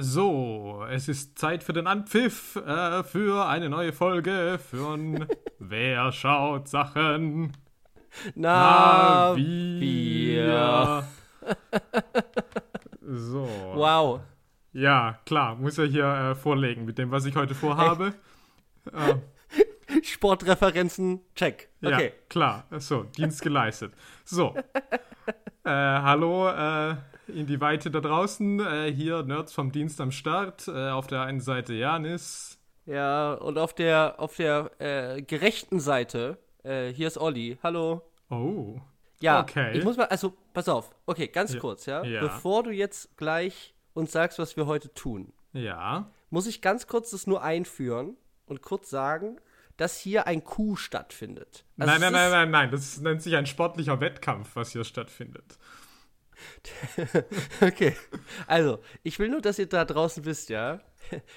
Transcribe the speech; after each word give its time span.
So, 0.00 0.86
es 0.88 1.08
ist 1.08 1.40
Zeit 1.40 1.64
für 1.64 1.72
den 1.72 1.88
Anpfiff 1.88 2.54
äh, 2.54 3.02
für 3.02 3.48
eine 3.48 3.68
neue 3.68 3.92
Folge 3.92 4.60
von 4.70 5.26
Wer 5.58 6.12
schaut 6.12 6.68
Sachen? 6.68 7.56
Na, 8.36 9.34
wir. 9.34 11.02
so. 13.00 13.48
Wow. 13.74 14.20
Ja, 14.72 15.18
klar, 15.26 15.56
muss 15.56 15.78
er 15.78 15.86
hier 15.86 16.06
äh, 16.06 16.34
vorlegen 16.36 16.84
mit 16.84 16.96
dem, 16.96 17.10
was 17.10 17.24
ich 17.24 17.34
heute 17.34 17.56
vorhabe. 17.56 18.14
Äh, 18.92 19.16
Sportreferenzen, 20.04 21.22
check. 21.34 21.70
Okay. 21.82 22.04
Ja, 22.04 22.12
klar. 22.28 22.66
So, 22.78 23.02
Dienst 23.02 23.42
geleistet. 23.42 23.94
So. 24.24 24.54
äh, 25.64 25.70
hallo 25.70 26.50
äh, 26.50 26.94
in 27.28 27.46
die 27.46 27.60
Weite 27.60 27.90
da 27.90 28.00
draußen. 28.00 28.60
Äh, 28.60 28.92
hier 28.92 29.22
Nerds 29.22 29.52
vom 29.52 29.72
Dienst 29.72 30.00
am 30.00 30.10
Start. 30.10 30.68
Äh, 30.68 30.90
auf 30.90 31.06
der 31.06 31.22
einen 31.22 31.40
Seite 31.40 31.74
Janis. 31.74 32.58
Ja, 32.86 33.34
und 33.34 33.58
auf 33.58 33.74
der, 33.74 34.14
auf 34.18 34.36
der 34.36 34.70
äh, 34.78 35.22
gerechten 35.22 35.78
Seite, 35.80 36.38
äh, 36.64 36.88
hier 36.92 37.06
ist 37.06 37.18
Olli. 37.18 37.58
Hallo. 37.62 38.02
Oh. 38.30 38.80
Ja, 39.20 39.40
Okay. 39.40 39.76
ich 39.76 39.84
muss 39.84 39.96
mal, 39.96 40.06
also, 40.06 40.32
pass 40.54 40.68
auf. 40.68 40.94
Okay, 41.06 41.28
ganz 41.28 41.52
Ja, 41.52 41.60
kurz, 41.60 41.86
ja? 41.86 42.02
ja. 42.04 42.20
Bevor 42.20 42.62
du 42.62 42.70
jetzt 42.70 43.16
gleich 43.16 43.74
uns 43.94 44.12
sagst, 44.12 44.38
was 44.38 44.56
wir 44.56 44.66
heute 44.66 44.92
tun, 44.94 45.32
Ja. 45.52 46.10
muss 46.30 46.46
ich 46.46 46.62
ganz 46.62 46.86
kurz 46.86 47.10
das 47.10 47.26
nur 47.26 47.42
einführen 47.42 48.16
und 48.46 48.62
kurz 48.62 48.88
sagen, 48.90 49.38
dass 49.76 49.98
hier 49.98 50.26
ein 50.26 50.44
Coup 50.44 50.78
stattfindet. 50.78 51.64
Also 51.78 51.92
nein, 51.92 52.00
nein, 52.00 52.12
nein, 52.12 52.30
nein, 52.30 52.50
nein. 52.50 52.70
Das 52.70 53.00
nennt 53.00 53.22
sich 53.22 53.36
ein 53.36 53.46
sportlicher 53.46 54.00
Wettkampf, 54.00 54.56
was 54.56 54.70
hier 54.72 54.84
stattfindet. 54.84 55.58
Okay. 57.60 57.94
Also, 58.46 58.80
ich 59.02 59.18
will 59.18 59.28
nur, 59.28 59.40
dass 59.40 59.58
ihr 59.58 59.66
da 59.66 59.84
draußen 59.84 60.24
wisst, 60.24 60.48
ja. 60.50 60.80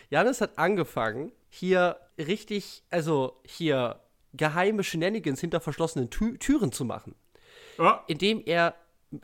Janis 0.09 0.41
hat 0.41 0.57
angefangen, 0.57 1.31
hier 1.49 1.97
richtig, 2.17 2.83
also 2.89 3.41
hier 3.45 3.99
geheime 4.33 4.83
Shenanigans 4.83 5.41
hinter 5.41 5.59
verschlossenen 5.59 6.09
Tü 6.09 6.37
Türen 6.37 6.71
zu 6.71 6.85
machen, 6.85 7.15
Oh, 7.77 7.93
indem 8.07 8.41
er 8.45 8.75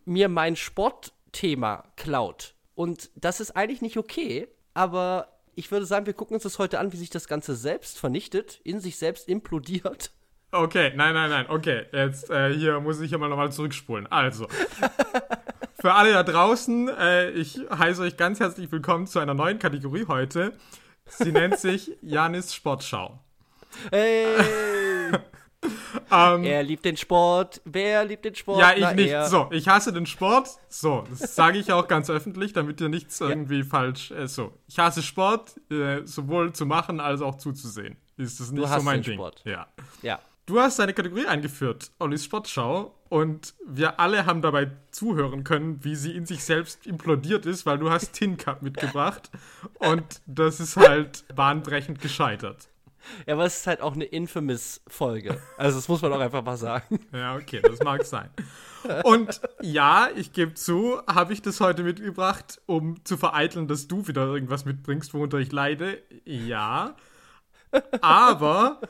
mir 0.06 0.28
mein 0.30 0.56
Sportthema 0.56 1.86
klaut. 1.96 2.56
Und 2.76 3.10
das 3.16 3.40
ist 3.40 3.52
eigentlich 3.52 3.82
nicht 3.82 3.98
okay, 3.98 4.48
aber 4.74 5.40
ich 5.56 5.72
würde 5.72 5.86
sagen, 5.86 6.06
wir 6.06 6.14
gucken 6.14 6.36
uns 6.36 6.44
das 6.44 6.60
heute 6.60 6.80
an, 6.80 6.92
wie 6.94 6.98
sich 6.98 7.10
das 7.10 7.28
Ganze 7.28 7.56
selbst 7.56 7.98
vernichtet, 8.00 8.60
in 8.64 8.80
sich 8.80 8.98
selbst 8.98 9.28
implodiert. 9.30 10.12
okay, 10.52 10.92
nein, 10.96 11.14
nein, 11.14 11.30
nein. 11.30 11.46
Okay, 11.50 11.86
jetzt 11.92 12.30
äh, 12.30 12.54
hier 12.54 12.80
muss 12.80 13.00
ich 13.02 13.12
immer 13.14 13.28
nochmal 13.30 13.52
zurückspulen. 13.52 14.08
Also. 14.08 14.48
Für 15.80 15.94
alle 15.94 16.12
da 16.14 16.24
draußen, 16.24 16.90
äh, 16.90 17.30
ich 17.32 17.60
heiße 17.70 18.02
euch 18.02 18.18
ganz 18.18 18.40
herzlich 18.40 18.72
willkommen 18.72 19.06
zu 19.06 19.20
einer 19.20 19.36
neuen 19.36 19.60
Kategorie 19.60 20.06
heute. 20.08 20.54
Sie 21.06 21.32
nennt 21.32 21.60
sich 21.60 21.92
Janis 22.02 22.54
Sportschau. 22.54 23.20
Hey! 23.92 24.26
Ähm, 26.12 26.44
er 26.44 26.62
liebt 26.64 26.86
den 26.86 26.96
Sport. 26.96 27.62
Wer 27.66 28.06
liebt 28.06 28.24
den 28.24 28.36
Sport? 28.36 28.60
Ja, 28.60 28.74
ich 28.74 28.82
Na, 28.82 28.94
nicht. 28.94 29.10
er. 29.10 29.26
So, 29.28 29.50
ich 29.52 29.68
hasse 29.68 29.92
den 29.92 30.06
Sport. 30.06 30.50
So, 30.70 31.04
das 31.10 31.36
sage 31.36 31.58
ich 31.58 31.74
auch 31.74 31.88
ganz 31.88 32.10
öffentlich, 32.12 32.54
damit 32.54 32.80
ihr 32.80 32.90
nichts 32.90 33.20
irgendwie 33.20 33.64
falsch. 33.64 34.12
Äh, 34.12 34.28
so, 34.28 34.54
ich 34.68 34.78
hasse 34.78 35.02
Sport, 35.02 35.60
äh, 35.72 36.06
sowohl 36.06 36.54
zu 36.54 36.66
machen 36.68 37.00
als 37.00 37.22
auch 37.22 37.36
zuzusehen. 37.36 37.98
Ist 38.18 38.40
das 38.40 38.52
nicht 38.52 38.64
so 38.64 38.70
hasst 38.70 38.86
mein 38.86 39.02
den 39.02 39.04
Ding? 39.04 39.14
Sport. 39.16 39.42
Ja. 39.46 39.68
Ja. 40.04 40.20
Du 40.48 40.62
hast 40.62 40.80
eine 40.80 40.94
Kategorie 40.94 41.26
eingeführt, 41.26 41.92
Ollis 42.00 42.24
Sportschau, 42.24 42.96
und 43.10 43.54
wir 43.68 44.00
alle 44.00 44.26
haben 44.26 44.42
dabei 44.42 44.72
zuhören 44.92 45.44
können, 45.44 45.84
wie 45.84 45.94
sie 45.98 46.16
in 46.16 46.26
sich 46.26 46.42
selbst 46.42 46.88
implodiert 46.88 47.46
ist, 47.46 47.66
weil 47.66 47.78
du 47.78 47.90
hast 47.90 48.14
Tin 48.14 48.38
Cup 48.38 48.62
mitgebracht 48.62 49.30
und 49.80 50.22
das 50.26 50.62
ist 50.62 50.78
halt 50.78 51.26
bahnbrechend 51.36 52.00
gescheitert. 52.00 52.70
Ja, 53.26 53.34
aber 53.34 53.44
es 53.44 53.60
ist 53.60 53.68
halt 53.68 53.82
auch 53.82 53.94
eine 53.94 54.06
Infamous-Folge. 54.06 55.42
Also, 55.58 55.80
das 55.80 55.90
muss 55.90 56.02
man 56.02 56.14
auch 56.14 56.20
einfach 56.20 56.44
mal 56.44 56.58
sagen. 56.58 57.00
Ja, 57.12 57.36
okay, 57.36 57.62
das 57.62 57.80
mag 57.82 58.06
sein. 58.06 58.30
Und 59.04 59.42
ja, 59.62 60.08
ich 60.16 60.32
gebe 60.32 60.54
zu, 60.54 61.02
habe 61.08 61.34
ich 61.34 61.42
das 61.42 61.60
heute 61.60 61.84
mitgebracht, 61.84 62.62
um 62.68 63.04
zu 63.04 63.18
vereiteln, 63.18 63.68
dass 63.68 63.90
du 63.90 64.08
wieder 64.08 64.26
irgendwas 64.26 64.64
mitbringst, 64.64 65.14
worunter 65.14 65.40
ich 65.40 65.52
leide. 65.52 66.02
Ja. 66.24 66.96
Aber 68.02 68.82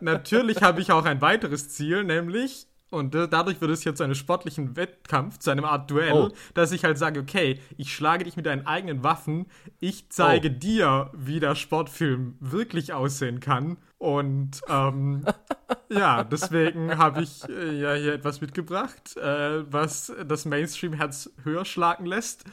natürlich 0.00 0.62
habe 0.62 0.80
ich 0.80 0.92
auch 0.92 1.04
ein 1.04 1.20
weiteres 1.20 1.68
Ziel, 1.70 2.04
nämlich, 2.04 2.66
und 2.90 3.14
dadurch 3.14 3.60
wird 3.60 3.70
es 3.72 3.84
jetzt 3.84 3.98
zu 3.98 4.04
einem 4.04 4.14
sportlichen 4.14 4.76
Wettkampf, 4.76 5.38
zu 5.38 5.50
einer 5.50 5.64
Art 5.64 5.90
Duell, 5.90 6.12
Oh. 6.12 6.30
dass 6.54 6.72
ich 6.72 6.84
halt 6.84 6.98
sage, 6.98 7.20
okay, 7.20 7.60
ich 7.76 7.94
schlage 7.94 8.24
dich 8.24 8.36
mit 8.36 8.46
deinen 8.46 8.66
eigenen 8.66 9.02
Waffen, 9.02 9.46
ich 9.80 10.08
zeige 10.10 10.48
Oh. 10.48 10.58
dir, 10.58 11.10
wie 11.14 11.40
der 11.40 11.54
Sportfilm 11.56 12.36
wirklich 12.40 12.92
aussehen 12.92 13.40
kann. 13.40 13.76
Und 13.98 14.60
ähm, 14.68 15.24
ja, 15.88 16.22
deswegen 16.22 16.96
habe 16.98 17.22
ich 17.22 17.48
äh, 17.48 17.72
ja 17.80 17.94
hier 17.94 18.12
etwas 18.14 18.40
mitgebracht, 18.40 19.16
äh, 19.16 19.70
was 19.72 20.12
das 20.26 20.44
Mainstream-Herz 20.44 21.30
höher 21.44 21.64
schlagen 21.64 22.06
lässt. 22.06 22.44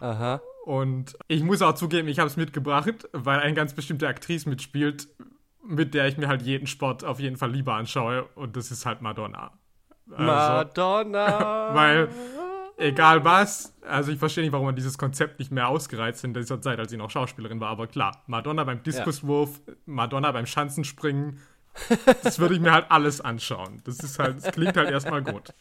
Aha. 0.00 0.40
Und 0.64 1.16
ich 1.26 1.42
muss 1.42 1.62
auch 1.62 1.74
zugeben, 1.74 2.08
ich 2.08 2.18
habe 2.18 2.28
es 2.28 2.36
mitgebracht, 2.36 3.08
weil 3.12 3.40
eine 3.40 3.54
ganz 3.54 3.74
bestimmte 3.74 4.06
Aktrice 4.08 4.48
mitspielt, 4.48 5.08
mit 5.64 5.94
der 5.94 6.06
ich 6.06 6.16
mir 6.16 6.28
halt 6.28 6.42
jeden 6.42 6.66
Sport 6.66 7.04
auf 7.04 7.18
jeden 7.18 7.36
Fall 7.36 7.50
lieber 7.50 7.74
anschaue. 7.74 8.24
Und 8.34 8.56
das 8.56 8.70
ist 8.70 8.86
halt 8.86 9.00
Madonna. 9.00 9.52
Also, 10.10 10.22
Madonna. 10.24 11.70
weil 11.74 12.08
egal 12.80 13.24
was, 13.24 13.74
also 13.82 14.10
ich 14.10 14.18
verstehe 14.18 14.42
nicht, 14.42 14.52
warum 14.52 14.66
man 14.66 14.76
dieses 14.76 14.98
Konzept 14.98 15.38
nicht 15.38 15.52
mehr 15.52 15.68
ausgereizt 15.68 16.24
in 16.24 16.34
dieser 16.34 16.60
Zeit, 16.60 16.78
als 16.78 16.90
sie 16.90 16.96
noch 16.96 17.10
Schauspielerin 17.10 17.60
war. 17.60 17.68
Aber 17.68 17.86
klar, 17.86 18.22
Madonna 18.26 18.64
beim 18.64 18.82
Diskuswurf, 18.82 19.60
Madonna 19.86 20.32
beim 20.32 20.46
Schanzenspringen, 20.46 21.40
das 22.22 22.38
würde 22.38 22.54
ich 22.54 22.60
mir 22.60 22.72
halt 22.72 22.90
alles 22.90 23.20
anschauen. 23.20 23.80
Das 23.84 23.98
ist 24.00 24.18
halt, 24.18 24.38
das 24.38 24.52
klingt 24.52 24.76
halt 24.76 24.90
erstmal 24.90 25.22
gut. 25.22 25.54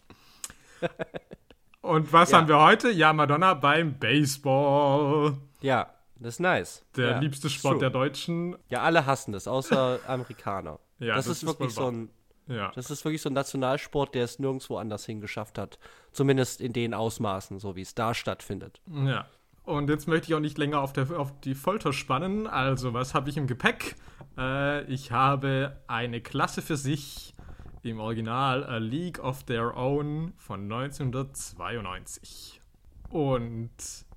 Und 1.89 2.13
was 2.13 2.31
Ja. 2.31 2.37
haben 2.37 2.47
wir 2.47 2.59
heute? 2.61 2.91
Ja, 2.91 3.13
Madonna 3.13 3.53
beim 3.55 3.97
Baseball. 3.97 5.33
Ja, 5.61 5.87
das 6.19 6.35
ist 6.35 6.39
nice. 6.39 6.85
Der 6.95 7.11
ja, 7.11 7.19
liebste 7.19 7.49
Sport 7.49 7.73
true. 7.75 7.79
der 7.81 7.89
Deutschen. 7.89 8.55
Ja, 8.69 8.81
alle 8.81 9.05
hassen 9.05 9.31
das, 9.31 9.47
außer 9.47 9.99
Amerikaner. 10.07 10.79
Ja, 10.99 11.15
das, 11.15 11.25
das 11.25 11.37
ist 11.37 11.43
ist 11.43 11.47
wirklich 11.49 11.73
so 11.73 11.87
ein, 11.89 12.09
Ja. 12.47 12.71
das 12.75 12.91
ist 12.91 13.03
wirklich 13.05 13.21
so 13.21 13.29
ein 13.29 13.33
Nationalsport, 13.33 14.15
der 14.15 14.25
es 14.25 14.39
nirgendwo 14.39 14.77
anders 14.77 15.05
hingeschafft 15.05 15.57
hat. 15.57 15.79
Zumindest 16.11 16.61
in 16.61 16.73
den 16.73 16.93
Ausmaßen, 16.93 17.59
so 17.59 17.75
wie 17.75 17.81
es 17.81 17.95
da 17.95 18.13
stattfindet. 18.13 18.81
ja. 18.87 19.25
Und 19.63 19.87
jetzt 19.87 20.07
möchte 20.07 20.27
ich 20.29 20.33
auch 20.33 20.39
nicht 20.39 20.57
länger 20.57 20.79
auf, 20.81 20.93
der, 20.93 21.11
auf 21.19 21.31
die 21.41 21.53
Folter 21.53 21.93
spannen. 21.93 22.47
Also, 22.47 22.93
was 22.95 23.13
habe 23.13 23.29
ich 23.29 23.37
im 23.37 23.45
Gepäck? 23.45 23.95
Äh, 24.35 24.83
ich 24.85 25.11
habe 25.11 25.77
eine 25.85 26.21
Klasse 26.21 26.63
für 26.63 26.75
sich 26.75 27.35
im 27.83 27.99
Original 27.99 28.63
A 28.63 28.77
League 28.77 29.19
of 29.19 29.43
Their 29.43 29.75
Own 29.75 30.33
von 30.37 30.71
1992. 30.71 32.61
Und 33.09 33.71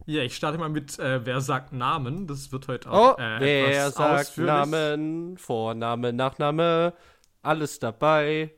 ja, 0.06 0.23
ich 0.23 0.34
starte 0.37 0.59
mal 0.59 0.69
mit 0.69 0.99
äh, 0.99 1.25
Wer 1.25 1.41
sagt 1.41 1.73
Namen? 1.73 2.27
Das 2.27 2.53
wird 2.53 2.69
heute 2.69 2.91
auch 2.91 3.17
Oh, 3.17 3.21
äh, 3.21 3.41
wer 3.41 3.69
etwas 3.69 3.95
sagt 3.95 4.21
ausführlich. 4.21 4.53
Namen, 4.53 5.39
Vorname, 5.39 6.12
Nachname, 6.12 6.93
alles 7.43 7.78
dabei. 7.78 8.53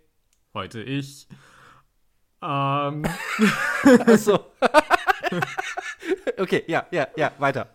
Heute 0.54 0.82
ich. 0.82 1.28
Ähm, 2.42 3.04
Achso. 4.06 4.52
okay, 6.38 6.64
ja, 6.66 6.86
ja, 6.90 7.08
ja, 7.16 7.32
weiter. 7.38 7.68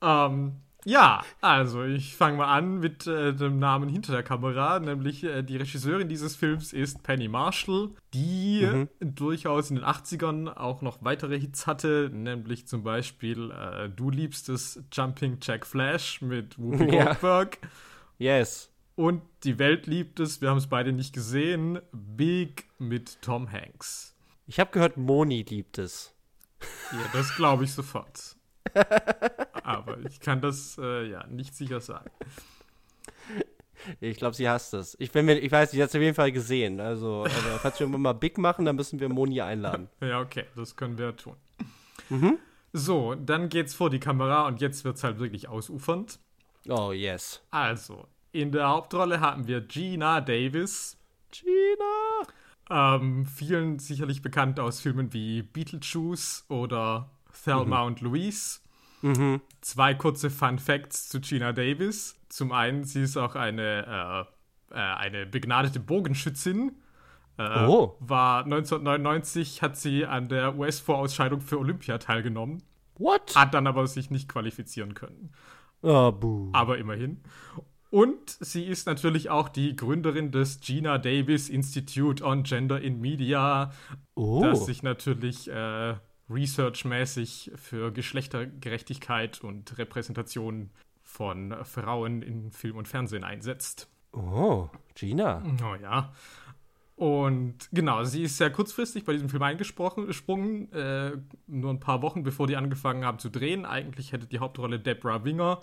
Ähm, 0.00 0.60
ja, 0.88 1.22
also 1.42 1.82
ich 1.84 2.16
fange 2.16 2.38
mal 2.38 2.46
an 2.56 2.78
mit 2.80 3.06
äh, 3.06 3.34
dem 3.34 3.58
Namen 3.58 3.88
hinter 3.90 4.12
der 4.12 4.22
Kamera, 4.22 4.78
nämlich 4.80 5.22
äh, 5.22 5.42
die 5.42 5.56
Regisseurin 5.58 6.08
dieses 6.08 6.34
Films 6.34 6.72
ist 6.72 7.02
Penny 7.02 7.28
Marshall, 7.28 7.90
die 8.14 8.66
Mhm. 8.66 8.88
durchaus 9.00 9.68
in 9.70 9.76
den 9.76 9.84
80ern 9.84 10.48
auch 10.48 10.80
noch 10.80 11.04
weitere 11.04 11.38
Hits 11.38 11.66
hatte, 11.66 12.10
nämlich 12.12 12.66
zum 12.66 12.82
Beispiel 12.82 13.50
äh, 13.50 13.88
Du 13.90 14.10
liebst 14.10 14.48
es 14.48 14.82
Jumping 14.92 15.38
Jack 15.42 15.66
Flash 15.66 16.22
mit 16.22 16.58
Whoopi. 16.58 16.86
Goldberg 16.90 17.58
Yes. 18.18 18.70
und 18.96 19.20
Die 19.44 19.58
Welt 19.58 19.86
liebt 19.86 20.20
es, 20.20 20.40
wir 20.40 20.48
haben 20.50 20.56
es 20.58 20.66
beide 20.68 20.92
nicht 20.92 21.12
gesehen, 21.12 21.80
Big 21.92 22.64
mit 22.78 23.20
Tom 23.22 23.52
Hanks. 23.52 24.16
Ich 24.46 24.58
habe 24.58 24.70
gehört, 24.70 24.96
Moni 24.96 25.44
liebt 25.48 25.76
es. 25.78 26.14
Ja, 26.92 26.98
das 27.12 27.36
glaube 27.36 27.64
ich 27.64 27.72
sofort. 27.74 28.36
Aber 29.68 29.98
ich 30.06 30.20
kann 30.20 30.40
das 30.40 30.78
äh, 30.78 31.10
ja 31.10 31.26
nicht 31.26 31.54
sicher 31.54 31.80
sagen. 31.80 32.10
Ich 34.00 34.16
glaube, 34.16 34.34
sie 34.34 34.48
hasst 34.48 34.74
es. 34.74 34.96
Ich, 34.98 35.12
bin 35.12 35.24
mir, 35.24 35.38
ich 35.38 35.52
weiß, 35.52 35.70
sie 35.70 35.82
hat 35.82 35.90
es 35.90 35.94
auf 35.94 36.02
jeden 36.02 36.14
Fall 36.14 36.32
gesehen. 36.32 36.80
Also, 36.80 37.22
also 37.22 37.36
falls 37.62 37.78
wir 37.78 37.84
irgendwann 37.84 38.02
mal 38.02 38.12
Big 38.12 38.36
machen, 38.36 38.64
dann 38.64 38.76
müssen 38.76 38.98
wir 38.98 39.08
Moni 39.08 39.40
einladen. 39.40 39.88
Ja, 40.00 40.20
okay, 40.20 40.44
das 40.56 40.74
können 40.74 40.98
wir 40.98 41.16
tun. 41.16 41.36
Mhm. 42.08 42.38
So, 42.72 43.14
dann 43.14 43.48
geht's 43.48 43.74
vor 43.74 43.88
die 43.88 44.00
Kamera 44.00 44.46
und 44.46 44.60
jetzt 44.60 44.84
wird's 44.84 45.04
halt 45.04 45.18
wirklich 45.20 45.48
ausufernd. 45.48 46.18
Oh, 46.68 46.92
yes. 46.92 47.40
Also, 47.50 48.06
in 48.32 48.52
der 48.52 48.68
Hauptrolle 48.68 49.20
haben 49.20 49.46
wir 49.46 49.60
Gina 49.60 50.20
Davis, 50.20 50.98
Gina! 51.30 52.26
ähm, 52.70 53.26
vielen 53.26 53.78
sicherlich 53.78 54.22
bekannt 54.22 54.60
aus 54.60 54.80
Filmen 54.80 55.12
wie 55.12 55.42
Beetlejuice 55.42 56.44
oder 56.48 57.10
Thelma 57.44 57.82
und 57.82 58.00
Louise. 58.00 58.60
Mhm. 59.02 59.40
Zwei 59.60 59.94
kurze 59.94 60.30
Fun 60.30 60.58
Facts 60.58 61.08
zu 61.08 61.20
Gina 61.20 61.52
Davis. 61.52 62.16
Zum 62.28 62.52
einen, 62.52 62.84
sie 62.84 63.02
ist 63.02 63.16
auch 63.16 63.34
eine, 63.34 64.26
äh, 64.72 64.74
äh, 64.74 64.78
eine 64.78 65.26
begnadete 65.26 65.80
Bogenschützin. 65.80 66.72
Äh, 67.38 67.66
Oh. 67.66 67.96
War 68.00 68.44
1999 68.44 69.62
hat 69.62 69.76
sie 69.76 70.04
an 70.06 70.28
der 70.28 70.56
US-Vorausscheidung 70.58 71.40
für 71.40 71.58
Olympia 71.58 71.98
teilgenommen, 71.98 72.62
What? 72.98 73.36
hat 73.36 73.54
dann 73.54 73.66
aber 73.68 73.86
sich 73.86 74.10
nicht 74.10 74.28
qualifizieren 74.28 74.94
können. 74.94 75.32
Oh, 75.82 76.10
buh. 76.10 76.50
Aber 76.52 76.78
immerhin. 76.78 77.20
Und 77.90 78.18
sie 78.40 78.64
ist 78.64 78.86
natürlich 78.86 79.30
auch 79.30 79.48
die 79.48 79.74
Gründerin 79.76 80.32
des 80.32 80.60
Gina 80.60 80.98
Davis 80.98 81.48
Institute 81.48 82.22
on 82.24 82.42
Gender 82.42 82.80
in 82.80 83.00
Media, 83.00 83.70
Oh. 84.16 84.42
das 84.42 84.66
sich 84.66 84.82
natürlich 84.82 85.48
äh, 85.48 85.94
researchmäßig 86.30 87.52
für 87.56 87.92
Geschlechtergerechtigkeit 87.92 89.42
und 89.42 89.78
Repräsentation 89.78 90.70
von 91.02 91.54
Frauen 91.64 92.22
in 92.22 92.50
Film 92.50 92.76
und 92.76 92.88
Fernsehen 92.88 93.24
einsetzt. 93.24 93.88
Oh, 94.12 94.68
Gina. 94.94 95.42
Oh 95.62 95.74
ja. 95.80 96.12
Und 96.96 97.68
genau, 97.72 98.02
sie 98.02 98.24
ist 98.24 98.36
sehr 98.38 98.50
kurzfristig 98.50 99.04
bei 99.04 99.12
diesem 99.12 99.28
Film 99.28 99.42
eingesprungen, 99.44 100.72
äh, 100.72 101.12
nur 101.46 101.72
ein 101.72 101.78
paar 101.78 102.02
Wochen 102.02 102.24
bevor 102.24 102.48
die 102.48 102.56
angefangen 102.56 103.04
haben 103.04 103.20
zu 103.20 103.30
drehen. 103.30 103.64
Eigentlich 103.64 104.12
hätte 104.12 104.26
die 104.26 104.40
Hauptrolle 104.40 104.80
Deborah 104.80 105.24
Winger 105.24 105.62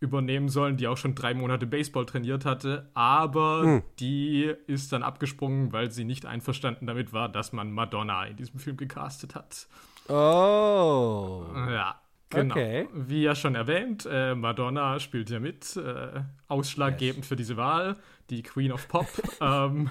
übernehmen 0.00 0.50
sollen, 0.50 0.76
die 0.76 0.86
auch 0.86 0.98
schon 0.98 1.14
drei 1.14 1.32
Monate 1.32 1.66
Baseball 1.66 2.04
trainiert 2.04 2.44
hatte, 2.44 2.90
aber 2.92 3.82
die 3.98 4.52
ist 4.66 4.92
dann 4.92 5.02
abgesprungen, 5.02 5.72
weil 5.72 5.90
sie 5.90 6.04
nicht 6.04 6.26
einverstanden 6.26 6.86
damit 6.86 7.14
war, 7.14 7.30
dass 7.30 7.54
man 7.54 7.72
Madonna 7.72 8.26
in 8.26 8.36
diesem 8.36 8.60
Film 8.60 8.76
gecastet 8.76 9.34
hat. 9.34 9.68
Oh. 10.08 11.44
Ja, 11.54 12.00
genau. 12.30 12.54
Okay. 12.54 12.88
Wie 12.92 13.22
ja 13.22 13.34
schon 13.34 13.54
erwähnt, 13.54 14.06
äh, 14.10 14.34
Madonna 14.34 14.98
spielt 15.00 15.30
ja 15.30 15.40
mit, 15.40 15.76
äh, 15.76 16.22
ausschlaggebend 16.48 17.26
für 17.26 17.36
diese 17.36 17.56
Wahl, 17.56 17.96
die 18.30 18.42
Queen 18.42 18.72
of 18.72 18.88
Pop, 18.88 19.06
ähm, 19.40 19.90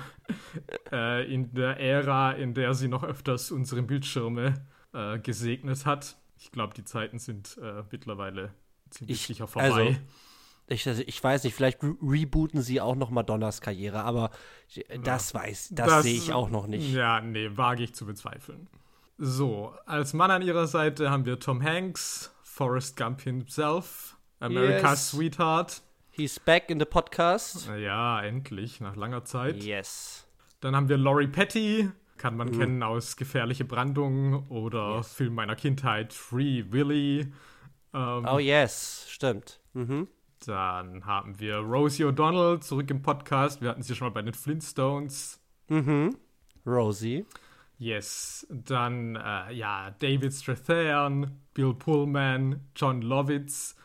äh, 0.92 1.32
in 1.34 1.54
der 1.54 1.80
Ära, 1.80 2.32
in 2.34 2.54
der 2.54 2.74
sie 2.74 2.88
noch 2.88 3.04
öfters 3.04 3.52
unsere 3.52 3.82
Bildschirme 3.82 4.54
äh, 4.94 5.20
gesegnet 5.20 5.86
hat. 5.86 6.18
Ich 6.38 6.52
glaube, 6.52 6.74
die 6.74 6.84
Zeiten 6.84 7.20
sind 7.20 7.58
äh, 7.62 7.84
mittlerweile 7.92 8.54
ziemlich 8.90 9.18
Ich- 9.22 9.28
sicher 9.28 9.48
vorbei. 9.48 9.72
also, 9.72 9.96
Ich, 10.68 10.88
also 10.88 11.04
ich 11.06 11.24
weiß 11.24 11.44
nicht, 11.44 11.54
vielleicht 11.56 11.82
re 11.84 11.96
rebooten 12.02 12.62
sie 12.62 12.82
auch 12.82 12.96
noch 12.96 13.10
Madonnas 13.10 13.62
Karriere, 13.62 14.04
aber 14.04 14.32
ich- 14.68 14.86
das 15.04 15.34
weiß, 15.34 15.70
das, 15.74 16.04
sehe 16.04 16.16
ich 16.16 16.34
auch 16.34 16.50
noch 16.50 16.68
nicht. 16.68 16.92
Ja, 16.94 17.22
nee, 17.22 17.50
wage 17.56 17.84
ich 17.84 17.94
zu 17.94 18.06
bezweifeln. 18.06 18.68
So, 19.18 19.74
als 19.86 20.14
Mann 20.14 20.32
an 20.32 20.42
ihrer 20.42 20.68
Seite 20.68 21.10
haben 21.10 21.26
wir 21.26 21.40
Tom 21.40 21.64
Hanks, 21.64 22.36
Forrest 22.44 22.98
Gump 22.98 23.22
himself, 23.22 24.18
America's 24.40 24.84
Yes. 24.92 25.12
Sweetheart. 25.12 25.82
He's 26.12 26.40
back 26.40 26.70
in 26.70 26.80
the 26.80 26.86
podcast. 26.86 27.70
Ja, 27.78 28.22
endlich, 28.22 28.82
nach 28.82 28.96
langer 28.96 29.24
Zeit. 29.24 29.64
Yes. 29.64 30.28
Dann 30.60 30.76
haben 30.76 30.90
wir 30.90 30.98
Laurie 30.98 31.28
Petty, 31.28 31.90
kann 32.18 32.34
Mhm. 32.34 32.38
man 32.38 32.52
kennen 32.52 32.84
aus 32.84 33.16
Gefährliche 33.16 33.64
Brandung 33.66 34.48
oder 34.50 35.02
Film 35.04 35.36
meiner 35.36 35.56
Kindheit, 35.56 36.12
Free 36.14 36.66
Willy. 36.70 37.32
Ähm, 37.94 38.26
Oh 38.30 38.40
yes, 38.40 39.06
stimmt. 39.10 39.62
Mhm. 39.74 40.08
Dann 40.46 41.06
haben 41.06 41.40
wir 41.40 41.58
Rosie 41.58 42.04
O'Donnell 42.04 42.60
zurück 42.60 42.90
im 42.92 43.02
Podcast. 43.02 43.62
Wir 43.62 43.70
hatten 43.70 43.82
sie 43.82 43.96
schon 43.96 44.08
mal 44.08 44.14
bei 44.14 44.22
den 44.22 44.34
Flintstones. 44.34 45.40
Mhm. 45.70 46.18
Rosie. 46.66 47.26
Yes. 47.78 48.48
Dann, 48.50 49.16
äh, 49.16 49.54
ja, 49.54 49.92
David 50.00 50.34
Strathairn, 50.34 51.40
Bill 51.54 51.74
Pullman, 51.74 52.62
John 52.76 53.02
Lovitz. 53.02 53.76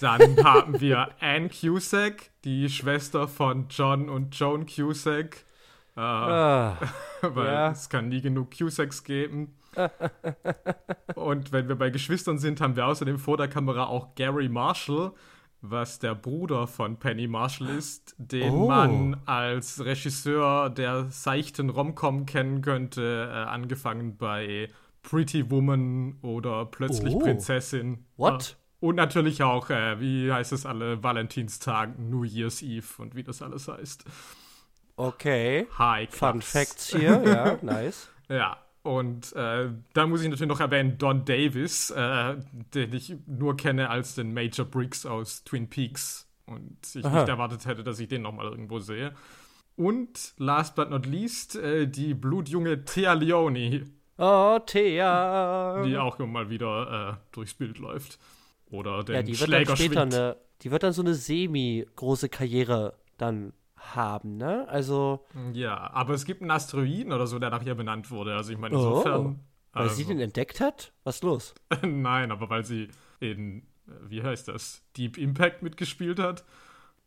Dann 0.00 0.36
haben 0.44 0.80
wir 0.80 1.08
Anne 1.20 1.48
Cusack, 1.48 2.30
die 2.44 2.68
Schwester 2.68 3.26
von 3.26 3.66
John 3.70 4.08
und 4.08 4.38
Joan 4.38 4.66
Cusack. 4.66 5.44
Äh, 5.96 6.00
Ah, 6.00 6.78
weil 7.22 7.46
Ja. 7.46 7.70
es 7.72 7.88
kann 7.88 8.08
nie 8.08 8.20
genug 8.20 8.50
Cusacks 8.56 9.02
geben. 9.02 9.56
und 11.14 11.52
wenn 11.52 11.68
wir 11.68 11.76
bei 11.76 11.90
Geschwistern 11.90 12.38
sind, 12.38 12.60
haben 12.60 12.76
wir 12.76 12.86
außerdem 12.86 13.18
vor 13.18 13.36
der 13.36 13.48
Kamera 13.48 13.86
auch 13.86 14.14
Gary 14.14 14.48
Marshall, 14.48 15.12
was 15.60 15.98
der 15.98 16.14
Bruder 16.14 16.66
von 16.66 16.98
Penny 16.98 17.26
Marshall 17.26 17.68
ist, 17.70 18.14
den 18.18 18.52
Oh. 18.52 18.68
man 18.68 19.20
als 19.26 19.84
Regisseur 19.84 20.70
der 20.70 21.06
seichten 21.10 21.68
Romcom 21.70 22.26
kennen 22.26 22.62
könnte, 22.62 23.28
äh, 23.32 23.36
angefangen 23.36 24.16
bei 24.16 24.68
Pretty 25.02 25.50
Woman 25.50 26.18
oder 26.22 26.64
Plötzlich 26.66 27.14
Oh. 27.14 27.18
Prinzessin. 27.18 28.04
What? 28.16 28.50
Ja. 28.50 28.56
Und 28.80 28.94
natürlich 28.94 29.42
auch, 29.42 29.70
äh, 29.70 29.98
wie 30.00 30.30
heißt 30.32 30.52
es 30.52 30.64
alle, 30.64 31.02
Valentinstag, 31.02 31.98
New 31.98 32.22
Year's 32.22 32.62
Eve 32.62 32.86
und 32.98 33.16
wie 33.16 33.24
das 33.24 33.42
alles 33.42 33.66
heißt. 33.66 34.04
okay. 34.96 35.66
High 35.78 36.08
Fun 36.14 36.40
Class. 36.40 36.50
Facts 36.50 36.88
hier, 36.96 37.22
ja, 37.24 37.58
nice. 37.62 38.08
Ja, 38.28 38.58
und 38.82 39.32
äh, 39.34 39.70
da 39.92 40.06
muss 40.06 40.22
ich 40.22 40.28
natürlich 40.28 40.48
noch 40.48 40.60
erwähnen 40.60 40.98
Don 40.98 41.24
Davis, 41.24 41.90
äh, 41.90 42.36
den 42.74 42.92
ich 42.92 43.14
nur 43.26 43.56
kenne 43.56 43.90
als 43.90 44.14
den 44.14 44.32
Major 44.32 44.64
Briggs 44.64 45.04
aus 45.04 45.44
Twin 45.44 45.68
Peaks. 45.68 46.26
Und 46.46 46.78
ich 46.94 47.04
Aha. 47.04 47.20
nicht 47.20 47.28
erwartet 47.28 47.66
hätte, 47.66 47.84
dass 47.84 48.00
ich 48.00 48.08
den 48.08 48.22
nochmal 48.22 48.46
irgendwo 48.46 48.78
sehe. 48.78 49.14
Und 49.76 50.34
last 50.38 50.74
but 50.74 50.90
not 50.90 51.06
least, 51.06 51.56
äh, 51.56 51.86
die 51.86 52.14
blutjunge 52.14 52.84
Thea 52.84 53.12
Leone, 53.12 53.84
Oh, 54.16 54.58
Thea. 54.66 55.82
die 55.84 55.96
auch 55.96 56.18
immer 56.18 56.26
mal 56.26 56.50
wieder 56.50 57.18
äh, 57.20 57.32
durchs 57.32 57.54
Bild 57.54 57.78
läuft. 57.78 58.18
Oder 58.70 59.04
den 59.04 59.14
ja, 59.14 59.22
die 59.22 59.38
wird 59.38 59.48
Schläger 59.48 59.64
dann 59.66 59.76
später 59.76 60.02
eine, 60.02 60.36
die 60.62 60.70
wird 60.70 60.82
dann 60.82 60.92
so 60.92 61.02
eine 61.02 61.14
semi-große 61.14 62.28
Karriere 62.28 62.94
dann 63.16 63.52
haben, 63.78 64.36
ne? 64.36 64.66
Also, 64.68 65.26
Ja, 65.52 65.90
aber 65.92 66.14
es 66.14 66.24
gibt 66.24 66.42
einen 66.42 66.50
Asteroiden 66.50 67.12
oder 67.12 67.26
so, 67.26 67.38
der 67.38 67.50
nach 67.50 67.64
ihr 67.64 67.74
benannt 67.74 68.10
wurde. 68.10 68.34
Also 68.36 68.52
ich 68.52 68.58
meine, 68.58 68.76
Oh. 68.76 68.88
insofern. 68.98 69.40
weil 69.72 69.82
also, 69.84 69.94
sie 69.94 70.04
den 70.04 70.20
entdeckt 70.20 70.60
hat? 70.60 70.92
Was 71.04 71.16
ist 71.16 71.24
los? 71.24 71.54
Nein, 71.82 72.32
aber 72.32 72.48
weil 72.50 72.64
sie 72.64 72.88
in, 73.20 73.58
äh, 73.86 73.92
wie 74.08 74.22
heißt 74.22 74.48
das, 74.48 74.82
Deep 74.96 75.16
Impact 75.18 75.62
mitgespielt 75.62 76.18
hat. 76.18 76.44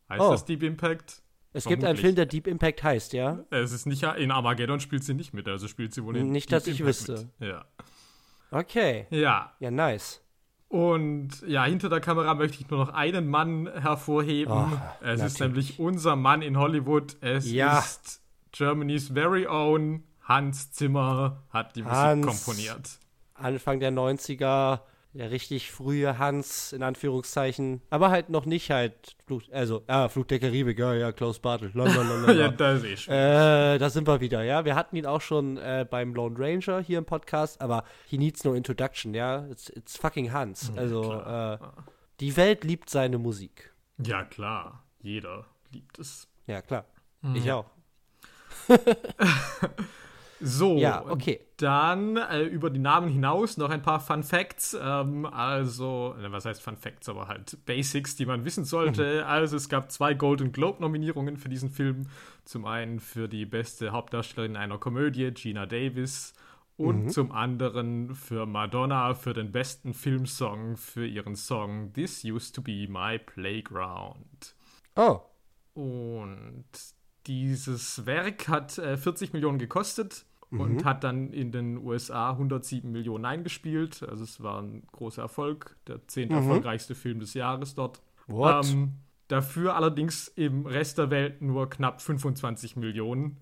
Heißt 0.08 0.20
Oh. 0.20 0.30
das 0.30 0.44
Deep 0.44 0.62
Impact? 0.62 1.22
Es 1.54 1.64
gibt 1.64 1.84
einen 1.84 1.96
Vermutlich. 1.96 2.00
Film, 2.00 2.14
der 2.16 2.26
Deep 2.26 2.46
Impact 2.46 2.82
heißt, 2.82 3.12
ja? 3.12 3.44
Es 3.50 3.72
ist 3.72 3.84
nicht, 3.86 4.02
in 4.02 4.30
Armageddon 4.30 4.80
spielt 4.80 5.04
sie 5.04 5.12
nicht 5.12 5.34
mit, 5.34 5.46
also 5.48 5.68
spielt 5.68 5.92
sie 5.92 6.02
wohl 6.02 6.16
in 6.16 6.30
Nicht, 6.30 6.46
Deep 6.50 6.58
dass 6.58 6.66
ich 6.66 6.80
Impact 6.80 6.88
wüsste. 7.08 7.30
Mit. 7.38 7.48
Ja. 7.50 7.64
Okay. 8.50 9.06
ja, 9.10 9.52
Ja, 9.60 9.70
nice. 9.70 10.22
Und 10.72 11.28
ja, 11.46 11.64
hinter 11.64 11.90
der 11.90 12.00
Kamera 12.00 12.32
möchte 12.34 12.58
ich 12.62 12.70
nur 12.70 12.80
noch 12.86 12.94
einen 12.94 13.28
Mann 13.28 13.68
hervorheben. 13.72 14.52
Oh, 14.54 14.68
es 15.02 15.20
ist 15.20 15.38
natürlich. 15.38 15.40
nämlich 15.40 15.78
unser 15.78 16.16
Mann 16.16 16.40
in 16.40 16.56
Hollywood. 16.58 17.16
Es 17.20 17.50
Ja. 17.50 17.78
ist 17.80 18.22
Germany's 18.52 19.08
very 19.08 19.46
own 19.46 20.02
Hans 20.22 20.72
Zimmer 20.72 21.42
hat 21.50 21.76
die 21.76 21.82
Musik 21.82 21.96
Hans. 21.96 22.26
komponiert. 22.46 22.90
Anfang 23.34 23.80
der 23.80 23.90
90er, 23.92 24.80
der 25.14 25.30
richtig 25.30 25.70
frühe 25.70 26.18
Hans, 26.18 26.72
in 26.72 26.82
Anführungszeichen. 26.82 27.82
Aber 27.90 28.10
halt 28.10 28.30
noch 28.30 28.46
nicht 28.46 28.70
halt, 28.70 29.16
Flug, 29.26 29.42
also, 29.50 29.82
ah, 29.86 30.08
Flug 30.08 30.28
der 30.28 30.38
Karibik, 30.38 30.78
ja, 30.78 30.94
ja, 30.94 31.12
Klaus 31.12 31.38
Bartel. 31.38 31.70
Lalalala. 31.74 32.32
ja, 32.40 32.48
da 32.48 32.78
sehe 32.78 32.94
ich 32.94 33.02
schon. 33.02 33.14
Äh, 33.14 33.78
da 33.78 33.90
sind 33.90 34.06
wir 34.06 34.20
wieder, 34.20 34.42
ja. 34.42 34.64
Wir 34.64 34.74
hatten 34.74 34.96
ihn 34.96 35.06
auch 35.06 35.20
schon 35.20 35.58
äh, 35.58 35.86
beim 35.88 36.14
Lone 36.14 36.36
Ranger 36.38 36.80
hier 36.80 36.98
im 36.98 37.04
Podcast, 37.04 37.60
aber 37.60 37.84
he 38.06 38.16
needs 38.16 38.44
no 38.44 38.54
introduction, 38.54 39.14
ja. 39.14 39.46
It's, 39.50 39.68
it's 39.68 39.96
fucking 39.96 40.32
Hans. 40.32 40.72
Also, 40.76 41.20
äh, 41.20 41.58
die 42.20 42.36
Welt 42.36 42.64
liebt 42.64 42.88
seine 42.88 43.18
Musik. 43.18 43.72
Ja, 43.98 44.24
klar. 44.24 44.84
Jeder 45.00 45.46
liebt 45.72 45.98
es. 45.98 46.28
Ja, 46.46 46.62
klar. 46.62 46.86
Ich 47.34 47.50
auch. 47.52 47.66
So, 50.44 50.76
Ja, 50.76 51.04
okay. 51.08 51.40
dann 51.56 52.16
äh, 52.16 52.42
über 52.42 52.68
die 52.70 52.80
Namen 52.80 53.08
hinaus 53.08 53.56
noch 53.56 53.70
ein 53.70 53.82
paar 53.82 54.00
Fun 54.00 54.22
Facts. 54.24 54.76
Ähm, 54.80 55.24
also, 55.26 56.14
was 56.18 56.44
heißt 56.44 56.60
Fun 56.62 56.76
Facts, 56.76 57.08
aber 57.08 57.28
halt 57.28 57.64
Basics, 57.64 58.16
die 58.16 58.26
man 58.26 58.44
wissen 58.44 58.64
sollte. 58.64 59.24
Also, 59.26 59.56
es 59.56 59.68
gab 59.68 59.92
zwei 59.92 60.14
Golden 60.14 60.50
Globe-Nominierungen 60.52 61.36
für 61.36 61.48
diesen 61.48 61.70
Film. 61.70 62.08
Zum 62.44 62.64
einen 62.64 62.98
für 62.98 63.28
die 63.28 63.46
beste 63.46 63.92
Hauptdarstellerin 63.92 64.56
einer 64.56 64.78
Komödie, 64.78 65.30
Gina 65.32 65.66
Davis. 65.66 66.34
Und 66.76 67.10
zum 67.12 67.30
anderen 67.30 68.14
für 68.16 68.44
Madonna 68.46 69.14
für 69.14 69.34
den 69.34 69.52
besten 69.52 69.94
Filmsong 69.94 70.76
für 70.76 71.06
ihren 71.06 71.36
Song 71.36 71.92
This 71.92 72.24
Used 72.24 72.56
to 72.56 72.62
Be 72.62 72.88
My 72.88 73.18
Playground. 73.20 74.56
Oh, 74.96 75.20
Und 75.74 76.64
dieses 77.26 78.04
Werk 78.06 78.48
hat 78.48 78.78
äh, 78.78 78.96
40 78.96 79.32
Millionen 79.32 79.58
gekostet 79.58 80.24
und 80.58 80.84
hat 80.84 81.02
dann 81.04 81.32
in 81.32 81.50
den 81.52 81.78
USA 81.78 82.30
107 82.32 82.90
Millionen 82.90 83.24
eingespielt. 83.24 84.02
Also 84.08 84.24
es 84.24 84.42
war 84.42 84.60
ein 84.60 84.82
großer 84.92 85.22
Erfolg, 85.22 85.76
der 85.86 86.06
zehnt 86.08 86.32
erfolgreichste 86.32 86.94
Film 86.94 87.20
des 87.20 87.34
Jahres 87.34 87.74
dort. 87.74 88.02
What? 88.26 88.66
Ähm, 88.72 88.92
dafür 89.28 89.74
allerdings 89.76 90.28
im 90.28 90.66
Rest 90.66 90.98
der 90.98 91.10
Welt 91.10 91.40
nur 91.42 91.68
knapp 91.70 92.00
25 92.02 92.76
Millionen. 92.76 93.38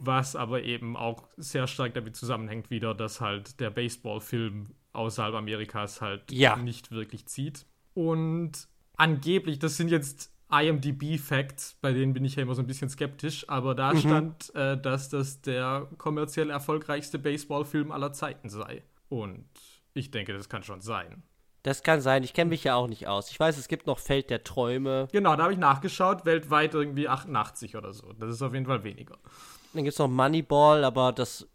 Was 0.00 0.34
aber 0.34 0.62
eben 0.64 0.96
auch 0.96 1.28
sehr 1.36 1.66
stark 1.68 1.94
damit 1.94 2.16
zusammenhängt 2.16 2.70
wieder, 2.70 2.92
dass 2.94 3.20
halt 3.20 3.60
der 3.60 3.70
Baseballfilm 3.70 4.70
außerhalb 4.92 5.34
Amerikas 5.34 6.00
halt 6.00 6.32
Ja. 6.32 6.56
nicht 6.56 6.90
wirklich 6.90 7.26
zieht. 7.26 7.66
Und 7.94 8.66
angeblich, 8.96 9.58
das 9.60 9.76
sind 9.76 9.90
jetzt 9.90 10.32
IMDb-Facts, 10.50 11.78
bei 11.80 11.92
denen 11.92 12.12
bin 12.12 12.24
ich 12.24 12.36
ja 12.36 12.42
immer 12.42 12.54
so 12.54 12.62
ein 12.62 12.66
bisschen 12.66 12.88
skeptisch, 12.88 13.48
aber 13.48 13.74
da 13.74 13.96
stand, 13.96 14.54
äh, 14.54 14.76
dass 14.80 15.08
das 15.08 15.40
der 15.42 15.88
kommerziell 15.98 16.50
erfolgreichste 16.50 17.18
Baseballfilm 17.18 17.92
aller 17.92 18.12
Zeiten 18.12 18.48
sei. 18.48 18.82
Und 19.08 19.46
ich 19.94 20.10
denke, 20.10 20.32
das 20.32 20.48
kann 20.48 20.62
schon 20.62 20.80
sein. 20.80 21.22
Das 21.62 21.82
kann 21.82 22.00
sein, 22.00 22.22
ich 22.22 22.32
kenne 22.32 22.48
mich 22.48 22.64
ja 22.64 22.74
auch 22.74 22.88
nicht 22.88 23.06
aus. 23.06 23.30
Ich 23.30 23.38
weiß, 23.38 23.58
es 23.58 23.68
gibt 23.68 23.86
noch 23.86 23.98
Feld 23.98 24.30
der 24.30 24.44
Träume. 24.44 25.08
Genau, 25.12 25.36
da 25.36 25.42
habe 25.42 25.52
ich 25.52 25.58
nachgeschaut, 25.58 26.24
weltweit 26.24 26.72
irgendwie 26.72 27.06
88 27.06 27.76
oder 27.76 27.92
so. 27.92 28.12
Das 28.14 28.30
ist 28.30 28.40
auf 28.40 28.54
jeden 28.54 28.66
Fall 28.66 28.82
weniger. 28.82 29.18
Dann 29.74 29.84
gibt 29.84 29.92
es 29.92 29.98
noch 29.98 30.08
Moneyball, 30.08 30.84
aber 30.84 31.12
das. 31.12 31.46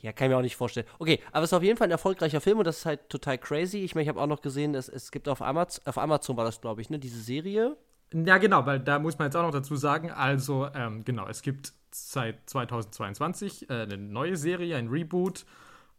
Ja, 0.00 0.12
kann 0.12 0.26
ich 0.26 0.30
mir 0.30 0.38
auch 0.38 0.42
nicht 0.42 0.56
vorstellen. 0.56 0.86
Okay, 0.98 1.20
aber 1.30 1.44
es 1.44 1.50
ist 1.50 1.56
auf 1.56 1.62
jeden 1.62 1.76
Fall 1.76 1.88
ein 1.88 1.90
erfolgreicher 1.90 2.40
Film 2.40 2.58
und 2.58 2.64
das 2.64 2.78
ist 2.78 2.86
halt 2.86 3.10
total 3.10 3.36
crazy. 3.36 3.78
Ich 3.78 3.94
meine, 3.94 4.04
ich 4.04 4.08
habe 4.08 4.18
auch 4.18 4.26
noch 4.26 4.40
gesehen, 4.40 4.74
es, 4.74 4.88
es 4.88 5.10
gibt 5.10 5.28
auf 5.28 5.42
Amazon, 5.42 5.86
auf 5.86 5.98
Amazon 5.98 6.38
war 6.38 6.46
das, 6.46 6.62
glaube 6.62 6.80
ich, 6.80 6.88
ne, 6.88 6.98
diese 6.98 7.20
Serie. 7.20 7.76
Ja, 8.12 8.38
genau, 8.38 8.66
weil 8.66 8.80
da 8.80 8.98
muss 8.98 9.18
man 9.18 9.26
jetzt 9.26 9.36
auch 9.36 9.42
noch 9.42 9.52
dazu 9.52 9.76
sagen, 9.76 10.10
also 10.10 10.68
ähm, 10.74 11.04
genau, 11.04 11.28
es 11.28 11.42
gibt 11.42 11.72
seit 11.92 12.48
2022 12.50 13.70
äh, 13.70 13.82
eine 13.82 13.96
neue 13.96 14.36
Serie, 14.36 14.76
ein 14.76 14.88
Reboot, 14.88 15.44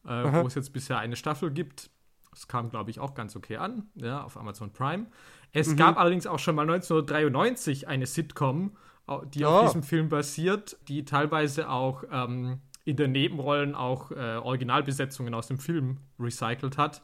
äh, 0.05 0.09
wo 0.09 0.47
es 0.47 0.55
jetzt 0.55 0.73
bisher 0.73 0.97
eine 0.99 1.15
Staffel 1.15 1.51
gibt. 1.51 1.89
Das 2.31 2.47
kam, 2.47 2.69
glaube 2.69 2.89
ich, 2.91 2.99
auch 2.99 3.13
ganz 3.13 3.35
okay 3.35 3.57
an, 3.57 3.89
ja, 3.95 4.23
auf 4.23 4.37
Amazon 4.37 4.71
Prime. 4.71 5.07
Es 5.53 5.75
gab 5.75 5.97
allerdings 5.97 6.27
auch 6.27 6.39
schon 6.39 6.55
mal 6.55 6.61
1993 6.63 7.87
eine 7.89 8.05
Sitcom, 8.05 8.75
die 9.33 9.43
auf 9.45 9.63
Oh. 9.63 9.65
diesem 9.65 9.83
Film 9.83 10.07
basiert, 10.07 10.77
die 10.87 11.03
teilweise 11.03 11.69
auch 11.69 12.03
ähm, 12.09 12.59
in 12.85 12.95
den 12.95 13.11
Nebenrollen 13.11 13.75
auch 13.75 14.11
äh, 14.11 14.37
Originalbesetzungen 14.37 15.33
aus 15.33 15.47
dem 15.47 15.57
Film 15.59 15.97
recycelt 16.19 16.77
hat. 16.77 17.01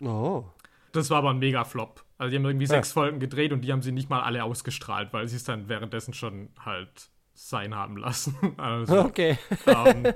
Oh. 0.00 0.44
Das 0.92 1.10
war 1.10 1.18
aber 1.18 1.30
ein 1.30 1.38
Mega-Flop. 1.38 2.02
Also 2.22 2.30
die 2.30 2.36
haben 2.36 2.44
irgendwie 2.44 2.66
sechs 2.66 2.92
Folgen 2.92 3.18
gedreht 3.18 3.52
und 3.52 3.62
die 3.62 3.72
haben 3.72 3.82
sie 3.82 3.90
nicht 3.90 4.08
mal 4.08 4.20
alle 4.20 4.44
ausgestrahlt, 4.44 5.12
weil 5.12 5.26
sie 5.26 5.34
es 5.34 5.42
dann 5.42 5.68
währenddessen 5.68 6.14
schon 6.14 6.50
halt 6.64 7.10
sein 7.34 7.74
haben 7.74 7.96
lassen. 7.96 8.36
Also, 8.58 9.00
Okay. 9.00 9.36
ähm, 9.66 10.06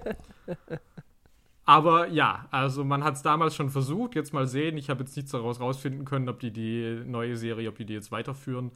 aber 1.64 2.06
ja, 2.06 2.46
also 2.52 2.84
man 2.84 3.02
hat 3.02 3.16
es 3.16 3.22
damals 3.22 3.56
schon 3.56 3.70
versucht. 3.70 4.14
Jetzt 4.14 4.32
mal 4.32 4.46
sehen. 4.46 4.78
Ich 4.78 4.88
habe 4.88 5.00
jetzt 5.02 5.16
nichts 5.16 5.32
daraus 5.32 5.58
rausfinden 5.58 6.04
können, 6.04 6.28
ob 6.28 6.38
die 6.38 6.52
die 6.52 7.02
neue 7.04 7.36
Serie, 7.36 7.68
ob 7.68 7.76
die 7.76 7.86
die 7.86 7.94
jetzt 7.94 8.12
weiterführen 8.12 8.70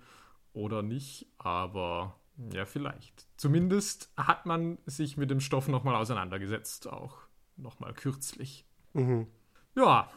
oder 0.52 0.82
nicht. 0.82 1.28
Aber 1.38 2.16
ja, 2.52 2.64
vielleicht. 2.64 3.28
Zumindest 3.37 4.10
hat 4.16 4.44
man 4.44 4.78
sich 4.87 5.16
mit 5.16 5.30
dem 5.30 5.38
Stoff 5.38 5.68
nochmal 5.68 5.94
auseinandergesetzt, 5.94 6.88
auch 6.88 7.18
nochmal 7.56 7.94
kürzlich. 7.94 8.66
Mhm. 8.92 9.28
Ja, 9.76 10.10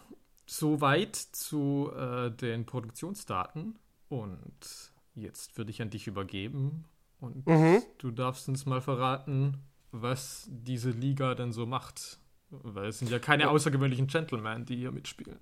soweit 0.46 1.16
zu 1.16 1.92
äh, 1.96 2.32
den 2.32 2.66
Produktionsdaten. 2.66 3.80
Und 4.10 4.92
jetzt 5.16 5.58
würde 5.58 5.72
ich 5.72 5.82
an 5.82 5.90
dich 5.90 6.08
übergeben. 6.08 6.86
Und 7.20 7.48
Mhm. 7.48 7.82
du 8.00 8.12
darfst 8.12 8.48
uns 8.50 8.66
mal 8.66 8.82
verraten, 8.82 9.58
was 9.92 10.48
diese 10.50 10.92
Liga 10.92 11.36
denn 11.36 11.52
so 11.54 11.66
macht. 11.66 12.20
Weil 12.50 12.88
es 12.88 13.00
sind 13.00 13.10
ja 13.10 13.20
keine 13.20 13.50
außergewöhnlichen 13.50 14.08
Gentlemen, 14.08 14.66
die 14.66 14.76
hier 14.76 14.92
mitspielen. 14.92 15.40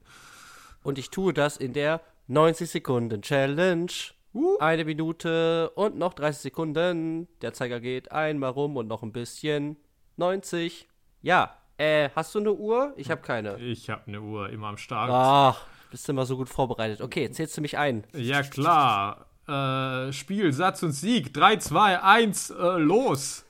Und 0.84 0.98
ich 0.98 1.10
tue 1.10 1.34
das 1.34 1.58
in 1.58 1.74
der 1.74 2.02
90 2.28 2.70
Sekunden 2.70 3.22
Challenge. 3.22 3.92
Uh. 4.34 4.58
Eine 4.60 4.86
Minute 4.86 5.72
und 5.72 5.98
noch 5.98 6.14
30 6.14 6.42
Sekunden. 6.42 7.28
Der 7.42 7.52
Zeiger 7.54 7.82
geht 7.82 8.12
einmal 8.14 8.52
rum 8.52 8.78
und 8.78 8.88
noch 8.88 9.04
ein 9.04 9.12
bisschen. 9.12 9.76
90. 10.16 10.88
Ja, 11.22 11.58
äh, 11.82 12.10
hast 12.16 12.36
du 12.36 12.40
eine 12.40 12.54
Uhr? 12.54 12.94
Ich 12.96 13.10
habe 13.10 13.22
keine. 13.22 13.58
Ich 13.58 13.90
habe 13.90 14.04
eine 14.06 14.22
Uhr 14.22 14.50
immer 14.50 14.68
am 14.68 14.78
Start. 14.78 15.10
Ach, 15.12 15.66
bist 15.90 16.08
du 16.08 16.12
immer 16.12 16.26
so 16.26 16.38
gut 16.38 16.48
vorbereitet. 16.48 17.02
Okay, 17.02 17.30
zählst 17.32 17.58
du 17.58 17.62
mich 17.62 17.78
ein? 17.78 18.04
Ja, 18.14 18.44
klar. 18.44 19.26
Äh, 19.48 20.14
Spiel, 20.14 20.54
Satz 20.54 20.84
und 20.84 20.92
Sieg. 20.92 21.34
3, 21.34 21.58
2, 21.58 22.02
1, 22.04 22.50
äh, 22.52 22.78
los. 22.78 23.46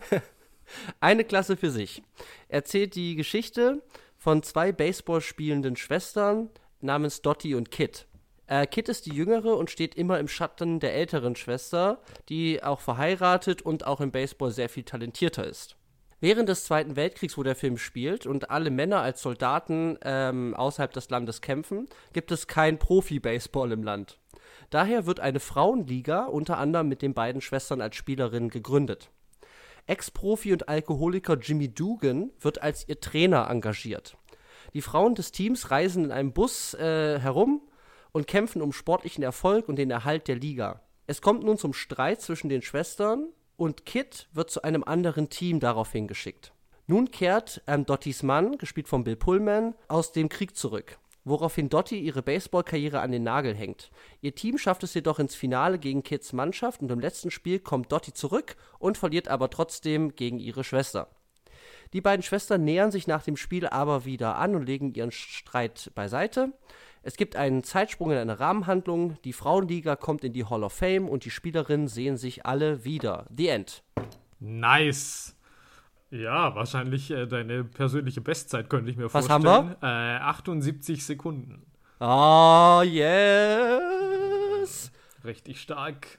Eine 1.00 1.24
Klasse 1.24 1.56
für 1.56 1.70
sich. 1.70 2.02
Erzählt 2.48 2.96
die 2.96 3.14
Geschichte 3.14 3.82
von 4.18 4.42
zwei 4.42 4.72
Baseball 4.72 5.20
spielenden 5.20 5.76
Schwestern 5.76 6.50
namens 6.80 7.22
Dottie 7.22 7.54
und 7.54 7.70
Kit. 7.70 8.06
Äh, 8.48 8.66
Kit 8.66 8.88
ist 8.88 9.06
die 9.06 9.14
jüngere 9.14 9.56
und 9.56 9.70
steht 9.70 9.94
immer 9.94 10.18
im 10.18 10.26
Schatten 10.26 10.80
der 10.80 10.94
älteren 10.94 11.36
Schwester, 11.36 12.00
die 12.28 12.62
auch 12.64 12.80
verheiratet 12.80 13.62
und 13.62 13.86
auch 13.86 14.00
im 14.00 14.10
Baseball 14.10 14.50
sehr 14.50 14.68
viel 14.68 14.82
talentierter 14.82 15.46
ist. 15.46 15.76
Während 16.24 16.48
des 16.48 16.64
Zweiten 16.64 16.96
Weltkriegs, 16.96 17.36
wo 17.36 17.42
der 17.42 17.54
Film 17.54 17.76
spielt 17.76 18.24
und 18.24 18.48
alle 18.48 18.70
Männer 18.70 19.02
als 19.02 19.20
Soldaten 19.20 19.98
ähm, 20.00 20.54
außerhalb 20.54 20.90
des 20.90 21.10
Landes 21.10 21.42
kämpfen, 21.42 21.86
gibt 22.14 22.32
es 22.32 22.46
kein 22.46 22.78
Profi-Baseball 22.78 23.72
im 23.72 23.82
Land. 23.82 24.18
Daher 24.70 25.04
wird 25.04 25.20
eine 25.20 25.38
Frauenliga 25.38 26.24
unter 26.24 26.56
anderem 26.56 26.88
mit 26.88 27.02
den 27.02 27.12
beiden 27.12 27.42
Schwestern 27.42 27.82
als 27.82 27.96
Spielerin 27.96 28.48
gegründet. 28.48 29.10
Ex-Profi 29.86 30.54
und 30.54 30.66
Alkoholiker 30.66 31.36
Jimmy 31.36 31.68
Dugan 31.68 32.32
wird 32.40 32.62
als 32.62 32.88
ihr 32.88 33.00
Trainer 33.00 33.50
engagiert. 33.50 34.16
Die 34.72 34.80
Frauen 34.80 35.14
des 35.14 35.30
Teams 35.30 35.70
reisen 35.70 36.06
in 36.06 36.10
einem 36.10 36.32
Bus 36.32 36.72
äh, 36.72 37.18
herum 37.20 37.60
und 38.12 38.26
kämpfen 38.26 38.62
um 38.62 38.72
sportlichen 38.72 39.22
Erfolg 39.22 39.68
und 39.68 39.76
den 39.76 39.90
Erhalt 39.90 40.26
der 40.28 40.36
Liga. 40.36 40.80
Es 41.06 41.20
kommt 41.20 41.44
nun 41.44 41.58
zum 41.58 41.74
Streit 41.74 42.22
zwischen 42.22 42.48
den 42.48 42.62
Schwestern 42.62 43.26
und 43.56 43.86
Kit 43.86 44.28
wird 44.32 44.50
zu 44.50 44.62
einem 44.62 44.84
anderen 44.84 45.30
Team 45.30 45.60
daraufhin 45.60 46.06
geschickt. 46.06 46.52
Nun 46.86 47.10
kehrt 47.10 47.62
ähm, 47.66 47.86
Dotties 47.86 48.22
Mann, 48.22 48.58
gespielt 48.58 48.88
von 48.88 49.04
Bill 49.04 49.16
Pullman, 49.16 49.74
aus 49.88 50.12
dem 50.12 50.28
Krieg 50.28 50.54
zurück, 50.54 50.98
woraufhin 51.24 51.70
Dottie 51.70 51.98
ihre 51.98 52.22
Baseballkarriere 52.22 53.00
an 53.00 53.10
den 53.10 53.22
Nagel 53.22 53.54
hängt. 53.54 53.90
Ihr 54.20 54.34
Team 54.34 54.58
schafft 54.58 54.82
es 54.82 54.92
jedoch 54.92 55.18
ins 55.18 55.34
Finale 55.34 55.78
gegen 55.78 56.02
Kits 56.02 56.34
Mannschaft 56.34 56.82
und 56.82 56.90
im 56.90 57.00
letzten 57.00 57.30
Spiel 57.30 57.58
kommt 57.58 57.90
Dottie 57.90 58.12
zurück 58.12 58.56
und 58.78 58.98
verliert 58.98 59.28
aber 59.28 59.48
trotzdem 59.48 60.14
gegen 60.14 60.38
ihre 60.38 60.62
Schwester. 60.62 61.08
Die 61.94 62.00
beiden 62.00 62.22
Schwestern 62.22 62.64
nähern 62.64 62.90
sich 62.90 63.06
nach 63.06 63.22
dem 63.22 63.36
Spiel 63.36 63.66
aber 63.66 64.04
wieder 64.04 64.36
an 64.36 64.54
und 64.54 64.66
legen 64.66 64.92
ihren 64.92 65.12
Streit 65.12 65.90
beiseite. 65.94 66.52
Es 67.06 67.18
gibt 67.18 67.36
einen 67.36 67.62
Zeitsprung 67.62 68.12
in 68.12 68.16
eine 68.16 68.40
Rahmenhandlung, 68.40 69.18
die 69.24 69.34
Frauenliga 69.34 69.94
kommt 69.94 70.24
in 70.24 70.32
die 70.32 70.46
Hall 70.46 70.64
of 70.64 70.72
Fame 70.72 71.06
und 71.10 71.26
die 71.26 71.30
Spielerinnen 71.30 71.86
sehen 71.86 72.16
sich 72.16 72.46
alle 72.46 72.86
wieder. 72.86 73.26
The 73.36 73.48
End. 73.48 73.82
Nice. 74.40 75.36
Ja, 76.10 76.54
wahrscheinlich 76.54 77.10
äh, 77.10 77.26
deine 77.26 77.62
persönliche 77.64 78.22
Bestzeit 78.22 78.70
könnte 78.70 78.90
ich 78.90 78.96
mir 78.96 79.12
Was 79.12 79.28
haben 79.28 79.44
vorstellen. 79.44 79.76
Äh, 79.82 80.18
78 80.20 81.04
Sekunden. 81.04 81.66
Oh, 82.00 82.80
yes! 82.84 84.90
Richtig 85.24 85.60
stark. 85.60 86.18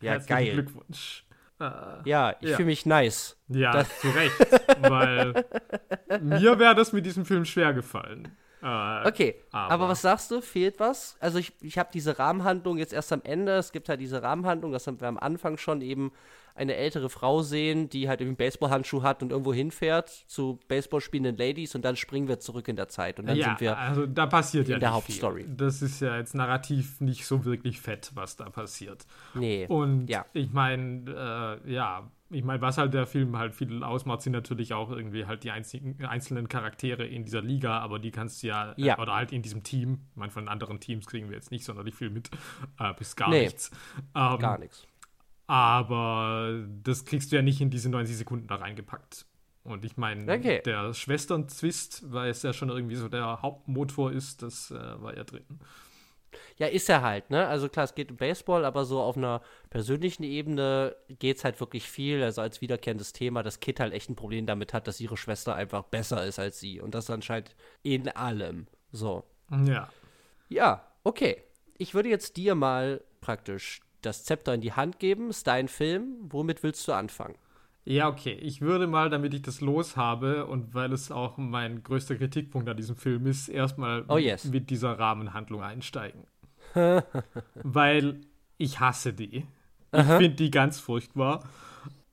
Ja, 0.00 0.12
Herzlichen 0.12 0.36
geil. 0.44 0.52
Glückwunsch. 0.54 1.24
Äh, 1.60 1.70
Ja, 2.04 2.34
ich 2.40 2.48
Ja. 2.50 2.56
fühle 2.56 2.66
mich 2.66 2.84
nice. 2.84 3.36
ja, 3.48 3.84
zu 4.00 4.08
Recht. 4.08 4.34
weil 4.80 5.44
mir 6.20 6.58
wäre 6.58 6.74
das 6.74 6.92
mit 6.92 7.06
diesem 7.06 7.24
Film 7.24 7.44
schwer 7.44 7.72
gefallen. 7.74 8.36
Äh, 8.62 9.08
Okay, 9.08 9.36
aber, 9.52 9.74
Aber- 9.74 9.88
was 9.88 10.02
sagst 10.02 10.30
du? 10.30 10.40
Fehlt 10.40 10.80
was? 10.80 11.16
Also 11.20 11.38
ich, 11.38 11.52
ich 11.60 11.78
habe 11.78 11.90
diese 11.92 12.18
Rahmenhandlung 12.18 12.78
jetzt 12.78 12.92
erst 12.92 13.12
am 13.12 13.22
Ende. 13.22 13.52
Es 13.56 13.72
gibt 13.72 13.88
halt 13.88 14.00
diese 14.00 14.22
Rahmenhandlung, 14.22 14.72
dass 14.72 14.86
wir 14.86 15.00
am 15.02 15.18
Anfang 15.18 15.56
schon 15.58 15.82
eben 15.82 16.12
eine 16.56 16.74
ältere 16.74 17.08
Frau 17.10 17.42
sehen, 17.42 17.88
die 17.88 18.08
halt 18.08 18.20
irgendwie 18.20 18.42
einen 18.42 18.48
Baseballhandschuh 18.50 19.02
hat 19.02 19.22
und 19.22 19.30
irgendwo 19.32 19.52
hinfährt 19.52 20.08
zu 20.26 20.58
Baseball 20.68 21.00
spielenden 21.00 21.36
Ladies 21.36 21.74
und 21.74 21.84
dann 21.84 21.96
springen 21.96 22.28
wir 22.28 22.40
zurück 22.40 22.68
in 22.68 22.76
der 22.76 22.88
Zeit 22.88 23.18
und 23.20 23.26
dann 23.26 23.36
ja, 23.36 23.46
sind 23.46 23.60
wir 23.60 23.78
also 23.78 24.06
da 24.06 24.26
passiert 24.26 24.66
in 24.66 24.72
ja 24.72 24.78
der 24.78 24.88
nicht 24.90 24.96
Hauptstory. 24.96 25.44
Viel. 25.44 25.54
Das 25.56 25.82
ist 25.82 26.00
ja 26.00 26.16
jetzt 26.16 26.34
narrativ 26.34 27.00
nicht 27.00 27.26
so 27.26 27.44
wirklich 27.44 27.80
fett, 27.80 28.10
was 28.14 28.36
da 28.36 28.48
passiert. 28.50 29.06
nee. 29.34 29.66
Und 29.68 30.08
Ja. 30.08 30.24
ich 30.32 30.52
meine, 30.52 31.60
äh, 31.66 31.72
ja, 31.72 32.10
ich 32.30 32.42
meine, 32.42 32.60
was 32.60 32.76
halt 32.76 32.92
der 32.92 33.06
Film 33.06 33.38
halt 33.38 33.54
viel 33.54 33.84
ausmacht, 33.84 34.20
sind 34.22 34.32
natürlich 34.32 34.74
auch 34.74 34.90
irgendwie 34.90 35.26
halt 35.26 35.44
die 35.44 35.52
einzigen, 35.52 36.04
einzelnen 36.04 36.48
Charaktere 36.48 37.06
in 37.06 37.24
dieser 37.24 37.40
Liga, 37.40 37.78
aber 37.78 38.00
die 38.00 38.10
kannst 38.10 38.42
du 38.42 38.48
ja, 38.48 38.74
Ja. 38.76 38.96
Äh, 38.98 39.00
oder 39.00 39.14
halt 39.14 39.30
in 39.30 39.42
diesem 39.42 39.62
Team. 39.62 40.00
Ich 40.10 40.16
meine, 40.16 40.32
von 40.32 40.48
anderen 40.48 40.80
Teams 40.80 41.06
kriegen 41.06 41.28
wir 41.28 41.36
jetzt 41.36 41.52
nicht 41.52 41.64
sonderlich 41.64 41.94
viel 41.94 42.10
mit, 42.10 42.30
äh, 42.80 42.92
bis 42.94 43.14
gar 43.14 43.30
Nee. 43.30 43.44
nichts. 43.44 43.70
Ähm, 44.16 44.38
Gar 44.40 44.58
nichts. 44.58 44.86
Aber 45.46 46.64
das 46.82 47.04
kriegst 47.04 47.30
du 47.32 47.36
ja 47.36 47.42
nicht 47.42 47.60
in 47.60 47.70
diese 47.70 47.88
90 47.88 48.16
Sekunden 48.16 48.48
da 48.48 48.56
reingepackt. 48.56 49.26
Und 49.62 49.84
ich 49.84 49.96
meine, 49.96 50.32
Okay. 50.32 50.62
der 50.64 50.94
Schwestern-Twist, 50.94 52.12
weil 52.12 52.30
es 52.30 52.42
ja 52.42 52.52
schon 52.52 52.68
irgendwie 52.68 52.96
so 52.96 53.08
der 53.08 53.42
Hauptmotor 53.42 54.12
ist, 54.12 54.42
das 54.42 54.70
äh, 54.70 55.02
war 55.02 55.16
ja 55.16 55.24
drin. 55.24 55.44
Ja, 56.58 56.66
ist 56.66 56.88
er 56.88 57.02
halt, 57.02 57.30
ne? 57.30 57.46
Also 57.46 57.68
klar, 57.68 57.84
es 57.84 57.94
geht 57.94 58.10
um 58.10 58.16
Baseball, 58.16 58.64
aber 58.64 58.84
so 58.84 59.00
auf 59.00 59.16
einer 59.16 59.40
persönlichen 59.70 60.22
Ebene 60.22 60.94
geht's 61.08 61.44
halt 61.44 61.58
wirklich 61.60 61.88
viel. 61.88 62.22
Also 62.22 62.42
als 62.42 62.60
wiederkehrendes 62.60 63.12
Thema, 63.12 63.42
dass 63.42 63.60
Kid 63.60 63.80
halt 63.80 63.92
echt 63.92 64.08
ein 64.10 64.16
Problem 64.16 64.46
damit 64.46 64.72
hat, 64.72 64.86
dass 64.86 65.00
ihre 65.00 65.16
Schwester 65.16 65.54
einfach 65.54 65.82
besser 65.84 66.24
ist 66.24 66.38
als 66.38 66.60
sie. 66.60 66.80
Und 66.80 66.94
das 66.94 67.10
anscheinend 67.10 67.54
in 67.82 68.08
allem. 68.08 68.66
So. 68.92 69.24
Ja. 69.66 69.88
Ja, 70.48 70.86
okay. 71.04 71.42
Ich 71.78 71.94
würde 71.94 72.08
jetzt 72.08 72.36
dir 72.36 72.54
mal 72.54 73.02
praktisch 73.20 73.80
das 74.02 74.24
Zepter 74.24 74.54
in 74.54 74.60
die 74.60 74.72
Hand 74.72 74.98
geben. 74.98 75.30
Ist 75.30 75.46
dein 75.46 75.68
Film. 75.68 76.16
Womit 76.28 76.62
willst 76.62 76.86
du 76.88 76.92
anfangen? 76.92 77.34
Ja, 77.84 78.08
okay. 78.08 78.32
Ich 78.34 78.60
würde 78.60 78.86
mal, 78.86 79.10
damit 79.10 79.32
ich 79.34 79.42
das 79.42 79.60
los 79.60 79.96
habe 79.96 80.46
und 80.46 80.74
weil 80.74 80.92
es 80.92 81.12
auch 81.12 81.36
mein 81.38 81.82
größter 81.84 82.16
Kritikpunkt 82.16 82.68
an 82.68 82.76
diesem 82.76 82.96
Film 82.96 83.26
ist, 83.26 83.48
erstmal 83.48 84.04
Oh, 84.08 84.18
yes. 84.18 84.44
mit 84.46 84.70
dieser 84.70 84.98
Rahmenhandlung 84.98 85.62
einsteigen. 85.62 86.24
weil 87.62 88.20
ich 88.58 88.80
hasse 88.80 89.12
die. 89.12 89.46
Ich 89.92 90.02
finde 90.04 90.30
die 90.30 90.50
ganz 90.50 90.80
furchtbar. 90.80 91.44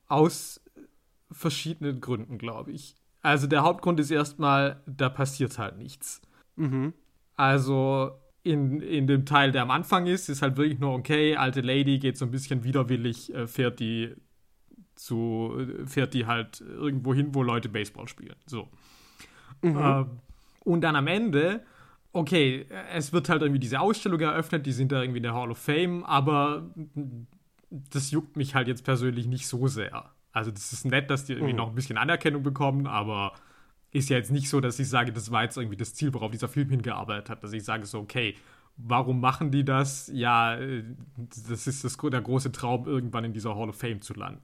Aus 0.07 0.61
verschiedenen 1.31 2.01
Gründen, 2.01 2.37
glaube 2.37 2.71
ich. 2.71 2.95
Also 3.21 3.47
der 3.47 3.63
Hauptgrund 3.63 3.99
ist 3.99 4.11
erstmal, 4.11 4.81
da 4.85 5.09
passiert 5.09 5.57
halt 5.57 5.77
nichts. 5.77 6.21
Also 7.35 8.11
in, 8.43 8.81
in 8.81 9.07
dem 9.07 9.25
Teil, 9.25 9.51
der 9.51 9.61
am 9.61 9.71
Anfang 9.71 10.05
ist, 10.05 10.29
ist 10.29 10.41
halt 10.41 10.57
wirklich 10.57 10.79
nur, 10.79 10.93
okay, 10.93 11.35
alte 11.35 11.61
Lady 11.61 11.99
geht 11.99 12.17
so 12.17 12.25
ein 12.25 12.31
bisschen 12.31 12.63
widerwillig, 12.63 13.33
äh, 13.33 13.47
fährt 13.47 13.79
die 13.79 14.13
zu, 14.95 15.53
äh, 15.57 15.87
fährt 15.87 16.13
die 16.13 16.25
halt 16.25 16.61
irgendwo 16.61 17.13
hin, 17.13 17.33
wo 17.33 17.41
Leute 17.41 17.69
Baseball 17.69 18.07
spielen. 18.07 18.35
So. 18.45 18.67
Ähm, 19.63 20.19
und 20.59 20.81
dann 20.81 20.95
am 20.95 21.07
Ende, 21.07 21.63
okay, 22.11 22.65
es 22.91 23.13
wird 23.13 23.29
halt 23.29 23.41
irgendwie 23.41 23.59
diese 23.59 23.79
Ausstellung 23.79 24.19
eröffnet, 24.19 24.65
die 24.65 24.73
sind 24.73 24.91
da 24.91 25.01
irgendwie 25.01 25.17
in 25.17 25.23
der 25.23 25.33
Hall 25.33 25.51
of 25.51 25.57
Fame, 25.57 26.03
aber 26.03 26.69
das 27.71 28.11
juckt 28.11 28.35
mich 28.35 28.55
halt 28.55 28.67
jetzt 28.67 28.83
persönlich 28.83 29.25
nicht 29.25 29.47
so 29.47 29.67
sehr. 29.67 30.11
Also 30.33 30.51
das 30.51 30.73
ist 30.73 30.85
nett, 30.85 31.09
dass 31.09 31.25
die 31.25 31.33
irgendwie 31.33 31.53
noch 31.53 31.69
ein 31.69 31.75
bisschen 31.75 31.97
Anerkennung 31.97 32.43
bekommen, 32.43 32.87
aber 32.87 33.33
ist 33.93 34.09
ja 34.09 34.17
jetzt 34.17 34.31
nicht 34.31 34.49
so, 34.49 34.59
dass 34.59 34.79
ich 34.79 34.89
sage, 34.89 35.13
das 35.13 35.31
war 35.31 35.43
jetzt 35.43 35.55
irgendwie 35.55 35.77
das 35.77 35.93
Ziel, 35.93 36.13
worauf 36.13 36.31
dieser 36.31 36.47
Film 36.49 36.69
hingearbeitet 36.69 37.29
hat, 37.29 37.43
dass 37.43 37.53
ich 37.53 37.63
sage 37.63 37.85
so, 37.85 37.99
okay, 37.99 38.35
warum 38.75 39.21
machen 39.21 39.51
die 39.51 39.63
das? 39.63 40.09
Ja, 40.13 40.55
äh, 40.55 40.83
das 41.47 41.67
ist 41.67 41.83
das, 41.83 41.95
der 41.97 42.21
große 42.21 42.51
Traum, 42.51 42.87
irgendwann 42.87 43.23
in 43.23 43.33
dieser 43.33 43.55
Hall 43.55 43.69
of 43.69 43.77
Fame 43.77 44.01
zu 44.01 44.13
landen. 44.15 44.41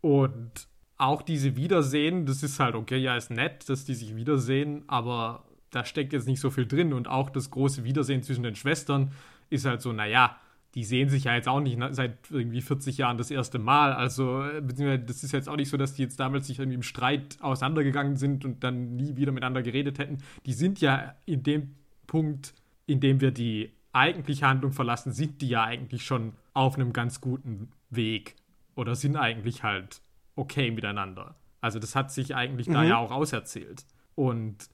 Und 0.00 0.68
auch 0.98 1.22
diese 1.22 1.56
Wiedersehen, 1.56 2.26
das 2.26 2.42
ist 2.42 2.58
halt 2.58 2.74
okay, 2.74 2.98
ja, 2.98 3.16
ist 3.16 3.30
nett, 3.30 3.68
dass 3.68 3.84
die 3.84 3.94
sich 3.94 4.16
wiedersehen, 4.16 4.82
aber 4.88 5.44
da 5.70 5.84
steckt 5.84 6.12
jetzt 6.12 6.26
nicht 6.26 6.40
so 6.40 6.50
viel 6.50 6.66
drin. 6.66 6.92
Und 6.92 7.06
auch 7.06 7.30
das 7.30 7.50
große 7.50 7.84
Wiedersehen 7.84 8.22
zwischen 8.22 8.42
den 8.42 8.56
Schwestern 8.56 9.12
ist 9.50 9.64
halt 9.64 9.80
so, 9.80 9.92
naja, 9.92 10.38
die 10.76 10.84
sehen 10.84 11.08
sich 11.08 11.24
ja 11.24 11.34
jetzt 11.34 11.48
auch 11.48 11.60
nicht 11.60 11.78
seit 11.92 12.30
irgendwie 12.30 12.60
40 12.60 12.98
Jahren 12.98 13.16
das 13.16 13.30
erste 13.30 13.58
Mal. 13.58 13.94
Also, 13.94 14.44
äh, 14.44 14.60
beziehungsweise 14.60 15.04
das 15.04 15.24
ist 15.24 15.32
jetzt 15.32 15.48
auch 15.48 15.56
nicht 15.56 15.70
so, 15.70 15.78
dass 15.78 15.94
die 15.94 16.02
jetzt 16.02 16.20
damals 16.20 16.46
sich 16.46 16.58
irgendwie 16.58 16.74
im 16.74 16.82
Streit 16.82 17.38
auseinandergegangen 17.40 18.16
sind 18.16 18.44
und 18.44 18.62
dann 18.62 18.94
nie 18.94 19.16
wieder 19.16 19.32
miteinander 19.32 19.62
geredet 19.62 19.98
hätten. 19.98 20.18
Die 20.44 20.52
sind 20.52 20.82
ja 20.82 21.14
in 21.24 21.42
dem 21.42 21.74
Punkt, 22.06 22.52
in 22.84 23.00
dem 23.00 23.22
wir 23.22 23.30
die 23.30 23.72
eigentliche 23.92 24.46
Handlung 24.46 24.72
verlassen, 24.72 25.12
sind 25.12 25.40
die 25.40 25.48
ja 25.48 25.64
eigentlich 25.64 26.04
schon 26.04 26.34
auf 26.52 26.74
einem 26.74 26.92
ganz 26.92 27.22
guten 27.22 27.70
Weg. 27.88 28.36
Oder 28.74 28.94
sind 28.94 29.16
eigentlich 29.16 29.62
halt 29.62 30.02
okay 30.34 30.70
miteinander. 30.70 31.36
Also 31.62 31.78
das 31.78 31.96
hat 31.96 32.12
sich 32.12 32.36
eigentlich 32.36 32.66
da 32.66 32.84
ja 32.84 32.98
auch 32.98 33.12
auserzählt. 33.12 33.86
Und 34.14 34.68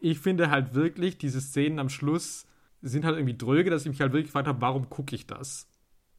ich 0.00 0.18
finde 0.18 0.50
halt 0.50 0.74
wirklich, 0.74 1.18
diese 1.18 1.40
Szenen 1.40 1.78
am 1.78 1.88
Schluss 1.88 2.46
sind 2.88 3.04
halt 3.04 3.16
irgendwie 3.16 3.36
dröge, 3.36 3.70
dass 3.70 3.82
ich 3.82 3.88
mich 3.88 4.00
halt 4.00 4.12
wirklich 4.12 4.26
gefragt 4.26 4.48
habe, 4.48 4.60
warum 4.60 4.88
gucke 4.88 5.14
ich 5.14 5.26
das? 5.26 5.68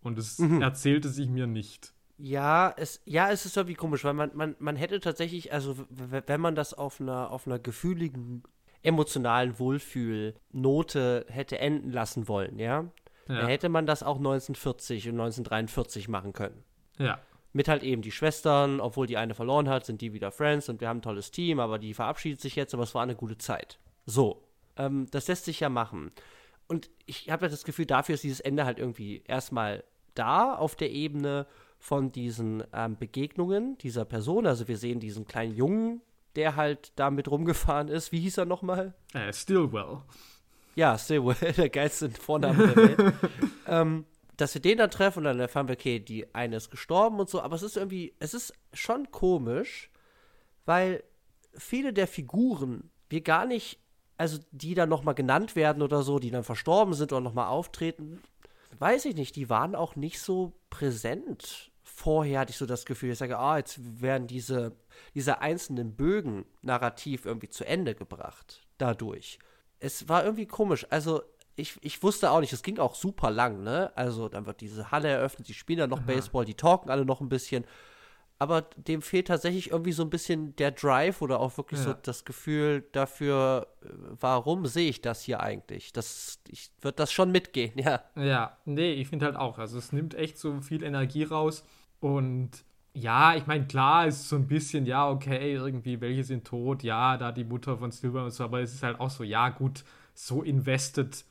Und 0.02 0.18
es 0.18 0.40
erzählte 0.40 1.10
sich 1.10 1.28
mir 1.30 1.48
nicht. 1.48 1.94
Ja, 2.20 2.74
es, 2.78 3.02
ja, 3.06 3.30
es 3.30 3.46
ist 3.46 3.58
irgendwie 3.58 3.76
komisch, 3.76 4.04
weil 4.04 4.14
man, 4.14 4.32
man, 4.34 4.56
man 4.60 4.76
hätte 4.76 5.00
tatsächlich, 5.00 5.54
also 5.54 5.76
wenn 5.90 6.42
man 6.42 6.56
das 6.56 6.74
auf 6.74 7.00
einer, 7.00 7.30
auf 7.32 7.46
einer 7.46 7.60
gefühligen, 7.60 8.44
emotionalen 8.82 9.60
Wohlfühlnote 9.60 11.26
hätte 11.30 11.60
enden 11.60 11.92
lassen 11.92 12.28
wollen, 12.28 12.60
ja, 12.60 12.86
Ja. 13.28 13.42
dann 13.42 13.48
hätte 13.48 13.70
man 13.70 13.86
das 13.86 14.04
auch 14.04 14.18
1940 14.18 15.08
und 15.10 15.16
1943 15.16 16.08
machen 16.08 16.34
können. 16.34 16.64
Ja. 16.98 17.20
Mit 17.54 17.68
halt 17.68 17.84
eben 17.84 18.02
die 18.02 18.12
Schwestern, 18.12 18.80
obwohl 18.80 19.08
die 19.08 19.18
eine 19.18 19.34
verloren 19.34 19.68
hat, 19.70 19.86
sind 19.86 20.02
die 20.02 20.14
wieder 20.14 20.32
Friends 20.32 20.70
und 20.70 20.80
wir 20.82 20.90
haben 20.90 21.00
ein 21.00 21.02
tolles 21.02 21.32
Team, 21.32 21.60
aber 21.60 21.80
die 21.80 21.94
verabschiedet 21.94 22.40
sich 22.42 22.56
jetzt, 22.56 22.74
aber 22.74 22.84
es 22.84 22.94
war 22.96 23.04
eine 23.04 23.16
gute 23.16 23.38
Zeit. 23.38 23.80
So, 24.06 24.44
ähm, 24.78 25.08
das 25.12 25.28
lässt 25.28 25.46
sich 25.46 25.60
ja 25.60 25.70
machen. 25.70 26.12
Und 26.68 26.90
ich 27.06 27.30
habe 27.30 27.46
ja 27.46 27.50
das 27.50 27.64
Gefühl, 27.64 27.86
dafür 27.86 28.16
ist 28.16 28.24
dieses 28.24 28.40
Ende 28.40 28.66
halt 28.66 28.80
irgendwie 28.80 29.24
erstmal 29.26 29.84
da 30.16 30.56
auf 30.56 30.76
der 30.76 30.92
Ebene 30.92 31.48
von 31.80 32.12
diesen 32.12 32.64
ähm, 32.74 32.98
Begegnungen 32.98 33.78
dieser 33.78 34.06
Person. 34.06 34.46
Also 34.46 34.68
wir 34.68 34.78
sehen 34.78 35.00
diesen 35.00 35.26
kleinen 35.26 35.56
Jungen, 35.56 36.02
der 36.36 36.56
halt 36.56 36.92
damit 36.96 37.30
rumgefahren 37.30 37.88
ist. 37.88 38.12
Wie 38.12 38.20
hieß 38.20 38.38
er 38.38 38.46
nochmal? 38.46 38.94
Äh, 39.14 39.32
Stillwell. 39.32 40.02
Ja, 40.76 40.98
Stillwell, 40.98 41.54
der 41.58 41.70
geilste 41.70 42.10
Vorname 42.10 42.68
der 42.68 42.76
Welt. 42.76 43.14
ähm, 43.68 44.06
dass 44.38 44.54
wir 44.54 44.62
den 44.62 44.78
dann 44.78 44.92
treffen 44.92 45.20
und 45.20 45.24
dann 45.26 45.40
erfahren 45.40 45.68
wir, 45.68 45.74
okay, 45.74 46.00
die 46.00 46.34
eine 46.36 46.58
ist 46.58 46.70
gestorben 46.70 47.20
und 47.20 47.30
so, 47.30 47.42
aber 47.42 47.56
es 47.56 47.64
ist 47.64 47.76
irgendwie, 47.76 48.14
es 48.20 48.36
ist 48.36 48.54
schon 48.72 49.10
komisch, 49.10 49.90
weil 50.66 51.04
viele 51.56 51.92
der 51.92 52.08
Figuren 52.08 52.92
wir 53.10 53.22
gar 53.22 53.46
nicht, 53.46 53.80
also 54.18 54.40
die 54.52 54.74
dann 54.74 54.90
nochmal 54.90 55.16
genannt 55.16 55.56
werden 55.56 55.82
oder 55.82 56.02
so, 56.02 56.20
die 56.20 56.32
dann 56.32 56.44
verstorben 56.44 56.94
sind 56.94 57.12
oder 57.14 57.22
nochmal 57.22 57.48
auftreten, 57.48 58.22
weiß 58.80 59.06
ich 59.06 59.16
nicht, 59.16 59.36
die 59.36 59.50
waren 59.50 59.76
auch 59.76 59.96
nicht 59.96 60.20
so 60.20 60.54
präsent. 60.70 61.72
Vorher 61.84 62.42
hatte 62.42 62.52
ich 62.52 62.58
so 62.58 62.66
das 62.66 62.86
Gefühl, 62.86 63.12
ich 63.12 63.18
sage, 63.18 63.40
ah, 63.40 63.58
jetzt 63.58 64.02
werden 64.02 64.28
diese, 64.28 64.76
diese 65.16 65.40
einzelnen 65.42 65.96
Bögen 65.96 66.46
narrativ 66.62 67.26
irgendwie 67.26 67.50
zu 67.50 67.66
Ende 67.66 67.96
gebracht 67.96 68.68
dadurch. 68.78 69.40
Es 69.80 70.10
war 70.10 70.24
irgendwie 70.24 70.46
komisch. 70.48 70.86
Also, 70.90 71.22
ich, 71.56 71.78
ich 71.82 72.04
wusste 72.04 72.30
auch 72.30 72.40
nicht, 72.40 72.54
es 72.54 72.62
ging 72.62 72.78
auch 72.78 72.94
super 72.94 73.32
lang, 73.32 73.64
ne? 73.64 73.92
Also, 73.96 74.30
dann 74.30 74.46
wird 74.46 74.62
diese 74.62 74.92
Halle 74.92 75.08
eröffnet, 75.08 75.48
die 75.48 75.54
spielen 75.54 75.80
dann 75.80 75.90
noch 75.90 76.02
Baseball, 76.02 76.46
die 76.46 76.54
talken 76.54 76.92
alle 76.92 77.06
noch 77.06 77.22
ein 77.22 77.30
bisschen. 77.30 77.66
Aber 78.40 78.62
dem 78.76 79.02
fehlt 79.02 79.28
tatsächlich 79.28 79.72
irgendwie 79.72 79.94
so 79.94 80.04
ein 80.04 80.12
bisschen 80.12 80.56
der 80.58 80.72
Drive 80.72 81.22
oder 81.24 81.40
auch 81.40 81.58
wirklich 81.58 81.80
so 81.80 81.90
Ja. 81.90 82.00
das 82.04 82.24
Gefühl 82.24 82.86
dafür, 82.92 83.68
äh, 83.84 83.88
warum 84.20 84.66
sehe 84.68 84.90
ich 84.90 85.02
das 85.02 85.24
hier 85.24 85.40
eigentlich? 85.40 85.92
Das, 85.92 86.40
ich 86.48 86.70
würde 86.82 86.98
das 86.98 87.12
schon 87.12 87.32
mitgehen, 87.32 87.74
ja. 87.80 88.04
Ja, 88.16 88.58
nee, 88.66 88.94
ich 88.94 89.08
finde 89.08 89.26
halt 89.26 89.36
auch. 89.36 89.58
Also 89.58 89.78
es 89.80 89.92
nimmt 89.92 90.14
echt 90.14 90.38
so 90.38 90.62
viel 90.62 90.84
Energie 90.84 91.24
raus. 91.24 91.64
Und 92.00 92.52
ja, 92.94 93.36
ich 93.36 93.48
meine, 93.48 93.66
klar 93.66 94.08
ist 94.08 94.30
so 94.30 94.36
ein 94.36 94.48
bisschen, 94.48 94.86
ja, 94.86 95.10
okay, 95.10 95.54
irgendwie, 95.54 96.00
welche 96.02 96.24
sind 96.24 96.46
tot, 96.46 96.84
ja, 96.84 97.18
da 97.18 97.32
die 97.32 97.44
Mutter 97.44 97.78
von 97.78 97.92
Silver 97.92 98.24
und 98.26 98.32
so, 98.32 98.44
aber 98.44 98.62
es 98.62 98.74
ist 98.74 98.84
halt 98.84 99.00
auch 99.00 99.10
so, 99.10 99.24
ja, 99.24 99.50
gut, 99.50 99.84
so 100.14 100.42
invested 100.44 101.26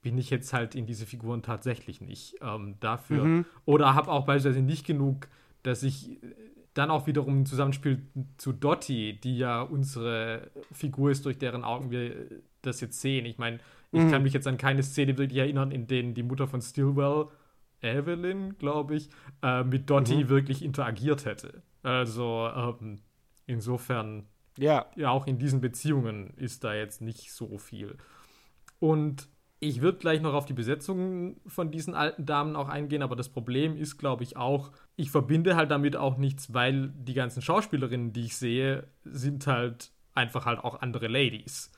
bin 0.00 0.16
ich 0.16 0.30
jetzt 0.30 0.52
halt 0.52 0.74
in 0.76 0.86
diese 0.86 1.06
Figuren 1.06 1.42
tatsächlich 1.42 2.00
nicht 2.00 2.36
ähm, 2.40 2.76
dafür. 2.80 3.44
Oder 3.64 3.94
habe 3.94 4.10
auch 4.12 4.26
beispielsweise 4.26 4.64
nicht 4.64 4.86
genug, 4.86 5.28
dass 5.62 5.82
ich 5.82 6.22
äh, 6.22 6.34
dann 6.74 6.90
auch 6.90 7.06
wiederum 7.06 7.40
ein 7.40 7.46
Zusammenspiel 7.46 8.02
zu 8.36 8.52
Dottie, 8.52 9.14
die 9.14 9.38
ja 9.38 9.62
unsere 9.62 10.50
Figur 10.72 11.10
ist, 11.10 11.24
durch 11.24 11.38
deren 11.38 11.64
Augen 11.64 11.90
wir 11.90 12.16
äh, 12.16 12.26
das 12.62 12.80
jetzt 12.80 13.00
sehen. 13.00 13.26
Ich 13.26 13.38
meine, 13.38 13.58
ich 13.90 14.10
kann 14.10 14.22
mich 14.22 14.34
jetzt 14.34 14.46
an 14.46 14.58
keine 14.58 14.82
Szene 14.82 15.16
wirklich 15.16 15.38
erinnern, 15.38 15.70
in 15.70 15.86
denen 15.86 16.12
die 16.12 16.22
Mutter 16.22 16.46
von 16.46 16.60
Stillwell, 16.60 17.28
Evelyn, 17.80 18.58
glaube 18.58 18.96
ich, 18.96 19.08
äh, 19.42 19.64
mit 19.64 19.88
Dottie 19.88 20.28
wirklich 20.28 20.62
interagiert 20.62 21.24
hätte. 21.24 21.62
Also 21.82 22.50
ähm, 22.54 22.98
insofern 23.46 24.26
Ja. 24.58 24.86
ja, 24.96 25.10
auch 25.10 25.26
in 25.26 25.38
diesen 25.38 25.60
Beziehungen 25.60 26.34
ist 26.36 26.64
da 26.64 26.74
jetzt 26.74 27.00
nicht 27.00 27.32
so 27.32 27.56
viel. 27.56 27.96
Und 28.78 29.28
ich 29.60 29.80
würde 29.80 29.98
gleich 29.98 30.20
noch 30.20 30.34
auf 30.34 30.44
die 30.44 30.52
Besetzung 30.52 31.40
von 31.46 31.70
diesen 31.70 31.94
alten 31.94 32.26
Damen 32.26 32.56
auch 32.56 32.68
eingehen, 32.68 33.02
aber 33.02 33.16
das 33.16 33.28
Problem 33.28 33.76
ist, 33.76 33.96
glaube 33.96 34.22
ich, 34.22 34.36
auch, 34.36 34.70
ich 34.98 35.12
verbinde 35.12 35.54
halt 35.54 35.70
damit 35.70 35.96
auch 35.96 36.16
nichts, 36.16 36.52
weil 36.52 36.88
die 36.88 37.14
ganzen 37.14 37.40
Schauspielerinnen, 37.40 38.12
die 38.12 38.24
ich 38.24 38.36
sehe, 38.36 38.88
sind 39.04 39.46
halt 39.46 39.92
einfach 40.12 40.44
halt 40.44 40.58
auch 40.58 40.82
andere 40.82 41.06
Ladies. 41.06 41.70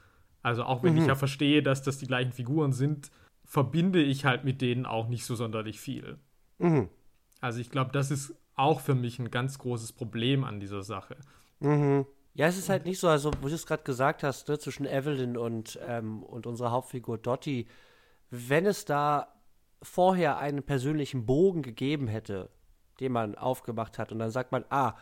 Also 0.42 0.64
auch 0.64 0.82
wenn 0.82 0.96
ich 0.96 1.06
ja 1.06 1.14
verstehe, 1.14 1.62
dass 1.62 1.82
das 1.82 1.98
die 1.98 2.06
gleichen 2.06 2.32
Figuren 2.32 2.72
sind, 2.72 3.10
verbinde 3.44 4.00
ich 4.00 4.24
halt 4.24 4.44
mit 4.44 4.62
denen 4.62 4.86
auch 4.86 5.06
nicht 5.08 5.26
so 5.26 5.34
sonderlich 5.34 5.78
viel. 5.78 6.16
Mhm. 6.58 6.88
Also 7.42 7.60
ich 7.60 7.68
glaube, 7.68 7.92
das 7.92 8.10
ist 8.10 8.34
auch 8.56 8.80
für 8.80 8.94
mich 8.94 9.18
ein 9.18 9.30
ganz 9.30 9.58
großes 9.58 9.92
Problem 9.92 10.42
an 10.42 10.58
dieser 10.58 10.82
Sache. 10.82 11.16
Mhm. 11.58 12.06
Ja, 12.32 12.46
es 12.46 12.56
ist 12.56 12.70
halt 12.70 12.86
nicht 12.86 13.00
so, 13.00 13.08
also 13.08 13.32
wo 13.42 13.48
du 13.48 13.54
es 13.54 13.66
gerade 13.66 13.82
gesagt 13.82 14.22
hast, 14.22 14.48
ne, 14.48 14.58
zwischen 14.58 14.86
Evelyn 14.86 15.36
und, 15.36 15.78
ähm, 15.86 16.22
und 16.22 16.46
unserer 16.46 16.70
Hauptfigur 16.70 17.18
Dottie, 17.18 17.66
wenn 18.30 18.64
es 18.64 18.86
da 18.86 19.34
vorher 19.82 20.38
einen 20.38 20.62
persönlichen 20.62 21.26
Bogen 21.26 21.60
gegeben 21.60 22.08
hätte, 22.08 22.48
den 23.00 23.12
man 23.12 23.34
aufgemacht 23.34 23.98
hat, 23.98 24.12
und 24.12 24.18
dann 24.18 24.30
sagt 24.30 24.52
man, 24.52 24.64
ah, 24.70 24.94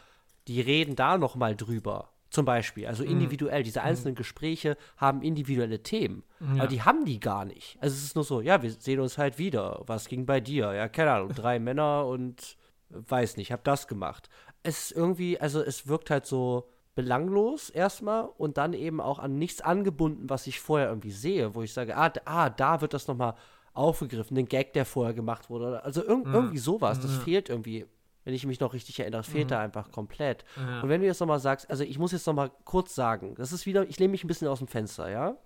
die 0.46 0.60
reden 0.60 0.96
da 0.96 1.18
noch 1.18 1.36
mal 1.36 1.54
drüber, 1.54 2.10
zum 2.30 2.44
Beispiel, 2.44 2.86
also 2.86 3.04
individuell, 3.04 3.62
diese 3.62 3.82
einzelnen 3.82 4.14
Gespräche 4.14 4.76
haben 4.98 5.22
individuelle 5.22 5.82
Themen, 5.82 6.24
aber 6.58 6.66
die 6.66 6.82
haben 6.82 7.06
die 7.06 7.20
gar 7.20 7.46
nicht. 7.46 7.78
Also 7.80 7.96
es 7.96 8.04
ist 8.04 8.16
nur 8.16 8.24
so, 8.24 8.40
ja, 8.42 8.62
wir 8.62 8.70
sehen 8.70 9.00
uns 9.00 9.16
halt 9.16 9.38
wieder, 9.38 9.82
was 9.86 10.08
ging 10.08 10.26
bei 10.26 10.40
dir? 10.40 10.72
Ja, 10.74 10.88
keine 10.88 11.12
Ahnung, 11.12 11.34
drei 11.34 11.58
Männer 11.58 12.06
und 12.06 12.56
weiß 12.90 13.38
nicht, 13.38 13.50
hab 13.50 13.64
das 13.64 13.88
gemacht. 13.88 14.28
Es 14.62 14.90
ist 14.90 14.92
irgendwie, 14.92 15.40
also 15.40 15.62
es 15.62 15.86
wirkt 15.86 16.10
halt 16.10 16.26
so 16.26 16.68
belanglos 16.94 17.70
erstmal 17.70 18.24
und 18.24 18.58
dann 18.58 18.72
eben 18.72 19.00
auch 19.00 19.20
an 19.20 19.38
nichts 19.38 19.60
angebunden, 19.60 20.28
was 20.28 20.46
ich 20.46 20.60
vorher 20.60 20.88
irgendwie 20.88 21.12
sehe, 21.12 21.54
wo 21.54 21.62
ich 21.62 21.72
sage, 21.72 21.96
ah, 21.96 22.12
ah 22.24 22.50
da 22.50 22.80
wird 22.80 22.92
das 22.92 23.06
nochmal 23.06 23.34
aufgegriffen, 23.78 24.34
den 24.34 24.46
Gag, 24.48 24.72
der 24.74 24.84
vorher 24.84 25.14
gemacht 25.14 25.48
wurde. 25.50 25.82
Also 25.84 26.02
irg 26.04 26.26
irgendwie 26.26 26.58
sowas, 26.58 27.00
das 27.00 27.16
fehlt 27.18 27.48
irgendwie. 27.48 27.86
wenn 28.24 28.34
ich 28.34 28.44
mich 28.44 28.60
noch 28.60 28.74
richtig 28.74 29.00
erinnere. 29.00 29.22
Fehlt 29.22 29.46
Mhm. 29.46 29.48
da 29.48 29.60
einfach 29.60 29.90
komplett. 29.90 30.44
Ja. 30.56 30.82
Und 30.82 30.90
wenn 30.90 31.00
du 31.00 31.06
jetzt 31.06 31.18
nochmal 31.20 31.40
sagst, 31.40 31.70
also 31.70 31.82
ich 31.82 31.98
muss 31.98 32.12
jetzt 32.12 32.26
nochmal 32.26 32.50
kurz 32.64 32.94
sagen, 32.94 33.34
das 33.36 33.52
ist 33.52 33.64
wieder, 33.64 33.88
ich 33.88 33.98
lehne 33.98 34.10
mich 34.10 34.22
ein 34.22 34.26
bisschen 34.26 34.48
aus 34.48 34.58
dem 34.58 34.68
Fenster, 34.68 35.08
ja? 35.10 35.38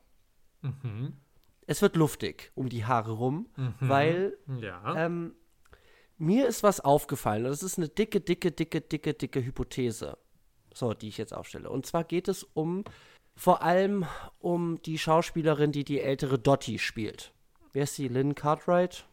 Mhm. 0.62 1.12
Es 1.68 1.80
wird 1.80 1.94
luftig 1.94 2.50
um 2.56 2.68
die 2.68 2.84
Haare 2.84 3.12
rum, 3.12 3.46
weil 3.78 4.36
Ja. 4.60 4.96
ähm, 4.96 5.34
mir 6.18 6.48
ist 6.48 6.64
was 6.64 6.80
aufgefallen. 6.80 7.44
und 7.44 7.50
Das 7.52 7.62
ist 7.62 7.78
eine 7.78 7.88
dicke, 7.88 8.20
dicke, 8.20 8.50
dicke, 8.50 8.80
dicke, 8.80 9.14
dicke 9.14 9.44
Hypothese. 9.44 10.18
So, 10.74 10.92
die 10.92 11.06
ich 11.08 11.18
jetzt 11.18 11.34
aufstelle. 11.34 11.70
Und 11.70 11.86
zwar 11.86 12.02
geht 12.02 12.26
es 12.26 12.42
um 12.42 12.82
vor 13.36 13.62
allem 13.62 14.06
um 14.40 14.82
die 14.82 14.98
Schauspielerin, 14.98 15.70
die 15.70 15.84
die 15.84 16.00
ältere 16.00 16.38
Dottie 16.38 16.78
spielt. 16.80 17.32
Wer 17.72 17.84
ist 17.84 17.96
sie? 17.96 18.08
Lynn 18.08 18.34
Cartwright? 18.34 19.04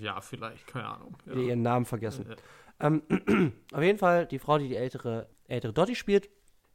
ja, 0.00 0.20
vielleicht, 0.20 0.66
keine 0.66 0.86
Ahnung. 0.86 1.16
Ja. 1.26 1.34
ihren 1.34 1.62
Namen 1.62 1.86
vergessen. 1.86 2.26
Ja. 2.28 2.36
Ähm, 2.86 3.02
auf 3.72 3.82
jeden 3.82 3.98
Fall 3.98 4.26
die 4.26 4.38
Frau, 4.38 4.58
die 4.58 4.68
die 4.68 4.76
ältere, 4.76 5.28
ältere 5.48 5.72
Dottie 5.72 5.96
spielt, 5.96 6.30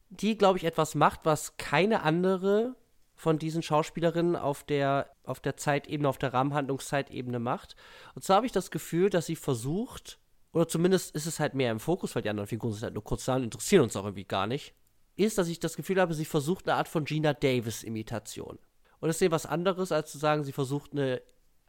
die, 0.10 0.38
glaube 0.38 0.58
ich, 0.58 0.66
etwas 0.66 0.96
macht, 0.96 1.22
was 1.24 1.58
keine 1.58 2.04
andere 2.04 2.76
von 3.16 3.38
diesen 3.38 3.62
Schauspielerinnen 3.62 4.36
auf 4.36 4.64
der, 4.64 5.12
auf 5.24 5.40
der 5.40 5.56
Zeitebene, 5.56 6.10
auf 6.10 6.18
der 6.18 6.34
Rahmenhandlungszeitebene 6.34 7.40
macht. 7.40 7.76
Und 8.16 8.24
zwar 8.24 8.38
habe 8.38 8.46
ich 8.46 8.52
das 8.52 8.72
Gefühl, 8.72 9.10
dass 9.10 9.28
sie 9.28 9.36
versucht, 9.36 10.20
oder 10.54 10.68
zumindest 10.68 11.16
ist 11.16 11.28
es 11.28 11.40
halt 11.40 11.54
mehr 11.54 11.72
im 11.72 11.80
Fokus, 11.80 12.16
weil 12.16 12.24
die 12.24 12.30
anderen 12.30 12.48
Figuren 12.48 12.74
sind 12.74 12.84
halt 12.84 12.94
nur 12.96 13.04
kurz 13.04 13.26
da 13.26 13.36
und 13.36 13.44
interessieren 13.44 13.84
uns 13.84 13.96
auch 13.96 14.06
irgendwie 14.06 14.26
gar 14.26 14.48
nicht, 14.48 14.74
ist, 15.16 15.38
dass 15.38 15.50
ich 15.50 15.60
das 15.60 15.76
Gefühl 15.76 16.02
habe, 16.02 16.14
sie 16.14 16.26
versucht 16.26 16.68
eine 16.68 16.78
Art 16.78 16.88
von 16.88 17.06
Gina 17.06 17.34
Davis-Imitation. 17.34 18.58
Und 19.02 19.10
das 19.10 19.18
ist 19.18 19.24
eben 19.24 19.34
was 19.34 19.46
anderes, 19.46 19.92
als 19.92 20.12
zu 20.12 20.18
sagen, 20.18 20.46
sie 20.46 20.54
versucht 20.54 20.94
eine 20.94 21.22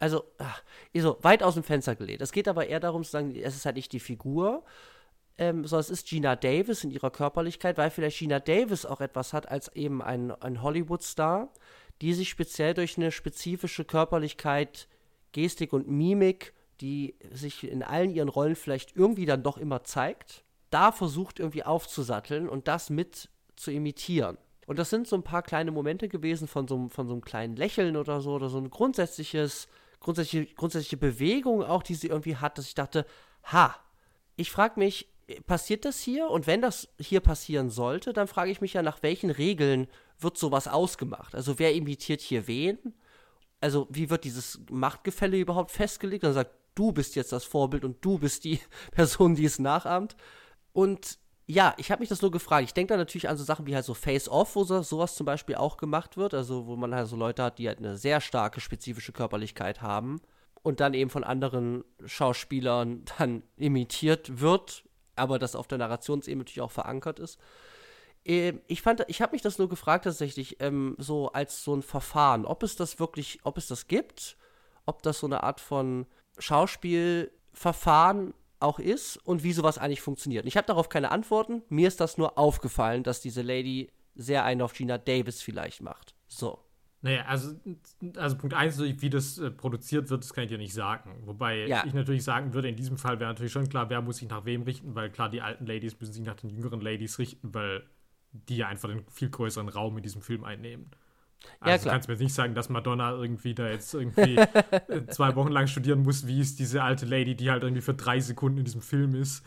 also, 0.03 0.25
ach, 0.37 0.61
so, 0.93 1.17
weit 1.21 1.43
aus 1.43 1.53
dem 1.53 1.63
Fenster 1.63 1.95
gelehnt. 1.95 2.21
Es 2.21 2.33
geht 2.33 2.49
aber 2.49 2.67
eher 2.67 2.81
darum 2.81 3.05
zu 3.05 3.11
sagen, 3.11 3.33
es 3.35 3.55
ist 3.55 3.65
halt 3.65 3.77
nicht 3.77 3.93
die 3.93 4.01
Figur, 4.01 4.65
ähm, 5.37 5.65
sondern 5.65 5.79
es 5.79 5.89
ist 5.89 6.07
Gina 6.07 6.35
Davis 6.35 6.83
in 6.83 6.91
ihrer 6.91 7.09
Körperlichkeit, 7.09 7.77
weil 7.77 7.89
vielleicht 7.89 8.19
Gina 8.19 8.39
Davis 8.39 8.85
auch 8.85 8.99
etwas 8.99 9.31
hat 9.31 9.47
als 9.49 9.73
eben 9.75 10.01
ein, 10.01 10.31
ein 10.41 10.61
Hollywood-Star, 10.61 11.53
die 12.01 12.13
sich 12.13 12.27
speziell 12.29 12.73
durch 12.73 12.97
eine 12.97 13.13
spezifische 13.13 13.85
Körperlichkeit, 13.85 14.89
Gestik 15.31 15.71
und 15.71 15.87
Mimik, 15.87 16.53
die 16.81 17.15
sich 17.31 17.63
in 17.63 17.81
allen 17.81 18.11
ihren 18.11 18.29
Rollen 18.29 18.57
vielleicht 18.57 18.97
irgendwie 18.97 19.25
dann 19.25 19.41
doch 19.41 19.57
immer 19.57 19.85
zeigt, 19.85 20.43
da 20.69 20.91
versucht 20.91 21.39
irgendwie 21.39 21.63
aufzusatteln 21.63 22.49
und 22.49 22.67
das 22.67 22.89
mit 22.89 23.29
zu 23.55 23.71
imitieren. 23.71 24.37
Und 24.67 24.79
das 24.79 24.89
sind 24.89 25.07
so 25.07 25.15
ein 25.15 25.23
paar 25.23 25.41
kleine 25.43 25.71
Momente 25.71 26.07
gewesen 26.07 26.47
von 26.47 26.67
so, 26.67 26.75
einem- 26.75 26.89
von 26.89 27.07
so 27.07 27.13
einem 27.13 27.21
kleinen 27.23 27.55
Lächeln 27.55 27.97
oder 27.97 28.21
so, 28.21 28.31
oder 28.33 28.49
so 28.49 28.57
ein 28.57 28.69
grundsätzliches, 28.69 29.67
grundsätzliche, 29.99 30.53
grundsätzliche 30.55 30.97
Bewegung 30.97 31.63
auch, 31.63 31.83
die 31.83 31.95
sie 31.95 32.07
irgendwie 32.07 32.37
hat, 32.37 32.57
dass 32.57 32.67
ich 32.67 32.75
dachte, 32.75 33.05
ha, 33.51 33.75
ich 34.35 34.51
frage 34.51 34.79
mich, 34.79 35.07
passiert 35.45 35.85
das 35.85 36.01
hier? 36.01 36.29
Und 36.29 36.47
wenn 36.47 36.61
das 36.61 36.89
hier 36.99 37.19
passieren 37.19 37.69
sollte, 37.69 38.13
dann 38.13 38.27
frage 38.27 38.51
ich 38.51 38.61
mich 38.61 38.73
ja, 38.73 38.81
nach 38.81 39.01
welchen 39.03 39.29
Regeln 39.29 39.87
wird 40.19 40.37
sowas 40.37 40.67
ausgemacht? 40.67 41.35
Also 41.35 41.59
wer 41.59 41.73
imitiert 41.73 42.21
hier 42.21 42.47
wen? 42.47 42.77
Also 43.61 43.87
wie 43.89 44.09
wird 44.09 44.25
dieses 44.25 44.59
Machtgefälle 44.69 45.37
überhaupt 45.37 45.71
festgelegt? 45.71 46.23
Dann 46.23 46.33
sagt, 46.33 46.51
du 46.75 46.91
bist 46.91 47.15
jetzt 47.15 47.31
das 47.31 47.45
Vorbild 47.45 47.85
und 47.85 48.03
du 48.03 48.17
bist 48.17 48.43
die 48.43 48.59
Person, 48.91 49.35
die 49.35 49.45
es 49.45 49.59
nachahmt. 49.59 50.15
Und 50.73 51.17
ja, 51.45 51.73
ich 51.77 51.91
habe 51.91 51.99
mich 51.99 52.09
das 52.09 52.21
nur 52.21 52.31
gefragt. 52.31 52.63
Ich 52.63 52.73
denke 52.73 52.93
da 52.93 52.97
natürlich 52.97 53.27
an 53.27 53.37
so 53.37 53.43
Sachen 53.43 53.65
wie 53.65 53.75
halt 53.75 53.85
so 53.85 53.93
Face-Off, 53.93 54.55
wo 54.55 54.63
so, 54.63 54.81
sowas 54.81 55.15
zum 55.15 55.25
Beispiel 55.25 55.55
auch 55.55 55.77
gemacht 55.77 56.15
wird. 56.15 56.33
Also 56.33 56.67
wo 56.67 56.75
man 56.75 56.95
halt 56.95 57.07
so 57.07 57.15
Leute 57.17 57.43
hat, 57.43 57.59
die 57.59 57.67
halt 57.67 57.79
eine 57.79 57.97
sehr 57.97 58.21
starke 58.21 58.61
spezifische 58.61 59.11
Körperlichkeit 59.11 59.81
haben 59.81 60.21
und 60.61 60.79
dann 60.79 60.93
eben 60.93 61.09
von 61.09 61.23
anderen 61.23 61.83
Schauspielern 62.05 63.03
dann 63.17 63.43
imitiert 63.57 64.39
wird, 64.39 64.85
aber 65.15 65.37
das 65.37 65.55
auf 65.55 65.67
der 65.67 65.77
Narrationsebene 65.77 66.43
natürlich 66.43 66.61
auch 66.61 66.71
verankert 66.71 67.19
ist. 67.19 67.37
Ähm, 68.25 68.61
Ich 68.67 68.81
fand, 68.81 69.03
ich 69.07 69.21
habe 69.21 69.33
mich 69.33 69.41
das 69.41 69.57
nur 69.57 69.67
gefragt 69.69 70.05
tatsächlich, 70.05 70.61
ähm, 70.61 70.95
so 70.97 71.31
als 71.33 71.63
so 71.63 71.75
ein 71.75 71.83
Verfahren, 71.83 72.45
ob 72.45 72.63
es 72.63 72.77
das 72.77 72.99
wirklich, 72.99 73.39
ob 73.43 73.57
es 73.57 73.67
das 73.67 73.87
gibt, 73.87 74.37
ob 74.85 75.03
das 75.03 75.19
so 75.19 75.27
eine 75.27 75.43
Art 75.43 75.59
von 75.59 76.05
Schauspielverfahren 76.39 78.33
auch 78.63 78.79
ist 78.79 79.17
und 79.17 79.43
wie 79.43 79.53
sowas 79.53 79.77
eigentlich 79.77 80.01
funktioniert. 80.01 80.43
Und 80.43 80.47
Ich 80.47 80.57
habe 80.57 80.67
darauf 80.67 80.89
keine 80.89 81.11
Antworten. 81.11 81.61
Mir 81.69 81.87
ist 81.87 81.99
das 81.99 82.17
nur 82.17 82.37
aufgefallen, 82.37 83.03
dass 83.03 83.21
diese 83.21 83.41
Lady 83.41 83.91
sehr 84.15 84.43
einen 84.45 84.61
auf 84.61 84.73
Gina 84.73 84.97
Davis 84.97 85.41
vielleicht 85.41 85.81
macht. 85.81 86.15
So. 86.27 86.59
Naja, 87.01 87.25
also, 87.25 87.53
also 88.15 88.37
Punkt 88.37 88.55
1, 88.55 88.79
wie 88.81 89.09
das 89.09 89.37
äh, 89.37 89.51
produziert 89.51 90.09
wird, 90.09 90.23
das 90.23 90.33
kann 90.33 90.45
ich 90.45 90.49
dir 90.49 90.57
nicht 90.57 90.73
sagen. 90.73 91.21
Wobei 91.25 91.67
Ja. 91.67 91.83
ich 91.85 91.93
natürlich 91.93 92.23
sagen 92.23 92.53
würde, 92.53 92.69
in 92.69 92.77
diesem 92.77 92.97
Fall 92.97 93.19
wäre 93.19 93.29
natürlich 93.29 93.51
schon 93.51 93.67
klar, 93.67 93.89
wer 93.89 94.01
muss 94.01 94.17
sich 94.17 94.29
nach 94.29 94.45
wem 94.45 94.61
richten, 94.61 94.95
weil 94.95 95.09
klar, 95.11 95.29
die 95.29 95.41
alten 95.41 95.65
Ladies 95.65 95.99
müssen 95.99 96.13
sich 96.13 96.23
nach 96.23 96.35
den 96.35 96.49
jüngeren 96.49 96.79
Ladies 96.79 97.19
richten, 97.19 97.53
weil 97.53 97.83
die 98.31 98.55
ja 98.55 98.67
einfach 98.69 98.87
den 98.87 99.05
viel 99.11 99.29
größeren 99.29 99.67
Raum 99.67 99.97
in 99.97 100.03
diesem 100.03 100.21
Film 100.21 100.45
einnehmen. 100.45 100.91
Also 101.59 101.71
Ja, 101.71 101.77
du 101.77 101.81
klar. 101.83 101.93
kannst 101.95 102.07
mir 102.07 102.13
jetzt 102.15 102.21
nicht 102.21 102.33
sagen, 102.33 102.55
dass 102.55 102.69
Madonna 102.69 103.11
irgendwie 103.11 103.53
da 103.53 103.67
jetzt 103.69 103.93
irgendwie 103.93 104.37
äh, 104.37 105.05
zwei 105.09 105.35
Wochen 105.35 105.51
lang 105.51 105.67
studieren 105.67 106.03
muss, 106.03 106.27
wie 106.27 106.39
ist 106.41 106.59
diese 106.59 106.83
alte 106.83 107.05
Lady, 107.05 107.35
die 107.35 107.49
halt 107.51 107.63
irgendwie 107.63 107.81
für 107.81 107.93
drei 107.93 108.19
Sekunden 108.19 108.59
in 108.59 108.65
diesem 108.65 108.81
Film 108.81 109.15
ist, 109.15 109.43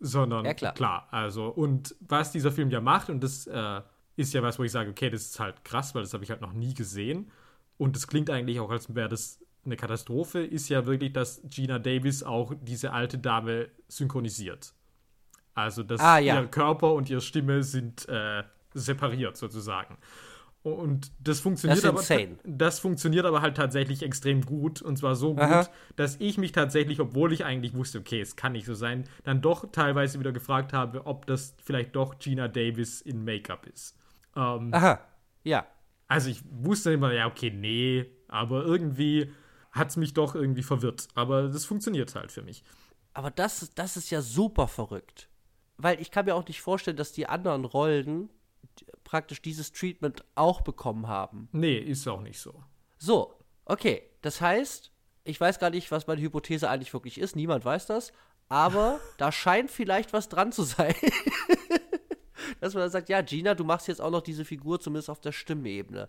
sondern 0.00 0.44
Ja, 0.44 0.54
klar. 0.54 1.08
also 1.10 1.48
und 1.48 1.94
was 2.00 2.32
dieser 2.32 2.52
Film 2.52 2.70
ja 2.70 2.80
macht, 2.80 3.08
und 3.10 3.20
das 3.22 3.46
äh, 3.46 3.80
ist 4.16 4.32
ja 4.34 4.42
was, 4.42 4.58
wo 4.58 4.64
ich 4.64 4.72
sage, 4.72 4.90
okay, 4.90 5.10
das 5.10 5.22
ist 5.22 5.40
halt 5.40 5.64
krass, 5.64 5.94
weil 5.94 6.02
das 6.02 6.12
habe 6.14 6.24
ich 6.24 6.30
halt 6.30 6.40
noch 6.40 6.52
nie 6.52 6.74
gesehen. 6.74 7.30
Und 7.78 7.96
das 7.96 8.06
klingt 8.06 8.30
eigentlich 8.30 8.60
auch, 8.60 8.70
als 8.70 8.94
wäre 8.94 9.08
das 9.08 9.40
eine 9.64 9.76
Katastrophe, 9.76 10.40
ist 10.44 10.68
ja 10.68 10.86
wirklich, 10.86 11.12
dass 11.12 11.42
Gina 11.44 11.78
Davis 11.78 12.22
auch 12.22 12.54
diese 12.62 12.92
alte 12.92 13.18
Dame 13.18 13.68
synchronisiert. 13.88 14.72
Also, 15.54 15.82
dass 15.82 16.00
Ah, 16.00 16.18
ja. 16.18 16.40
ihr 16.40 16.46
Körper 16.46 16.92
und 16.94 17.10
ihre 17.10 17.20
Stimme 17.20 17.62
sind 17.62 18.08
äh, 18.08 18.42
separiert 18.74 19.36
sozusagen. 19.36 19.96
Und 20.72 21.12
das 21.20 21.38
funktioniert 21.38 21.84
Das 21.84 22.10
aber 22.10 22.26
das 22.44 22.80
funktioniert 22.80 23.24
aber 23.24 23.40
halt 23.40 23.56
tatsächlich 23.56 24.02
extrem 24.02 24.42
gut 24.42 24.82
und 24.82 24.96
zwar 24.96 25.14
so 25.14 25.34
gut, 25.34 25.42
Aha. 25.42 25.68
dass 25.94 26.16
ich 26.18 26.38
mich 26.38 26.50
tatsächlich, 26.50 26.98
obwohl 26.98 27.32
ich 27.32 27.44
eigentlich 27.44 27.74
wusste, 27.74 28.00
okay, 28.00 28.20
es 28.20 28.34
kann 28.34 28.52
nicht 28.52 28.66
so 28.66 28.74
sein, 28.74 29.04
dann 29.22 29.40
doch 29.40 29.70
teilweise 29.70 30.18
wieder 30.18 30.32
gefragt 30.32 30.72
habe, 30.72 31.06
ob 31.06 31.26
das 31.26 31.54
vielleicht 31.62 31.94
doch 31.94 32.18
Gina 32.18 32.48
Davis 32.48 33.00
in 33.00 33.24
Make-up 33.24 33.66
ist. 33.66 33.96
Ähm, 34.34 34.70
Aha. 34.74 34.98
Ja. 35.44 35.66
also 36.08 36.30
ich 36.30 36.42
wusste 36.50 36.92
immer, 36.92 37.12
ja, 37.12 37.28
okay, 37.28 37.50
nee, 37.50 38.06
aber 38.26 38.64
irgendwie 38.64 39.30
hat 39.70 39.90
es 39.90 39.96
mich 39.96 40.14
doch 40.14 40.34
irgendwie 40.34 40.64
verwirrt. 40.64 41.06
Aber 41.14 41.48
das 41.48 41.64
funktioniert 41.64 42.12
halt 42.16 42.32
für 42.32 42.42
mich. 42.42 42.64
Aber 43.14 43.30
das, 43.30 43.70
das 43.76 43.96
ist 43.96 44.10
ja 44.10 44.20
super 44.20 44.66
verrückt. 44.66 45.28
Weil 45.76 46.00
ich 46.00 46.10
kann 46.10 46.24
mir 46.24 46.34
auch 46.34 46.48
nicht 46.48 46.60
vorstellen, 46.60 46.96
dass 46.96 47.12
die 47.12 47.28
anderen 47.28 47.64
Rollen 47.64 48.30
praktisch 49.06 49.40
dieses 49.40 49.72
Treatment 49.72 50.24
auch 50.34 50.60
bekommen 50.60 51.06
haben. 51.06 51.48
Nee, 51.52 51.78
ist 51.78 52.06
auch 52.08 52.20
nicht 52.20 52.40
so. 52.40 52.62
So, 52.98 53.38
okay. 53.64 54.02
Das 54.20 54.40
heißt, 54.40 54.90
ich 55.24 55.40
weiß 55.40 55.58
gar 55.58 55.70
nicht, 55.70 55.90
was 55.90 56.08
meine 56.08 56.20
Hypothese 56.20 56.68
eigentlich 56.68 56.92
wirklich 56.92 57.18
ist. 57.18 57.36
Niemand 57.36 57.64
weiß 57.64 57.86
das. 57.86 58.12
Aber 58.48 59.00
da 59.16 59.32
scheint 59.32 59.70
vielleicht 59.70 60.12
was 60.12 60.28
dran 60.28 60.52
zu 60.52 60.64
sein. 60.64 60.94
Dass 62.60 62.74
man 62.74 62.82
dann 62.82 62.90
sagt, 62.90 63.08
ja, 63.08 63.22
Gina, 63.22 63.54
du 63.54 63.64
machst 63.64 63.88
jetzt 63.88 64.00
auch 64.00 64.10
noch 64.10 64.22
diese 64.22 64.44
Figur 64.44 64.80
zumindest 64.80 65.08
auf 65.08 65.20
der 65.20 65.32
Stimmebene. 65.32 66.08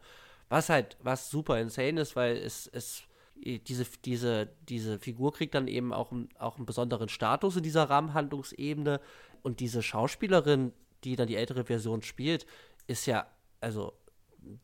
Was 0.50 0.70
halt, 0.70 0.98
was 1.02 1.30
super 1.30 1.60
insane 1.60 2.02
ist, 2.02 2.16
weil 2.16 2.38
es, 2.38 2.68
es 2.68 3.04
diese, 3.36 3.86
diese, 4.06 4.50
diese 4.68 4.98
Figur 4.98 5.34
kriegt 5.34 5.54
dann 5.54 5.68
eben 5.68 5.94
auch, 5.94 6.12
auch 6.40 6.58
einen 6.58 6.66
besonderen 6.66 7.10
Status 7.10 7.58
in 7.58 7.64
dieser 7.64 7.90
Rahmenhandlungsebene. 7.90 9.00
Und 9.44 9.60
diese 9.60 9.84
Schauspielerin, 9.84 10.74
die 11.04 11.16
dann 11.16 11.28
die 11.28 11.36
ältere 11.36 11.66
Version 11.66 12.02
spielt, 12.02 12.48
ist 12.88 13.06
ja, 13.06 13.28
also, 13.62 13.94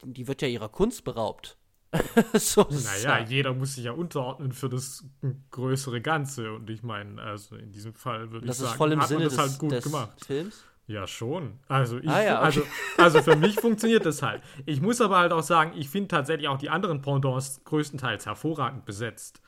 die 0.04 0.28
wird 0.28 0.42
ja 0.42 0.48
ihrer 0.48 0.70
Kunst 0.70 1.04
beraubt. 1.04 1.58
so, 2.34 2.66
Naja, 2.72 3.20
ja, 3.20 3.26
jeder 3.26 3.54
muss 3.54 3.76
sich 3.76 3.84
ja 3.86 3.92
unterordnen 3.92 4.52
für 4.52 4.68
das 4.70 5.06
größere 5.52 6.02
Ganze. 6.02 6.54
Und 6.54 6.70
ich 6.70 6.82
meine, 6.82 7.22
also 7.22 7.56
in 7.56 7.72
diesem 7.72 7.94
Fall 7.94 8.32
würde 8.32 8.46
ich 8.46 8.50
das 8.50 8.58
sagen, 8.58 8.72
ist 8.72 8.78
voll 8.78 8.92
im 8.94 9.00
hat 9.02 9.10
man 9.12 9.20
Sinne 9.20 9.24
das 9.26 9.34
des, 9.34 9.40
halt 9.42 9.60
gut 9.60 9.72
des 9.74 9.84
gemacht. 9.84 10.26
Films. 10.26 10.64
Ja, 10.88 11.08
schon. 11.08 11.60
Also, 11.68 12.00
ich, 12.00 12.10
Ah, 12.10 12.22
ja, 12.24 12.36
okay. 12.38 12.46
also, 12.46 12.62
also 12.98 13.22
für 13.22 13.36
mich 13.36 13.60
funktioniert 13.60 14.06
das 14.06 14.22
halt. 14.22 14.42
Ich 14.66 14.82
muss 14.82 15.02
aber 15.02 15.18
halt 15.18 15.32
auch 15.32 15.44
sagen, 15.44 15.74
ich 15.78 15.88
finde 15.90 16.08
tatsächlich 16.10 16.48
auch 16.48 16.58
die 16.58 16.70
anderen 16.70 17.02
Pendants 17.02 17.64
größtenteils 17.64 18.26
hervorragend 18.26 18.86
besetzt. 18.86 19.42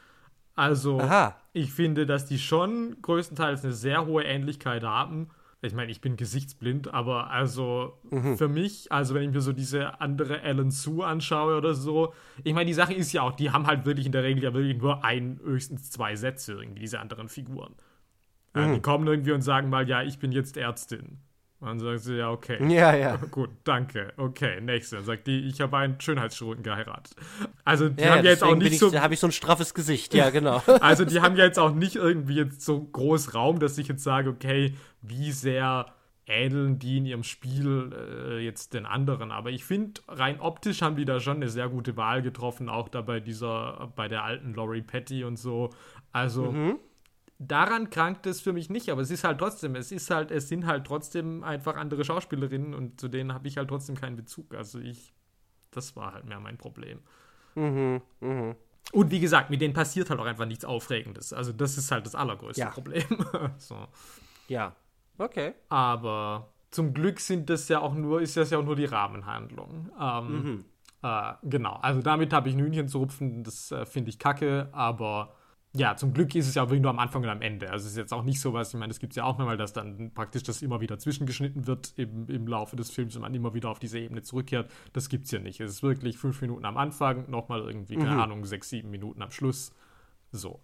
Also, 0.53 0.99
Aha. 1.01 1.35
ich 1.51 1.73
finde, 1.73 2.05
dass 2.05 2.25
die 2.25 2.39
schon 2.39 3.01
größtenteils 3.01 3.63
eine 3.65 3.73
sehr 3.73 4.05
hohe 4.05 4.23
Ähnlichkeit 4.23 4.83
haben. 4.83 5.29
Ich 5.61 5.73
meine, 5.73 5.91
ich 5.91 5.99
bin 6.01 6.15
gesichtsblind, 6.15 6.93
aber 6.93 7.31
also 7.31 7.97
Mhm. 8.11 8.37
für 8.37 8.47
mich, 8.47 8.91
also 8.91 9.15
wenn 9.15 9.23
ich 9.23 9.31
mir 9.31 9.41
so 9.41 9.51
diese 9.51 9.99
andere 9.99 10.41
Alan 10.41 10.69
Sue 10.69 11.05
anschaue 11.05 11.57
oder 11.57 11.73
so, 11.73 12.13
ich 12.43 12.53
meine, 12.53 12.67
die 12.67 12.73
Sache 12.73 12.93
ist 12.93 13.11
ja 13.13 13.23
auch, 13.23 13.31
die 13.33 13.49
haben 13.51 13.65
halt 13.65 13.85
wirklich 13.85 14.05
in 14.05 14.11
der 14.11 14.23
Regel 14.23 14.43
ja 14.43 14.53
wirklich 14.53 14.77
nur 14.77 15.03
ein, 15.03 15.39
höchstens 15.43 15.89
zwei 15.89 16.15
Sätze 16.15 16.53
irgendwie, 16.53 16.81
diese 16.81 16.99
anderen 16.99 17.29
Figuren. 17.29 17.73
Äh, 18.53 18.67
Mhm. 18.67 18.73
die 18.75 18.81
kommen 18.81 19.07
irgendwie 19.07 19.31
und 19.31 19.41
sagen 19.41 19.69
mal, 19.69 19.87
ja, 19.89 20.03
ich 20.03 20.19
bin 20.19 20.31
jetzt 20.31 20.55
Ärztin. 20.57 21.17
Und 21.59 21.67
dann 21.67 21.79
sagt 21.79 22.01
sie, 22.01 22.17
ja, 22.17 22.31
okay. 22.31 22.57
Ja, 22.69 22.95
ja. 22.95 23.15
Gut, 23.15 23.49
danke. 23.63 24.13
Okay, 24.17 24.59
nächste. 24.61 24.97
Dann 24.97 25.05
sagt 25.05 25.27
die, 25.27 25.47
ich 25.47 25.61
habe 25.61 25.77
einen 25.77 25.99
Schönheitschirurgen 25.99 26.63
geheiratet. 26.63 27.15
Also 27.63 27.89
die 27.89 28.03
ja, 28.03 28.11
haben 28.11 28.25
ja 28.25 28.31
jetzt 28.31 28.43
auch 28.43 28.55
nicht 28.55 28.73
ich, 28.73 28.79
so. 28.79 28.89
Da 28.89 29.01
habe 29.01 29.13
ich 29.13 29.19
so 29.19 29.27
ein 29.27 29.31
straffes 29.31 29.73
Gesicht, 29.73 30.13
ja, 30.13 30.29
genau. 30.29 30.61
Also 30.81 31.05
die 31.05 31.21
haben 31.21 31.35
ja 31.37 31.45
jetzt 31.45 31.59
auch 31.59 31.73
nicht 31.73 31.95
irgendwie 31.95 32.35
jetzt 32.35 32.61
so 32.61 32.81
groß 32.81 33.33
Raum, 33.33 33.59
dass 33.59 33.77
ich 33.77 33.87
jetzt 33.87 34.03
sage, 34.03 34.29
okay, 34.29 34.75
wie 35.01 35.31
sehr 35.31 35.87
ähneln 36.27 36.79
die 36.79 36.97
in 36.97 37.05
ihrem 37.05 37.23
Spiel 37.23 37.91
äh, 37.93 38.39
jetzt 38.39 38.73
den 38.73 38.85
anderen. 38.85 39.31
Aber 39.31 39.51
ich 39.51 39.63
finde, 39.63 40.01
rein 40.07 40.39
optisch 40.39 40.81
haben 40.81 40.95
die 40.95 41.05
da 41.05 41.19
schon 41.19 41.37
eine 41.37 41.49
sehr 41.49 41.69
gute 41.69 41.95
Wahl 41.97 42.21
getroffen, 42.21 42.67
auch 42.67 42.89
da 42.89 43.01
bei 43.01 43.19
dieser, 43.19 43.91
bei 43.95 44.07
der 44.07 44.23
alten 44.23 44.53
Laurie 44.53 44.81
Petty 44.81 45.23
und 45.23 45.37
so. 45.37 45.69
Also 46.11 46.51
daran 47.39 47.89
krankt 47.89 48.25
es 48.25 48.41
für 48.41 48.53
mich 48.53 48.69
nicht, 48.69 48.89
aber 48.89 49.01
es 49.01 49.11
ist 49.11 49.23
halt 49.23 49.39
trotzdem, 49.39 49.75
es 49.75 49.91
ist 49.91 50.09
halt, 50.09 50.31
es 50.31 50.47
sind 50.47 50.65
halt 50.65 50.85
trotzdem 50.87 51.43
einfach 51.43 51.75
andere 51.75 52.03
Schauspielerinnen 52.05 52.73
und 52.73 52.99
zu 52.99 53.07
denen 53.07 53.33
habe 53.33 53.47
ich 53.47 53.57
halt 53.57 53.67
trotzdem 53.69 53.95
keinen 53.95 54.15
Bezug. 54.15 54.53
Also 54.53 54.79
ich, 54.79 55.13
das 55.71 55.95
war 55.95 56.13
halt 56.13 56.25
mehr 56.25 56.39
mein 56.39 56.57
Problem. 56.57 56.99
mhm, 57.55 58.01
mhm. 58.21 58.55
Und 58.91 59.09
wie 59.09 59.19
gesagt, 59.19 59.49
mit 59.49 59.61
denen 59.61 59.73
passiert 59.73 60.11
halt 60.11 60.19
auch 60.19 60.25
einfach 60.25 60.45
nichts 60.45 60.63
Aufregendes. 60.63 61.33
Also 61.33 61.51
das 61.51 61.75
ist 61.77 61.91
halt 61.91 62.05
das 62.05 62.13
allergrößte 62.13 62.61
Ja. 62.61 62.69
Problem. 62.69 63.03
so. 63.57 63.87
Ja. 64.47 64.75
Okay. 65.17 65.55
Aber 65.69 66.53
zum 66.69 66.93
Glück 66.93 67.19
sind 67.19 67.49
das 67.49 67.67
ja 67.67 67.79
auch 67.79 67.95
nur, 67.95 68.21
ist 68.21 68.37
das 68.37 68.51
ja 68.51 68.59
auch 68.59 68.63
nur 68.63 68.75
die 68.75 68.85
Rahmenhandlung. 68.85 69.89
Ähm, 69.99 70.27
Mhm. 70.43 70.65
äh, 71.01 71.33
genau, 71.43 71.73
also 71.81 72.01
damit 72.03 72.31
habe 72.31 72.47
ich 72.49 72.55
ein 72.55 72.59
Hühnchen 72.61 72.87
zu 72.87 72.99
rupfen, 72.99 73.43
das 73.43 73.71
äh, 73.71 73.85
finde 73.87 74.09
ich 74.11 74.19
kacke, 74.19 74.69
aber 74.71 75.33
ja, 75.75 75.95
zum 75.95 76.13
Glück 76.13 76.33
ist 76.35 76.47
es 76.47 76.55
ja 76.55 76.63
wirklich 76.63 76.81
nur 76.81 76.91
am 76.91 76.99
Anfang 76.99 77.23
und 77.23 77.29
am 77.29 77.41
Ende. 77.41 77.69
Also 77.69 77.85
es 77.85 77.91
ist 77.91 77.97
jetzt 77.97 78.13
auch 78.13 78.23
nicht 78.23 78.39
so 78.39 78.53
was, 78.53 78.73
ich 78.73 78.79
meine, 78.79 78.91
es 78.91 78.99
gibt 78.99 79.15
ja 79.15 79.25
auch 79.25 79.37
manchmal, 79.37 79.57
dass 79.57 79.73
dann 79.73 80.11
praktisch 80.13 80.43
das 80.43 80.61
immer 80.61 80.79
wieder 80.81 80.97
zwischengeschnitten 80.97 81.67
wird 81.67 81.93
im, 81.97 82.27
im 82.29 82.47
Laufe 82.47 82.75
des 82.75 82.91
Films 82.91 83.15
und 83.15 83.21
man 83.21 83.33
immer 83.33 83.53
wieder 83.53 83.69
auf 83.69 83.79
diese 83.79 83.99
Ebene 83.99 84.21
zurückkehrt. 84.21 84.71
Das 84.93 85.09
gibt's 85.09 85.31
ja 85.31 85.39
nicht. 85.39 85.59
Es 85.59 85.71
ist 85.71 85.83
wirklich 85.83 86.17
fünf 86.17 86.41
Minuten 86.41 86.65
am 86.65 86.77
Anfang, 86.77 87.29
nochmal 87.29 87.61
irgendwie, 87.61 87.95
keine 87.95 88.23
Ahnung, 88.23 88.45
sechs, 88.45 88.69
sieben 88.69 88.89
Minuten 88.89 89.21
am 89.21 89.31
Schluss. 89.31 89.73
So. 90.31 90.61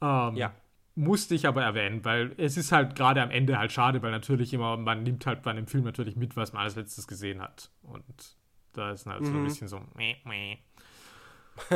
Ähm, 0.00 0.36
Ja. 0.36 0.52
Musste 0.96 1.34
ich 1.34 1.48
aber 1.48 1.62
erwähnen, 1.64 2.04
weil 2.04 2.34
es 2.36 2.56
ist 2.56 2.70
halt 2.70 2.94
gerade 2.94 3.20
am 3.20 3.30
Ende 3.30 3.58
halt 3.58 3.72
schade, 3.72 4.00
weil 4.02 4.12
natürlich 4.12 4.54
immer, 4.54 4.76
man 4.76 5.02
nimmt 5.02 5.26
halt 5.26 5.42
bei 5.42 5.50
einem 5.50 5.66
Film 5.66 5.82
natürlich 5.82 6.14
mit, 6.14 6.36
was 6.36 6.52
man 6.52 6.62
als 6.62 6.76
letztes 6.76 7.08
gesehen 7.08 7.40
hat. 7.40 7.72
Und 7.82 8.04
da 8.74 8.92
ist 8.92 9.04
halt 9.06 9.24
so 9.26 9.32
ein 9.32 9.42
bisschen 9.44 9.66
so, 9.66 9.80
meh, 9.96 10.16
meh. 10.24 10.58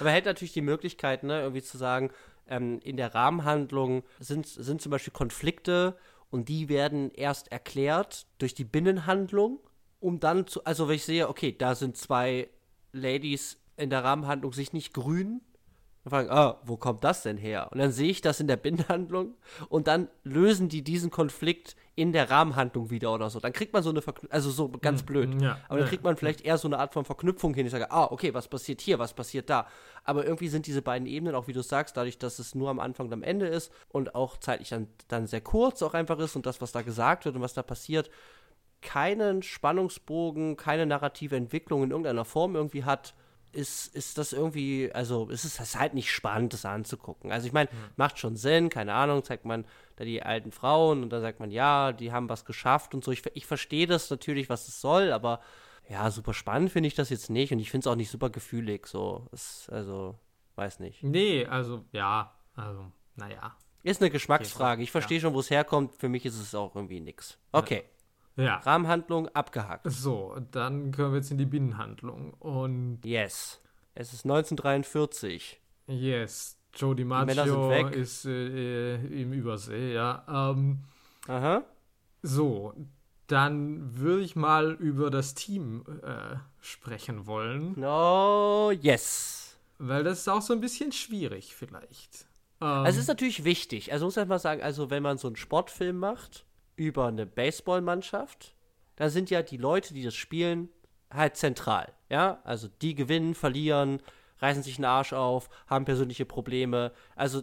Aber 0.00 0.08
er 0.08 0.14
hätte 0.14 0.28
natürlich 0.28 0.52
die 0.52 0.62
Möglichkeit, 0.62 1.22
ne, 1.22 1.40
irgendwie 1.40 1.62
zu 1.62 1.78
sagen, 1.78 2.10
ähm, 2.48 2.80
in 2.82 2.96
der 2.96 3.14
Rahmenhandlung 3.14 4.02
sind, 4.18 4.46
sind 4.46 4.82
zum 4.82 4.90
Beispiel 4.90 5.12
Konflikte 5.12 5.96
und 6.30 6.48
die 6.48 6.68
werden 6.68 7.10
erst 7.12 7.52
erklärt 7.52 8.26
durch 8.38 8.54
die 8.54 8.64
Binnenhandlung, 8.64 9.60
um 10.00 10.18
dann 10.18 10.46
zu, 10.46 10.64
also 10.64 10.88
wenn 10.88 10.96
ich 10.96 11.04
sehe, 11.04 11.28
okay, 11.28 11.54
da 11.56 11.74
sind 11.74 11.96
zwei 11.96 12.48
Ladies 12.92 13.58
in 13.76 13.90
der 13.90 14.04
Rahmenhandlung 14.04 14.52
sich 14.52 14.72
nicht 14.72 14.92
grün, 14.94 15.40
dann 16.04 16.10
fragen, 16.10 16.30
ah, 16.30 16.60
wo 16.64 16.76
kommt 16.76 17.04
das 17.04 17.22
denn 17.22 17.36
her? 17.36 17.68
Und 17.70 17.78
dann 17.78 17.92
sehe 17.92 18.10
ich 18.10 18.20
das 18.20 18.40
in 18.40 18.48
der 18.48 18.56
Binnenhandlung 18.56 19.34
und 19.68 19.86
dann 19.86 20.08
lösen 20.24 20.68
die 20.68 20.82
diesen 20.82 21.10
Konflikt 21.10 21.76
in 21.94 22.12
der 22.12 22.30
Rahmenhandlung 22.30 22.90
wieder 22.90 23.12
oder 23.12 23.28
so. 23.28 23.38
Dann 23.38 23.52
kriegt 23.52 23.72
man 23.74 23.82
so 23.82 23.90
eine 23.90 24.00
Verknüpfung, 24.00 24.32
also 24.32 24.50
so 24.50 24.68
ganz 24.68 25.02
blöd. 25.02 25.40
ja, 25.42 25.58
Aber 25.68 25.80
dann 25.80 25.88
kriegt 25.88 26.02
man 26.02 26.16
vielleicht 26.16 26.40
eher 26.40 26.56
so 26.56 26.66
eine 26.66 26.78
Art 26.78 26.94
von 26.94 27.04
Verknüpfung 27.04 27.52
hin. 27.54 27.66
Ich 27.66 27.72
sage, 27.72 27.90
ah, 27.90 28.04
okay, 28.10 28.32
was 28.32 28.48
passiert 28.48 28.80
hier, 28.80 28.98
was 28.98 29.12
passiert 29.12 29.50
da? 29.50 29.66
Aber 30.04 30.24
irgendwie 30.24 30.48
sind 30.48 30.66
diese 30.66 30.80
beiden 30.80 31.06
Ebenen, 31.06 31.34
auch 31.34 31.48
wie 31.48 31.52
du 31.52 31.62
sagst, 31.62 31.96
dadurch, 31.96 32.18
dass 32.18 32.38
es 32.38 32.54
nur 32.54 32.70
am 32.70 32.80
Anfang 32.80 33.06
und 33.06 33.12
am 33.12 33.22
Ende 33.22 33.46
ist 33.46 33.70
und 33.88 34.14
auch 34.14 34.38
zeitlich 34.38 34.70
dann, 34.70 34.88
dann 35.08 35.26
sehr 35.26 35.42
kurz 35.42 35.82
auch 35.82 35.92
einfach 35.92 36.18
ist 36.18 36.34
und 36.34 36.46
das, 36.46 36.62
was 36.62 36.72
da 36.72 36.80
gesagt 36.80 37.26
wird 37.26 37.36
und 37.36 37.42
was 37.42 37.52
da 37.52 37.62
passiert, 37.62 38.10
keinen 38.80 39.42
Spannungsbogen, 39.42 40.56
keine 40.56 40.86
narrative 40.86 41.36
Entwicklung 41.36 41.84
in 41.84 41.90
irgendeiner 41.90 42.24
Form 42.24 42.56
irgendwie 42.56 42.84
hat, 42.84 43.14
ist, 43.52 43.94
ist 43.94 44.18
das 44.18 44.32
irgendwie, 44.32 44.90
also 44.92 45.28
es 45.30 45.44
ist, 45.44 45.60
es 45.60 45.70
ist 45.70 45.78
halt 45.78 45.94
nicht 45.94 46.10
spannend, 46.10 46.52
das 46.52 46.64
anzugucken. 46.64 47.32
Also 47.32 47.46
ich 47.46 47.52
meine, 47.52 47.68
macht 47.96 48.18
schon 48.18 48.36
Sinn, 48.36 48.68
keine 48.68 48.94
Ahnung, 48.94 49.24
zeigt 49.24 49.44
man 49.44 49.64
da 49.96 50.04
die 50.04 50.22
alten 50.22 50.52
Frauen 50.52 51.02
und 51.02 51.10
dann 51.10 51.20
sagt 51.20 51.40
man, 51.40 51.50
ja, 51.50 51.92
die 51.92 52.12
haben 52.12 52.28
was 52.28 52.44
geschafft 52.44 52.94
und 52.94 53.04
so. 53.04 53.10
Ich, 53.12 53.22
ich 53.34 53.46
verstehe 53.46 53.86
das 53.86 54.10
natürlich, 54.10 54.48
was 54.48 54.68
es 54.68 54.80
soll, 54.80 55.12
aber 55.12 55.40
ja, 55.88 56.10
super 56.10 56.34
spannend 56.34 56.70
finde 56.70 56.86
ich 56.86 56.94
das 56.94 57.10
jetzt 57.10 57.30
nicht 57.30 57.52
und 57.52 57.58
ich 57.58 57.70
finde 57.70 57.88
es 57.88 57.92
auch 57.92 57.96
nicht 57.96 58.10
super 58.10 58.30
gefühlig, 58.30 58.86
so. 58.86 59.26
Es, 59.32 59.68
also, 59.70 60.18
weiß 60.56 60.80
nicht. 60.80 61.02
Nee, 61.02 61.44
also, 61.46 61.84
ja, 61.92 62.34
also, 62.54 62.90
naja. 63.16 63.56
Ist 63.82 64.00
eine 64.00 64.10
Geschmacksfrage. 64.10 64.82
Ich 64.82 64.92
verstehe 64.92 65.20
schon, 65.20 65.34
wo 65.34 65.40
es 65.40 65.50
herkommt. 65.50 65.96
Für 65.96 66.08
mich 66.08 66.24
ist 66.24 66.40
es 66.40 66.54
auch 66.54 66.76
irgendwie 66.76 67.00
nix. 67.00 67.36
Okay. 67.50 67.82
Ja. 68.36 68.56
Rahmenhandlung 68.58 69.28
abgehakt. 69.28 69.90
So, 69.90 70.36
dann 70.50 70.90
können 70.92 71.12
wir 71.12 71.18
jetzt 71.18 71.30
in 71.30 71.38
die 71.38 71.46
Binnenhandlung. 71.46 72.32
Und 72.34 73.00
Yes. 73.04 73.60
Es 73.94 74.12
ist 74.14 74.24
1943. 74.24 75.60
yes, 75.86 76.56
Joe 76.74 76.96
DiMaggio 76.96 77.70
ist 77.90 78.24
äh, 78.24 78.94
im 78.94 79.32
Übersee, 79.34 79.92
ja. 79.92 80.24
Ähm, 80.26 80.84
Aha. 81.28 81.62
so, 82.22 82.72
dann 83.26 83.98
würde 83.98 84.22
ich 84.22 84.34
mal 84.36 84.72
über 84.72 85.10
das 85.10 85.34
Team 85.34 85.84
äh, 86.02 86.36
sprechen 86.60 87.26
wollen, 87.26 87.78
No, 87.78 88.70
yes. 88.70 89.58
weil 89.78 90.04
das 90.04 90.20
ist 90.20 90.28
auch 90.28 90.40
so 90.40 90.54
ein 90.54 90.60
bisschen 90.62 90.92
schwierig 90.92 91.54
vielleicht. 91.54 92.26
Ähm, 92.62 92.68
Also 92.68 92.96
es 92.96 93.02
ist 93.04 93.08
natürlich 93.08 93.44
wichtig. 93.44 93.92
Also 93.92 94.06
muss 94.06 94.16
man 94.16 94.28
mal 94.28 94.38
sagen, 94.38 94.62
also 94.62 94.88
wenn 94.88 95.02
man 95.02 95.18
so 95.18 95.28
einen 95.28 95.36
Sportfilm 95.36 95.98
macht 95.98 96.46
über 96.86 97.06
eine 97.06 97.26
Baseballmannschaft, 97.26 98.54
dann 98.96 99.10
sind 99.10 99.30
ja 99.30 99.42
die 99.42 99.56
Leute, 99.56 99.94
die 99.94 100.02
das 100.02 100.14
spielen, 100.14 100.68
halt 101.10 101.36
zentral. 101.36 101.92
Ja, 102.08 102.40
also 102.44 102.68
die 102.68 102.94
gewinnen, 102.94 103.34
verlieren, 103.34 104.00
reißen 104.38 104.62
sich 104.62 104.76
den 104.76 104.84
Arsch 104.84 105.12
auf, 105.12 105.48
haben 105.66 105.84
persönliche 105.84 106.26
Probleme. 106.26 106.92
Also 107.16 107.42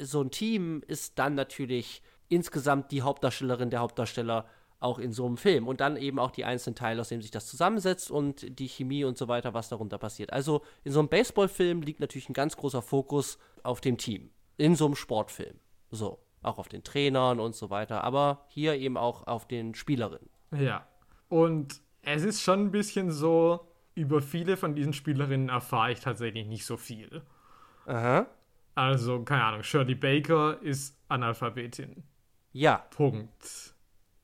so 0.00 0.22
ein 0.22 0.30
Team 0.30 0.82
ist 0.86 1.18
dann 1.18 1.34
natürlich 1.34 2.02
insgesamt 2.28 2.90
die 2.92 3.02
Hauptdarstellerin, 3.02 3.70
der 3.70 3.80
Hauptdarsteller 3.80 4.46
auch 4.80 4.98
in 4.98 5.12
so 5.12 5.24
einem 5.24 5.38
Film 5.38 5.66
und 5.66 5.80
dann 5.80 5.96
eben 5.96 6.18
auch 6.18 6.30
die 6.30 6.44
einzelnen 6.44 6.76
Teile, 6.76 7.00
aus 7.00 7.08
denen 7.08 7.22
sich 7.22 7.30
das 7.30 7.46
zusammensetzt 7.46 8.10
und 8.10 8.58
die 8.58 8.68
Chemie 8.68 9.04
und 9.04 9.16
so 9.16 9.28
weiter, 9.28 9.54
was 9.54 9.70
darunter 9.70 9.98
passiert. 9.98 10.32
Also 10.32 10.62
in 10.84 10.92
so 10.92 10.98
einem 10.98 11.08
Baseballfilm 11.08 11.80
liegt 11.80 12.00
natürlich 12.00 12.28
ein 12.28 12.34
ganz 12.34 12.56
großer 12.56 12.82
Fokus 12.82 13.38
auf 13.62 13.80
dem 13.80 13.96
Team. 13.96 14.30
In 14.58 14.76
so 14.76 14.84
einem 14.84 14.94
Sportfilm. 14.94 15.58
So. 15.90 16.23
Auch 16.44 16.58
auf 16.58 16.68
den 16.68 16.84
Trainern 16.84 17.40
und 17.40 17.54
so 17.54 17.70
weiter. 17.70 18.04
Aber 18.04 18.44
hier 18.48 18.74
eben 18.74 18.96
auch 18.96 19.26
auf 19.26 19.48
den 19.48 19.74
Spielerinnen. 19.74 20.28
Ja. 20.52 20.86
Und 21.28 21.80
es 22.02 22.22
ist 22.22 22.42
schon 22.42 22.66
ein 22.66 22.70
bisschen 22.70 23.10
so, 23.10 23.66
über 23.94 24.20
viele 24.20 24.56
von 24.56 24.74
diesen 24.74 24.92
Spielerinnen 24.92 25.48
erfahre 25.48 25.92
ich 25.92 26.00
tatsächlich 26.00 26.46
nicht 26.46 26.66
so 26.66 26.76
viel. 26.76 27.22
Aha. 27.86 28.26
Also, 28.74 29.22
keine 29.22 29.44
Ahnung, 29.44 29.62
Shirley 29.62 29.94
Baker 29.94 30.60
ist 30.60 30.98
Analphabetin. 31.08 32.02
Ja, 32.52 32.78
Punkt. 32.90 33.74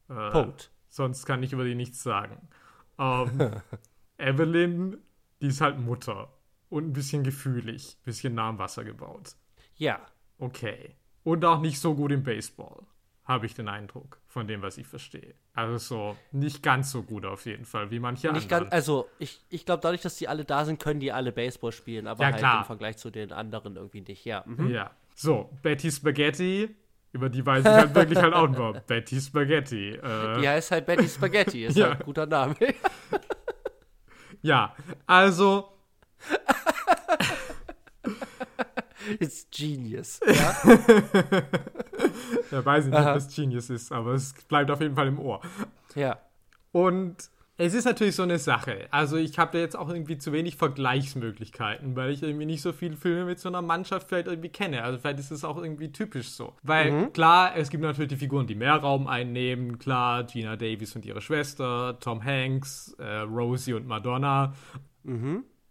Äh, 0.09 0.31
Punkt. 0.31 0.71
Sonst 0.89 1.25
kann 1.25 1.43
ich 1.43 1.53
über 1.53 1.65
die 1.65 1.77
nichts 1.77 2.03
sagen. 2.03 2.49
Ähm, 2.99 3.63
Evelyn, 4.19 4.99
die 5.41 5.49
ist 5.49 5.61
halt 5.61 5.79
Mutter. 5.79 6.33
Und 6.69 6.89
ein 6.89 6.93
bisschen 6.93 7.25
gefühlig, 7.25 7.97
ein 8.01 8.05
bisschen 8.05 8.35
nah 8.35 8.49
am 8.49 8.59
Wasser 8.59 8.85
gebaut. 8.85 9.35
Ja. 9.77 10.01
Okay. 10.39 10.95
Und 11.31 11.45
auch 11.45 11.61
nicht 11.61 11.79
so 11.81 11.95
gut 11.95 12.11
im 12.13 12.23
Baseball, 12.25 12.83
habe 13.25 13.47
ich 13.47 13.55
den 13.55 13.69
Eindruck, 13.69 14.19
von 14.27 14.49
dem, 14.49 14.63
was 14.63 14.79
ich 14.79 14.87
verstehe. 14.89 15.35
Also 15.55 15.77
so, 15.79 16.17
nicht 16.33 16.63
ganz 16.63 16.91
so 16.91 17.03
gut 17.03 17.25
auf 17.25 17.47
jeden 17.47 17.65
Fall, 17.65 17.91
wie 17.93 18.01
manche 18.01 18.27
Nicht 18.33 18.45
anderen. 18.53 18.65
ganz, 18.65 18.73
also 18.73 19.09
ich, 19.19 19.41
ich 19.49 19.65
glaube, 19.65 19.81
dadurch, 19.83 20.01
dass 20.03 20.17
die 20.17 20.27
alle 20.27 20.45
da 20.45 20.65
sind, 20.65 20.81
können 20.83 20.99
die 21.01 21.13
alle 21.13 21.31
Baseball 21.33 21.71
spielen, 21.73 22.07
aber 22.09 22.25
Ja, 22.25 22.31
halt 22.31 22.39
klar. 22.39 22.59
im 22.61 22.65
Vergleich 22.65 22.97
zu 22.97 23.11
den 23.11 23.31
anderen 23.33 23.77
irgendwie 23.77 24.01
nicht. 24.01 24.25
Ja. 24.25 24.43
Mhm. 24.47 24.69
Ja. 24.71 24.91
So, 25.15 25.51
Betty 25.63 25.91
Spaghetti, 25.93 26.75
über 27.13 27.29
die 27.29 27.45
weiß 27.47 27.61
ich 27.65 27.71
halt 27.71 27.95
wirklich 27.95 28.19
halt 28.19 28.35
auch 28.35 28.49
nur. 28.49 28.73
Betty 28.87 29.21
Spaghetti. 29.21 29.91
Äh, 29.91 30.41
Die 30.41 30.49
heißt 30.49 30.71
halt 30.73 30.87
Betty 30.87 31.09
Spaghetti, 31.09 31.67
ist 31.67 31.77
Ja. 31.77 31.91
halt 31.91 32.01
ein 32.01 32.05
guter 32.07 32.27
Name. 32.27 32.57
ja, 34.43 34.75
also, 35.07 35.69
It's 39.19 39.47
genius. 39.51 40.21
Ja? 40.27 40.57
ja, 42.51 42.65
weiß 42.65 42.87
ich 42.87 42.91
nicht, 42.91 43.01
ob 43.01 43.15
das 43.15 43.35
Genius 43.35 43.71
ist, 43.71 43.93
aber 43.93 44.13
es 44.13 44.35
bleibt 44.49 44.71
auf 44.71 44.81
jeden 44.81 44.95
Fall 44.95 45.09
im 45.09 45.19
Ohr. 45.19 45.41
ja. 45.95 46.19
Und 46.73 47.31
es 47.63 47.75
ist 47.75 47.85
natürlich 47.85 48.17
so 48.17 48.23
eine 48.23 48.39
Sache. 48.39 48.87
Also 48.91 49.19
ich 49.19 49.39
habe 49.39 49.53
da 49.53 49.59
jetzt 49.59 49.77
auch 49.77 49.91
irgendwie 49.91 50.17
zu 50.17 50.33
wenig 50.33 50.57
Vergleichsmöglichkeiten, 50.57 51.95
weil 51.95 52.11
ich 52.11 52.23
irgendwie 52.23 52.47
nicht 52.47 52.63
so 52.63 52.73
viele 52.73 52.97
Filme 52.97 53.27
mit 53.27 53.39
so 53.39 53.51
einer 53.51 53.61
Mannschaft 53.61 54.09
vielleicht 54.09 54.29
irgendwie 54.29 54.49
kenne. 54.49 54.83
Also 54.83 54.99
vielleicht 54.99 55.19
ist 55.19 55.31
es 55.31 55.45
auch 55.45 55.59
irgendwie 55.59 55.93
typisch 55.93 56.31
so. 56.31 56.55
Weil 56.63 57.11
klar, 57.11 57.55
es 57.57 57.69
gibt 57.69 57.83
natürlich 57.83 58.09
die 58.09 58.17
Figuren, 58.17 58.47
die 58.47 58.55
mehr 58.55 58.77
Raum 58.77 59.07
einnehmen. 59.07 59.79
Klar, 59.79 60.25
Gina 60.25 60.57
Davis 60.57 60.97
und 60.97 61.05
ihre 61.05 61.21
Schwester, 61.21 61.99
Tom 62.01 62.25
Hanks, 62.25 62.95
äh, 62.99 63.19
Rosie 63.19 63.75
und 63.75 63.87
Madonna. 63.87 64.55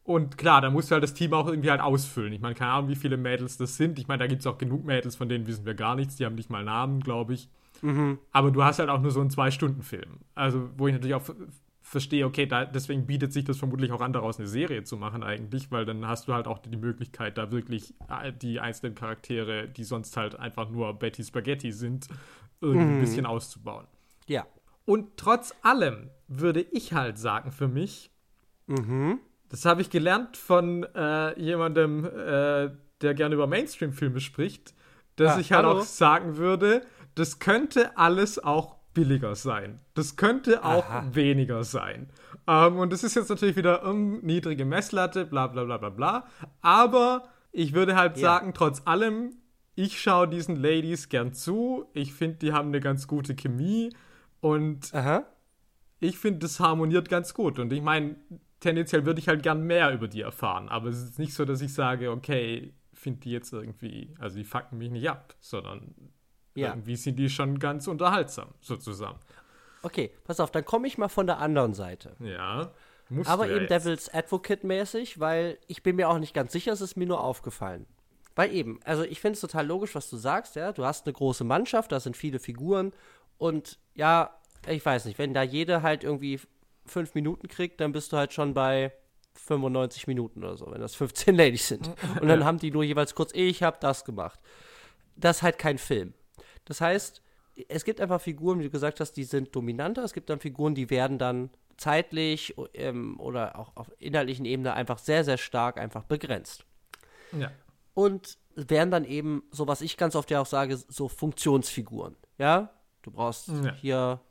Und 0.10 0.40
klar, 0.40 0.60
da 0.60 0.72
musst 0.72 0.90
du 0.90 0.94
halt 0.94 1.04
das 1.04 1.14
Team 1.14 1.34
auch 1.34 1.46
irgendwie 1.46 1.70
halt 1.70 1.82
ausfüllen. 1.82 2.34
Ich 2.34 2.42
meine, 2.42 2.56
keine 2.56 2.72
Ahnung, 2.72 2.90
wie 2.90 2.96
viele 2.96 3.16
Mädels 3.16 3.58
das 3.58 3.78
sind. 3.78 4.00
Ich 4.00 4.08
meine, 4.08 4.18
da 4.18 4.26
gibt 4.26 4.40
es 4.40 4.48
auch 4.48 4.58
genug 4.58 4.84
Mädels, 4.84 5.16
von 5.16 5.30
denen 5.30 5.46
wissen 5.46 5.68
wir 5.68 5.76
gar 5.76 5.96
nichts. 5.96 6.16
Die 6.16 6.26
haben 6.26 6.34
nicht 6.34 6.50
mal 6.50 6.64
Namen, 6.64 7.02
glaube 7.02 7.36
ich. 7.36 7.48
Mhm. 7.84 8.18
Aber 8.32 8.50
du 8.50 8.64
hast 8.64 8.80
halt 8.80 8.90
auch 8.90 9.02
nur 9.02 9.12
so 9.12 9.22
einen 9.22 9.30
Zwei-Stunden-Film. 9.30 10.18
Also, 10.34 10.68
wo 10.78 10.88
ich 10.88 10.94
natürlich 10.94 11.14
auch 11.14 11.30
verstehe, 11.84 12.26
okay, 12.26 12.48
da, 12.48 12.66
deswegen 12.66 13.06
bietet 13.06 13.34
sich 13.34 13.46
das 13.46 13.60
vermutlich 13.60 13.92
auch 13.92 14.02
an, 14.02 14.12
daraus 14.12 14.40
eine 14.40 14.48
Serie 14.48 14.84
zu 14.84 14.98
machen 14.98 15.22
eigentlich, 15.22 15.72
weil 15.72 15.86
dann 15.86 16.08
hast 16.08 16.28
du 16.28 16.34
halt 16.34 16.48
auch 16.48 16.58
die 16.58 16.76
Möglichkeit, 16.76 17.38
da 17.38 17.52
wirklich 17.52 17.94
äh, 18.10 18.34
die 18.34 18.60
einzelnen 18.60 18.96
Charaktere, 18.96 19.68
die 19.68 19.84
sonst 19.84 20.18
halt 20.18 20.40
einfach 20.40 20.72
nur 20.72 20.92
Betty 20.96 21.24
Spaghetti 21.24 21.72
sind, 21.72 22.08
irgendwie 22.62 22.84
mhm. 22.84 22.94
ein 22.96 23.02
bisschen 23.02 23.28
auszubauen. 23.28 23.86
Ja. 24.26 24.48
Und 24.86 25.18
trotz 25.18 25.54
allem 25.62 26.10
würde 26.28 26.62
ich 26.62 26.94
halt 26.94 27.20
sagen 27.20 27.52
für 27.52 27.68
mich, 27.68 28.10
mhm. 28.66 29.20
Das 29.50 29.66
habe 29.66 29.82
ich 29.82 29.90
gelernt 29.90 30.38
von 30.38 30.84
äh, 30.96 31.40
jemandem, 31.40 32.06
äh, 32.06 32.70
der 33.02 33.14
gerne 33.14 33.36
über 33.36 33.48
Mainstream-Filme 33.48 34.20
spricht, 34.20 34.74
dass 35.16 35.36
ah, 35.36 35.40
ich 35.40 35.52
halt 35.52 35.66
hallo. 35.66 35.80
auch 35.80 35.84
sagen 35.84 36.38
würde, 36.38 36.82
das 37.16 37.40
könnte 37.40 37.98
alles 37.98 38.42
auch 38.44 38.78
billiger 38.94 39.36
sein. 39.36 39.80
Das 39.94 40.16
könnte 40.16 40.64
auch 40.64 40.90
Aha. 40.90 41.08
weniger 41.14 41.64
sein. 41.64 42.10
Ähm, 42.48 42.78
und 42.78 42.94
das 42.94 43.04
ist 43.04 43.16
jetzt 43.16 43.30
natürlich 43.30 43.56
wieder 43.56 43.88
um, 43.88 44.20
niedrige 44.22 44.66
Messlatte, 44.66 45.26
bla 45.26 45.48
bla 45.48 45.64
bla 45.64 45.78
bla 45.78 45.90
bla. 45.90 46.28
Aber 46.62 47.30
ich 47.52 47.74
würde 47.74 47.96
halt 47.96 48.18
ja. 48.18 48.22
sagen, 48.22 48.54
trotz 48.54 48.82
allem, 48.86 49.36
ich 49.76 50.02
schaue 50.02 50.28
diesen 50.28 50.56
Ladies 50.56 51.10
gern 51.10 51.34
zu. 51.34 51.86
Ich 51.94 52.14
finde, 52.14 52.38
die 52.38 52.54
haben 52.54 52.70
eine 52.70 52.80
ganz 52.80 53.08
gute 53.08 53.36
Chemie. 53.36 53.94
Und 54.42 54.94
Aha. 54.94 55.24
ich 56.00 56.18
finde, 56.18 56.40
das 56.40 56.60
harmoniert 56.60 57.10
ganz 57.10 57.34
gut. 57.34 57.60
Und 57.60 57.72
ich 57.74 57.82
meine, 57.82 58.16
tendenziell 58.60 59.06
würde 59.06 59.20
ich 59.20 59.28
halt 59.28 59.44
gern 59.44 59.64
mehr 59.64 59.92
über 59.92 60.08
die 60.08 60.22
erfahren. 60.22 60.70
Aber 60.70 60.90
es 60.90 61.02
ist 61.02 61.20
nicht 61.20 61.34
so, 61.34 61.46
dass 61.46 61.62
ich 61.62 61.74
sage, 61.74 62.12
okay, 62.12 62.74
finde 62.94 63.22
die 63.22 63.32
jetzt 63.32 63.54
irgendwie, 63.54 64.14
also 64.20 64.38
die 64.38 64.44
fucken 64.44 64.78
mich 64.78 64.92
nicht 64.92 65.10
ab, 65.10 65.34
sondern 65.40 65.96
ja. 66.56 66.70
irgendwie 66.70 66.96
sind 66.96 67.18
die 67.18 67.30
schon 67.30 67.60
ganz 67.60 67.88
unterhaltsam, 67.88 68.50
sozusagen. 68.62 69.20
Okay, 69.82 70.12
pass 70.26 70.40
auf, 70.40 70.52
dann 70.52 70.66
komme 70.66 70.88
ich 70.88 70.98
mal 70.98 71.08
von 71.08 71.26
der 71.26 71.40
anderen 71.40 71.74
Seite. 71.74 72.16
Ja. 72.20 72.72
Aber 73.26 73.48
ja 73.48 73.56
eben 73.56 73.66
jetzt. 73.68 73.86
Devil's 73.86 74.14
Advocate 74.14 74.64
mäßig, 74.64 75.20
weil 75.20 75.58
ich 75.68 75.82
bin 75.82 75.96
mir 75.96 76.10
auch 76.10 76.20
nicht 76.20 76.34
ganz 76.34 76.52
sicher, 76.52 76.74
es 76.74 76.82
ist 76.82 76.98
mir 76.98 77.08
nur 77.08 77.24
aufgefallen. 77.24 77.88
Weil 78.36 78.54
eben, 78.54 78.80
also 78.84 79.04
ich 79.04 79.20
finde 79.20 79.36
es 79.36 79.42
total 79.42 79.66
logisch, 79.66 79.96
was 79.96 80.10
du 80.10 80.18
sagst, 80.18 80.56
ja. 80.56 80.72
Du 80.72 80.86
hast 80.86 81.06
eine 81.06 81.14
große 81.14 81.44
Mannschaft, 81.44 81.92
da 81.92 82.00
sind 82.00 82.16
viele 82.16 82.40
Figuren 82.40 82.94
und 83.38 83.80
ja, 83.96 84.38
ich 84.68 84.86
weiß 84.86 85.06
nicht, 85.06 85.18
wenn 85.18 85.34
da 85.34 85.42
jede 85.42 85.82
halt 85.82 86.04
irgendwie 86.04 86.40
fünf 86.90 87.16
Minuten 87.16 87.48
kriegt, 87.48 87.80
dann 87.82 87.92
bist 87.92 88.12
du 88.12 88.18
halt 88.18 88.34
schon 88.34 88.54
bei 88.54 88.92
95 89.36 90.08
Minuten 90.08 90.44
oder 90.44 90.58
so, 90.58 90.72
wenn 90.72 90.82
das 90.82 90.96
15 90.96 91.36
Ladies 91.38 91.68
sind. 91.68 91.90
Und 92.22 92.28
dann 92.28 92.44
haben 92.44 92.60
die 92.60 92.72
nur 92.72 92.84
jeweils 92.84 93.16
kurz, 93.16 93.32
ich 93.34 93.64
habe 93.64 93.78
das 93.80 94.06
gemacht. 94.06 94.40
Das 95.16 95.38
ist 95.38 95.44
halt 95.44 95.58
kein 95.58 95.78
Film. 95.78 96.14
Das 96.66 96.82
heißt, 96.82 97.22
es 97.68 97.84
gibt 97.84 98.00
einfach 98.00 98.22
Figuren, 98.22 98.60
wie 98.60 98.66
du 98.66 98.70
gesagt 98.70 99.00
hast, 99.00 99.14
die 99.14 99.24
sind 99.24 99.56
dominanter. 99.56 100.04
Es 100.04 100.14
gibt 100.14 100.30
dann 100.30 100.40
Figuren, 100.40 100.76
die 100.76 100.90
werden 100.90 101.18
dann 101.18 101.50
zeitlich 101.78 102.56
ähm, 102.74 103.20
oder 103.20 103.58
auch 103.58 103.76
auf 103.76 103.92
inhaltlichen 104.00 104.46
Ebene 104.46 104.74
einfach 104.74 105.00
sehr, 105.00 105.24
sehr 105.24 105.38
stark 105.38 105.78
einfach 105.78 106.04
begrenzt. 106.04 106.66
Ja. 107.32 107.52
Und 107.94 108.38
werden 108.56 108.92
dann 108.92 109.06
eben, 109.06 109.44
so 109.52 109.68
was 109.68 109.82
ich 109.82 109.98
ganz 109.98 110.16
oft 110.16 110.30
ja 110.32 110.42
auch 110.42 110.46
sage, 110.46 110.78
so 110.78 111.08
Funktionsfiguren. 111.08 112.16
Ja, 112.38 112.74
du 113.02 113.12
brauchst 113.12 113.48
ja. 113.48 113.74
hier, 113.74 114.22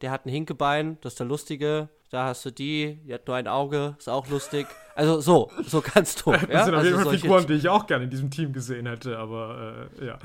der 0.00 0.10
hat 0.10 0.26
ein 0.26 0.30
Hinkebein, 0.30 0.98
das 1.00 1.14
ist 1.14 1.20
der 1.20 1.26
Lustige. 1.26 1.88
Da 2.10 2.24
hast 2.24 2.44
du 2.44 2.50
die, 2.50 2.98
die 3.06 3.14
hat 3.14 3.26
nur 3.28 3.36
ein 3.36 3.46
Auge, 3.46 3.94
ist 3.96 4.08
auch 4.08 4.26
lustig. 4.28 4.66
Also 4.96 5.20
so, 5.20 5.50
so 5.64 5.80
kannst 5.80 6.26
du. 6.26 6.32
Das 6.32 6.42
ja? 6.48 6.64
sind 6.64 6.74
auf 6.74 6.84
jeden 6.84 7.00
Fall 7.00 7.18
Figuren, 7.18 7.46
die 7.46 7.54
ich 7.54 7.68
auch 7.68 7.86
gerne 7.86 8.04
in 8.04 8.10
diesem 8.10 8.30
Team 8.30 8.52
gesehen 8.52 8.86
hätte, 8.86 9.16
aber 9.16 9.88
äh, 10.00 10.06
ja. 10.06 10.18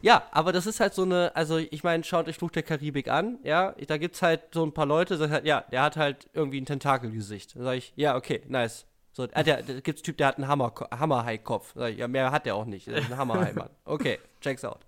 Ja, 0.00 0.22
aber 0.32 0.52
das 0.52 0.66
ist 0.66 0.80
halt 0.80 0.94
so 0.94 1.02
eine, 1.02 1.36
also 1.36 1.58
ich 1.58 1.84
meine, 1.84 2.02
schaut 2.04 2.26
euch 2.26 2.36
Fluch 2.36 2.50
der 2.50 2.62
Karibik 2.62 3.08
an, 3.08 3.38
ja, 3.44 3.72
da 3.86 3.98
gibt's 3.98 4.22
halt 4.22 4.40
so 4.52 4.64
ein 4.64 4.72
paar 4.72 4.86
Leute, 4.86 5.18
die 5.18 5.30
halt, 5.30 5.44
ja, 5.44 5.60
der 5.70 5.82
hat 5.82 5.96
halt 5.96 6.28
irgendwie 6.32 6.60
ein 6.60 6.66
Tentakelgesicht. 6.66 7.54
Da 7.54 7.62
sag 7.62 7.74
ich, 7.76 7.92
ja, 7.96 8.16
okay, 8.16 8.42
nice. 8.48 8.86
So, 9.12 9.24
äh, 9.24 9.44
der, 9.44 9.62
der 9.62 9.80
gibt's 9.82 10.02
Typ, 10.02 10.16
der 10.16 10.28
hat 10.28 10.36
einen 10.36 10.48
Hammer, 10.48 10.74
Hammerhai-Kopf. 10.90 11.74
Ja, 11.76 12.08
mehr 12.08 12.32
hat 12.32 12.46
der 12.46 12.54
auch 12.54 12.64
nicht. 12.64 12.86
Der 12.86 12.96
ist 12.96 13.10
ein 13.10 13.16
Hammerhai-Mann. 13.16 13.70
Okay, 13.84 14.18
checks 14.40 14.64
out. 14.64 14.80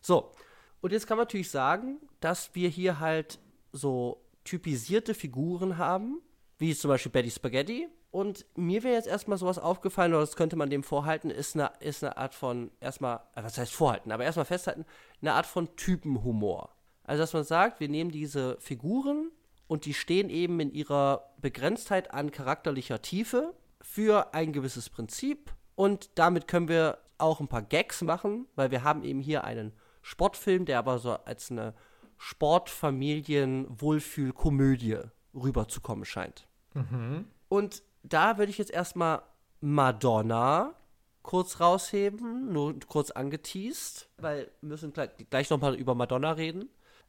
So. 0.00 0.32
Und 0.80 0.92
jetzt 0.92 1.06
kann 1.06 1.16
man 1.16 1.24
natürlich 1.26 1.50
sagen, 1.50 1.96
dass 2.20 2.54
wir 2.54 2.68
hier 2.68 2.98
halt 2.98 3.38
so 3.72 4.24
typisierte 4.44 5.14
Figuren 5.14 5.78
haben, 5.78 6.20
wie 6.58 6.74
zum 6.74 6.88
Beispiel 6.88 7.12
Betty 7.12 7.30
Spaghetti. 7.30 7.88
Und 8.10 8.44
mir 8.56 8.82
wäre 8.82 8.94
jetzt 8.94 9.08
erstmal 9.08 9.38
sowas 9.38 9.58
aufgefallen, 9.58 10.12
oder 10.12 10.20
das 10.20 10.36
könnte 10.36 10.56
man 10.56 10.68
dem 10.68 10.82
vorhalten, 10.82 11.30
ist 11.30 11.56
eine, 11.56 11.72
ist 11.80 12.04
eine 12.04 12.16
Art 12.18 12.34
von, 12.34 12.70
erstmal, 12.78 13.20
äh, 13.34 13.42
was 13.42 13.56
heißt 13.56 13.72
vorhalten, 13.72 14.12
aber 14.12 14.24
erstmal 14.24 14.44
festhalten, 14.44 14.84
eine 15.22 15.32
Art 15.32 15.46
von 15.46 15.74
Typenhumor. 15.76 16.76
Also, 17.04 17.22
dass 17.22 17.32
man 17.32 17.44
sagt, 17.44 17.80
wir 17.80 17.88
nehmen 17.88 18.10
diese 18.10 18.58
Figuren 18.60 19.30
und 19.66 19.86
die 19.86 19.94
stehen 19.94 20.28
eben 20.28 20.60
in 20.60 20.70
ihrer 20.72 21.32
Begrenztheit 21.40 22.12
an 22.12 22.30
charakterlicher 22.30 23.00
Tiefe 23.00 23.54
für 23.80 24.34
ein 24.34 24.52
gewisses 24.52 24.90
Prinzip 24.90 25.54
und 25.74 26.10
damit 26.16 26.46
können 26.46 26.68
wir 26.68 26.98
auch 27.18 27.40
ein 27.40 27.48
paar 27.48 27.62
Gags 27.62 28.02
machen, 28.02 28.46
weil 28.54 28.70
wir 28.70 28.84
haben 28.84 29.04
eben 29.04 29.20
hier 29.20 29.44
einen 29.44 29.72
Sportfilm, 30.02 30.66
der 30.66 30.78
aber 30.78 30.98
so 30.98 31.12
als 31.12 31.50
eine 31.50 31.74
Sportfamilien-Wohlfühl-Komödie 32.22 34.98
rüberzukommen 35.34 36.04
scheint. 36.04 36.46
Mhm. 36.72 37.26
Und 37.48 37.82
da 38.04 38.38
würde 38.38 38.50
ich 38.50 38.58
jetzt 38.58 38.70
erstmal 38.70 39.22
Madonna 39.60 40.74
kurz 41.22 41.58
rausheben, 41.58 42.52
nur 42.52 42.78
kurz 42.86 43.10
angeteased, 43.10 44.08
weil 44.18 44.52
wir 44.60 44.68
müssen 44.68 44.92
gleich, 44.92 45.10
gleich 45.30 45.50
nochmal 45.50 45.74
über 45.74 45.96
Madonna 45.96 46.30
reden. 46.30 46.68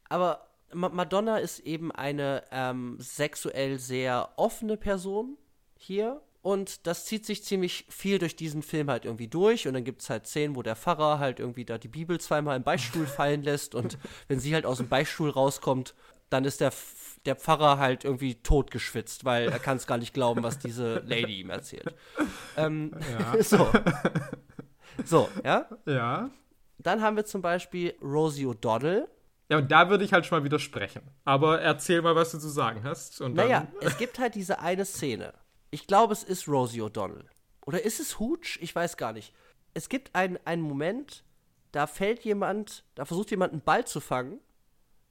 Aber 0.10 0.48
Ma 0.74 0.90
Madonna 0.90 1.38
ist 1.38 1.60
eben 1.60 1.92
eine 1.92 2.44
ähm, 2.52 2.98
sexuell 3.00 3.78
sehr 3.78 4.30
offene 4.36 4.78
Person 4.78 5.38
hier. 5.78 6.24
Und 6.44 6.88
das 6.88 7.06
zieht 7.06 7.26
sich 7.26 7.42
ziemlich 7.46 7.86
viel 7.88 8.20
durch 8.20 8.36
diesen 8.36 8.64
Film 8.64 8.90
halt 8.90 9.06
irgendwie 9.06 9.30
durch. 9.30 9.66
Und 9.66 9.76
dann 9.76 9.86
gibt 9.86 10.02
es 10.02 10.10
halt 10.10 10.28
Szenen, 10.28 10.58
wo 10.58 10.62
der 10.62 10.76
Pfarrer 10.76 11.18
halt 11.18 11.40
irgendwie 11.40 11.64
da 11.64 11.78
die 11.78 11.88
Bibel 11.88 12.20
zweimal 12.20 12.58
im 12.58 12.64
Beistuhl 12.64 13.08
fallen 13.08 13.44
lässt. 13.44 13.74
Und 13.74 13.98
wenn 14.28 14.42
sie 14.42 14.54
halt 14.54 14.66
aus 14.66 14.78
dem 14.78 14.90
Beistuhl 14.90 15.30
rauskommt, 15.30 15.96
dann 16.30 16.44
ist 16.44 16.60
der, 16.60 16.74
der 17.26 17.38
Pfarrer 17.38 17.78
halt 17.78 18.04
irgendwie 18.04 18.36
totgeschwitzt, 18.36 19.24
weil 19.24 19.48
er 19.48 19.60
kann 19.60 19.78
es 19.78 19.88
gar 19.88 19.98
nicht 19.98 20.14
glauben, 20.14 20.44
was 20.44 20.60
diese 20.60 20.96
Lady 21.06 21.40
ihm 21.40 21.50
erzählt. 21.50 21.96
Ähm, 22.58 22.92
ja. 23.10 23.42
so. 23.42 23.72
So, 25.06 25.30
ja? 25.46 25.70
Ja. 25.86 26.30
Dann 26.78 27.02
haben 27.02 27.16
wir 27.16 27.24
zum 27.24 27.42
Beispiel 27.42 27.96
Rosie 28.02 28.48
O'Donnell. 28.48 29.06
Ja, 29.48 29.60
und 29.60 29.72
da 29.72 29.90
würde 29.90 30.04
ich 30.04 30.12
halt 30.12 30.26
schon 30.26 30.40
mal 30.40 30.44
widersprechen. 30.44 31.04
Aber 31.24 31.62
erzähl 31.62 32.02
mal, 32.02 32.16
was 32.16 32.32
du 32.32 32.38
zu 32.38 32.50
sagen 32.50 32.84
hast. 32.84 33.22
Und 33.22 33.34
naja, 33.36 33.68
es 33.80 33.98
gibt 33.98 34.20
halt 34.20 34.36
diese 34.36 34.60
eine 34.60 34.84
Szene 34.84 35.34
ich 35.74 35.88
glaube, 35.88 36.14
es 36.14 36.24
ist 36.24 36.48
Rosie 36.48 36.84
O'Donnell. 36.84 37.26
Oder 37.66 37.84
ist 37.84 38.00
es 38.00 38.20
Hooch? 38.20 38.60
Ich 38.62 38.76
weiß 38.76 38.96
gar 38.96 39.12
nicht. 39.12 39.34
Es 39.74 39.90
gibt 39.90 40.14
einen, 40.14 40.38
einen 40.46 40.62
Moment, 40.62 41.24
da 41.72 41.88
fällt 41.88 42.24
jemand, 42.24 42.84
da 42.94 43.06
versucht 43.06 43.32
jemand 43.32 43.54
einen 43.54 43.64
Ball 43.64 43.86
zu 43.86 44.00
fangen 44.00 44.40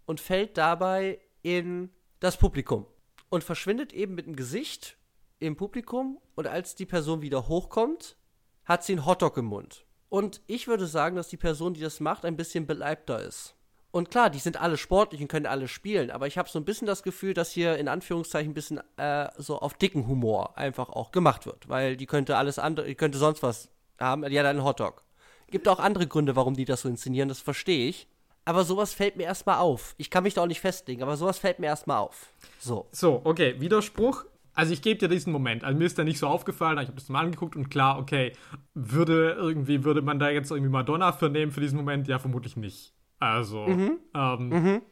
und 0.06 0.20
fällt 0.20 0.56
dabei 0.56 1.20
in 1.42 1.90
das 2.20 2.36
Publikum 2.36 2.86
und 3.28 3.42
verschwindet 3.42 3.92
eben 3.92 4.14
mit 4.14 4.26
dem 4.26 4.36
Gesicht 4.36 4.96
im 5.40 5.56
Publikum 5.56 6.20
und 6.36 6.46
als 6.46 6.76
die 6.76 6.86
Person 6.86 7.22
wieder 7.22 7.48
hochkommt, 7.48 8.16
hat 8.64 8.84
sie 8.84 8.92
einen 8.92 9.04
Hotdog 9.04 9.38
im 9.38 9.46
Mund. 9.46 9.84
Und 10.08 10.42
ich 10.46 10.68
würde 10.68 10.86
sagen, 10.86 11.16
dass 11.16 11.26
die 11.26 11.36
Person, 11.36 11.74
die 11.74 11.80
das 11.80 11.98
macht, 11.98 12.24
ein 12.24 12.36
bisschen 12.36 12.68
beleibter 12.68 13.20
ist. 13.20 13.56
Und 13.92 14.10
klar, 14.10 14.30
die 14.30 14.38
sind 14.38 14.60
alle 14.60 14.78
sportlich 14.78 15.20
und 15.20 15.28
können 15.28 15.44
alle 15.44 15.68
spielen, 15.68 16.10
aber 16.10 16.26
ich 16.26 16.38
habe 16.38 16.48
so 16.48 16.58
ein 16.58 16.64
bisschen 16.64 16.86
das 16.86 17.02
Gefühl, 17.02 17.34
dass 17.34 17.52
hier 17.52 17.76
in 17.76 17.88
Anführungszeichen 17.88 18.50
ein 18.50 18.54
bisschen 18.54 18.80
äh, 18.96 19.28
so 19.36 19.58
auf 19.58 19.74
dicken 19.74 20.08
Humor 20.08 20.56
einfach 20.56 20.88
auch 20.88 21.12
gemacht 21.12 21.44
wird, 21.44 21.68
weil 21.68 21.98
die 21.98 22.06
könnte 22.06 22.38
alles 22.38 22.58
andere, 22.58 22.86
die 22.86 22.94
könnte 22.94 23.18
sonst 23.18 23.42
was 23.42 23.68
haben, 24.00 24.22
die 24.22 24.38
hat 24.38 24.46
einen 24.46 24.64
Hotdog. 24.64 25.04
Gibt 25.50 25.68
auch 25.68 25.78
andere 25.78 26.06
Gründe, 26.06 26.34
warum 26.36 26.54
die 26.54 26.64
das 26.64 26.80
so 26.80 26.88
inszenieren, 26.88 27.28
das 27.28 27.40
verstehe 27.40 27.90
ich. 27.90 28.08
Aber 28.46 28.64
sowas 28.64 28.94
fällt 28.94 29.16
mir 29.16 29.24
erstmal 29.24 29.58
auf. 29.58 29.94
Ich 29.98 30.08
kann 30.08 30.24
mich 30.24 30.34
da 30.34 30.42
auch 30.42 30.46
nicht 30.46 30.60
festlegen, 30.60 31.02
aber 31.02 31.18
sowas 31.18 31.38
fällt 31.38 31.58
mir 31.58 31.66
erstmal 31.66 31.98
auf. 31.98 32.32
So. 32.58 32.88
So, 32.92 33.20
okay, 33.24 33.60
Widerspruch. 33.60 34.24
Also 34.54 34.72
ich 34.72 34.80
gebe 34.80 34.98
dir 34.98 35.08
diesen 35.08 35.32
Moment. 35.32 35.64
Also 35.64 35.78
mir 35.78 35.84
ist 35.84 35.98
da 35.98 36.04
nicht 36.04 36.18
so 36.18 36.26
aufgefallen, 36.26 36.78
ich 36.78 36.88
habe 36.88 36.98
das 36.98 37.10
mal 37.10 37.20
angeguckt 37.20 37.56
und 37.56 37.68
klar, 37.68 37.98
okay, 37.98 38.32
würde 38.72 39.32
irgendwie, 39.32 39.84
würde 39.84 40.00
man 40.00 40.18
da 40.18 40.30
jetzt 40.30 40.50
irgendwie 40.50 40.70
Madonna 40.70 41.12
für 41.12 41.28
nehmen 41.28 41.52
für 41.52 41.60
diesen 41.60 41.76
Moment? 41.76 42.08
Ja, 42.08 42.18
vermutlich 42.18 42.56
nicht. 42.56 42.94
Also, 43.22 43.68
mhm. 43.68 44.00
Ähm, 44.14 44.48
mhm. 44.48 44.82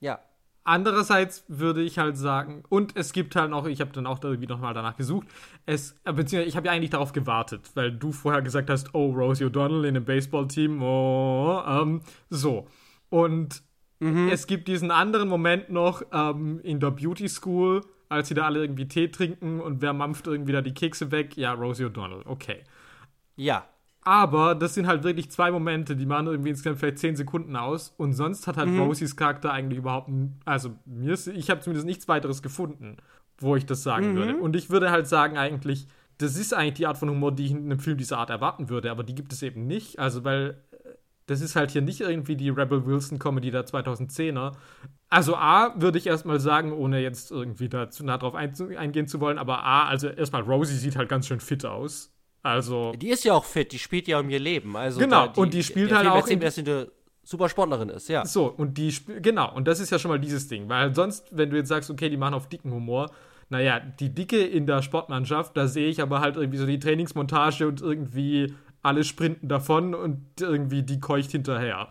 ja. 0.00 0.18
Andererseits 0.66 1.44
würde 1.48 1.82
ich 1.82 1.98
halt 1.98 2.16
sagen, 2.16 2.64
und 2.70 2.96
es 2.96 3.12
gibt 3.12 3.36
halt 3.36 3.50
noch, 3.50 3.66
ich 3.66 3.82
habe 3.82 3.92
dann 3.92 4.06
auch 4.06 4.24
irgendwie 4.24 4.46
nochmal 4.46 4.72
danach 4.72 4.96
gesucht, 4.96 5.26
es, 5.66 5.94
äh, 6.04 6.14
beziehungsweise 6.14 6.48
ich 6.48 6.56
habe 6.56 6.68
ja 6.68 6.72
eigentlich 6.72 6.88
darauf 6.88 7.12
gewartet, 7.12 7.70
weil 7.74 7.92
du 7.92 8.10
vorher 8.12 8.40
gesagt 8.40 8.70
hast, 8.70 8.94
oh, 8.94 9.12
Rosie 9.12 9.44
O'Donnell 9.44 9.82
in 9.82 9.96
einem 9.96 10.06
Baseballteam, 10.06 10.82
oh, 10.82 11.62
ähm, 11.66 12.00
so. 12.30 12.66
Und 13.10 13.62
mhm. 14.00 14.30
es 14.30 14.46
gibt 14.46 14.66
diesen 14.66 14.90
anderen 14.90 15.28
Moment 15.28 15.68
noch 15.68 16.02
ähm, 16.10 16.60
in 16.62 16.80
der 16.80 16.92
Beauty 16.92 17.28
School, 17.28 17.82
als 18.08 18.28
sie 18.28 18.34
da 18.34 18.46
alle 18.46 18.60
irgendwie 18.60 18.88
Tee 18.88 19.08
trinken 19.08 19.60
und 19.60 19.82
wer 19.82 19.92
mampft 19.92 20.26
irgendwie 20.26 20.52
da 20.52 20.62
die 20.62 20.72
Kekse 20.72 21.10
weg? 21.10 21.36
Ja, 21.36 21.52
Rosie 21.52 21.84
O'Donnell, 21.84 22.24
okay. 22.24 22.64
Ja. 23.36 23.66
Aber 24.04 24.54
das 24.54 24.74
sind 24.74 24.86
halt 24.86 25.02
wirklich 25.02 25.30
zwei 25.30 25.50
Momente, 25.50 25.96
die 25.96 26.04
machen 26.06 26.26
irgendwie 26.26 26.50
insgesamt 26.50 26.78
vielleicht 26.78 26.98
zehn 26.98 27.16
Sekunden 27.16 27.56
aus 27.56 27.94
und 27.96 28.12
sonst 28.12 28.46
hat 28.46 28.58
halt 28.58 28.68
Mhm. 28.68 28.80
Rosies 28.80 29.16
Charakter 29.16 29.50
eigentlich 29.52 29.78
überhaupt, 29.78 30.10
also 30.44 30.72
mir 30.84 31.14
ist, 31.14 31.26
ich 31.26 31.48
habe 31.50 31.60
zumindest 31.60 31.86
nichts 31.86 32.06
weiteres 32.06 32.42
gefunden, 32.42 32.98
wo 33.38 33.56
ich 33.56 33.64
das 33.64 33.82
sagen 33.82 34.12
Mhm. 34.12 34.16
würde. 34.16 34.36
Und 34.36 34.56
ich 34.56 34.68
würde 34.68 34.90
halt 34.90 35.06
sagen 35.06 35.38
eigentlich, 35.38 35.86
das 36.18 36.36
ist 36.36 36.52
eigentlich 36.52 36.74
die 36.74 36.86
Art 36.86 36.98
von 36.98 37.08
Humor, 37.10 37.32
die 37.32 37.46
ich 37.46 37.50
in 37.52 37.64
einem 37.64 37.78
Film 37.80 37.96
dieser 37.96 38.18
Art 38.18 38.30
erwarten 38.30 38.68
würde, 38.68 38.90
aber 38.90 39.04
die 39.04 39.14
gibt 39.14 39.32
es 39.32 39.42
eben 39.42 39.66
nicht. 39.66 39.98
Also 39.98 40.22
weil 40.22 40.62
äh, 40.72 40.76
das 41.26 41.40
ist 41.40 41.56
halt 41.56 41.70
hier 41.70 41.80
nicht 41.82 42.02
irgendwie 42.02 42.36
die 42.36 42.50
Rebel 42.50 42.84
Wilson 42.84 43.18
Comedy 43.18 43.50
der 43.50 43.64
2010er. 43.64 44.52
Also 45.08 45.36
A, 45.36 45.72
würde 45.80 45.96
ich 45.96 46.06
erstmal 46.06 46.40
sagen, 46.40 46.72
ohne 46.72 47.00
jetzt 47.00 47.30
irgendwie 47.30 47.68
da 47.70 47.88
zu 47.88 48.04
nah 48.04 48.18
drauf 48.18 48.34
einzu- 48.34 48.76
eingehen 48.76 49.08
zu 49.08 49.20
wollen, 49.20 49.38
aber 49.38 49.64
A, 49.64 49.86
also 49.86 50.08
erstmal 50.08 50.42
Rosie 50.42 50.76
sieht 50.76 50.96
halt 50.96 51.08
ganz 51.08 51.26
schön 51.26 51.40
fit 51.40 51.64
aus. 51.64 52.10
Also 52.44 52.92
Die 52.92 53.08
ist 53.08 53.24
ja 53.24 53.32
auch 53.32 53.44
fit, 53.44 53.72
die 53.72 53.78
spielt 53.78 54.06
ja 54.06 54.20
um 54.20 54.28
ihr 54.30 54.38
Leben. 54.38 54.76
Also 54.76 55.00
Genau, 55.00 55.26
da, 55.26 55.40
und 55.40 55.52
die 55.54 55.64
spielt 55.64 55.90
halt 55.92 56.06
auch 56.06 56.16
erzählt, 56.16 56.32
in- 56.34 56.40
dass 56.40 56.54
sie 56.54 56.60
eine 56.60 56.88
super 57.24 57.48
Sportlerin 57.48 57.88
ist, 57.88 58.08
ja. 58.08 58.24
So, 58.26 58.46
und 58.46 58.76
die, 58.78 58.94
genau, 59.22 59.52
und 59.54 59.66
das 59.66 59.80
ist 59.80 59.90
ja 59.90 59.98
schon 59.98 60.10
mal 60.10 60.20
dieses 60.20 60.46
Ding, 60.46 60.68
weil 60.68 60.94
sonst, 60.94 61.26
wenn 61.36 61.48
du 61.50 61.56
jetzt 61.56 61.68
sagst, 61.68 61.90
okay, 61.90 62.10
die 62.10 62.18
machen 62.18 62.34
auf 62.34 62.48
dicken 62.48 62.70
Humor, 62.70 63.10
naja, 63.48 63.80
die 63.80 64.14
Dicke 64.14 64.44
in 64.44 64.66
der 64.66 64.82
Sportmannschaft, 64.82 65.56
da 65.56 65.66
sehe 65.66 65.88
ich 65.88 66.02
aber 66.02 66.20
halt 66.20 66.36
irgendwie 66.36 66.58
so 66.58 66.66
die 66.66 66.78
Trainingsmontage 66.78 67.66
und 67.66 67.80
irgendwie 67.80 68.54
alle 68.82 69.04
sprinten 69.04 69.48
davon 69.48 69.94
und 69.94 70.20
irgendwie 70.40 70.82
die 70.82 71.00
keucht 71.00 71.30
hinterher. 71.30 71.88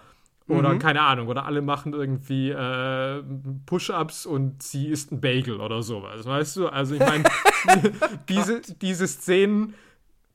Oder 0.49 0.76
keine 0.78 1.01
Ahnung, 1.01 1.30
oder 1.30 1.45
alle 1.45 1.62
machen 1.62 1.93
irgendwie 1.93 2.49
äh, 2.51 3.24
Push-Ups 3.66 4.26
und 4.28 4.62
sie 4.62 4.88
isst 4.89 5.12
ein 5.12 5.22
Bagel 5.22 5.60
oder 5.62 5.82
sowas, 5.82 6.26
weißt 6.28 6.58
du? 6.58 6.68
Also 6.68 6.95
ich 6.95 6.99
meine, 6.99 7.24
diese, 8.30 8.62
diese 8.82 9.08
Szenen 9.08 9.74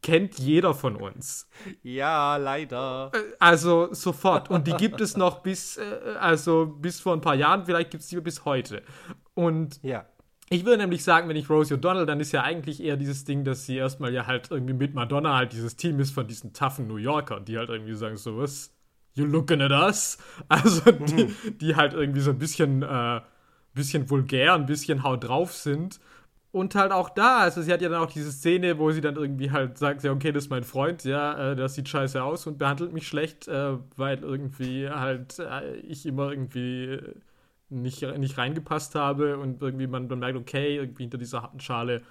kennt 0.03 0.38
jeder 0.38 0.74
von 0.74 0.96
uns. 0.96 1.49
Ja, 1.82 2.36
leider. 2.36 3.11
Also 3.38 3.92
sofort. 3.92 4.51
Und 4.51 4.66
die 4.66 4.72
gibt 4.74 5.01
es 5.01 5.16
noch 5.16 5.40
bis, 5.42 5.76
äh, 5.76 5.82
also 6.20 6.66
bis 6.66 7.01
vor 7.01 7.14
ein 7.14 7.20
paar 7.20 7.34
Jahren, 7.34 7.64
vielleicht 7.64 7.90
gibt 7.90 8.03
es 8.03 8.09
die 8.09 8.20
bis 8.20 8.44
heute. 8.44 8.82
Und 9.34 9.80
Ja. 9.82 10.07
ich 10.51 10.64
würde 10.64 10.78
nämlich 10.78 11.03
sagen, 11.05 11.28
wenn 11.28 11.36
ich 11.36 11.51
Rosie 11.51 11.74
O'Donnell, 11.74 12.07
dann 12.07 12.20
ist 12.20 12.32
ja 12.32 12.42
eigentlich 12.42 12.82
eher 12.82 12.96
dieses 12.96 13.24
Ding, 13.24 13.44
dass 13.44 13.66
sie 13.66 13.76
erstmal 13.76 14.12
ja 14.12 14.26
halt 14.26 14.51
irgendwie 14.51 14.74
mit 14.74 14.94
Madonna 14.94 15.36
halt 15.36 15.53
dieses 15.53 15.76
Team 15.76 15.99
ist 16.01 16.12
von 16.12 16.26
diesen 16.26 16.53
toughen 16.53 16.86
New 16.86 16.96
Yorkern, 16.96 17.44
die 17.44 17.59
halt 17.59 17.68
irgendwie 17.68 17.94
sagen, 17.94 18.16
so 18.16 18.38
was, 18.38 18.72
you 19.14 19.24
looking 19.24 19.61
at 19.61 19.72
us? 19.72 20.18
Also 20.49 20.92
die, 20.92 21.34
die 21.61 21.74
halt 21.76 21.92
irgendwie 21.92 22.20
so 22.20 22.30
ein 22.30 22.38
bisschen, 22.38 22.82
äh, 22.82 23.20
bisschen 23.74 24.09
vulgär, 24.11 24.55
ein 24.55 24.66
bisschen 24.66 25.03
haut 25.03 25.24
drauf 25.24 25.53
sind. 25.55 26.01
Und 26.51 26.74
halt 26.74 26.92
auch 26.92 27.11
da, 27.11 27.38
also 27.40 27.61
sie 27.61 27.70
hat 27.72 27.82
ja 27.82 27.90
dann 27.90 28.01
auch 28.03 28.11
diese 28.11 28.32
Szene, 28.32 28.78
wo 28.78 28.90
sie 28.90 29.03
dann 29.03 29.16
irgendwie 29.16 29.51
halt 29.51 29.76
sagt, 29.76 30.03
ja, 30.03 30.12
okay, 30.12 30.32
das 30.32 30.44
ist 30.44 30.51
mein 30.51 30.64
Freund, 30.64 31.05
ja, 31.05 31.53
äh, 31.53 31.57
das 31.57 31.74
sieht 31.74 31.88
scheiße 31.88 32.22
aus 32.22 32.46
und 32.46 32.57
behandelt 32.59 32.92
mich 32.92 33.07
schlecht, 33.07 33.49
äh, 33.49 33.76
weil 33.96 34.20
irgendwie 34.20 34.88
halt 34.88 35.38
äh, 35.40 35.74
ich 35.76 36.07
immer 36.07 36.30
irgendwie 36.30 36.99
nicht, 37.68 38.01
nicht 38.16 38.38
reingepasst 38.38 38.94
habe 38.94 39.36
und 39.38 39.61
irgendwie 39.61 39.86
man 39.86 40.09
dann 40.09 40.20
merkt, 40.20 40.38
okay, 40.38 40.76
irgendwie 40.76 41.03
hinter 41.03 41.18
dieser 41.18 41.42
harten 41.42 41.61
Schale 41.61 42.03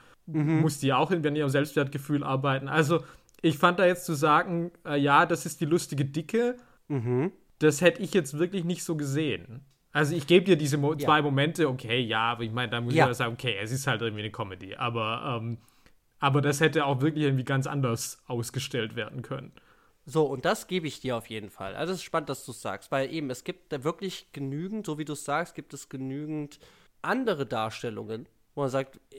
muss 0.62 0.80
die 0.80 0.94
auch 0.94 1.10
irgendwie 1.10 1.30
an 1.30 1.36
ihrem 1.36 1.50
Selbstwertgefühl 1.50 2.24
arbeiten. 2.24 2.68
Also 2.68 3.04
ich 3.42 3.58
fand 3.58 3.80
da 3.80 3.86
jetzt 3.86 4.06
zu 4.06 4.14
sagen, 4.14 4.72
äh, 4.86 5.00
ja, 5.00 5.26
das 5.26 5.46
ist 5.46 5.62
die 5.62 5.66
lustige 5.66 6.06
Dicke, 6.06 6.58
Mhm. 6.90 7.32
das 7.60 7.82
hätte 7.82 8.02
ich 8.02 8.14
jetzt 8.14 8.38
wirklich 8.38 8.64
nicht 8.66 8.84
so 8.84 8.96
gesehen. 8.96 9.62
Also 9.98 10.16
ich 10.16 10.28
gebe 10.28 10.46
dir 10.46 10.58
diese 10.58 10.78
Mo 10.78 10.94
Ja. 10.94 11.00
zwei 11.00 11.24
Momente, 11.24 11.68
okay, 11.68 12.00
ja, 12.00 12.20
aber 12.34 12.44
ich 12.44 12.52
meine, 12.52 12.70
da 12.70 12.80
muss 12.82 12.94
Ja. 12.94 13.06
ich 13.06 13.08
ja 13.08 13.14
sagen, 13.16 13.34
okay, 13.34 13.56
es 13.60 13.72
ist 13.72 13.88
halt 13.88 14.04
irgendwie 14.04 14.22
eine 14.22 14.32
Comedy, 14.32 14.76
aber, 14.76 15.40
ähm, 15.42 15.58
aber 16.20 16.40
das 16.42 16.62
hätte 16.62 16.86
auch 16.86 17.02
wirklich 17.02 17.24
irgendwie 17.24 17.44
ganz 17.44 17.66
anders 17.66 18.22
ausgestellt 18.28 18.96
werden 18.96 19.24
können. 19.24 19.52
So, 20.06 20.26
und 20.28 20.46
das 20.46 20.68
gebe 20.68 20.86
ich 20.86 21.00
dir 21.00 21.18
auf 21.18 21.26
jeden 21.32 21.50
Fall. 21.50 21.76
Also 21.76 21.94
es 21.94 22.00
ist 22.00 22.04
spannend, 22.04 22.30
dass 22.30 22.46
du 22.46 22.52
es 22.52 22.62
sagst, 22.62 22.92
weil 22.92 23.12
eben, 23.12 23.32
es 23.32 23.44
gibt 23.44 23.74
da 23.74 23.84
wirklich 23.84 24.32
genügend, 24.34 24.86
so 24.86 25.00
wie 25.00 25.06
du 25.06 25.14
es 25.14 25.26
sagst, 25.26 25.56
gibt 25.56 25.74
es 25.74 25.90
genügend 25.90 26.60
andere 27.02 27.48
Darstellungen, 27.48 28.30
wo 28.54 28.62
man 28.62 28.70
sagt, 28.70 29.00
äh, 29.12 29.18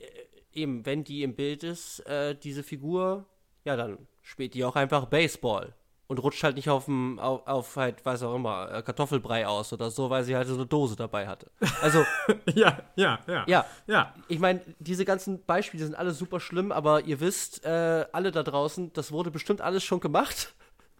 eben, 0.60 0.86
wenn 0.86 1.02
die 1.02 1.24
im 1.24 1.34
Bild 1.34 1.64
ist, 1.64 2.06
äh, 2.06 2.36
diese 2.36 2.62
Figur, 2.62 3.26
ja, 3.64 3.74
dann 3.74 3.98
spielt 4.22 4.54
die 4.54 4.62
auch 4.64 4.76
einfach 4.76 5.06
Baseball 5.06 5.74
und 6.08 6.18
rutscht 6.18 6.42
halt 6.42 6.56
nicht 6.56 6.70
auf, 6.70 6.86
dem, 6.86 7.18
auf, 7.18 7.46
auf 7.46 7.76
halt, 7.76 8.04
was 8.04 8.22
auch 8.22 8.34
immer, 8.34 8.72
äh, 8.72 8.82
Kartoffelbrei 8.82 9.46
aus 9.46 9.72
oder 9.74 9.90
so, 9.90 10.08
weil 10.08 10.24
sie 10.24 10.34
halt 10.34 10.48
so 10.48 10.54
eine 10.54 10.66
Dose 10.66 10.96
dabei 10.96 11.28
hatte. 11.28 11.50
Also, 11.82 12.04
ja, 12.54 12.78
ja, 12.96 13.20
ja. 13.26 13.44
Ja. 13.46 13.66
Ja. 13.86 14.14
ich 14.26 14.38
meine, 14.38 14.62
diese 14.78 15.04
ganzen 15.04 15.44
Beispiele 15.44 15.84
sind 15.84 15.94
alle 15.94 16.12
super 16.12 16.40
schlimm, 16.40 16.72
aber 16.72 17.04
ihr 17.04 17.20
wisst, 17.20 17.64
äh, 17.64 18.06
alle 18.10 18.32
da 18.32 18.42
draußen, 18.42 18.92
das 18.94 19.12
wurde 19.12 19.30
bestimmt 19.30 19.60
alles 19.60 19.84
schon 19.84 20.00
gemacht 20.00 20.54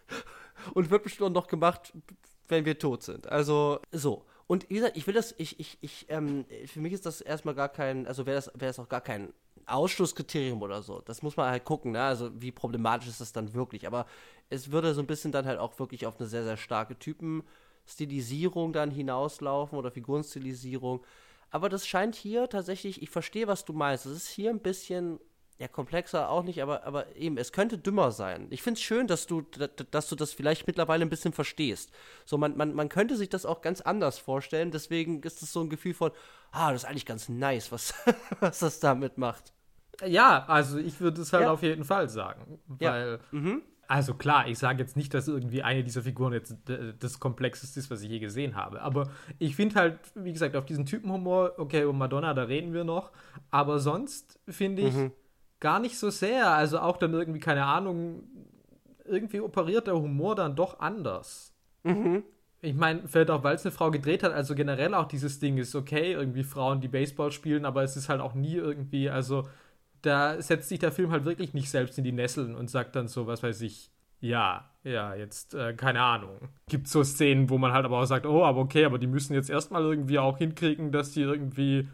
und 0.75 0.91
wird 0.91 1.03
bestimmt 1.03 1.31
auch 1.31 1.35
noch 1.35 1.49
gemacht, 1.49 1.95
wenn 2.49 2.67
wir 2.67 2.79
tot 2.79 3.03
sind. 3.03 3.29
Also 3.29 3.81
so. 3.91 4.27
Und 4.47 4.69
wie 4.71 4.75
gesagt, 4.75 4.97
ich 4.97 5.07
will 5.07 5.15
das, 5.15 5.35
ich, 5.39 5.59
ich, 5.61 5.79
ich, 5.81 6.07
ähm, 6.09 6.45
für 6.67 6.81
mich 6.81 6.93
ist 6.93 7.05
das 7.07 7.21
erstmal 7.21 7.55
gar 7.55 7.69
kein, 7.69 8.07
also 8.07 8.27
wäre 8.27 8.37
das, 8.37 8.47
wäre 8.55 8.71
das 8.71 8.79
auch 8.79 8.89
gar 8.89 9.03
kein 9.03 9.33
Ausschlusskriterium 9.69 10.63
oder 10.63 10.83
so. 10.83 11.01
Das 11.01 11.23
muss 11.23 11.37
man 11.37 11.51
halt 11.51 11.65
gucken, 11.65 11.93
ne? 11.93 12.03
Also 12.03 12.31
wie 12.41 12.53
problematisch 12.53 13.09
ist 13.09 13.21
das 13.21 13.33
dann 13.33 13.55
wirklich. 13.55 13.87
Aber 13.87 14.07
es 14.51 14.71
würde 14.71 14.95
so 14.95 15.01
ein 15.01 15.07
bisschen 15.07 15.33
dann 15.33 15.47
halt 15.47 15.59
auch 15.59 15.79
wirklich 15.79 16.07
auf 16.07 16.19
eine 16.19 16.29
sehr, 16.29 16.45
sehr 16.45 16.57
starke 16.57 16.99
Typenstilisierung 16.99 18.73
dann 18.73 18.91
hinauslaufen 18.91 19.79
oder 19.79 19.91
Figurenstilisierung. 19.91 21.05
Aber 21.51 21.69
das 21.69 21.87
scheint 21.87 22.15
hier 22.15 22.49
tatsächlich, 22.49 23.03
ich 23.03 23.11
verstehe, 23.11 23.47
was 23.47 23.65
du 23.65 23.73
meinst. 23.73 24.07
Es 24.07 24.13
ist 24.17 24.29
hier 24.29 24.51
ein 24.51 24.61
bisschen, 24.61 25.19
ja, 25.59 25.67
komplexer 25.67 26.29
auch 26.29 26.43
nicht, 26.45 26.63
aber, 26.63 26.85
aber 26.85 27.17
eben, 27.17 27.39
es 27.39 27.53
könnte 27.53 27.79
dümmer 27.79 28.13
sein. 28.13 28.47
Ich 28.51 28.63
finde 28.63 28.79
es 28.79 28.83
schön, 28.85 29.07
dass 29.07 29.27
du, 29.27 29.43
dass 29.91 30.09
du 30.09 30.15
das 30.15 30.33
vielleicht 30.33 30.67
mittlerweile 30.67 31.05
ein 31.05 31.09
bisschen 31.11 31.33
verstehst. 31.33 31.91
So, 32.27 32.37
man, 32.37 32.57
man, 32.57 32.75
man 32.75 32.89
könnte 32.91 33.17
sich 33.17 33.31
das 33.31 33.47
auch 33.47 33.63
ganz 33.63 33.81
anders 33.81 34.19
vorstellen, 34.19 34.71
deswegen 34.71 35.23
ist 35.23 35.43
es 35.43 35.53
so 35.53 35.61
ein 35.61 35.71
Gefühl 35.71 35.95
von, 35.95 36.11
ah, 36.53 36.73
das 36.73 36.83
ist 36.83 36.89
eigentlich 36.89 37.07
ganz 37.07 37.29
nice, 37.31 37.73
was, 37.73 37.95
was 38.41 38.59
das 38.59 38.79
damit 38.81 39.17
macht. 39.17 39.53
Ja, 40.07 40.45
also 40.47 40.79
ich 40.79 41.01
würde 41.01 41.23
es 41.23 41.33
halt 41.33 41.45
Ja. 41.45 41.51
auf 41.53 41.63
jeden 41.63 41.85
Fall 41.85 42.09
sagen. 42.09 42.61
Ja. 42.79 42.93
Weil, 42.93 43.21
Mhm. 43.33 43.63
Also 43.89 44.15
klar, 44.15 44.47
ich 44.47 44.59
sage 44.59 44.81
jetzt 44.81 44.97
nicht, 44.97 45.13
dass 45.15 45.27
irgendwie 45.29 45.63
eine 45.63 45.83
dieser 45.83 46.03
Figuren 46.03 46.35
jetzt 46.35 46.55
das 47.01 47.19
Komplexeste 47.19 47.81
ist, 47.81 47.91
was 47.91 48.03
ich 48.03 48.11
je 48.11 48.19
gesehen 48.19 48.55
habe. 48.55 48.83
Aber 48.83 49.11
ich 49.39 49.57
finde 49.57 49.77
halt, 49.77 49.99
wie 50.15 50.33
gesagt, 50.33 50.55
auf 50.57 50.67
diesen 50.67 50.85
Typenhumor, 50.85 51.55
okay, 51.57 51.85
um 51.85 51.97
Madonna, 51.99 52.35
da 52.35 52.43
reden 52.43 52.75
wir 52.75 52.85
noch. 52.85 53.11
Aber 53.51 53.79
sonst 53.79 54.39
finde 54.47 54.83
ich 54.83 54.95
Mhm. 54.95 55.13
gar 55.59 55.81
nicht 55.81 55.99
so 55.99 56.11
sehr. 56.11 56.51
Also 56.51 56.79
auch 56.81 56.99
dann 56.99 57.15
irgendwie, 57.15 57.41
keine 57.41 57.65
Ahnung, 57.65 58.25
irgendwie 59.07 59.41
operiert 59.41 59.87
der 59.87 59.95
Humor 59.95 60.35
dann 60.35 60.55
doch 60.55 60.81
anders. 60.81 61.55
Mhm. 61.83 62.23
Ich 62.61 62.75
meine, 62.75 63.07
vielleicht 63.07 63.31
auch, 63.31 63.43
weil 63.43 63.55
es 63.55 63.65
eine 63.65 63.73
Frau 63.73 63.91
gedreht 63.91 64.23
hat, 64.23 64.33
also 64.33 64.55
generell 64.55 64.93
auch 64.93 65.07
dieses 65.07 65.39
Ding 65.39 65.59
ist 65.59 65.75
okay, 65.75 66.13
irgendwie 66.13 66.43
Frauen, 66.43 66.81
die 66.81 66.89
Baseball 66.89 67.31
spielen, 67.31 67.65
aber 67.65 67.85
es 67.85 67.97
ist 67.97 68.09
halt 68.09 68.21
auch 68.21 68.35
nie 68.35 68.57
irgendwie, 68.57 69.09
also 69.09 69.49
da 70.03 70.41
setzt 70.41 70.69
sich 70.69 70.79
der 70.79 70.93
Film 70.93 71.11
halt 71.11 71.25
wirklich 71.25 71.55
nicht 71.55 71.71
selbst 71.71 71.99
in 71.99 72.05
die 72.05 72.13
Nesseln 72.13 72.55
und 72.55 72.71
sagt 72.71 72.97
dann 72.97 73.09
so, 73.09 73.27
was 73.27 73.43
weiß 73.43 73.61
ich, 73.63 73.91
ja, 74.21 74.69
ja, 74.83 75.15
jetzt, 75.15 75.55
äh, 75.55 75.75
keine 75.75 76.01
Ahnung. 76.01 76.49
Gibt 76.69 76.89
so 76.89 77.05
Szenen, 77.05 77.51
wo 77.51 77.59
man 77.59 77.73
halt 77.73 77.85
aber 77.85 77.99
auch 77.99 78.05
sagt, 78.05 78.27
oh, 78.27 78.45
aber 78.45 78.61
okay, 78.61 78.85
aber 78.85 78.99
die 78.99 79.07
müssen 79.07 79.35
jetzt 79.35 79.51
erstmal 79.51 79.83
irgendwie 79.83 80.19
auch 80.19 80.39
hinkriegen, 80.39 80.91
dass 80.91 81.13
die 81.13 81.23
irgendwie 81.23 81.89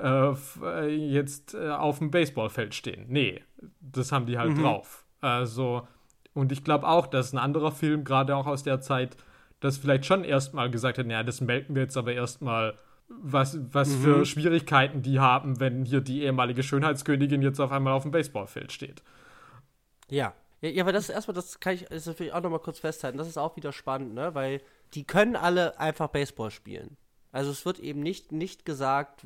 äh, 0.00 0.34
äh, 0.62 0.86
jetzt 0.86 1.54
äh, 1.54 1.70
auf 1.70 1.98
dem 1.98 2.10
Baseballfeld 2.10 2.74
stehen. 2.74 3.06
Nee, 3.08 3.42
das 3.80 4.12
haben 4.12 4.26
die 4.26 4.38
halt 4.38 4.56
drauf. 4.56 5.04
Also, 5.20 5.86
und 6.32 6.52
ich 6.52 6.64
glaube 6.64 6.86
auch, 6.86 7.06
dass 7.06 7.32
ein 7.32 7.38
anderer 7.38 7.72
Film, 7.72 8.04
gerade 8.04 8.36
auch 8.36 8.46
aus 8.46 8.62
der 8.62 8.80
Zeit, 8.80 9.16
das 9.60 9.76
vielleicht 9.76 10.06
schon 10.06 10.24
erstmal 10.24 10.70
gesagt 10.70 10.98
hat, 10.98 11.06
naja, 11.06 11.24
das 11.24 11.40
melken 11.40 11.74
wir 11.74 11.82
jetzt 11.82 11.96
aber 11.96 12.12
erstmal, 12.12 12.74
was, 13.08 13.58
was 13.72 13.94
für 13.94 14.24
Schwierigkeiten 14.24 15.02
die 15.02 15.18
haben, 15.18 15.60
wenn 15.60 15.84
hier 15.84 16.00
die 16.00 16.22
ehemalige 16.22 16.62
Schönheitskönigin 16.62 17.42
jetzt 17.42 17.60
auf 17.60 17.72
einmal 17.72 17.94
auf 17.94 18.02
dem 18.02 18.12
Baseballfeld 18.12 18.72
steht. 18.72 19.02
Ja. 20.08 20.34
Ja, 20.60 20.70
ja, 20.70 20.82
aber 20.82 20.92
das 20.92 21.04
ist 21.04 21.14
erstmal, 21.14 21.36
das 21.36 21.60
kann 21.60 21.74
ich, 21.74 21.84
das 21.84 22.06
will 22.06 22.26
ich 22.26 22.32
auch 22.32 22.42
nochmal 22.42 22.58
kurz 22.58 22.80
festhalten. 22.80 23.16
Das 23.16 23.28
ist 23.28 23.38
auch 23.38 23.56
wieder 23.56 23.72
spannend, 23.72 24.14
ne? 24.14 24.34
Weil 24.34 24.60
die 24.94 25.04
können 25.04 25.36
alle 25.36 25.78
einfach 25.78 26.08
Baseball 26.08 26.50
spielen. 26.50 26.96
Also 27.30 27.52
es 27.52 27.64
wird 27.64 27.78
eben 27.78 28.00
nicht, 28.00 28.32
nicht 28.32 28.64
gesagt, 28.64 29.24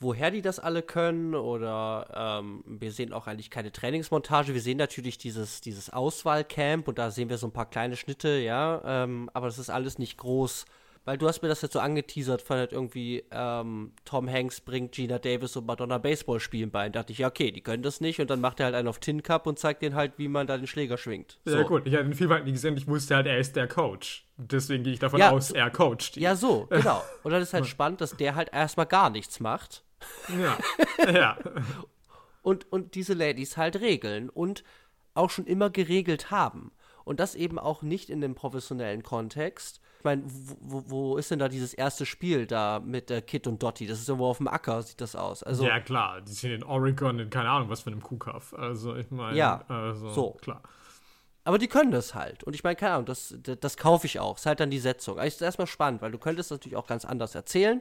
woher 0.00 0.30
die 0.30 0.42
das 0.42 0.58
alle 0.58 0.82
können 0.82 1.34
oder 1.34 2.40
ähm, 2.40 2.62
wir 2.66 2.92
sehen 2.92 3.12
auch 3.12 3.26
eigentlich 3.26 3.50
keine 3.50 3.72
Trainingsmontage. 3.72 4.54
Wir 4.54 4.60
sehen 4.60 4.76
natürlich 4.76 5.16
dieses, 5.16 5.60
dieses 5.60 5.90
Auswahlcamp 5.90 6.86
und 6.86 6.98
da 6.98 7.10
sehen 7.10 7.30
wir 7.30 7.38
so 7.38 7.46
ein 7.46 7.52
paar 7.52 7.70
kleine 7.70 7.96
Schnitte, 7.96 8.38
ja, 8.38 8.82
ähm, 8.84 9.30
aber 9.32 9.46
das 9.46 9.58
ist 9.58 9.70
alles 9.70 9.98
nicht 9.98 10.18
groß. 10.18 10.66
Weil 11.08 11.16
du 11.16 11.26
hast 11.26 11.40
mir 11.40 11.48
das 11.48 11.62
jetzt 11.62 11.72
so 11.72 11.80
angeteasert 11.80 12.42
von 12.42 12.58
halt 12.58 12.74
irgendwie, 12.74 13.24
ähm, 13.30 13.92
Tom 14.04 14.30
Hanks 14.30 14.60
bringt 14.60 14.92
Gina 14.92 15.18
Davis 15.18 15.56
und 15.56 15.64
Madonna 15.64 15.96
Baseball 15.96 16.38
spielen 16.38 16.70
bei. 16.70 16.84
Und 16.84 16.96
dachte 16.96 17.14
ich, 17.14 17.20
ja, 17.20 17.28
okay, 17.28 17.50
die 17.50 17.62
können 17.62 17.82
das 17.82 18.02
nicht. 18.02 18.20
Und 18.20 18.28
dann 18.28 18.42
macht 18.42 18.60
er 18.60 18.66
halt 18.66 18.74
einen 18.74 18.88
auf 18.88 18.98
Tin 18.98 19.22
Cup 19.22 19.46
und 19.46 19.58
zeigt 19.58 19.80
denen 19.80 19.94
halt, 19.94 20.18
wie 20.18 20.28
man 20.28 20.46
da 20.46 20.58
den 20.58 20.66
Schläger 20.66 20.98
schwingt. 20.98 21.40
Ja, 21.46 21.62
gut, 21.62 21.86
ich 21.86 21.94
hatte 21.94 22.04
den 22.04 22.12
Film 22.12 22.30
halt 22.30 22.44
nie 22.44 22.52
gesehen, 22.52 22.76
ich 22.76 22.86
wusste 22.86 23.16
halt, 23.16 23.26
er 23.26 23.38
ist 23.38 23.56
der 23.56 23.66
Coach. 23.66 24.26
Deswegen 24.36 24.84
gehe 24.84 24.92
ich 24.92 24.98
davon 24.98 25.18
Ja, 25.18 25.30
aus, 25.30 25.50
er 25.50 25.70
coacht 25.70 26.16
die. 26.16 26.20
Ja, 26.20 26.36
so, 26.36 26.66
genau. 26.70 27.02
Und 27.22 27.32
dann 27.32 27.40
ist 27.40 27.54
halt 27.54 27.64
spannend, 27.64 28.02
dass 28.02 28.14
der 28.14 28.34
halt 28.34 28.52
erstmal 28.52 28.84
gar 28.84 29.08
nichts 29.08 29.40
macht. 29.40 29.84
Ja, 30.28 30.58
ja. 31.10 31.38
und, 32.42 32.70
und 32.70 32.96
diese 32.96 33.14
Ladies 33.14 33.56
halt 33.56 33.80
regeln 33.80 34.28
und 34.28 34.62
auch 35.14 35.30
schon 35.30 35.46
immer 35.46 35.70
geregelt 35.70 36.30
haben. 36.30 36.70
Und 37.06 37.18
das 37.18 37.34
eben 37.34 37.58
auch 37.58 37.80
nicht 37.80 38.10
in 38.10 38.20
dem 38.20 38.34
professionellen 38.34 39.02
Kontext. 39.02 39.80
Ich 39.98 40.04
meine, 40.04 40.22
wo, 40.26 40.84
wo, 40.86 41.16
ist 41.16 41.30
denn 41.32 41.40
da 41.40 41.48
dieses 41.48 41.74
erste 41.74 42.06
Spiel 42.06 42.46
da 42.46 42.80
mit 42.84 43.10
der 43.10 43.20
Kit 43.20 43.48
und 43.48 43.60
Dottie? 43.62 43.86
Das 43.86 43.98
ist 43.98 44.08
irgendwo 44.08 44.26
auf 44.26 44.38
dem 44.38 44.46
Acker, 44.46 44.80
sieht 44.82 45.00
das 45.00 45.16
aus. 45.16 45.42
Also, 45.42 45.66
ja, 45.66 45.80
klar, 45.80 46.20
die 46.20 46.32
sind 46.32 46.52
in 46.52 46.62
Oregon 46.62 47.18
in 47.18 47.30
keine 47.30 47.50
Ahnung, 47.50 47.68
was 47.68 47.80
für 47.80 47.90
einem 47.90 48.02
Kuhkaff. 48.02 48.54
Also, 48.54 48.94
ich 48.94 49.10
meine, 49.10 49.36
Ja, 49.36 49.64
also, 49.68 50.10
so. 50.10 50.30
klar. 50.40 50.62
Aber 51.48 51.58
die 51.58 51.66
können 51.66 51.90
das 51.90 52.14
halt. 52.14 52.44
Und 52.44 52.54
ich 52.54 52.62
meine, 52.62 52.76
keine 52.76 52.92
Ahnung, 52.92 53.06
das, 53.06 53.34
das, 53.42 53.58
das 53.58 53.76
kaufe 53.78 54.06
ich 54.06 54.20
auch. 54.20 54.36
Ist 54.36 54.46
halt 54.46 54.60
dann 54.60 54.70
die 54.70 54.78
Setzung. 54.78 55.18
Also 55.18 55.34
ist 55.34 55.40
erstmal 55.40 55.66
spannend, 55.66 56.02
weil 56.02 56.12
du 56.12 56.18
könntest 56.18 56.50
natürlich 56.50 56.76
auch 56.76 56.86
ganz 56.86 57.06
anders 57.06 57.34
erzählen. 57.34 57.80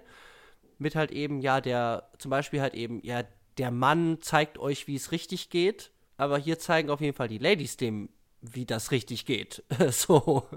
Mit 0.77 0.95
halt 0.95 1.11
eben, 1.11 1.41
ja, 1.41 1.59
der, 1.59 2.09
zum 2.17 2.31
Beispiel 2.31 2.61
halt 2.61 2.73
eben, 2.75 3.01
ja, 3.03 3.23
der 3.57 3.71
Mann 3.71 4.19
zeigt 4.21 4.57
euch, 4.57 4.87
wie 4.87 4.95
es 4.95 5.11
richtig 5.11 5.49
geht. 5.49 5.91
Aber 6.15 6.37
hier 6.37 6.59
zeigen 6.59 6.89
auf 6.89 7.01
jeden 7.01 7.15
Fall 7.15 7.27
die 7.27 7.39
Ladies 7.39 7.75
dem, 7.75 8.09
wie 8.41 8.65
das 8.65 8.91
richtig 8.91 9.25
geht. 9.25 9.63
so. 9.89 10.47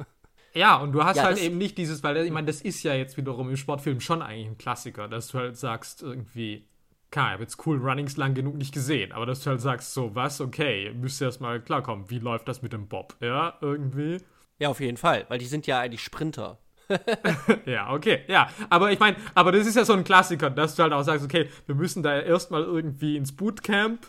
Ja, 0.54 0.76
und 0.76 0.92
du 0.92 1.04
hast 1.04 1.16
Ja, 1.16 1.24
halt 1.24 1.38
eben 1.38 1.58
nicht 1.58 1.78
dieses, 1.78 2.02
weil 2.02 2.16
ich 2.18 2.32
meine, 2.32 2.46
das 2.48 2.60
ist 2.60 2.82
ja 2.82 2.94
jetzt 2.94 3.16
wiederum 3.16 3.48
im 3.50 3.56
Sportfilm 3.56 4.00
schon 4.00 4.20
eigentlich 4.22 4.48
ein 4.48 4.58
Klassiker, 4.58 5.06
dass 5.08 5.28
du 5.28 5.38
halt 5.38 5.56
sagst, 5.56 6.02
irgendwie, 6.02 6.66
klar, 7.10 7.28
ich 7.28 7.32
habe 7.34 7.42
jetzt 7.44 7.66
cool 7.66 7.78
Runnings 7.78 8.16
lang 8.16 8.34
genug 8.34 8.56
nicht 8.56 8.74
gesehen, 8.74 9.12
aber 9.12 9.26
dass 9.26 9.42
du 9.44 9.50
halt 9.50 9.60
sagst, 9.60 9.94
so, 9.94 10.14
was, 10.14 10.40
okay, 10.40 10.92
müsst 10.92 11.20
ihr 11.20 11.26
erstmal 11.28 11.60
klarkommen, 11.60 12.10
wie 12.10 12.18
läuft 12.18 12.48
das 12.48 12.62
mit 12.62 12.72
dem 12.72 12.88
Bob, 12.88 13.16
ja, 13.20 13.58
irgendwie. 13.60 14.18
Ja, 14.58 14.68
auf 14.68 14.80
jeden 14.80 14.96
Fall, 14.96 15.24
weil 15.28 15.38
die 15.38 15.46
sind 15.46 15.66
ja 15.66 15.80
eigentlich 15.80 16.02
Sprinter. 16.04 16.58
Ja, 17.66 17.92
okay, 17.92 18.20
ja. 18.28 18.50
Aber 18.68 18.90
ich 18.92 18.98
meine, 18.98 19.16
aber 19.34 19.52
das 19.52 19.66
ist 19.66 19.76
ja 19.76 19.84
so 19.84 19.92
ein 19.92 20.04
Klassiker, 20.04 20.50
dass 20.50 20.74
du 20.74 20.82
halt 20.82 20.92
auch 20.92 21.02
sagst, 21.02 21.24
okay, 21.24 21.48
wir 21.66 21.74
müssen 21.74 22.02
da 22.02 22.18
erstmal 22.20 22.62
irgendwie 22.64 23.16
ins 23.16 23.32
Bootcamp 23.36 24.06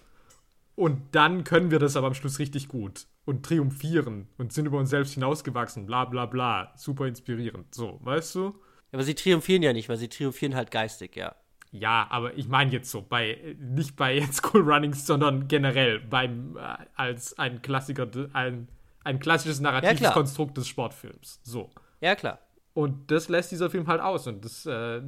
und 0.75 1.01
dann 1.13 1.43
können 1.43 1.71
wir 1.71 1.79
das 1.79 1.95
aber 1.95 2.07
am 2.07 2.13
Schluss 2.15 2.39
richtig 2.39 2.67
gut 2.67 3.05
und 3.25 3.45
triumphieren 3.45 4.27
und 4.37 4.51
sind 4.53 4.65
über 4.65 4.77
uns 4.77 4.89
selbst 4.89 5.13
hinausgewachsen, 5.13 5.85
bla 5.85 6.05
bla 6.05 6.25
bla. 6.25 6.73
Super 6.75 7.07
inspirierend. 7.07 7.73
So, 7.73 7.99
weißt 8.03 8.35
du? 8.35 8.55
Aber 8.91 9.03
sie 9.03 9.15
triumphieren 9.15 9.63
ja 9.63 9.73
nicht, 9.73 9.89
weil 9.89 9.97
sie 9.97 10.09
triumphieren 10.09 10.55
halt 10.55 10.71
geistig, 10.71 11.15
ja. 11.15 11.35
Ja, 11.71 12.07
aber 12.09 12.37
ich 12.37 12.49
meine 12.49 12.71
jetzt 12.71 12.91
so, 12.91 13.01
bei, 13.01 13.55
nicht 13.57 13.95
bei 13.95 14.17
jetzt 14.17 14.53
Cool 14.53 14.61
Runnings, 14.61 15.05
sondern 15.05 15.47
generell 15.47 15.99
beim, 15.99 16.57
äh, 16.57 16.77
als 16.95 17.37
ein 17.39 17.61
Klassiker, 17.61 18.07
ein, 18.33 18.67
ein 19.03 19.19
klassisches 19.19 19.61
narratives 19.61 19.99
klar. 19.99 20.13
Konstrukt 20.13 20.57
des 20.57 20.67
Sportfilms. 20.67 21.39
So. 21.43 21.69
Ja, 22.01 22.15
klar. 22.15 22.39
Und 22.73 23.11
das 23.11 23.29
lässt 23.29 23.51
dieser 23.51 23.69
Film 23.69 23.87
halt 23.87 24.01
aus. 24.01 24.27
Und 24.27 24.43
das 24.43 24.65
äh, 24.65 25.01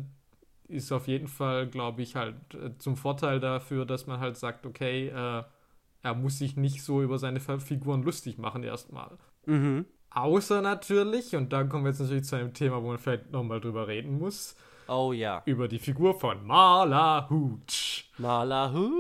ist 0.70 0.92
auf 0.94 1.08
jeden 1.08 1.28
Fall, 1.28 1.68
glaube 1.68 2.02
ich, 2.02 2.16
halt 2.16 2.36
äh, 2.54 2.78
zum 2.78 2.96
Vorteil 2.96 3.42
dafür, 3.42 3.86
dass 3.86 4.08
man 4.08 4.20
halt 4.20 4.38
sagt, 4.38 4.66
okay, 4.66 5.08
äh, 5.10 5.44
er 6.04 6.14
muss 6.14 6.38
sich 6.38 6.56
nicht 6.58 6.84
so 6.84 7.02
über 7.02 7.18
seine 7.18 7.40
Figuren 7.40 8.04
lustig 8.04 8.38
machen 8.38 8.64
erstmal. 8.64 9.18
Mhm. 9.46 9.86
Außer 10.12 10.62
natürlich, 10.62 11.36
und 11.36 11.52
da 11.52 11.64
kommen 11.64 11.86
wir 11.86 11.90
jetzt 11.90 12.00
natürlich 12.02 12.26
zu 12.26 12.36
einem 12.36 12.54
Thema, 12.54 12.84
wo 12.84 12.90
man 12.90 13.00
vielleicht 13.00 13.32
nochmal 13.32 13.60
drüber 13.60 13.88
reden 13.88 14.20
muss, 14.20 14.56
Oh 14.88 15.12
ja. 15.14 15.42
über 15.46 15.68
die 15.68 15.80
Figur 15.80 16.20
von 16.20 16.46
Marla 16.46 17.28
Hooch. 17.30 18.12
Malahu. 18.20 18.92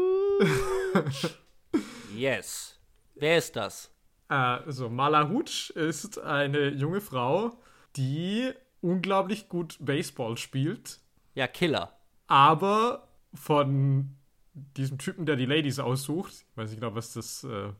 yes. 2.15 2.79
Wer 3.15 3.37
ist 3.37 3.55
das? 3.55 3.91
Äh, 4.29 4.59
so, 4.67 4.89
Marla 4.89 5.29
Hooch 5.29 5.69
ist 5.75 6.17
eine 6.19 6.69
junge 6.69 7.01
Frau, 7.01 7.51
die 7.95 8.51
unglaublich 8.81 9.49
gut 9.49 9.77
Baseball 9.79 10.37
spielt. 10.37 10.99
Ja, 11.35 11.47
Killer. 11.47 11.91
aber 12.27 13.07
von 13.33 14.15
diesem 14.53 14.97
Typen, 14.97 15.25
der 15.25 15.35
die 15.35 15.45
Ladies 15.45 15.79
aussucht, 15.79 16.33
ich 16.33 16.57
weiß 16.57 16.69
nicht 16.69 16.79
genau, 16.79 16.95
was 16.95 17.13
das, 17.13 17.43
äh, 17.43 17.71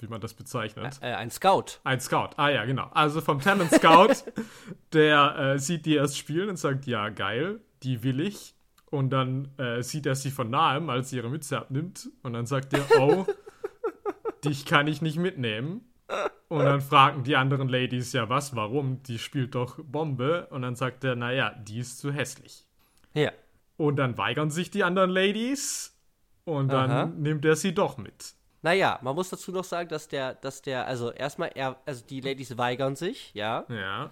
wie 0.00 0.06
man 0.06 0.20
das 0.20 0.34
bezeichnet. 0.34 0.98
Äh, 1.00 1.14
ein 1.14 1.30
Scout. 1.30 1.80
Ein 1.84 2.00
Scout, 2.00 2.30
ah 2.36 2.48
ja, 2.48 2.64
genau. 2.64 2.88
Also 2.92 3.20
vom 3.20 3.40
Talent 3.40 3.70
Scout, 3.72 4.30
der 4.92 5.36
äh, 5.38 5.58
sieht 5.58 5.86
die 5.86 5.94
erst 5.94 6.18
spielen 6.18 6.48
und 6.48 6.56
sagt, 6.56 6.86
ja, 6.86 7.08
geil, 7.10 7.60
die 7.82 8.02
will 8.02 8.20
ich. 8.20 8.54
Und 8.90 9.10
dann 9.10 9.48
äh, 9.58 9.82
sieht 9.82 10.06
er 10.06 10.14
sie 10.14 10.30
von 10.30 10.50
nahem, 10.50 10.88
als 10.88 11.10
sie 11.10 11.16
ihre 11.16 11.28
Mütze 11.28 11.58
abnimmt. 11.58 12.10
Und 12.22 12.32
dann 12.32 12.46
sagt 12.46 12.72
er, 12.72 13.00
oh, 13.00 13.26
dich 14.44 14.66
kann 14.66 14.86
ich 14.86 15.02
nicht 15.02 15.18
mitnehmen. 15.18 15.80
Und 16.48 16.64
dann 16.64 16.80
fragen 16.80 17.24
die 17.24 17.34
anderen 17.34 17.68
Ladies, 17.68 18.12
ja 18.12 18.28
was, 18.28 18.54
warum? 18.54 19.02
Die 19.02 19.18
spielt 19.18 19.56
doch 19.56 19.78
Bombe. 19.82 20.46
Und 20.50 20.62
dann 20.62 20.76
sagt 20.76 21.02
er, 21.02 21.16
naja, 21.16 21.54
die 21.58 21.80
ist 21.80 21.98
zu 21.98 22.12
hässlich. 22.12 22.66
Ja. 23.14 23.32
Und 23.76 23.96
dann 23.96 24.16
weigern 24.16 24.50
sich 24.50 24.70
die 24.70 24.84
anderen 24.84 25.10
Ladies 25.10 25.93
und 26.44 26.68
dann 26.68 26.90
Aha. 26.90 27.04
nimmt 27.06 27.44
er 27.44 27.56
sie 27.56 27.74
doch 27.74 27.96
mit. 27.96 28.34
Naja, 28.62 28.98
man 29.02 29.14
muss 29.14 29.28
dazu 29.30 29.52
noch 29.52 29.64
sagen, 29.64 29.88
dass 29.90 30.08
der, 30.08 30.34
dass 30.34 30.62
der, 30.62 30.86
also 30.86 31.10
erstmal, 31.10 31.50
er, 31.54 31.76
also 31.84 32.04
die 32.04 32.20
Ladies 32.20 32.56
weigern 32.56 32.96
sich, 32.96 33.32
ja. 33.34 33.64
Ja. 33.68 34.10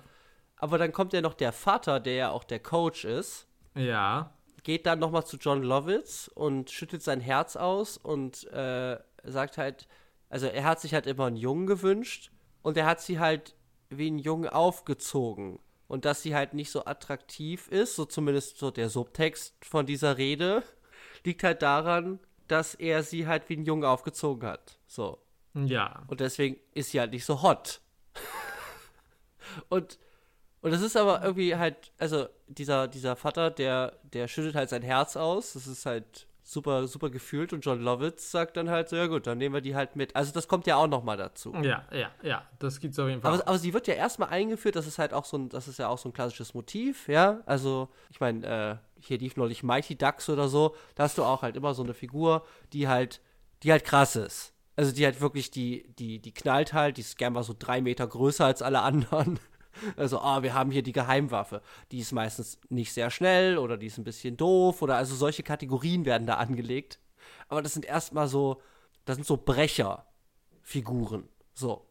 Aber 0.57 0.79
dann 0.79 0.93
kommt 0.93 1.13
ja 1.15 1.21
noch 1.23 1.35
der 1.35 1.53
Vater, 1.53 2.01
der 2.01 2.15
ja 2.15 2.31
auch 2.31 2.45
der 2.45 2.61
Coach 2.61 3.05
ist, 3.05 3.47
Ja. 3.75 4.33
geht 4.63 4.85
dann 4.87 4.99
nochmal 4.99 5.25
zu 5.25 5.39
John 5.39 5.63
Lovitz 5.63 6.31
und 6.35 6.71
schüttet 6.71 7.03
sein 7.03 7.21
Herz 7.21 7.57
aus 7.57 7.97
und 7.97 8.45
äh, 8.53 8.99
sagt 9.25 9.57
halt, 9.59 9.89
also 10.29 10.47
er 10.47 10.65
hat 10.65 10.81
sich 10.81 10.93
halt 10.95 11.07
immer 11.07 11.27
einen 11.27 11.37
Jungen 11.37 11.67
gewünscht 11.67 12.31
und 12.63 12.77
er 12.77 12.87
hat 12.87 13.01
sie 13.01 13.19
halt 13.19 13.55
wie 13.89 14.07
einen 14.09 14.19
Jungen 14.19 14.49
aufgezogen. 14.49 15.59
Und 15.89 16.07
dass 16.07 16.23
sie 16.23 16.35
halt 16.35 16.55
nicht 16.55 16.71
so 16.71 16.87
attraktiv 16.87 17.69
ist, 17.69 17.97
so 17.97 18.07
zumindest 18.07 18.57
so 18.57 18.71
der 18.71 18.89
Subtext 18.89 19.63
von 19.65 19.85
dieser 19.85 20.17
Rede, 20.17 20.63
liegt 21.25 21.43
halt 21.43 21.63
daran, 21.63 22.19
dass 22.49 22.75
er 22.75 23.03
sie 23.03 23.27
halt 23.27 23.49
wie 23.49 23.55
einen 23.55 23.65
Jungen 23.65 23.85
aufgezogen 23.85 24.49
hat. 24.49 24.79
So. 24.87 25.19
Ja. 25.55 26.03
Und 26.07 26.21
deswegen 26.21 26.57
ist 26.75 26.91
sie 26.91 27.01
halt 27.01 27.13
nicht 27.13 27.25
so 27.25 27.43
hot. 27.43 27.81
und, 29.69 29.99
und 30.61 30.71
das 30.71 30.83
ist 30.83 30.97
aber 30.97 31.23
irgendwie 31.23 31.57
halt, 31.57 31.93
also 31.99 32.27
dieser, 32.49 32.89
dieser 32.89 33.17
Vater, 33.17 33.51
der, 33.51 33.99
der 34.03 34.29
schüttet 34.29 34.55
halt 34.55 34.71
sein 34.71 34.83
Herz 34.83 35.17
aus. 35.17 35.53
Das 35.55 35.67
ist 35.67 35.87
halt 35.87 36.27
super, 36.53 36.87
super 36.87 37.11
gefühlt. 37.11 37.53
Und 37.53 37.65
John 37.65 37.81
Lovitz 37.81 38.31
sagt 38.31 38.57
dann 38.57 38.71
halt 38.71 38.89
so, 38.89 38.97
ja 38.97 39.07
gut, 39.07 39.27
dann 39.27 39.39
nehmen 39.39 39.55
wir 39.55 39.61
die 39.61 39.75
halt 39.75 39.97
mit. 39.97 40.15
Also 40.15 40.33
das 40.33 40.49
kommt 40.49 40.67
ja 40.67 40.77
auch 40.77 40.87
nochmal 40.87 41.17
dazu. 41.17 41.55
Ja, 41.63 41.87
ja, 41.93 42.11
ja. 42.23 42.47
Das 42.59 42.81
gibt's 42.81 42.99
auf 42.99 43.09
jeden 43.09 43.21
Fall. 43.21 43.35
Aber, 43.35 43.49
aber 43.49 43.59
sie 43.59 43.75
wird 43.75 43.87
ja 43.87 43.95
erstmal 43.95 44.29
eingeführt, 44.29 44.77
das 44.77 44.87
ist 44.87 44.99
halt 44.99 45.13
auch 45.13 45.25
so 45.25 45.39
ein, 45.39 45.49
das 45.49 45.69
ist 45.69 45.79
ja 45.79 45.89
auch 45.89 45.99
so 45.99 46.09
ein 46.09 46.13
klassisches 46.13 46.55
Motiv, 46.55 47.09
ja. 47.09 47.41
Also, 47.47 47.89
ich 48.11 48.21
meine, 48.21 48.47
äh, 48.47 48.77
hier 49.01 49.19
lief 49.19 49.37
neulich 49.37 49.63
Mighty 49.63 49.97
Ducks 49.97 50.29
oder 50.29 50.49
so, 50.49 50.77
da 50.95 51.05
hast 51.05 51.19
du 51.19 51.25
auch 51.25 51.43
halt 51.43 51.57
immer 51.57 51.75
so 51.75 51.83
eine 51.83 51.95
Figur, 51.95 52.45
die 52.73 52.89
halt, 52.89 53.21
die 53.63 53.73
halt 53.73 53.85
krass 53.85 54.17
ist. 54.17 54.53
Also 54.75 54.93
die 54.93 55.05
halt 55.05 55.21
wirklich, 55.21 55.51
die, 55.51 55.93
die, 55.99 56.19
die 56.19 56.33
knallt 56.33 56.73
halt, 56.73 56.97
die 56.97 57.03
ist 57.03 57.19
gern 57.19 57.35
mal 57.35 57.43
so 57.43 57.55
drei 57.59 57.83
Meter 57.83 58.07
größer 58.07 58.47
als 58.47 58.63
alle 58.63 58.81
anderen. 58.81 59.39
Also, 59.97 60.21
ah, 60.21 60.43
wir 60.43 60.55
haben 60.55 60.71
hier 60.71 60.83
die 60.83 60.93
Geheimwaffe. 60.93 61.63
Die 61.91 61.99
ist 61.99 62.13
meistens 62.13 62.59
nicht 62.69 62.93
sehr 62.93 63.11
schnell 63.11 63.59
oder 63.59 63.77
die 63.77 63.87
ist 63.87 63.99
ein 63.99 64.05
bisschen 64.05 64.37
doof 64.37 64.83
oder 64.83 64.97
also 64.97 65.15
solche 65.15 65.43
Kategorien 65.43 66.05
werden 66.05 66.27
da 66.27 66.35
angelegt. 66.35 66.99
Aber 67.49 67.63
das 67.63 67.73
sind 67.73 67.85
erstmal 67.85 68.29
so, 68.29 68.61
das 69.05 69.17
sind 69.17 69.27
so 69.27 69.37
Brecherfiguren. 69.37 71.29
So. 71.55 71.87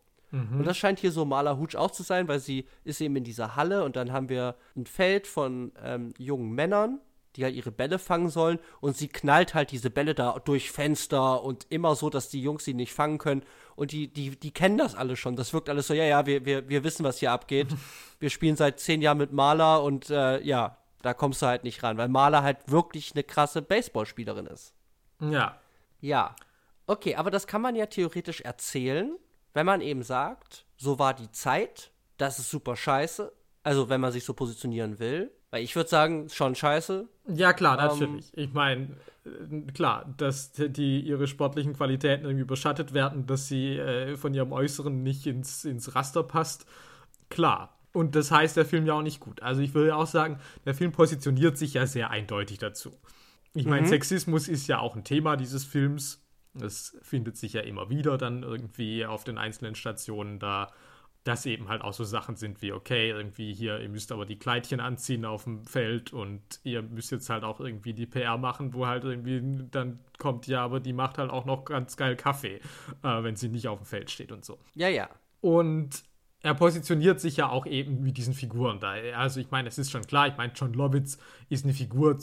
Und 0.60 0.64
das 0.64 0.78
scheint 0.78 1.00
hier 1.00 1.12
so 1.12 1.26
Maler 1.26 1.58
Hutsch 1.58 1.76
auch 1.76 1.92
zu 1.92 2.04
sein, 2.04 2.28
weil 2.30 2.40
sie 2.40 2.66
ist 2.86 3.02
eben 3.02 3.18
in 3.18 3.26
dieser 3.26 3.58
Halle 3.58 3.84
und 3.84 3.98
dann 3.98 4.14
haben 4.14 4.30
wir 4.30 4.56
ein 4.78 4.86
Feld 4.86 5.28
von 5.28 5.74
ähm, 5.84 6.14
jungen 6.18 6.52
Männern, 6.52 7.02
die 7.36 7.44
halt 7.44 7.54
ihre 7.54 7.72
Bälle 7.72 8.00
fangen 8.00 8.30
sollen 8.30 8.60
und 8.80 8.96
sie 8.96 9.10
knallt 9.10 9.54
halt 9.54 9.72
diese 9.72 9.90
Bälle 9.90 10.16
da 10.16 10.40
durch 10.40 10.72
Fenster 10.72 11.44
und 11.44 11.68
immer 11.70 11.96
so, 11.96 12.10
dass 12.10 12.30
die 12.30 12.42
Jungs 12.42 12.64
sie 12.64 12.74
nicht 12.74 12.94
fangen 12.94 13.18
können 13.18 13.44
und 13.76 13.92
die, 13.92 14.08
die, 14.08 14.40
die 14.40 14.52
kennen 14.52 14.78
das 14.78 14.96
alle 14.96 15.16
schon. 15.16 15.36
Das 15.36 15.54
wirkt 15.54 15.70
alles 15.70 15.88
so, 15.88 15.94
ja, 15.94 16.04
ja, 16.04 16.26
wir, 16.26 16.46
wir, 16.46 16.70
wir 16.70 16.84
wissen, 16.84 17.04
was 17.04 17.20
hier 17.20 17.32
abgeht. 17.32 17.68
Wir 18.20 18.30
spielen 18.30 18.56
seit 18.56 18.80
zehn 18.80 19.02
Jahren 19.02 19.18
mit 19.18 19.32
Maler 19.32 19.82
und 19.82 20.12
äh, 20.12 20.40
ja, 20.44 20.78
da 21.02 21.16
kommst 21.16 21.42
du 21.42 21.48
halt 21.48 21.64
nicht 21.64 21.82
ran, 21.82 21.98
weil 21.98 22.08
Maler 22.08 22.44
halt 22.44 22.60
wirklich 22.70 23.14
eine 23.16 23.24
krasse 23.24 23.64
Baseballspielerin 23.64 24.46
ist. 24.46 24.76
ja. 25.20 25.58
Ja. 26.02 26.36
Okay, 26.88 27.16
aber 27.16 27.32
das 27.32 27.48
kann 27.48 27.62
man 27.62 27.76
ja 27.76 27.86
theoretisch 27.86 28.42
erzählen, 28.42 29.18
wenn 29.54 29.66
man 29.66 29.82
eben 29.82 30.04
sagt, 30.04 30.66
so 30.78 31.00
war 31.00 31.14
die 31.14 31.32
Zeit, 31.32 31.92
das 32.18 32.40
ist 32.40 32.50
super 32.50 32.76
scheiße. 32.76 33.32
Also, 33.64 33.90
wenn 33.90 34.02
man 34.02 34.12
sich 34.12 34.26
so 34.26 34.34
positionieren 34.34 35.00
will. 35.00 35.32
Weil 35.52 35.64
ich 35.64 35.76
würde 35.76 35.90
sagen, 35.90 36.30
schon 36.30 36.56
scheiße. 36.56 37.08
Ja, 37.28 37.54
klar, 37.54 37.78
Ähm, 37.78 37.88
natürlich. 37.88 38.32
ich 38.36 38.54
meine, 38.54 38.96
äh, 39.26 39.72
klar, 39.74 40.12
dass 40.18 40.54
die 40.54 41.02
ihre 41.02 41.28
sportlichen 41.28 41.74
Qualitäten 41.74 42.24
irgendwie 42.24 42.44
überschattet 42.44 42.94
werden, 42.94 43.28
dass 43.28 43.48
sie 43.48 43.78
äh, 43.78 44.16
von 44.18 44.34
ihrem 44.34 44.54
Äußeren 44.54 45.04
nicht 45.04 45.28
ins, 45.28 45.66
ins 45.66 45.94
Raster 45.94 46.24
passt. 46.24 46.66
Klar. 47.30 47.78
Und 47.94 48.16
das 48.16 48.32
heißt 48.32 48.56
der 48.56 48.66
Film 48.66 48.86
ja 48.86 48.94
auch 48.94 49.02
nicht 49.02 49.20
gut. 49.20 49.42
Also 49.44 49.62
ich 49.62 49.74
würde 49.74 49.96
auch 49.96 50.08
sagen, 50.08 50.40
der 50.66 50.74
Film 50.74 50.94
positioniert 50.94 51.58
sich 51.58 51.74
ja 51.74 51.86
sehr 51.86 52.10
eindeutig 52.10 52.58
dazu. 52.58 52.92
Ich 53.54 53.66
meine, 53.66 53.86
Sexismus 53.86 54.48
ist 54.48 54.68
ja 54.68 54.80
auch 54.80 54.96
ein 54.96 55.04
Thema 55.04 55.36
dieses 55.36 55.66
Films. 55.66 56.26
Das 56.54 56.98
findet 57.02 57.36
sich 57.36 57.52
ja 57.52 57.62
immer 57.62 57.90
wieder 57.90 58.18
dann 58.18 58.44
irgendwie 58.44 59.06
auf 59.06 59.26
den 59.26 59.38
einzelnen 59.38 59.76
Stationen 59.76 60.40
da. 60.40 60.72
Dass 61.24 61.46
eben 61.46 61.70
halt 61.70 61.84
auch 61.84 61.94
so 61.94 62.04
Sachen 62.04 62.36
sind 62.36 62.62
wie, 62.62 62.72
okay, 62.72 63.10
irgendwie 63.10 63.54
hier, 63.54 63.80
ihr 63.80 63.90
müsst 63.90 64.12
aber 64.12 64.26
die 64.26 64.40
Kleidchen 64.40 64.80
anziehen 64.80 65.24
auf 65.24 65.44
dem 65.44 65.66
Feld 65.66 66.14
und 66.14 66.42
ihr 66.64 66.82
müsst 66.82 67.12
jetzt 67.12 67.30
halt 67.30 67.44
auch 67.44 67.60
irgendwie 67.60 67.94
die 67.94 68.08
PR 68.08 68.38
machen, 68.38 68.74
wo 68.74 68.88
halt 68.88 69.04
irgendwie 69.04 69.68
dann 69.70 70.00
kommt, 70.18 70.48
ja, 70.48 70.64
aber 70.64 70.80
die 70.80 70.94
macht 70.94 71.20
halt 71.20 71.30
auch 71.30 71.46
noch 71.46 71.66
ganz 71.66 71.96
geil 71.96 72.16
Kaffee, 72.16 72.60
äh, 73.04 73.24
wenn 73.24 73.36
sie 73.36 73.50
nicht 73.50 73.68
auf 73.68 73.80
dem 73.80 73.86
Feld 73.86 74.10
steht 74.10 74.32
und 74.32 74.44
so. 74.44 74.58
Ja, 74.74 74.88
ja. 74.88 75.10
Und 75.42 76.04
er 76.44 76.56
positioniert 76.56 77.20
sich 77.20 77.38
ja 77.38 77.50
auch 77.50 77.68
eben 77.68 78.02
mit 78.02 78.18
diesen 78.18 78.34
Figuren 78.34 78.80
da. 78.80 78.94
Also 79.16 79.40
ich 79.40 79.52
meine, 79.52 79.68
es 79.68 79.78
ist 79.78 79.92
schon 79.92 80.02
klar, 80.02 80.28
ich 80.28 80.38
meine, 80.38 80.54
John 80.56 80.74
Lovitz 80.74 81.20
ist 81.50 81.66
eine 81.66 81.74
Figur, 81.74 82.18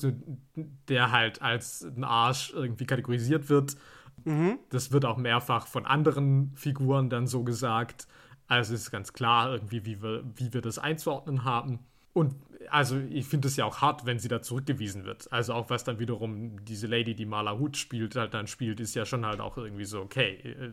der 0.88 1.12
halt 1.12 1.40
als 1.40 1.82
ein 1.82 2.03
Arsch 2.03 2.53
irgendwie 2.53 2.86
kategorisiert 2.86 3.49
wird. 3.49 3.76
Mhm. 4.24 4.59
Das 4.70 4.90
wird 4.90 5.05
auch 5.05 5.18
mehrfach 5.18 5.68
von 5.68 5.86
anderen 5.86 6.53
Figuren 6.57 7.11
dann 7.11 7.28
so 7.28 7.44
gesagt. 7.44 8.09
Also 8.49 8.74
es 8.74 8.82
ist 8.82 8.90
ganz 8.90 9.12
klar 9.12 9.53
irgendwie, 9.53 9.84
wie 9.84 10.03
wir, 10.03 10.24
wie 10.34 10.53
wir 10.53 10.62
das 10.62 10.78
einzuordnen 10.78 11.44
haben. 11.44 11.80
Und 12.14 12.34
also 12.70 12.99
ich 12.99 13.26
finde 13.26 13.49
es 13.49 13.57
ja 13.57 13.64
auch 13.64 13.80
hart, 13.80 14.07
wenn 14.07 14.18
sie 14.18 14.28
da 14.28 14.42
zurückgewiesen 14.42 15.05
wird. 15.05 15.30
Also 15.32 15.53
auch 15.53 15.70
was 15.70 15.84
dann 15.84 15.99
wiederum 15.99 16.64
diese 16.64 16.86
Lady, 16.86 17.14
die 17.14 17.26
Marla 17.26 17.59
Hut 17.59 17.76
spielt, 17.76 18.16
halt 18.16 18.34
dann 18.34 18.46
spielt, 18.46 18.80
ist 18.80 18.94
ja 18.94 19.05
schon 19.05 19.24
halt 19.24 19.40
auch 19.40 19.57
irgendwie 19.57 19.84
so, 19.84 20.01
okay, 20.01 20.34
äh, 20.42 20.72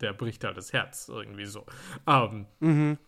der 0.00 0.12
bricht 0.12 0.44
halt 0.44 0.56
das 0.56 0.72
Herz, 0.72 1.08
irgendwie 1.08 1.46
so. 1.46 1.66
Ähm, 2.06 2.46
mhm. 2.60 2.98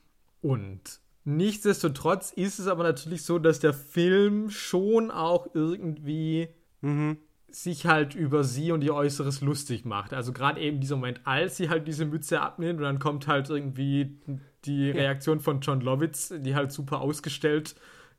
Und 0.43 1.01
nichtsdestotrotz 1.25 2.33
ist 2.33 2.59
es 2.59 2.67
aber 2.67 2.83
natürlich 2.83 3.23
so, 3.23 3.39
dass 3.39 3.61
der 3.61 3.75
Film 3.75 4.51
schon 4.51 5.11
auch 5.11 5.49
irgendwie 5.55 6.49
mhm 6.81 7.19
sich 7.51 7.87
halt 7.87 8.15
über 8.15 8.45
sie 8.45 8.73
und 8.73 8.83
ihr 8.83 8.95
Äußeres 8.95 9.41
lustig 9.41 9.85
macht. 9.85 10.13
Also 10.13 10.33
gerade 10.33 10.61
eben 10.61 10.81
dieser 10.81 10.97
Moment, 10.97 11.21
als 11.25 11.57
sie 11.57 11.69
halt 11.69 11.89
diese 11.89 12.05
Mütze 12.05 12.41
abnimmt 12.41 12.79
und 12.79 12.85
dann 12.85 12.99
kommt 12.99 13.27
halt 13.27 13.49
irgendwie 13.49 14.19
die 14.65 14.91
Reaktion 14.91 15.41
von 15.41 15.61
John 15.61 15.81
Lovitz, 15.81 16.33
die 16.37 16.55
halt 16.55 16.73
super 16.73 17.01
ausgestellt 17.01 17.75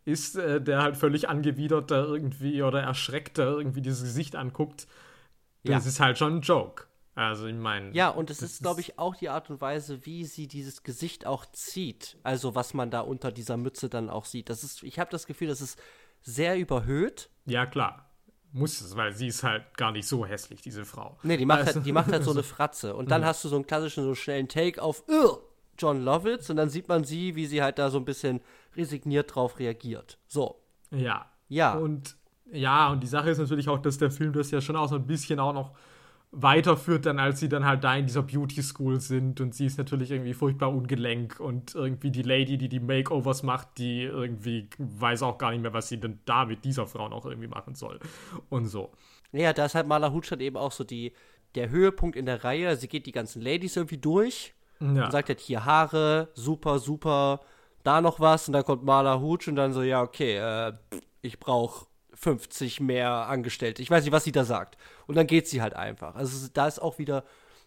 ist, 0.05 0.35
äh, 0.35 0.61
der 0.61 0.81
halt 0.81 0.97
völlig 0.97 1.29
angewidert 1.29 1.91
da 1.91 2.03
irgendwie 2.03 2.63
oder 2.63 2.81
erschreckt 2.81 3.37
da 3.37 3.45
irgendwie 3.45 3.81
dieses 3.81 4.01
Gesicht 4.01 4.35
anguckt. 4.35 4.87
Das 5.63 5.85
ja. 5.85 5.89
ist 5.89 5.99
halt 5.99 6.17
schon 6.17 6.37
ein 6.37 6.41
Joke. 6.41 6.85
Also 7.13 7.47
ich 7.47 7.55
meine. 7.55 7.91
Ja, 7.91 8.09
und 8.09 8.29
es 8.29 8.41
ist, 8.41 8.61
glaube 8.61 8.79
ich, 8.79 8.97
auch 8.97 9.13
die 9.15 9.29
Art 9.29 9.49
und 9.49 9.59
Weise, 9.59 10.05
wie 10.05 10.23
sie 10.23 10.47
dieses 10.47 10.83
Gesicht 10.83 11.25
auch 11.25 11.45
zieht. 11.51 12.17
Also 12.23 12.55
was 12.55 12.73
man 12.73 12.91
da 12.91 13.01
unter 13.01 13.31
dieser 13.31 13.57
Mütze 13.57 13.89
dann 13.89 14.09
auch 14.09 14.25
sieht. 14.25 14.49
Das 14.49 14.63
ist, 14.63 14.83
ich 14.83 14.99
habe 14.99 15.11
das 15.11 15.27
Gefühl, 15.27 15.49
das 15.49 15.59
ist 15.59 15.77
sehr 16.21 16.57
überhöht. 16.57 17.29
Ja, 17.45 17.65
klar 17.65 18.08
muss 18.51 18.81
es, 18.81 18.95
weil 18.95 19.13
sie 19.13 19.27
ist 19.27 19.43
halt 19.43 19.77
gar 19.77 19.91
nicht 19.91 20.07
so 20.07 20.25
hässlich, 20.25 20.61
diese 20.61 20.85
Frau. 20.85 21.17
Nee, 21.23 21.37
die 21.37 21.45
macht, 21.45 21.59
halt, 21.59 21.67
also, 21.67 21.79
halt, 21.79 21.85
die 21.85 21.91
macht 21.91 22.11
halt 22.11 22.23
so 22.23 22.31
eine 22.39 22.43
Fratze. 22.43 22.95
Und 22.95 23.11
dann 23.11 23.21
mhm. 23.21 23.25
hast 23.25 23.43
du 23.43 23.49
so 23.49 23.55
einen 23.55 23.67
klassischen, 23.67 24.03
so 24.03 24.15
schnellen 24.15 24.47
Take 24.47 24.81
auf 24.81 25.03
John 25.77 26.03
Lovitz 26.03 26.49
und 26.49 26.57
dann 26.57 26.69
sieht 26.69 26.87
man 26.87 27.03
sie, 27.03 27.35
wie 27.35 27.45
sie 27.45 27.61
halt 27.61 27.79
da 27.79 27.89
so 27.89 27.97
ein 27.97 28.05
bisschen 28.05 28.41
resigniert 28.75 29.35
drauf 29.35 29.59
reagiert. 29.59 30.17
So. 30.27 30.61
Ja. 30.91 31.31
Ja. 31.47 31.73
Und 31.73 32.17
ja, 32.51 32.91
und 32.91 33.01
die 33.01 33.07
Sache 33.07 33.29
ist 33.29 33.37
natürlich 33.37 33.69
auch, 33.69 33.79
dass 33.79 33.97
der 33.97 34.11
Film 34.11 34.33
das 34.33 34.51
ja 34.51 34.59
schon 34.59 34.75
auch 34.75 34.89
so 34.89 34.95
ein 34.95 35.05
bisschen 35.05 35.39
auch 35.39 35.53
noch 35.53 35.75
weiterführt 36.31 37.07
dann, 37.07 37.17
als 37.17 37.39
sie 37.39 37.49
dann 37.49 37.65
halt 37.65 37.83
da 37.83 37.95
in 37.95 38.05
dieser 38.05 38.21
Beauty 38.21 38.61
School 38.61 38.99
sind 38.99 39.41
und 39.41 39.55
sie 39.55 39.65
ist 39.65 39.77
natürlich 39.77 40.11
irgendwie 40.11 40.33
furchtbar 40.33 40.71
ungelenk 40.73 41.39
und 41.39 41.73
irgendwie 41.73 42.11
die 42.11 42.21
Lady, 42.21 42.57
die 42.57 42.69
die 42.69 42.79
Makeovers 42.79 43.41
macht, 43.41 43.79
die 43.79 44.03
irgendwie 44.03 44.69
weiß 44.77 45.23
auch 45.23 45.39
gar 45.39 45.51
nicht 45.51 45.61
mehr, 45.61 45.73
was 45.73 45.89
sie 45.89 45.99
denn 45.99 46.19
da 46.25 46.45
mit 46.45 46.63
dieser 46.65 46.85
Frau 46.85 47.09
noch 47.09 47.25
irgendwie 47.25 47.47
machen 47.47 47.73
soll 47.73 47.99
und 48.49 48.67
so. 48.67 48.91
Ja, 49.31 49.53
da 49.53 49.65
ist 49.65 49.75
halt 49.75 49.87
Marla 49.87 50.11
Hutschert 50.11 50.41
eben 50.41 50.57
auch 50.57 50.71
so 50.71 50.83
die, 50.83 51.13
der 51.55 51.69
Höhepunkt 51.69 52.15
in 52.15 52.25
der 52.25 52.43
Reihe. 52.43 52.75
Sie 52.75 52.87
geht 52.87 53.05
die 53.07 53.11
ganzen 53.11 53.41
Ladies 53.41 53.75
irgendwie 53.75 53.97
durch 53.97 54.53
ja. 54.79 55.05
und 55.05 55.11
sagt 55.11 55.29
halt 55.29 55.39
hier 55.39 55.65
Haare, 55.65 56.29
super, 56.33 56.77
super, 56.77 57.41
da 57.83 58.01
noch 58.01 58.19
was 58.19 58.47
und 58.47 58.53
dann 58.53 58.63
kommt 58.63 58.83
Marla 58.83 59.19
Hutsch 59.19 59.47
und 59.47 59.55
dann 59.55 59.73
so, 59.73 59.81
ja, 59.81 60.01
okay, 60.03 60.37
äh, 60.37 60.73
ich 61.21 61.39
brauche 61.39 61.87
50 62.19 62.81
mehr 62.81 63.11
Angestellte. 63.27 63.81
Ich 63.81 63.89
weiß 63.89 64.03
nicht, 64.03 64.11
was 64.11 64.25
sie 64.25 64.31
da 64.31 64.43
sagt. 64.43 64.77
Und 65.07 65.15
dann 65.15 65.25
geht 65.25 65.47
sie 65.47 65.61
halt 65.61 65.73
einfach. 65.73 66.15
Also 66.15 66.49
da 66.53 66.67
ist 66.67 66.79
auch 66.79 66.99
wieder, 66.99 67.23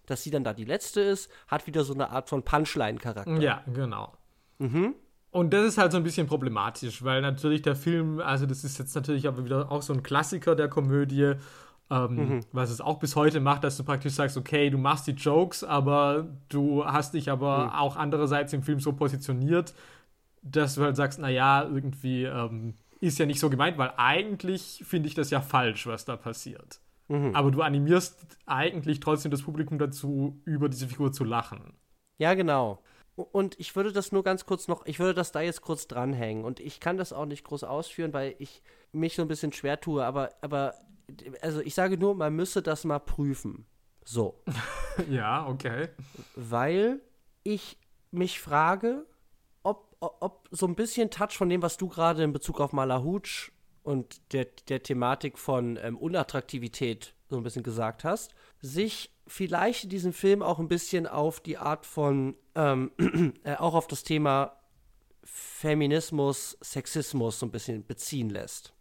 dass 0.07 0.23
sie 0.23 0.31
dann 0.31 0.45
da 0.45 0.53
die 0.53 0.65
Letzte 0.65 1.01
ist, 1.01 1.31
hat 1.49 1.67
wieder 1.67 1.85
so 1.85 1.95
eine 1.95 2.11
Art 2.11 2.29
von 2.29 2.43
Punchline-Charakter. 2.43 3.41
Ja, 3.41 3.63
genau. 3.73 4.13
Mhm. 4.59 4.95
Und 5.31 5.55
das 5.55 5.65
ist 5.65 5.79
halt 5.79 5.93
so 5.93 5.97
ein 5.97 6.05
bisschen 6.05 6.27
problematisch, 6.27 7.03
weil 7.03 7.23
natürlich 7.23 7.63
der 7.63 7.75
Film, 7.75 8.21
also 8.21 8.45
das 8.45 8.63
ist 8.65 8.79
jetzt 8.79 8.95
natürlich 8.95 9.27
aber 9.27 9.45
wieder 9.47 9.73
auch 9.73 9.81
so 9.81 9.95
ein 9.95 10.03
Klassiker 10.03 10.55
der 10.55 10.69
Komödie, 10.69 11.33
ähm, 11.91 12.15
mhm. 12.15 12.41
was 12.53 12.71
es 12.71 12.83
auch 12.83 12.99
bis 12.99 13.17
heute 13.17 13.41
macht, 13.41 13.65
dass 13.65 13.79
du 13.79 13.85
praktisch 13.85 14.13
sagst, 14.13 14.37
okay, 14.37 14.69
du 14.69 14.77
machst 14.77 15.07
die 15.07 15.13
Jokes, 15.13 15.65
aber 15.65 16.27
du 16.51 16.85
hast 16.85 17.15
dich 17.15 17.31
aber 17.31 17.65
mhm. 17.65 17.71
auch 17.71 17.97
andererseits 17.97 18.53
im 18.53 18.63
Film 18.63 18.81
so 18.81 18.93
positioniert, 18.93 19.73
dass 20.43 20.75
du 20.75 20.83
halt 20.83 20.97
sagst, 20.97 21.19
naja, 21.19 21.63
irgendwie, 21.65 22.25
ähm, 22.25 22.75
ist 23.03 23.19
ja 23.19 23.27
nicht 23.27 23.41
so 23.41 23.51
gemeint, 23.51 23.79
weil 23.79 23.93
eigentlich 23.97 24.83
finde 24.87 25.09
ich 25.09 25.15
das 25.15 25.31
ja 25.31 25.41
falsch, 25.41 25.87
was 25.87 26.05
da 26.05 26.17
passiert. 26.17 26.81
Mhm. 27.09 27.35
Aber 27.35 27.51
du 27.51 27.61
animierst 27.63 28.39
eigentlich 28.47 29.01
trotzdem 29.01 29.33
das 29.33 29.43
Publikum 29.43 29.79
dazu, 29.79 30.41
über 30.45 30.69
diese 30.69 30.87
Figur 30.87 31.13
zu 31.13 31.25
lachen. 31.25 31.75
Ja, 32.19 32.35
genau. 32.35 32.83
Und 33.17 33.59
ich 33.59 33.75
würde 33.75 33.93
das 33.93 34.13
nur 34.13 34.23
ganz 34.23 34.47
kurz 34.47 34.69
noch, 34.69 34.87
ich 34.87 35.01
würde 35.01 35.15
das 35.15 35.33
da 35.33 35.41
jetzt 35.41 35.63
kurz 35.63 35.89
dranhängen. 35.89 36.45
Und 36.45 36.61
ich 36.61 36.79
kann 36.79 36.97
das 36.97 37.13
auch 37.13 37.27
nicht 37.27 37.45
groß 37.45 37.65
ausführen, 37.65 38.13
weil 38.13 38.37
ich 38.39 38.63
mich 38.93 39.17
so 39.17 39.23
ein 39.23 39.29
bisschen 39.29 39.53
schwer 39.53 39.81
tue. 39.81 40.05
Aber, 40.05 40.31
aber 40.41 40.75
also 41.41 41.61
ich 41.61 41.75
sage 41.75 41.99
nur, 41.99 42.15
man 42.15 42.35
müsse 42.35 42.63
das 42.63 42.85
mal 42.85 43.01
prüfen. 43.01 43.67
So. 44.05 44.43
ja, 45.11 45.47
okay. 45.49 45.89
Weil 46.37 47.01
ich 47.43 47.79
mich 48.13 48.41
frage, 48.41 49.07
ob 50.03 50.49
so 50.51 50.67
ein 50.67 50.75
bisschen 50.75 51.11
Touch 51.11 51.33
von 51.33 51.49
dem, 51.49 51.63
was 51.63 51.77
du 51.77 51.89
gerade 51.89 52.23
in 52.23 52.33
Bezug 52.33 52.61
auf 52.61 52.73
Malahutsch 52.73 53.53
und 53.83 54.21
der, 54.33 54.47
der 54.69 54.83
Thematik 54.83 55.39
von 55.39 55.79
ähm, 55.83 55.97
Unattraktivität 55.97 57.15
so 57.29 57.37
ein 57.37 57.43
bisschen 57.43 57.63
gesagt 57.63 58.05
hast, 58.05 58.35
sich 58.61 59.11
vielleicht 59.27 59.85
in 59.85 59.91
diesem 59.91 60.13
Film 60.13 60.43
auch 60.43 60.59
ein 60.59 60.69
bisschen 60.69 61.07
auf 61.07 61.41
die 61.41 61.57
Art 61.57 61.87
von, 61.87 62.37
ähm, 62.55 62.91
äh, 63.45 63.57
auch 63.57 63.75
auf 63.75 63.87
das 63.87 64.03
Thema 64.03 64.59
Feminismus, 65.25 66.59
Sexismus 66.63 67.39
so 67.39 67.47
ein 67.47 67.53
bisschen 67.53 67.87
beziehen 67.87 68.29
lässt. 68.29 68.75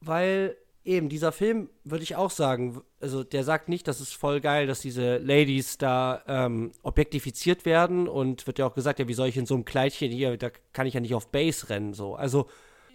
Weil 0.00 0.56
eben, 0.86 1.08
dieser 1.08 1.32
Film, 1.32 1.68
würde 1.84 2.04
ich 2.04 2.16
auch 2.16 2.30
sagen, 2.30 2.80
also 3.00 3.24
der 3.24 3.44
sagt 3.44 3.68
nicht, 3.68 3.88
das 3.88 4.00
ist 4.00 4.14
voll 4.14 4.40
geil, 4.40 4.66
dass 4.66 4.80
diese 4.80 5.18
Ladies 5.18 5.78
da 5.78 6.22
ähm, 6.26 6.72
objektifiziert 6.82 7.64
werden 7.64 8.08
und 8.08 8.46
wird 8.46 8.58
ja 8.58 8.66
auch 8.66 8.74
gesagt, 8.74 8.98
ja, 8.98 9.08
wie 9.08 9.14
soll 9.14 9.28
ich 9.28 9.36
in 9.36 9.46
so 9.46 9.54
einem 9.54 9.64
Kleidchen 9.64 10.10
hier, 10.10 10.36
da 10.36 10.50
kann 10.72 10.86
ich 10.86 10.94
ja 10.94 11.00
nicht 11.00 11.14
auf 11.14 11.28
Base 11.28 11.68
rennen, 11.68 11.92
so. 11.92 12.14
Also, 12.14 12.46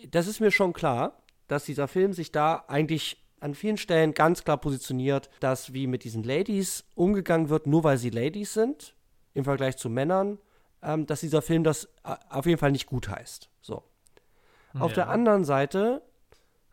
das 0.10 0.28
ist 0.28 0.40
mir 0.40 0.52
schon 0.52 0.74
klar, 0.74 1.22
dass 1.48 1.66
dieser 1.66 1.88
Film 1.88 2.14
sich 2.14 2.32
da 2.32 2.64
eigentlich 2.68 3.18
an 3.40 3.56
vielen 3.56 3.78
Stellen 3.78 4.14
ganz 4.14 4.44
klar 4.44 4.58
positioniert, 4.58 5.30
dass 5.40 5.74
wie 5.74 5.88
mit 5.88 6.04
diesen 6.04 6.24
Ladies 6.24 6.86
umgegangen 6.96 7.50
wird, 7.50 7.68
nur 7.68 7.84
weil 7.84 7.98
sie 7.98 8.10
Ladies 8.10 8.54
sind, 8.54 8.96
im 9.34 9.44
Vergleich 9.44 9.78
zu 9.78 9.90
Männern, 9.90 10.38
ähm, 10.82 11.06
dass 11.06 11.22
dieser 11.22 11.42
Film 11.42 11.64
das 11.64 11.86
äh, 12.04 12.16
auf 12.30 12.46
jeden 12.46 12.60
Fall 12.60 12.72
nicht 12.72 12.86
gut 12.86 13.10
heißt. 13.10 13.50
So. 13.62 13.84
Ja. 14.74 14.82
Auf 14.82 14.94
der 14.94 15.10
anderen 15.10 15.44
Seite 15.44 16.02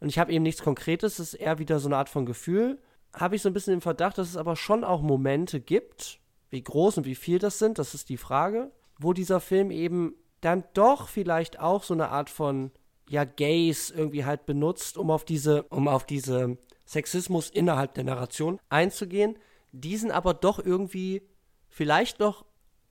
und 0.01 0.09
ich 0.09 0.19
habe 0.19 0.33
eben 0.33 0.43
nichts 0.43 0.63
Konkretes, 0.63 1.19
es 1.19 1.35
ist 1.35 1.41
eher 1.41 1.59
wieder 1.59 1.79
so 1.81 1.89
eine 1.89 1.97
Art 1.97 2.09
von 2.09 2.27
Gefühl. 2.27 2.79
Habe 3.13 3.37
ich 3.37 3.43
so 3.43 3.49
ein 3.49 3.53
bisschen 3.53 3.75
den 3.75 3.81
Verdacht, 3.81 4.19
dass 4.19 4.29
es 4.29 4.37
aber 4.37 4.55
schon 4.55 4.85
auch 4.85 5.03
Momente 5.03 5.61
gibt, 5.61 6.21
wie 6.51 6.63
groß 6.63 6.99
und 6.99 7.07
wie 7.07 7.15
viel 7.15 7.39
das 7.39 7.59
sind, 7.59 7.79
das 7.79 7.95
ist 7.95 8.09
die 8.09 8.17
Frage, 8.17 8.71
wo 8.99 9.13
dieser 9.13 9.41
Film 9.41 9.71
eben 9.71 10.15
dann 10.41 10.65
doch 10.75 11.09
vielleicht 11.09 11.59
auch 11.59 11.83
so 11.83 11.95
eine 11.95 12.11
Art 12.11 12.31
von 12.31 12.71
ja 13.09 13.25
Gays 13.25 13.91
irgendwie 13.91 14.25
halt 14.25 14.47
benutzt, 14.47 14.99
um 14.99 15.11
auf 15.11 15.25
diese 15.25 15.65
um 15.65 15.89
auf 15.89 16.05
diese 16.05 16.59
Sexismus 16.87 17.51
innerhalb 17.51 17.95
der 17.95 18.05
Narration 18.05 18.61
einzugehen, 18.69 19.39
diesen 19.73 20.11
aber 20.11 20.35
doch 20.35 20.59
irgendwie 20.59 21.23
vielleicht 21.69 22.21
noch 22.21 22.45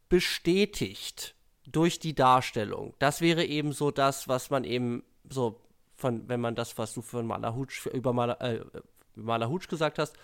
bestätigt 0.10 1.36
durch 1.68 1.99
die 1.99 2.16
Darstellung. 2.16 2.95
Das 2.99 3.22
wäre 3.22 3.45
eben 3.45 3.72
so 3.74 3.91
das, 3.91 4.28
was 4.28 4.49
man 4.49 4.64
eben 4.64 5.03
so 5.30 5.60
von, 5.98 6.30
wenn 6.30 6.39
man 6.39 6.56
das, 6.56 6.78
was 6.78 6.93
du 6.93 7.02
von 7.02 7.26
Malahutsch, 7.26 7.88
über 7.88 8.14
Mal, 8.14 8.32
äh, 8.39 8.60
Malahutsch 9.16 9.68
gesagt 9.68 10.00
hast, 10.00 10.16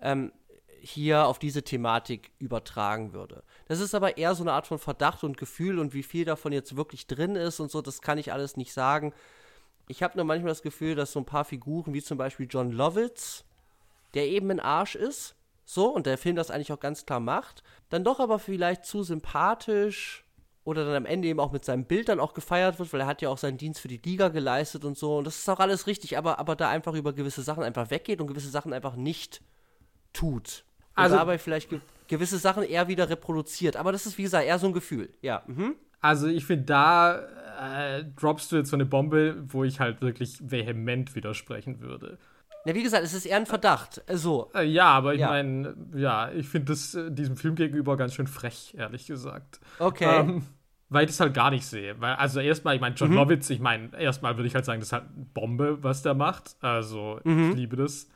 ähm, 0.00 0.32
hier 0.80 1.26
auf 1.26 1.38
diese 1.38 1.62
Thematik 1.62 2.32
übertragen 2.38 3.12
würde. 3.12 3.42
Das 3.68 3.80
ist 3.80 3.94
aber 3.94 4.16
eher 4.16 4.34
so 4.34 4.42
eine 4.42 4.52
Art 4.52 4.66
von 4.66 4.78
Verdacht 4.78 5.22
und 5.22 5.36
Gefühl 5.36 5.78
und 5.78 5.92
wie 5.92 6.02
viel 6.02 6.24
davon 6.24 6.52
jetzt 6.52 6.74
wirklich 6.74 7.06
drin 7.06 7.36
ist 7.36 7.60
und 7.60 7.70
so, 7.70 7.82
das 7.82 8.00
kann 8.00 8.16
ich 8.16 8.32
alles 8.32 8.56
nicht 8.56 8.72
sagen. 8.72 9.12
Ich 9.88 10.02
habe 10.02 10.16
nur 10.16 10.24
manchmal 10.24 10.50
das 10.50 10.62
Gefühl, 10.62 10.94
dass 10.94 11.12
so 11.12 11.20
ein 11.20 11.26
paar 11.26 11.44
Figuren, 11.44 11.92
wie 11.92 12.02
zum 12.02 12.16
Beispiel 12.16 12.46
John 12.48 12.72
Lovitz, 12.72 13.44
der 14.14 14.26
eben 14.28 14.50
ein 14.50 14.60
Arsch 14.60 14.94
ist, 14.94 15.36
so, 15.66 15.88
und 15.88 16.06
der 16.06 16.18
Film 16.18 16.34
das 16.34 16.50
eigentlich 16.50 16.72
auch 16.72 16.80
ganz 16.80 17.04
klar 17.04 17.20
macht, 17.20 17.62
dann 17.90 18.02
doch 18.02 18.18
aber 18.18 18.38
vielleicht 18.38 18.86
zu 18.86 19.02
sympathisch 19.02 20.24
oder 20.64 20.84
dann 20.84 20.94
am 20.94 21.06
Ende 21.06 21.28
eben 21.28 21.40
auch 21.40 21.52
mit 21.52 21.64
seinem 21.64 21.84
Bild 21.84 22.08
dann 22.08 22.20
auch 22.20 22.34
gefeiert 22.34 22.78
wird, 22.78 22.92
weil 22.92 23.00
er 23.00 23.06
hat 23.06 23.22
ja 23.22 23.28
auch 23.28 23.38
seinen 23.38 23.56
Dienst 23.56 23.80
für 23.80 23.88
die 23.88 24.00
Liga 24.04 24.28
geleistet 24.28 24.84
und 24.84 24.96
so. 24.96 25.18
Und 25.18 25.26
das 25.26 25.38
ist 25.38 25.48
auch 25.48 25.60
alles 25.60 25.86
richtig, 25.86 26.18
aber, 26.18 26.38
aber 26.38 26.56
da 26.56 26.68
einfach 26.68 26.94
über 26.94 27.12
gewisse 27.12 27.42
Sachen 27.42 27.62
einfach 27.62 27.90
weggeht 27.90 28.20
und 28.20 28.26
gewisse 28.26 28.50
Sachen 28.50 28.72
einfach 28.72 28.96
nicht 28.96 29.40
tut. 30.12 30.64
Und 30.96 31.04
also 31.04 31.16
dabei 31.16 31.38
vielleicht 31.38 31.70
ge 31.70 31.80
gewisse 32.08 32.38
Sachen 32.38 32.64
eher 32.64 32.88
wieder 32.88 33.08
reproduziert. 33.08 33.76
Aber 33.76 33.92
das 33.92 34.04
ist, 34.04 34.18
wie 34.18 34.24
gesagt, 34.24 34.44
eher 34.44 34.58
so 34.58 34.66
ein 34.66 34.72
Gefühl. 34.72 35.10
Ja. 35.22 35.44
Mhm. 35.46 35.76
Also 36.00 36.26
ich 36.26 36.44
finde, 36.44 36.64
da 36.64 37.20
äh, 37.60 38.04
droppst 38.16 38.50
du 38.50 38.56
jetzt 38.56 38.70
so 38.70 38.76
eine 38.76 38.84
Bombe, 38.84 39.36
wo 39.46 39.62
ich 39.62 39.78
halt 39.78 40.02
wirklich 40.02 40.38
vehement 40.40 41.14
widersprechen 41.14 41.80
würde. 41.80 42.18
Ja, 42.66 42.74
wie 42.74 42.82
gesagt, 42.82 43.04
es 43.04 43.14
ist 43.14 43.26
eher 43.26 43.36
ein 43.36 43.46
Verdacht. 43.46 44.02
Äh, 44.06 44.16
so. 44.16 44.50
Äh, 44.54 44.64
ja, 44.64 44.86
aber 44.86 45.14
ich 45.14 45.20
ja. 45.20 45.28
meine, 45.28 45.74
ja, 45.94 46.30
ich 46.30 46.48
finde 46.48 46.72
das 46.72 46.94
äh, 46.94 47.10
diesem 47.10 47.36
Film 47.36 47.54
gegenüber 47.54 47.96
ganz 47.96 48.14
schön 48.14 48.26
frech, 48.26 48.74
ehrlich 48.76 49.06
gesagt. 49.06 49.60
Okay. 49.78 50.20
Ähm, 50.20 50.46
weil 50.90 51.04
ich 51.04 51.10
das 51.10 51.20
halt 51.20 51.34
gar 51.34 51.50
nicht 51.50 51.64
sehe. 51.64 52.00
Weil, 52.00 52.14
also 52.14 52.40
erstmal, 52.40 52.74
ich 52.74 52.80
meine, 52.80 52.96
John 52.96 53.10
mhm. 53.10 53.16
Lovitz, 53.16 53.48
ich 53.50 53.60
meine, 53.60 53.98
erstmal 53.98 54.36
würde 54.36 54.48
ich 54.48 54.54
halt 54.54 54.64
sagen, 54.64 54.80
das 54.80 54.88
ist 54.88 54.92
halt 54.92 55.04
eine 55.14 55.24
Bombe, 55.32 55.82
was 55.82 56.02
der 56.02 56.14
macht. 56.14 56.56
Also, 56.60 57.20
mhm. 57.24 57.50
ich 57.50 57.56
liebe 57.56 57.76
das. 57.76 58.08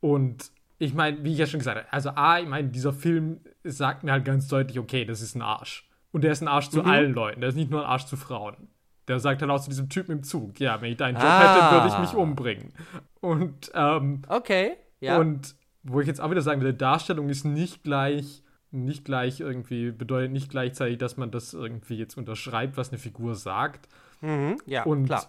Und 0.00 0.50
ich 0.78 0.94
meine, 0.94 1.22
wie 1.24 1.32
ich 1.32 1.38
ja 1.38 1.46
schon 1.46 1.60
gesagt 1.60 1.78
habe, 1.78 1.92
also 1.92 2.10
A, 2.10 2.40
ich 2.40 2.48
meine, 2.48 2.68
dieser 2.68 2.92
Film 2.92 3.40
sagt 3.64 4.02
mir 4.02 4.12
halt 4.12 4.24
ganz 4.24 4.48
deutlich, 4.48 4.78
okay, 4.78 5.04
das 5.04 5.20
ist 5.20 5.34
ein 5.34 5.42
Arsch. 5.42 5.88
Und 6.10 6.22
der 6.22 6.32
ist 6.32 6.42
ein 6.42 6.48
Arsch 6.48 6.70
zu 6.70 6.80
mhm. 6.82 6.90
allen 6.90 7.12
Leuten. 7.12 7.40
Der 7.40 7.50
ist 7.50 7.56
nicht 7.56 7.70
nur 7.70 7.82
ein 7.82 7.86
Arsch 7.86 8.06
zu 8.06 8.16
Frauen. 8.16 8.68
Der 9.08 9.20
sagt 9.20 9.40
halt 9.40 9.50
auch 9.50 9.60
zu 9.60 9.70
diesem 9.70 9.88
Typen 9.88 10.12
im 10.12 10.22
Zug, 10.22 10.58
ja, 10.58 10.80
wenn 10.80 10.90
ich 10.90 10.96
deinen 10.96 11.14
Job 11.14 11.24
ah. 11.24 11.54
hätte, 11.54 11.74
würde 11.76 11.94
ich 11.94 11.98
mich 12.00 12.14
umbringen. 12.14 12.72
Und, 13.20 13.70
ähm, 13.74 14.22
Okay, 14.28 14.72
ja. 15.00 15.18
Und 15.18 15.54
wo 15.82 16.00
ich 16.00 16.06
jetzt 16.06 16.20
auch 16.20 16.30
wieder 16.30 16.42
sagen 16.42 16.60
will, 16.60 16.72
Darstellung 16.72 17.28
ist 17.28 17.44
nicht 17.44 17.84
gleich, 17.84 18.42
nicht 18.70 19.04
gleich 19.04 19.40
irgendwie, 19.40 19.92
bedeutet 19.92 20.32
nicht 20.32 20.50
gleichzeitig, 20.50 20.98
dass 20.98 21.16
man 21.16 21.30
das 21.30 21.54
irgendwie 21.54 21.96
jetzt 21.96 22.16
unterschreibt, 22.16 22.76
was 22.76 22.90
eine 22.90 22.98
Figur 22.98 23.34
sagt. 23.34 23.88
Mhm, 24.20 24.58
ja, 24.66 24.84
und 24.84 25.06
klar. 25.06 25.26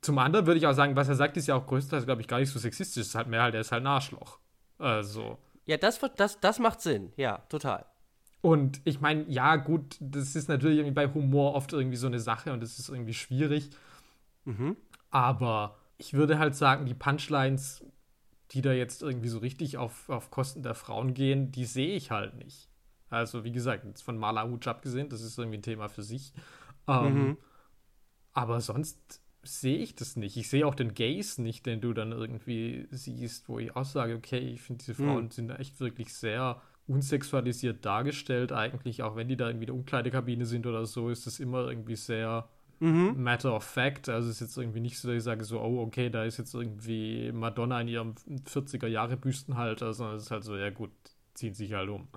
Zum 0.00 0.18
anderen 0.18 0.46
würde 0.46 0.58
ich 0.58 0.66
auch 0.66 0.72
sagen, 0.72 0.96
was 0.96 1.08
er 1.08 1.14
sagt, 1.14 1.36
ist 1.36 1.46
ja 1.46 1.56
auch 1.56 1.66
größtenteils, 1.66 2.06
glaube 2.06 2.22
ich, 2.22 2.28
gar 2.28 2.38
nicht 2.38 2.50
so 2.50 2.58
sexistisch. 2.58 3.02
Es 3.02 3.08
ist 3.08 3.14
halt 3.14 3.28
mehr 3.28 3.42
halt, 3.42 3.54
er 3.54 3.60
ist 3.60 3.72
halt 3.72 3.82
ein 3.82 3.86
Arschloch. 3.86 4.38
Also. 4.78 5.38
Ja, 5.66 5.76
das, 5.76 6.00
das, 6.16 6.40
das 6.40 6.58
macht 6.58 6.80
Sinn, 6.80 7.12
ja, 7.16 7.38
total. 7.48 7.84
Und 8.42 8.80
ich 8.84 9.00
meine, 9.00 9.24
ja, 9.28 9.56
gut, 9.56 9.96
das 10.00 10.34
ist 10.34 10.48
natürlich 10.48 10.78
irgendwie 10.78 10.94
bei 10.94 11.12
Humor 11.12 11.54
oft 11.54 11.72
irgendwie 11.72 11.96
so 11.96 12.06
eine 12.06 12.20
Sache 12.20 12.52
und 12.52 12.62
das 12.62 12.78
ist 12.78 12.88
irgendwie 12.88 13.14
schwierig. 13.14 13.70
Mhm. 14.44 14.76
Aber 15.10 15.76
ich 15.98 16.14
würde 16.14 16.38
halt 16.38 16.54
sagen, 16.54 16.86
die 16.86 16.94
Punchlines, 16.94 17.84
die 18.52 18.62
da 18.62 18.72
jetzt 18.72 19.02
irgendwie 19.02 19.28
so 19.28 19.38
richtig 19.38 19.76
auf, 19.76 20.08
auf 20.08 20.30
Kosten 20.30 20.62
der 20.62 20.74
Frauen 20.74 21.12
gehen, 21.12 21.52
die 21.52 21.66
sehe 21.66 21.94
ich 21.94 22.10
halt 22.10 22.34
nicht. 22.34 22.68
Also, 23.10 23.44
wie 23.44 23.52
gesagt, 23.52 23.84
jetzt 23.84 24.02
von 24.02 24.16
Mala 24.16 24.44
Hutsch 24.44 24.68
abgesehen, 24.68 25.08
das 25.08 25.20
ist 25.20 25.36
irgendwie 25.38 25.58
ein 25.58 25.62
Thema 25.62 25.88
für 25.88 26.02
sich. 26.02 26.32
Ähm, 26.86 27.14
mhm. 27.14 27.36
Aber 28.32 28.60
sonst 28.60 29.20
sehe 29.42 29.78
ich 29.78 29.94
das 29.94 30.16
nicht. 30.16 30.36
Ich 30.36 30.48
sehe 30.48 30.66
auch 30.66 30.74
den 30.74 30.94
Gaze 30.94 31.42
nicht, 31.42 31.66
den 31.66 31.80
du 31.80 31.92
dann 31.92 32.12
irgendwie 32.12 32.86
siehst, 32.90 33.48
wo 33.48 33.58
ich 33.58 33.74
auch 33.74 33.84
sage, 33.84 34.14
okay, 34.14 34.38
ich 34.38 34.62
finde, 34.62 34.84
diese 34.84 34.94
Frauen 34.94 35.24
mhm. 35.24 35.30
sind 35.30 35.50
echt 35.50 35.80
wirklich 35.80 36.14
sehr 36.14 36.62
unsexualisiert 36.90 37.84
dargestellt, 37.84 38.52
eigentlich, 38.52 39.02
auch 39.02 39.14
wenn 39.14 39.28
die 39.28 39.36
da 39.36 39.48
irgendwie 39.48 39.64
in 39.64 39.68
der 39.68 39.76
Umkleidekabine 39.76 40.44
sind 40.44 40.66
oder 40.66 40.84
so, 40.86 41.08
ist 41.08 41.26
das 41.26 41.38
immer 41.38 41.68
irgendwie 41.68 41.94
sehr 41.94 42.48
mhm. 42.80 43.14
matter 43.22 43.54
of 43.54 43.62
fact. 43.62 44.08
Also 44.08 44.28
es 44.28 44.36
ist 44.36 44.40
jetzt 44.40 44.56
irgendwie 44.58 44.80
nicht 44.80 44.98
so, 44.98 45.08
dass 45.08 45.18
ich 45.18 45.22
sage 45.22 45.44
so, 45.44 45.60
oh, 45.60 45.82
okay, 45.82 46.10
da 46.10 46.24
ist 46.24 46.38
jetzt 46.38 46.52
irgendwie 46.52 47.30
Madonna 47.30 47.80
in 47.80 47.88
ihrem 47.88 48.14
40er 48.44 48.88
Jahre 48.88 49.16
Büstenhalter, 49.16 49.92
sondern 49.92 50.16
es 50.16 50.24
ist 50.24 50.30
halt 50.32 50.42
so, 50.42 50.56
ja 50.56 50.70
gut, 50.70 50.90
ziehen 51.34 51.54
sich 51.54 51.72
halt 51.74 51.88
um. 51.88 52.08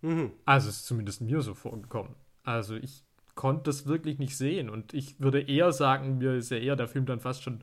Mhm. 0.00 0.32
Also 0.46 0.70
es 0.70 0.76
ist 0.76 0.86
zumindest 0.86 1.20
mir 1.20 1.42
so 1.42 1.54
vorgekommen. 1.54 2.14
Also 2.44 2.76
ich 2.76 3.04
konnte 3.34 3.64
das 3.64 3.86
wirklich 3.86 4.18
nicht 4.18 4.36
sehen 4.38 4.70
und 4.70 4.94
ich 4.94 5.20
würde 5.20 5.42
eher 5.42 5.72
sagen, 5.72 6.18
mir 6.18 6.34
ist 6.34 6.50
ja 6.50 6.56
eher 6.56 6.76
der 6.76 6.88
Film 6.88 7.04
dann 7.04 7.20
fast 7.20 7.42
schon 7.42 7.60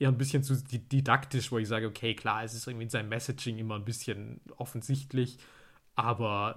eher 0.00 0.08
ein 0.08 0.18
bisschen 0.18 0.42
zu 0.42 0.56
didaktisch, 0.56 1.52
wo 1.52 1.58
ich 1.58 1.68
sage, 1.68 1.86
okay, 1.86 2.14
klar, 2.14 2.42
es 2.42 2.54
ist 2.54 2.66
irgendwie 2.66 2.84
in 2.84 2.90
seinem 2.90 3.10
Messaging 3.10 3.58
immer 3.58 3.76
ein 3.76 3.84
bisschen 3.84 4.40
offensichtlich 4.56 5.38
aber 6.04 6.56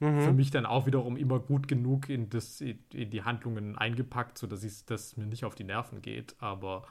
mhm. 0.00 0.20
für 0.20 0.32
mich 0.32 0.50
dann 0.50 0.66
auch 0.66 0.86
wiederum 0.86 1.16
immer 1.16 1.38
gut 1.38 1.68
genug 1.68 2.08
in, 2.08 2.28
das, 2.30 2.60
in 2.60 3.10
die 3.10 3.22
Handlungen 3.22 3.76
eingepackt, 3.76 4.38
sodass 4.38 4.64
es 4.64 4.84
das 4.84 5.16
mir 5.16 5.26
nicht 5.26 5.44
auf 5.44 5.54
die 5.54 5.64
Nerven 5.64 6.02
geht. 6.02 6.34
Aber, 6.38 6.84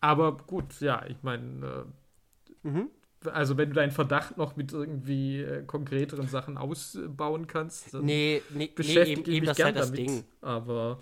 aber 0.00 0.36
gut, 0.36 0.80
ja, 0.80 1.04
ich 1.06 1.22
meine, 1.22 1.86
äh, 2.64 2.68
mhm. 2.68 2.88
also 3.24 3.56
wenn 3.56 3.70
du 3.70 3.74
deinen 3.74 3.92
Verdacht 3.92 4.36
noch 4.36 4.56
mit 4.56 4.72
irgendwie 4.72 5.40
äh, 5.40 5.62
konkreteren 5.64 6.28
Sachen 6.28 6.58
ausbauen 6.58 7.46
kannst, 7.46 7.94
dann 7.94 8.04
nee, 8.04 8.42
nee, 8.50 8.70
beschäftige 8.74 9.30
nee, 9.30 9.36
eben, 9.36 9.44
eben 9.44 9.46
mich 9.46 9.64
halt 9.64 9.76
das 9.76 9.92
Ding. 9.92 10.24
Aber 10.40 10.98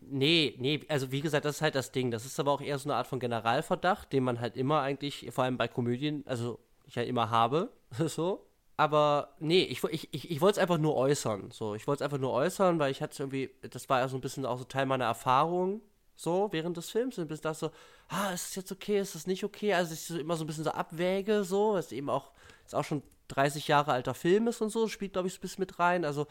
Nee, 0.00 0.54
nee, 0.58 0.80
also 0.88 1.10
wie 1.10 1.20
gesagt, 1.20 1.44
das 1.44 1.56
ist 1.56 1.62
halt 1.62 1.74
das 1.74 1.90
Ding. 1.90 2.10
Das 2.10 2.24
ist 2.24 2.38
aber 2.38 2.52
auch 2.52 2.60
eher 2.60 2.78
so 2.78 2.88
eine 2.88 2.96
Art 2.96 3.08
von 3.08 3.18
Generalverdacht, 3.18 4.12
den 4.12 4.24
man 4.24 4.40
halt 4.40 4.56
immer 4.56 4.80
eigentlich, 4.80 5.28
vor 5.32 5.44
allem 5.44 5.56
bei 5.56 5.66
Komödien, 5.66 6.22
also 6.26 6.60
ich 6.86 6.96
halt 6.96 7.08
immer 7.08 7.30
habe, 7.30 7.70
so 8.06 8.47
aber 8.78 9.34
nee, 9.40 9.64
ich, 9.64 9.82
ich, 9.82 10.08
ich, 10.14 10.30
ich 10.30 10.40
wollte 10.40 10.52
es 10.52 10.62
einfach 10.62 10.78
nur 10.78 10.94
äußern. 10.94 11.50
So, 11.50 11.74
ich 11.74 11.88
wollte 11.88 12.04
es 12.04 12.06
einfach 12.06 12.20
nur 12.20 12.32
äußern, 12.32 12.78
weil 12.78 12.92
ich 12.92 13.02
hatte 13.02 13.20
irgendwie, 13.20 13.50
das 13.68 13.88
war 13.88 13.98
ja 13.98 14.06
so 14.06 14.16
ein 14.16 14.20
bisschen 14.20 14.46
auch 14.46 14.56
so 14.56 14.62
Teil 14.62 14.86
meiner 14.86 15.06
Erfahrung, 15.06 15.82
so 16.14 16.48
während 16.52 16.76
des 16.76 16.88
Films. 16.88 17.18
Und 17.18 17.26
bis 17.26 17.40
das 17.40 17.58
so, 17.58 17.72
ah, 18.08 18.32
ist 18.32 18.50
es 18.50 18.54
jetzt 18.54 18.70
okay, 18.70 19.00
ist 19.00 19.16
das 19.16 19.26
nicht 19.26 19.42
okay? 19.42 19.74
Also 19.74 19.94
ich 19.94 20.02
so 20.02 20.16
immer 20.16 20.36
so 20.36 20.44
ein 20.44 20.46
bisschen 20.46 20.62
so 20.62 20.70
abwäge, 20.70 21.42
so, 21.42 21.76
ist 21.76 21.92
eben 21.92 22.08
auch, 22.08 22.30
ist 22.64 22.76
auch 22.76 22.84
schon 22.84 23.02
30 23.26 23.66
Jahre 23.66 23.90
alter 23.90 24.14
Film 24.14 24.46
ist 24.46 24.62
und 24.62 24.70
so, 24.70 24.86
spielt, 24.86 25.12
glaube 25.12 25.26
ich, 25.26 25.34
so 25.34 25.38
ein 25.38 25.40
bisschen 25.42 25.62
mit 25.62 25.80
rein. 25.80 26.04
Also 26.04 26.28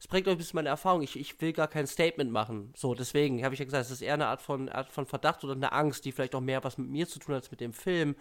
es 0.00 0.08
prägt 0.08 0.26
euch 0.26 0.34
ein 0.34 0.38
bisschen 0.38 0.56
meine 0.56 0.70
Erfahrung. 0.70 1.02
Ich, 1.02 1.16
ich 1.16 1.40
will 1.40 1.52
gar 1.52 1.68
kein 1.68 1.86
Statement 1.86 2.32
machen. 2.32 2.72
So, 2.76 2.96
deswegen 2.96 3.44
habe 3.44 3.54
ich 3.54 3.60
ja 3.60 3.64
gesagt, 3.64 3.84
es 3.84 3.92
ist 3.92 4.02
eher 4.02 4.14
eine 4.14 4.26
Art 4.26 4.42
von, 4.42 4.68
Art 4.70 4.90
von 4.90 5.06
Verdacht 5.06 5.44
oder 5.44 5.52
eine 5.52 5.70
Angst, 5.70 6.04
die 6.04 6.10
vielleicht 6.10 6.34
auch 6.34 6.40
mehr 6.40 6.64
was 6.64 6.78
mit 6.78 6.88
mir 6.88 7.06
zu 7.06 7.20
tun 7.20 7.36
hat 7.36 7.44
als 7.44 7.50
mit 7.52 7.60
dem 7.60 7.72
Film. 7.72 8.16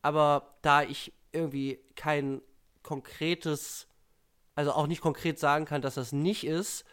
Aber 0.00 0.54
da 0.62 0.84
ich 0.84 1.12
irgendwie 1.32 1.80
kein 1.96 2.40
konkretes, 2.82 3.86
also 4.54 4.72
auch 4.72 4.86
nicht 4.86 5.00
konkret 5.00 5.38
sagen 5.38 5.64
kann, 5.64 5.82
dass 5.82 5.94
das 5.94 6.12
nicht 6.12 6.44
ist, 6.44 6.84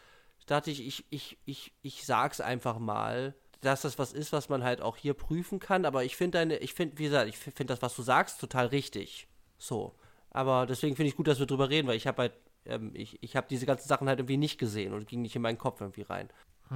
dachte 0.46 0.70
ich, 0.70 0.86
ich, 0.86 1.04
ich, 1.10 1.38
ich, 1.44 1.72
ich 1.82 2.06
sag's 2.06 2.40
einfach 2.40 2.78
mal, 2.78 3.34
dass 3.60 3.82
das 3.82 3.98
was 3.98 4.12
ist, 4.12 4.32
was 4.32 4.48
man 4.48 4.62
halt 4.62 4.80
auch 4.80 4.96
hier 4.96 5.14
prüfen 5.14 5.58
kann. 5.58 5.84
Aber 5.84 6.04
ich 6.04 6.16
finde 6.16 6.38
deine, 6.38 6.58
ich 6.58 6.74
finde, 6.74 6.98
wie 6.98 7.04
gesagt, 7.04 7.28
ich 7.28 7.38
finde 7.38 7.66
das, 7.66 7.82
was 7.82 7.94
du 7.96 8.02
sagst, 8.02 8.40
total 8.40 8.66
richtig. 8.66 9.28
So. 9.58 9.94
Aber 10.30 10.66
deswegen 10.66 10.96
finde 10.96 11.08
ich 11.08 11.16
gut, 11.16 11.26
dass 11.26 11.38
wir 11.38 11.46
drüber 11.46 11.68
reden, 11.68 11.88
weil 11.88 11.96
ich 11.96 12.06
habe 12.06 12.22
halt, 12.22 12.32
ähm, 12.66 12.92
ich, 12.94 13.22
ich 13.22 13.36
habe 13.36 13.46
diese 13.48 13.66
ganzen 13.66 13.88
Sachen 13.88 14.08
halt 14.08 14.20
irgendwie 14.20 14.36
nicht 14.36 14.58
gesehen 14.58 14.92
und 14.92 15.08
ging 15.08 15.22
nicht 15.22 15.34
in 15.36 15.42
meinen 15.42 15.58
Kopf 15.58 15.80
irgendwie 15.80 16.02
rein. 16.02 16.28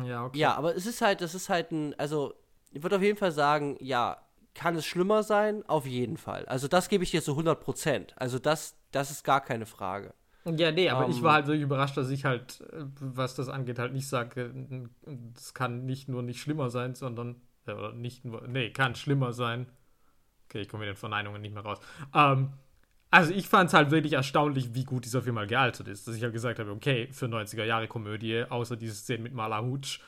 Ja, 0.04 0.24
okay. 0.24 0.38
Ja, 0.38 0.54
aber 0.54 0.74
es 0.74 0.86
ist 0.86 1.02
halt, 1.02 1.20
das 1.20 1.34
ist 1.34 1.48
halt 1.48 1.70
ein, 1.70 1.94
also 1.98 2.34
ich 2.72 2.82
würde 2.82 2.96
auf 2.96 3.02
jeden 3.02 3.18
Fall 3.18 3.32
sagen, 3.32 3.76
ja, 3.80 4.18
kann 4.54 4.76
es 4.76 4.86
schlimmer 4.86 5.22
sein? 5.22 5.64
Auf 5.66 5.86
jeden 5.86 6.16
Fall. 6.16 6.44
Also 6.46 6.68
das 6.68 6.88
gebe 6.88 7.04
ich 7.04 7.10
dir 7.10 7.22
zu 7.22 7.32
100 7.32 7.60
Prozent. 7.60 8.14
Also 8.16 8.38
das, 8.38 8.76
das 8.90 9.10
ist 9.10 9.24
gar 9.24 9.40
keine 9.40 9.66
Frage. 9.66 10.14
Ja, 10.44 10.72
nee, 10.72 10.88
aber 10.88 11.06
um, 11.06 11.10
ich 11.10 11.22
war 11.22 11.30
ähm. 11.30 11.34
halt 11.36 11.46
wirklich 11.46 11.62
überrascht, 11.62 11.96
dass 11.96 12.10
ich 12.10 12.24
halt, 12.24 12.60
äh, 12.72 12.84
was 13.00 13.34
das 13.34 13.48
angeht, 13.48 13.78
halt 13.78 13.92
nicht 13.92 14.08
sage, 14.08 14.52
es 15.36 15.54
kann 15.54 15.84
nicht 15.84 16.08
nur 16.08 16.22
nicht 16.22 16.40
schlimmer 16.40 16.68
sein, 16.68 16.94
sondern, 16.94 17.40
äh, 17.66 17.72
oder 17.72 17.92
nicht 17.92 18.24
nur, 18.24 18.46
nee, 18.48 18.70
kann 18.70 18.94
schlimmer 18.94 19.32
sein. 19.32 19.66
Okay, 20.46 20.62
ich 20.62 20.68
komme 20.68 20.80
mit 20.80 20.88
den 20.88 20.96
Verneinungen 20.96 21.40
nicht 21.40 21.54
mehr 21.54 21.62
raus. 21.62 21.78
Ähm, 22.12 22.52
also 23.10 23.32
ich 23.32 23.46
fand 23.46 23.68
es 23.68 23.74
halt 23.74 23.90
wirklich 23.90 24.14
erstaunlich, 24.14 24.74
wie 24.74 24.84
gut 24.84 25.04
dieser 25.04 25.22
Film 25.22 25.36
mal 25.36 25.46
gealtert 25.46 25.86
ist. 25.86 26.08
Dass 26.08 26.16
ich 26.16 26.22
halt 26.22 26.32
gesagt 26.32 26.58
habe, 26.58 26.70
okay, 26.70 27.08
für 27.12 27.26
90er-Jahre-Komödie, 27.26 28.44
außer 28.48 28.76
diese 28.76 28.94
Szene 28.94 29.22
mit 29.22 29.34
Mala 29.34 29.62
Hutsch, 29.62 30.00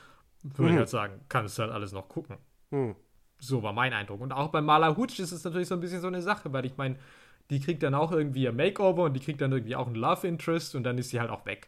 würde 0.43 0.63
mhm. 0.63 0.69
ich 0.69 0.77
halt 0.79 0.89
sagen, 0.89 1.21
kannst 1.29 1.57
du 1.57 1.63
halt 1.63 1.71
alles 1.71 1.91
noch 1.91 2.09
gucken. 2.09 2.37
Mhm. 2.71 2.95
So 3.39 3.63
war 3.63 3.73
mein 3.73 3.93
Eindruck. 3.93 4.21
Und 4.21 4.31
auch 4.31 4.49
bei 4.49 4.61
Mala 4.61 4.95
Hutsch 4.95 5.19
ist 5.19 5.31
es 5.31 5.43
natürlich 5.43 5.67
so 5.67 5.75
ein 5.75 5.81
bisschen 5.81 6.01
so 6.01 6.07
eine 6.07 6.21
Sache, 6.21 6.51
weil 6.53 6.65
ich 6.65 6.77
meine, 6.77 6.95
die 7.49 7.59
kriegt 7.59 7.83
dann 7.83 7.93
auch 7.93 8.11
irgendwie 8.11 8.43
ihr 8.43 8.51
Makeover 8.51 9.03
und 9.03 9.13
die 9.13 9.19
kriegt 9.19 9.41
dann 9.41 9.51
irgendwie 9.51 9.75
auch 9.75 9.87
ein 9.87 9.95
Love 9.95 10.27
Interest 10.27 10.75
und 10.75 10.83
dann 10.83 10.97
ist 10.97 11.09
sie 11.09 11.19
halt 11.19 11.29
auch 11.29 11.45
weg. 11.45 11.67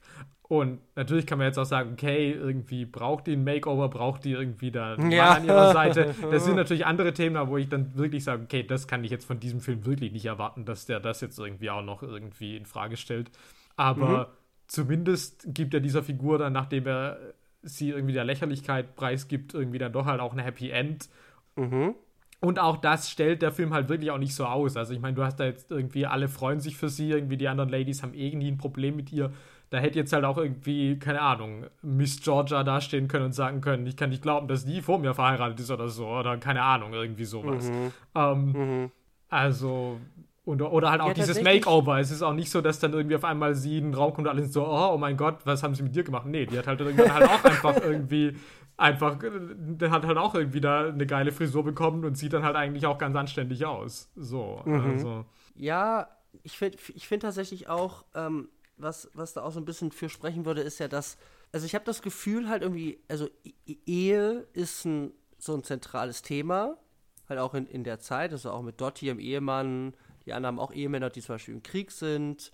Und 0.49 0.80
natürlich 0.95 1.28
kann 1.28 1.39
man 1.39 1.47
jetzt 1.47 1.57
auch 1.57 1.65
sagen, 1.65 1.91
okay, 1.93 2.32
irgendwie 2.32 2.86
braucht 2.86 3.28
die 3.28 3.34
ein 3.34 3.43
Makeover, 3.43 3.89
braucht 3.89 4.24
die 4.24 4.32
irgendwie 4.32 4.72
da 4.72 4.93
einen 4.93 5.11
ja. 5.11 5.26
Mann 5.26 5.38
an 5.38 5.45
ihrer 5.45 5.74
Seite. 5.74 6.15
Das 6.32 6.45
sind 6.45 6.55
natürlich 6.55 6.86
andere 6.86 7.13
Themen, 7.13 7.49
wo 7.49 7.57
ich 7.57 7.68
dann 7.68 7.95
wirklich 7.97 8.24
sage, 8.24 8.43
okay, 8.43 8.63
das 8.63 8.88
kann 8.88 9.03
ich 9.03 9.11
jetzt 9.11 9.26
von 9.26 9.39
diesem 9.39 9.59
Film 9.59 9.86
wirklich 9.86 10.13
nicht 10.13 10.26
erwarten, 10.26 10.63
dass 10.63 10.86
der 10.86 11.01
das 11.01 11.20
jetzt 11.20 11.38
irgendwie 11.38 11.70
auch 11.70 11.84
noch 11.84 12.01
irgendwie 12.01 12.55
in 12.55 12.65
Frage 12.65 12.95
stellt. 12.95 13.30
Aber 13.76 14.20
mhm. 14.20 14.26
zumindest 14.68 15.53
gibt 15.53 15.74
er 15.74 15.82
dieser 15.82 16.01
Figur 16.01 16.38
dann, 16.38 16.53
nachdem 16.53 16.88
er 16.88 17.20
sie 17.61 17.89
irgendwie 17.89 18.13
der 18.13 18.24
Lächerlichkeit 18.24 18.95
preisgibt, 18.95 19.53
irgendwie 19.53 19.80
dann 19.80 19.91
doch 19.91 20.05
halt 20.05 20.22
auch 20.22 20.32
ein 20.32 20.39
Happy 20.39 20.70
End. 20.70 21.09
Mhm. 21.58 21.95
Und 22.39 22.60
auch 22.60 22.78
das 22.78 23.10
stellt 23.10 23.41
der 23.41 23.51
Film 23.51 23.74
halt 23.74 23.89
wirklich 23.89 24.12
auch 24.12 24.20
nicht 24.20 24.36
so 24.36 24.45
aus. 24.45 24.78
Also 24.78 24.93
ich 24.93 24.99
meine, 24.99 25.16
du 25.16 25.24
hast 25.24 25.39
da 25.39 25.45
jetzt 25.45 25.72
irgendwie, 25.72 26.05
alle 26.05 26.28
freuen 26.28 26.60
sich 26.60 26.78
für 26.78 26.88
sie, 26.88 27.10
irgendwie 27.10 27.38
die 27.38 27.47
anderen 27.47 27.70
Ladies 27.70 28.03
haben 28.03 28.14
irgendwie 28.14 28.49
ein 28.49 28.58
Problem 28.58 28.95
mit 28.95 29.12
ihr. 29.12 29.32
Da 29.70 29.80
hätte 29.80 29.99
jetzt 29.99 30.14
halt 30.14 30.24
auch 30.24 30.38
irgendwie, 30.38 30.97
keine 30.99 31.22
Ahnung, 31.22 31.66
Miss 31.82 32.22
Georgia 32.22 32.64
dastehen 32.64 33.08
können 33.08 33.26
und 33.26 33.34
sagen 33.34 33.60
können, 33.60 33.86
ich 33.88 33.97
kann 33.97 34.12
nicht 34.12 34.22
glauben, 34.22 34.47
dass 34.47 34.66
die 34.66 34.82
vor 34.82 34.99
mir 34.99 35.14
verheiratet 35.14 35.60
ist 35.60 35.72
oder 35.72 35.89
so. 35.89 36.08
Oder 36.08 36.38
keine 36.38 36.62
Ahnung, 36.62 36.93
irgendwie 36.93 37.26
sowas. 37.26 37.70
Mhm. 37.70 37.91
Ähm, 38.16 38.51
mhm. 38.51 38.91
Also, 39.30 39.99
und, 40.45 40.62
oder 40.62 40.91
halt 40.91 41.01
auch 41.01 41.10
ja, 41.10 41.14
dieses 41.14 41.41
Makeover. 41.41 41.99
Es 41.99 42.12
ist 42.12 42.22
auch 42.22 42.34
nicht 42.34 42.51
so, 42.51 42.62
dass 42.62 42.80
dann 42.80 42.93
irgendwie 42.93 43.18
auf 43.18 43.26
einmal 43.26 43.55
sie 43.55 43.80
in 43.80 43.86
den 43.86 43.93
Raum 43.95 44.14
kommt 44.14 44.28
und 44.28 44.34
alle 44.34 44.45
so, 44.45 44.66
oh, 44.66 44.93
oh 44.93 44.97
mein 44.97 45.18
Gott, 45.18 45.39
was 45.43 45.64
haben 45.64 45.76
sie 45.76 45.84
mit 45.84 45.95
dir 45.95 46.03
gemacht? 46.03 46.28
Nee, 46.28 46.45
die 46.45 46.58
hat 46.58 46.68
halt 46.68 46.80
irgendwann 46.80 47.14
halt 47.14 47.28
auch 47.28 47.43
einfach 47.43 47.76
irgendwie 47.84 48.38
einfach, 48.78 49.18
der 49.20 49.92
hat 49.92 50.06
halt 50.06 50.18
auch 50.18 50.36
irgendwie 50.36 50.62
da 50.62 50.88
eine 50.88 51.06
geile 51.06 51.32
Frisur 51.32 51.64
bekommen 51.64 52.06
und 52.06 52.18
sieht 52.18 52.34
dann 52.34 52.44
halt 52.44 52.56
eigentlich 52.56 52.86
auch 52.86 52.98
ganz 52.98 53.16
anständig 53.16 53.66
aus. 53.66 54.10
So, 54.16 54.62
mhm. 54.66 54.82
also. 54.82 55.26
Ja, 55.56 56.10
ich 56.44 56.58
finde 56.58 56.78
ich 56.94 57.08
find 57.08 57.24
tatsächlich 57.24 57.68
auch, 57.68 58.06
ähm, 58.14 58.50
was, 58.78 59.10
was 59.14 59.34
da 59.34 59.42
auch 59.42 59.52
so 59.52 59.60
ein 59.60 59.66
bisschen 59.66 59.92
für 59.92 60.08
sprechen 60.08 60.46
würde, 60.46 60.62
ist 60.62 60.80
ja, 60.80 60.88
dass 60.88 61.18
also 61.52 61.66
ich 61.66 61.76
habe 61.76 61.86
das 61.86 62.02
Gefühl 62.02 62.50
halt 62.50 62.62
irgendwie, 62.62 63.00
also 63.08 63.30
E- 63.44 63.78
Ehe 63.86 64.48
ist 64.54 64.86
ein, 64.86 65.12
so 65.38 65.54
ein 65.54 65.64
zentrales 65.64 66.22
Thema, 66.22 66.78
halt 67.30 67.40
auch 67.40 67.54
in, 67.54 67.66
in 67.68 67.84
der 67.84 68.00
Zeit, 68.00 68.32
also 68.32 68.52
auch 68.52 68.62
mit 68.62 68.82
Dottie, 68.82 69.08
ihrem 69.08 69.20
Ehemann, 69.20 69.94
die 70.26 70.34
anderen 70.34 70.58
haben 70.58 70.64
auch 70.64 70.74
Ehemänner, 70.74 71.10
die 71.10 71.22
zum 71.22 71.36
Beispiel 71.36 71.54
im 71.54 71.64
Krieg 71.64 71.92
sind. 71.92 72.52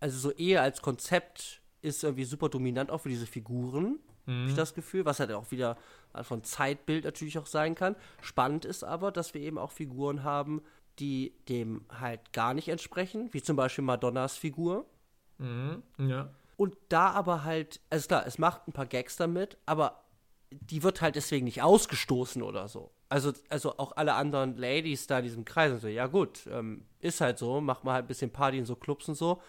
Also 0.00 0.18
so 0.18 0.32
Ehe 0.32 0.60
als 0.60 0.82
Konzept 0.82 1.60
ist 1.82 2.02
irgendwie 2.04 2.24
super 2.24 2.48
dominant 2.48 2.90
auch 2.90 3.02
für 3.02 3.08
diese 3.08 3.26
Figuren, 3.26 3.98
habe 4.26 4.48
ich 4.48 4.54
das 4.54 4.74
Gefühl, 4.74 5.04
was 5.04 5.20
halt 5.20 5.32
auch 5.32 5.50
wieder 5.50 5.76
von 6.22 6.44
Zeitbild 6.44 7.04
natürlich 7.04 7.38
auch 7.38 7.46
sein 7.46 7.74
kann. 7.74 7.96
Spannend 8.20 8.64
ist 8.64 8.84
aber, 8.84 9.10
dass 9.10 9.34
wir 9.34 9.40
eben 9.40 9.58
auch 9.58 9.72
Figuren 9.72 10.22
haben, 10.22 10.62
die 10.98 11.34
dem 11.48 11.84
halt 11.88 12.32
gar 12.32 12.54
nicht 12.54 12.68
entsprechen, 12.68 13.28
wie 13.32 13.42
zum 13.42 13.56
Beispiel 13.56 13.84
Madonnas 13.84 14.36
Figur. 14.36 14.86
Mhm. 15.38 15.82
Ja. 15.98 16.30
Und 16.56 16.76
da 16.88 17.10
aber 17.10 17.44
halt, 17.44 17.80
also 17.90 18.06
klar, 18.06 18.26
es 18.26 18.38
macht 18.38 18.68
ein 18.68 18.72
paar 18.72 18.86
Gags 18.86 19.16
damit, 19.16 19.56
aber 19.66 20.04
die 20.50 20.82
wird 20.82 21.00
halt 21.00 21.16
deswegen 21.16 21.44
nicht 21.44 21.62
ausgestoßen 21.62 22.42
oder 22.42 22.68
so. 22.68 22.92
Also, 23.08 23.32
also 23.48 23.78
auch 23.78 23.96
alle 23.96 24.14
anderen 24.14 24.56
Ladies 24.56 25.06
da 25.06 25.18
in 25.18 25.24
diesem 25.24 25.44
Kreis 25.44 25.70
sind 25.70 25.80
so, 25.80 25.88
ja 25.88 26.06
gut, 26.06 26.46
ähm, 26.50 26.86
ist 27.00 27.20
halt 27.20 27.38
so, 27.38 27.60
macht 27.60 27.84
mal 27.84 27.94
halt 27.94 28.04
ein 28.04 28.08
bisschen 28.08 28.30
Party 28.30 28.58
in 28.58 28.64
so 28.64 28.76
Clubs 28.76 29.08
und 29.08 29.14
so. 29.14 29.40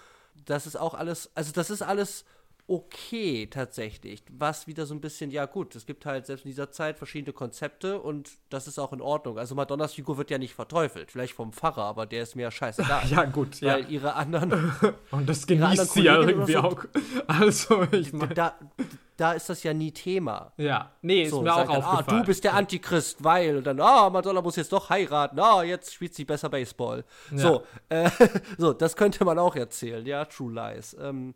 Das 0.45 0.65
ist 0.65 0.75
auch 0.75 0.93
alles, 0.93 1.29
also 1.35 1.51
das 1.51 1.69
ist 1.69 1.81
alles 1.81 2.25
okay 2.67 3.47
tatsächlich. 3.47 4.23
Was 4.31 4.67
wieder 4.67 4.85
so 4.85 4.93
ein 4.93 5.01
bisschen, 5.01 5.31
ja 5.31 5.45
gut, 5.45 5.75
es 5.75 5.85
gibt 5.85 6.05
halt 6.05 6.25
selbst 6.25 6.45
in 6.45 6.51
dieser 6.51 6.71
Zeit 6.71 6.97
verschiedene 6.97 7.33
Konzepte 7.33 7.99
und 7.99 8.31
das 8.49 8.67
ist 8.67 8.79
auch 8.79 8.93
in 8.93 9.01
Ordnung. 9.01 9.37
Also 9.37 9.53
Madonnas 9.55 9.93
Figur 9.93 10.17
wird 10.17 10.29
ja 10.31 10.37
nicht 10.37 10.53
verteufelt, 10.53 11.11
vielleicht 11.11 11.33
vom 11.33 11.51
Pfarrer, 11.51 11.83
aber 11.83 12.05
der 12.05 12.23
ist 12.23 12.35
mir 12.35 12.43
ja 12.43 12.51
scheißegal. 12.51 13.03
Ja, 13.09 13.25
gut, 13.25 13.59
ja. 13.59 13.73
Weil 13.73 13.91
ihre 13.91 14.13
anderen 14.15 14.73
Und 15.11 15.27
das 15.27 15.45
genießt 15.45 15.91
sie 15.93 16.03
ja 16.03 16.19
irgendwie 16.21 16.55
oder 16.57 16.65
auch. 16.65 16.85
Also, 17.27 17.83
ich 17.91 18.13
meine. 18.13 18.33
da, 18.33 18.55
da 19.17 19.33
ist 19.33 19.49
das 19.49 19.61
ja 19.63 19.73
nie 19.73 19.91
Thema. 19.91 20.53
Ja, 20.57 20.91
nee, 21.01 21.23
ist 21.23 21.31
So, 21.31 21.41
mir 21.41 21.53
auch 21.53 21.67
dann, 21.67 21.81
ah, 21.81 21.91
aufgefallen. 21.91 22.21
du 22.21 22.27
bist 22.27 22.43
der 22.43 22.53
Antichrist, 22.53 23.23
weil 23.23 23.57
und 23.57 23.67
dann, 23.67 23.79
ah, 23.81 24.09
Madonna 24.09 24.41
muss 24.41 24.55
jetzt 24.55 24.71
doch 24.71 24.89
heiraten, 24.89 25.39
ah, 25.39 25.63
jetzt 25.63 25.93
spielt 25.93 26.15
sie 26.15 26.25
besser 26.25 26.49
Baseball. 26.49 27.03
So, 27.35 27.63
äh, 27.89 28.09
so, 28.57 28.73
das 28.73 28.95
könnte 28.95 29.25
man 29.25 29.37
auch 29.37 29.55
erzählen, 29.55 30.05
ja, 30.05 30.25
True 30.25 30.53
Lies. 30.53 30.95
Ähm, 30.99 31.33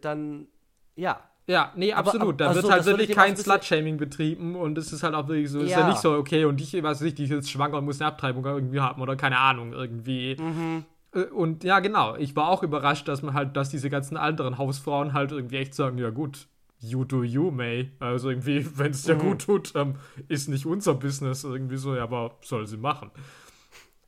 dann, 0.00 0.48
ja, 0.96 1.20
Ja, 1.46 1.72
nee, 1.76 1.92
Aber- 1.92 2.08
absolut. 2.08 2.40
Da 2.40 2.46
wird 2.54 2.64
also, 2.64 2.70
halt 2.72 2.86
wirklich 2.86 3.10
kein 3.10 3.36
Slut-Shaming 3.36 3.98
betrieben 3.98 4.56
und 4.56 4.78
es 4.78 4.94
ist 4.94 5.02
halt 5.02 5.14
auch 5.14 5.28
wirklich 5.28 5.50
so, 5.50 5.60
ist 5.60 5.72
ja 5.72 5.80
Ja. 5.80 5.88
nicht 5.88 5.98
so, 6.00 6.14
okay, 6.14 6.46
und 6.46 6.58
ich, 6.58 6.72
was 6.82 7.00
weiß 7.00 7.08
ich, 7.08 7.14
die 7.16 7.24
ist 7.24 7.30
jetzt 7.30 7.50
schwanger 7.50 7.76
und 7.76 7.84
muss 7.84 8.00
eine 8.00 8.08
Abtreibung 8.08 8.42
irgendwie 8.46 8.80
haben 8.80 9.02
oder 9.02 9.14
keine 9.14 9.36
Ahnung, 9.38 9.74
irgendwie. 9.74 10.36
Mhm. 10.40 10.86
Äh, 11.14 11.24
Und 11.24 11.62
ja, 11.62 11.80
genau, 11.80 12.16
ich 12.16 12.34
war 12.34 12.48
auch 12.48 12.62
überrascht, 12.62 13.06
dass 13.08 13.20
man 13.20 13.34
halt, 13.34 13.58
dass 13.58 13.68
diese 13.68 13.90
ganzen 13.90 14.16
anderen 14.16 14.56
Hausfrauen 14.56 15.12
halt 15.12 15.32
irgendwie 15.32 15.58
echt 15.58 15.74
sagen, 15.74 15.98
ja 15.98 16.08
gut, 16.08 16.46
you 16.80 17.04
do 17.04 17.22
you, 17.22 17.50
May. 17.50 17.90
Also 18.00 18.30
irgendwie, 18.30 18.66
wenn 18.78 18.92
es 18.92 19.06
Mhm. 19.06 19.12
dir 19.12 19.16
gut 19.18 19.42
tut, 19.44 19.72
ähm, 19.74 19.96
ist 20.28 20.48
nicht 20.48 20.64
unser 20.64 20.94
Business 20.94 21.44
irgendwie 21.44 21.76
so, 21.76 21.94
ja, 21.94 22.04
aber 22.04 22.38
soll 22.40 22.66
sie 22.66 22.78
machen. 22.78 23.10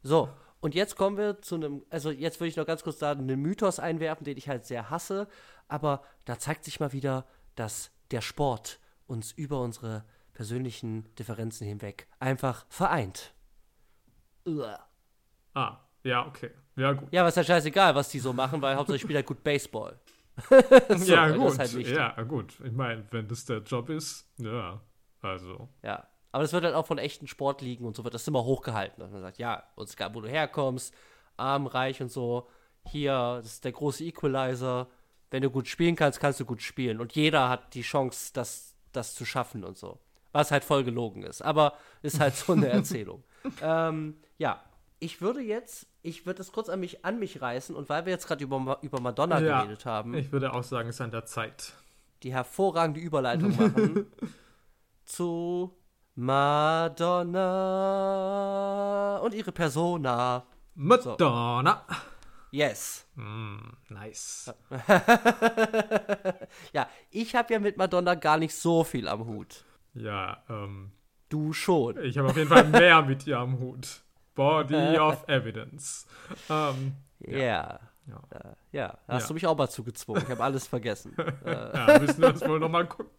So, 0.02 0.30
und 0.66 0.74
jetzt 0.74 0.96
kommen 0.96 1.16
wir 1.16 1.40
zu 1.42 1.54
einem, 1.54 1.84
also 1.90 2.10
jetzt 2.10 2.40
würde 2.40 2.48
ich 2.48 2.56
noch 2.56 2.66
ganz 2.66 2.82
kurz 2.82 2.98
da 2.98 3.12
einen 3.12 3.40
Mythos 3.40 3.78
einwerfen, 3.78 4.24
den 4.24 4.36
ich 4.36 4.48
halt 4.48 4.66
sehr 4.66 4.90
hasse, 4.90 5.28
aber 5.68 6.02
da 6.24 6.40
zeigt 6.40 6.64
sich 6.64 6.80
mal 6.80 6.92
wieder, 6.92 7.24
dass 7.54 7.92
der 8.10 8.20
Sport 8.20 8.80
uns 9.06 9.30
über 9.30 9.60
unsere 9.60 10.04
persönlichen 10.32 11.14
Differenzen 11.14 11.68
hinweg 11.68 12.08
einfach 12.18 12.66
vereint. 12.68 13.32
Uah. 14.44 14.88
Ah, 15.54 15.78
ja, 16.02 16.26
okay. 16.26 16.50
Ja, 16.74 16.94
gut. 16.94 17.12
Ja, 17.12 17.20
aber 17.20 17.28
ist 17.28 17.36
ja 17.36 17.44
scheißegal, 17.44 17.94
was 17.94 18.08
die 18.08 18.18
so 18.18 18.32
machen, 18.32 18.60
weil 18.60 18.74
hauptsächlich 18.74 19.02
spielt 19.02 19.18
halt 19.18 19.26
gut 19.26 19.44
Baseball. 19.44 20.00
So, 20.96 21.14
ja, 21.14 21.28
gut. 21.30 21.58
halt 21.60 21.72
ja, 21.74 22.22
gut. 22.24 22.58
Ich 22.64 22.72
meine, 22.72 23.06
wenn 23.12 23.28
das 23.28 23.44
der 23.44 23.58
Job 23.58 23.88
ist, 23.88 24.28
ja, 24.38 24.80
also. 25.22 25.68
Ja. 25.84 26.08
Aber 26.36 26.42
das 26.42 26.52
wird 26.52 26.64
halt 26.64 26.74
auch 26.74 26.84
von 26.86 26.98
echten 26.98 27.26
Sportligen 27.26 27.86
und 27.86 27.96
so 27.96 28.04
wird 28.04 28.12
das 28.12 28.28
immer 28.28 28.44
hochgehalten. 28.44 29.00
Dass 29.00 29.10
man 29.10 29.22
sagt, 29.22 29.38
ja, 29.38 29.62
uns 29.74 29.94
egal, 29.94 30.14
wo 30.14 30.20
du 30.20 30.28
herkommst, 30.28 30.92
arm, 31.38 31.66
reich 31.66 32.02
und 32.02 32.10
so. 32.12 32.46
Hier, 32.90 33.38
das 33.42 33.54
ist 33.54 33.64
der 33.64 33.72
große 33.72 34.04
Equalizer. 34.04 34.86
Wenn 35.30 35.42
du 35.42 35.48
gut 35.48 35.66
spielen 35.66 35.96
kannst, 35.96 36.20
kannst 36.20 36.38
du 36.38 36.44
gut 36.44 36.60
spielen. 36.60 37.00
Und 37.00 37.14
jeder 37.14 37.48
hat 37.48 37.72
die 37.72 37.80
Chance, 37.80 38.32
das, 38.34 38.74
das 38.92 39.14
zu 39.14 39.24
schaffen 39.24 39.64
und 39.64 39.78
so. 39.78 39.98
Was 40.32 40.50
halt 40.50 40.62
voll 40.62 40.84
gelogen 40.84 41.22
ist. 41.22 41.40
Aber 41.40 41.72
ist 42.02 42.20
halt 42.20 42.36
so 42.36 42.52
eine 42.52 42.68
Erzählung. 42.80 43.24
ähm, 43.62 44.18
ja, 44.36 44.62
ich 44.98 45.22
würde 45.22 45.40
jetzt, 45.40 45.86
ich 46.02 46.26
würde 46.26 46.36
das 46.36 46.52
kurz 46.52 46.68
an 46.68 46.80
mich, 46.80 47.02
an 47.02 47.18
mich 47.18 47.40
reißen. 47.40 47.74
Und 47.74 47.88
weil 47.88 48.04
wir 48.04 48.12
jetzt 48.12 48.26
gerade 48.26 48.44
über, 48.44 48.78
über 48.82 49.00
Madonna 49.00 49.40
Ja, 49.40 49.62
geredet 49.62 49.86
haben, 49.86 50.12
Ich 50.12 50.30
würde 50.32 50.52
auch 50.52 50.62
sagen, 50.64 50.90
es 50.90 50.96
ist 50.96 51.00
an 51.00 51.12
der 51.12 51.24
Zeit. 51.24 51.72
die 52.22 52.32
hervorragende 52.34 53.00
Überleitung 53.00 53.56
machen 53.56 54.06
zu 55.04 55.74
Madonna 57.86 59.18
und 59.22 59.34
ihre 59.34 59.52
Persona. 59.52 60.44
Madonna. 60.74 61.82
Yes. 62.50 63.06
Mm, 63.16 63.58
nice. 63.88 64.52
Ja, 66.72 66.88
ich 67.10 67.34
habe 67.34 67.52
ja 67.54 67.58
mit 67.60 67.76
Madonna 67.76 68.14
gar 68.14 68.38
nicht 68.38 68.54
so 68.54 68.84
viel 68.84 69.08
am 69.08 69.26
Hut. 69.26 69.64
Ja, 69.94 70.42
ähm, 70.48 70.92
Du 71.28 71.52
schon. 71.52 71.98
ich 72.04 72.16
habe 72.18 72.28
auf 72.28 72.36
jeden 72.36 72.48
Fall 72.48 72.64
mehr 72.68 73.02
mit 73.02 73.26
ihr 73.26 73.38
am 73.38 73.58
Hut. 73.58 74.02
Body 74.34 74.98
of 74.98 75.24
Evidence. 75.28 76.06
Ähm, 76.48 76.94
Ja. 77.20 77.80
Ja. 78.06 78.22
Äh, 78.30 78.54
ja, 78.72 78.98
hast 79.08 79.22
Ja. 79.24 79.28
du 79.28 79.34
mich 79.34 79.46
auch 79.46 79.56
mal 79.58 79.68
zugezwungen. 79.68 80.22
Ich 80.22 80.28
habe 80.30 80.44
alles 80.44 80.66
vergessen. 80.68 81.16
äh, 81.44 81.76
ja, 81.76 81.98
müssen 81.98 82.20
wir 82.22 82.28
uns 82.28 82.40
wohl 82.46 82.60
nochmal 82.60 82.86
gucken. 82.86 83.10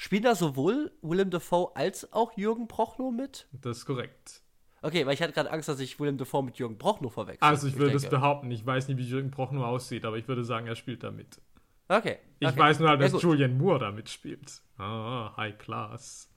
Spielen 0.00 0.22
da 0.22 0.34
sowohl 0.34 0.90
Willem 1.02 1.30
Dafoe 1.30 1.72
als 1.74 2.10
auch 2.12 2.32
Jürgen 2.36 2.68
Prochnow 2.68 3.12
mit? 3.12 3.46
Das 3.52 3.78
ist 3.78 3.84
korrekt. 3.84 4.40
Okay, 4.82 5.04
weil 5.04 5.12
ich 5.12 5.20
hatte 5.20 5.34
gerade 5.34 5.50
Angst, 5.50 5.68
dass 5.68 5.78
ich 5.78 6.00
Willem 6.00 6.16
Dafoe 6.16 6.42
mit 6.42 6.56
Jürgen 6.56 6.78
Prochnow 6.78 7.12
verwechsel. 7.12 7.46
Also 7.46 7.68
ich 7.68 7.76
würde 7.76 7.96
es 7.96 8.08
behaupten, 8.08 8.50
ich 8.50 8.64
weiß 8.64 8.88
nicht, 8.88 8.96
wie 8.96 9.04
Jürgen 9.04 9.30
Prochnow 9.30 9.62
aussieht, 9.62 10.06
aber 10.06 10.16
ich 10.16 10.26
würde 10.26 10.42
sagen, 10.42 10.66
er 10.66 10.74
spielt 10.74 11.04
da 11.04 11.10
mit. 11.10 11.40
Okay. 11.88 12.18
Ich 12.38 12.48
okay. 12.48 12.58
weiß 12.58 12.78
nur 12.78 12.88
halt, 12.88 13.00
Ja, 13.00 13.06
dass 13.06 13.12
gut. 13.12 13.22
Julian 13.22 13.58
Moore 13.58 13.78
da 13.80 13.92
mitspielt. 13.92 14.62
Ah, 14.78 15.36
High 15.36 15.58
Class. 15.58 16.30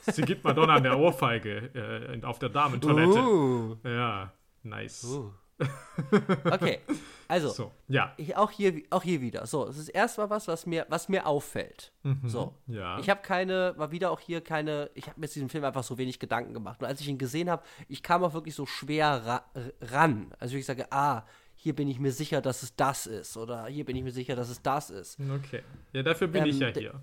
Sie 0.00 0.22
gibt 0.22 0.42
Madonna 0.44 0.76
eine 0.76 0.96
Ohrfeige 0.96 1.70
äh, 1.74 2.24
auf 2.24 2.38
der 2.38 2.48
Damentoilette. 2.48 3.18
Uh, 3.18 3.76
Ja, 3.84 4.32
nice. 4.62 5.04
uh. 5.04 5.32
Okay, 6.50 6.80
also 7.28 7.48
So, 7.50 7.72
ja. 7.88 8.12
ich, 8.16 8.36
auch, 8.36 8.50
hier, 8.50 8.82
auch 8.90 9.02
hier 9.02 9.20
wieder. 9.20 9.46
So, 9.46 9.66
es 9.68 9.78
ist 9.78 9.88
erstmal 9.88 10.30
was, 10.30 10.48
was 10.48 10.66
mir, 10.66 10.86
was 10.88 11.08
mir 11.08 11.26
auffällt. 11.26 11.92
So. 12.24 12.54
Mhm. 12.66 12.74
Ja. 12.74 12.98
Ich 12.98 13.08
habe 13.08 13.22
keine, 13.22 13.74
war 13.76 13.90
wieder 13.90 14.10
auch 14.10 14.20
hier 14.20 14.40
keine, 14.40 14.90
ich 14.94 15.06
habe 15.08 15.20
mir 15.20 15.28
zu 15.28 15.34
diesem 15.34 15.48
Film 15.48 15.64
einfach 15.64 15.84
so 15.84 15.98
wenig 15.98 16.18
Gedanken 16.18 16.54
gemacht. 16.54 16.80
Und 16.80 16.86
als 16.88 17.00
ich 17.00 17.08
ihn 17.08 17.18
gesehen 17.18 17.48
habe, 17.50 17.62
ich 17.88 18.02
kam 18.02 18.24
auch 18.24 18.34
wirklich 18.34 18.54
so 18.54 18.66
schwer 18.66 19.24
ra 19.24 19.44
ran. 19.80 20.32
Also 20.38 20.56
ich 20.56 20.66
sage, 20.66 20.90
ah, 20.90 21.24
hier 21.54 21.76
bin 21.76 21.88
ich 21.88 22.00
mir 22.00 22.12
sicher, 22.12 22.40
dass 22.40 22.62
es 22.62 22.74
das 22.74 23.06
ist. 23.06 23.36
Oder 23.36 23.66
hier 23.66 23.84
bin 23.84 23.96
ich 23.96 24.02
mir 24.02 24.12
sicher, 24.12 24.34
dass 24.34 24.48
es 24.48 24.62
das 24.62 24.90
ist. 24.90 25.18
Okay. 25.20 25.62
Ja, 25.92 26.02
dafür 26.02 26.26
bin 26.26 26.42
Ähm, 26.42 26.50
ich 26.50 26.58
ja 26.58 26.68
hier. 26.68 27.00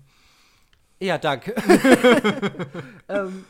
Ja, 1.00 1.16
danke. 1.16 1.54
ähm, 3.08 3.44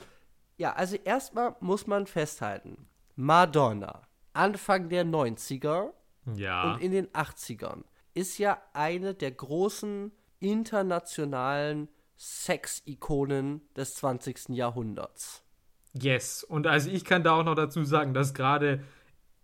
ja, 0.56 0.72
also 0.74 0.96
erstmal 0.96 1.56
muss 1.60 1.86
man 1.86 2.06
festhalten, 2.06 2.86
Madonna, 3.16 4.02
Anfang 4.32 4.88
der 4.88 5.04
90er 5.04 5.90
Ja. 6.34 6.72
und 6.74 6.80
in 6.82 6.92
den 6.92 7.08
80ern 7.08 7.82
ist 8.14 8.38
ja 8.38 8.60
eine 8.72 9.14
der 9.14 9.30
großen 9.32 10.12
internationalen 10.40 11.88
Sexikonen 12.16 13.62
des 13.76 13.94
20. 13.94 14.50
Jahrhunderts. 14.50 15.42
Yes. 15.92 16.44
Und 16.44 16.66
also 16.66 16.90
ich 16.90 17.04
kann 17.04 17.22
da 17.24 17.32
auch 17.32 17.44
noch 17.44 17.54
dazu 17.54 17.82
sagen, 17.84 18.14
dass 18.14 18.34
gerade 18.34 18.84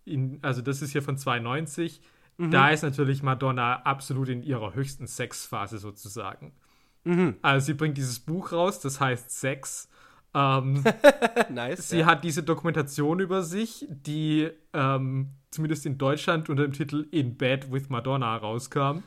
in, 0.04 0.38
also 0.42 0.62
das 0.62 0.82
ist 0.82 0.92
hier 0.92 1.02
von 1.02 1.16
92, 1.16 2.00
Mhm. 2.38 2.50
da 2.50 2.68
ist 2.68 2.82
natürlich 2.82 3.22
Madonna 3.22 3.80
absolut 3.82 4.28
in 4.28 4.42
ihrer 4.42 4.74
höchsten 4.74 5.06
Sexphase 5.06 5.78
sozusagen. 5.78 6.52
Mhm. 7.04 7.36
Also 7.40 7.66
sie 7.66 7.74
bringt 7.74 7.96
dieses 7.96 8.20
Buch 8.20 8.52
raus, 8.52 8.78
das 8.80 9.00
heißt 9.00 9.30
Sex. 9.30 9.88
Ähm, 10.36 10.84
nice. 11.48 11.88
sie 11.88 12.04
hat 12.04 12.22
diese 12.22 12.42
Dokumentation 12.42 13.20
über 13.20 13.42
sich, 13.42 13.86
die 13.88 14.50
ähm, 14.74 15.30
zumindest 15.50 15.86
in 15.86 15.96
Deutschland 15.96 16.50
unter 16.50 16.62
dem 16.64 16.74
Titel 16.74 17.08
In 17.10 17.38
Bed 17.38 17.72
with 17.72 17.88
Madonna 17.88 18.36
rauskam. 18.36 19.02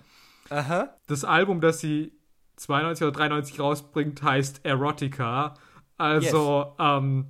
Aha. 0.49 0.95
Das 1.05 1.23
Album, 1.23 1.61
das 1.61 1.82
sie 1.82 2.13
92 2.55 3.05
oder 3.05 3.11
93 3.11 3.59
rausbringt, 3.59 4.23
heißt 4.23 4.65
Erotica. 4.65 5.53
Also, 5.97 6.75
ähm, 6.80 7.27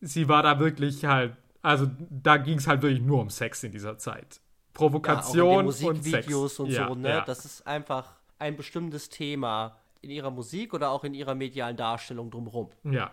sie 0.00 0.28
war 0.28 0.42
da 0.42 0.58
wirklich 0.58 1.04
halt, 1.04 1.36
also 1.60 1.86
da 2.08 2.38
ging 2.38 2.56
es 2.56 2.66
halt 2.66 2.80
wirklich 2.80 3.02
nur 3.02 3.20
um 3.20 3.28
Sex 3.28 3.62
in 3.62 3.72
dieser 3.72 3.98
Zeit. 3.98 4.36
Ja, 4.36 4.40
auch 4.40 4.72
Provokation 4.72 5.60
in 5.60 5.86
und 5.86 6.02
Sex. 6.02 6.58
Und 6.58 6.70
ja, 6.70 6.88
so, 6.88 6.94
ne? 6.94 7.08
Ja. 7.08 7.20
Das 7.20 7.44
ist 7.44 7.66
einfach 7.66 8.14
ein 8.38 8.56
bestimmtes 8.56 9.10
Thema 9.10 9.76
in 10.00 10.10
ihrer 10.10 10.30
Musik 10.30 10.72
oder 10.72 10.90
auch 10.90 11.04
in 11.04 11.12
ihrer 11.12 11.34
medialen 11.34 11.76
Darstellung 11.76 12.30
drumherum. 12.30 12.70
ja. 12.84 13.12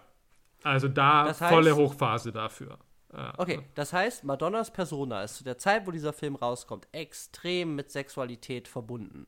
Also 0.64 0.88
da 0.88 1.26
Das 1.26 1.42
heißt- 1.42 1.50
volle 1.50 1.76
Hochphase 1.76 2.32
dafür. 2.32 2.78
Ja. 3.14 3.34
Okay, 3.38 3.62
das 3.76 3.92
heißt, 3.92 4.24
Madonnas 4.24 4.72
Persona 4.72 5.22
ist 5.24 5.36
zu 5.36 5.44
der 5.44 5.58
Zeit, 5.58 5.86
wo 5.86 5.92
dieser 5.92 6.14
Film 6.14 6.36
rauskommt, 6.36 6.88
extrem 6.94 7.76
mit 7.76 7.92
Sexualität 7.92 8.68
verbunden. 8.70 9.28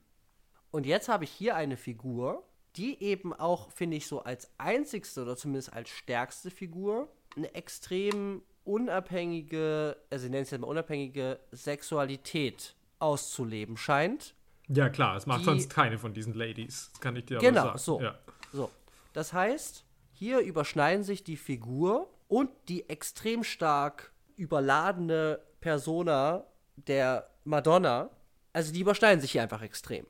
Und 0.72 0.86
jetzt 0.86 1.10
habe 1.10 1.26
ich 1.26 1.32
hier 1.32 1.56
eine 1.56 1.76
Figur, 1.76 2.44
die 2.78 3.04
eben 3.04 3.34
auch, 3.34 3.72
finde 3.72 3.98
ich, 3.98 4.08
so 4.08 4.24
als 4.24 4.50
einzigste 4.58 5.22
oder 5.24 5.36
zumindest 5.36 5.74
als 5.74 5.90
stärkste 5.90 6.50
Figur 6.50 7.10
eine 7.36 7.54
extrem 7.56 8.42
unabhängige, 8.64 9.98
also 10.10 10.26
ich 10.26 10.32
nenne 10.32 10.44
es 10.44 10.52
jetzt 10.52 10.62
mal 10.62 10.68
unabhängige 10.68 11.40
Sexualität 11.52 12.76
auszuleben 13.00 13.76
scheint. 13.78 14.34
Ja, 14.70 14.90
klar, 14.90 15.18
es 15.18 15.26
macht 15.26 15.42
Die- 15.42 15.46
sonst 15.46 15.70
keine 15.70 15.98
von 15.98 16.14
diesen 16.14 16.34
Ladies. 16.34 16.90
Das 16.94 17.02
kann 17.02 17.16
ich 17.18 17.26
dir 17.26 17.38
Genau, 17.40 17.62
aber 17.62 17.78
sagen. 17.78 17.80
so. 17.80 18.02
Ja. 18.02 18.16
So. 18.54 18.72
Das 19.12 19.34
heißt, 19.34 19.84
hier 20.14 20.40
überschneiden 20.40 21.04
sich 21.04 21.24
die 21.24 21.38
Figur 21.38 22.10
und 22.28 22.50
die 22.70 22.90
extrem 22.90 23.44
stark 23.44 24.14
überladene 24.36 25.40
Persona 25.60 26.46
der 26.76 27.30
Madonna. 27.44 28.10
Also 28.54 28.72
die 28.72 28.82
überschneiden 28.82 29.22
sich 29.22 29.32
hier 29.32 29.42
einfach 29.42 29.62
extrem. 29.62 30.06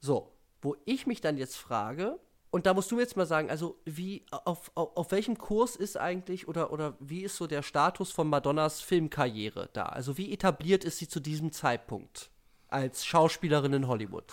So, 0.00 0.32
wo 0.60 0.76
ich 0.84 1.06
mich 1.06 1.20
dann 1.20 1.36
jetzt 1.36 1.56
frage, 1.56 2.18
und 2.50 2.64
da 2.64 2.72
musst 2.72 2.90
du 2.90 2.96
mir 2.96 3.02
jetzt 3.02 3.16
mal 3.16 3.26
sagen, 3.26 3.50
also 3.50 3.78
wie, 3.84 4.24
auf, 4.30 4.70
auf, 4.74 4.96
auf 4.96 5.10
welchem 5.10 5.36
Kurs 5.36 5.76
ist 5.76 5.98
eigentlich 5.98 6.48
oder, 6.48 6.72
oder 6.72 6.96
wie 6.98 7.22
ist 7.22 7.36
so 7.36 7.46
der 7.46 7.62
Status 7.62 8.10
von 8.10 8.28
Madonnas 8.28 8.80
Filmkarriere 8.80 9.68
da? 9.74 9.84
Also 9.84 10.16
wie 10.16 10.32
etabliert 10.32 10.82
ist 10.82 10.98
sie 10.98 11.08
zu 11.08 11.20
diesem 11.20 11.52
Zeitpunkt 11.52 12.30
als 12.68 13.04
Schauspielerin 13.04 13.74
in 13.74 13.88
Hollywood? 13.88 14.24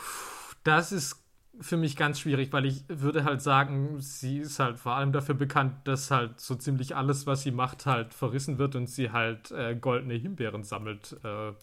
Das 0.64 0.94
ist 0.94 1.25
für 1.62 1.78
mich 1.78 1.96
ganz 1.96 2.20
schwierig, 2.20 2.52
weil 2.54 2.66
ich 2.66 2.84
würde 2.88 3.24
halt 3.24 3.42
sagen, 3.42 4.00
sie 4.02 4.40
ist 4.40 4.60
halt 4.60 4.78
vor 4.80 4.94
allem 4.94 5.12
dafür 5.12 5.36
bekannt, 5.36 5.74
dass 5.88 6.12
halt 6.12 6.40
so 6.40 6.56
ziemlich 6.56 6.96
alles, 6.96 7.28
was 7.28 7.44
sie 7.44 7.52
macht, 7.52 7.86
halt 7.86 8.14
verrissen 8.14 8.58
wird 8.58 8.76
und 8.76 8.88
sie 8.88 9.12
halt 9.12 9.52
äh, 9.52 9.76
goldene 9.76 10.16
Himbeeren 10.16 10.64
sammelt, 10.64 11.16
äh, 11.24 11.50
äh, 11.50 11.54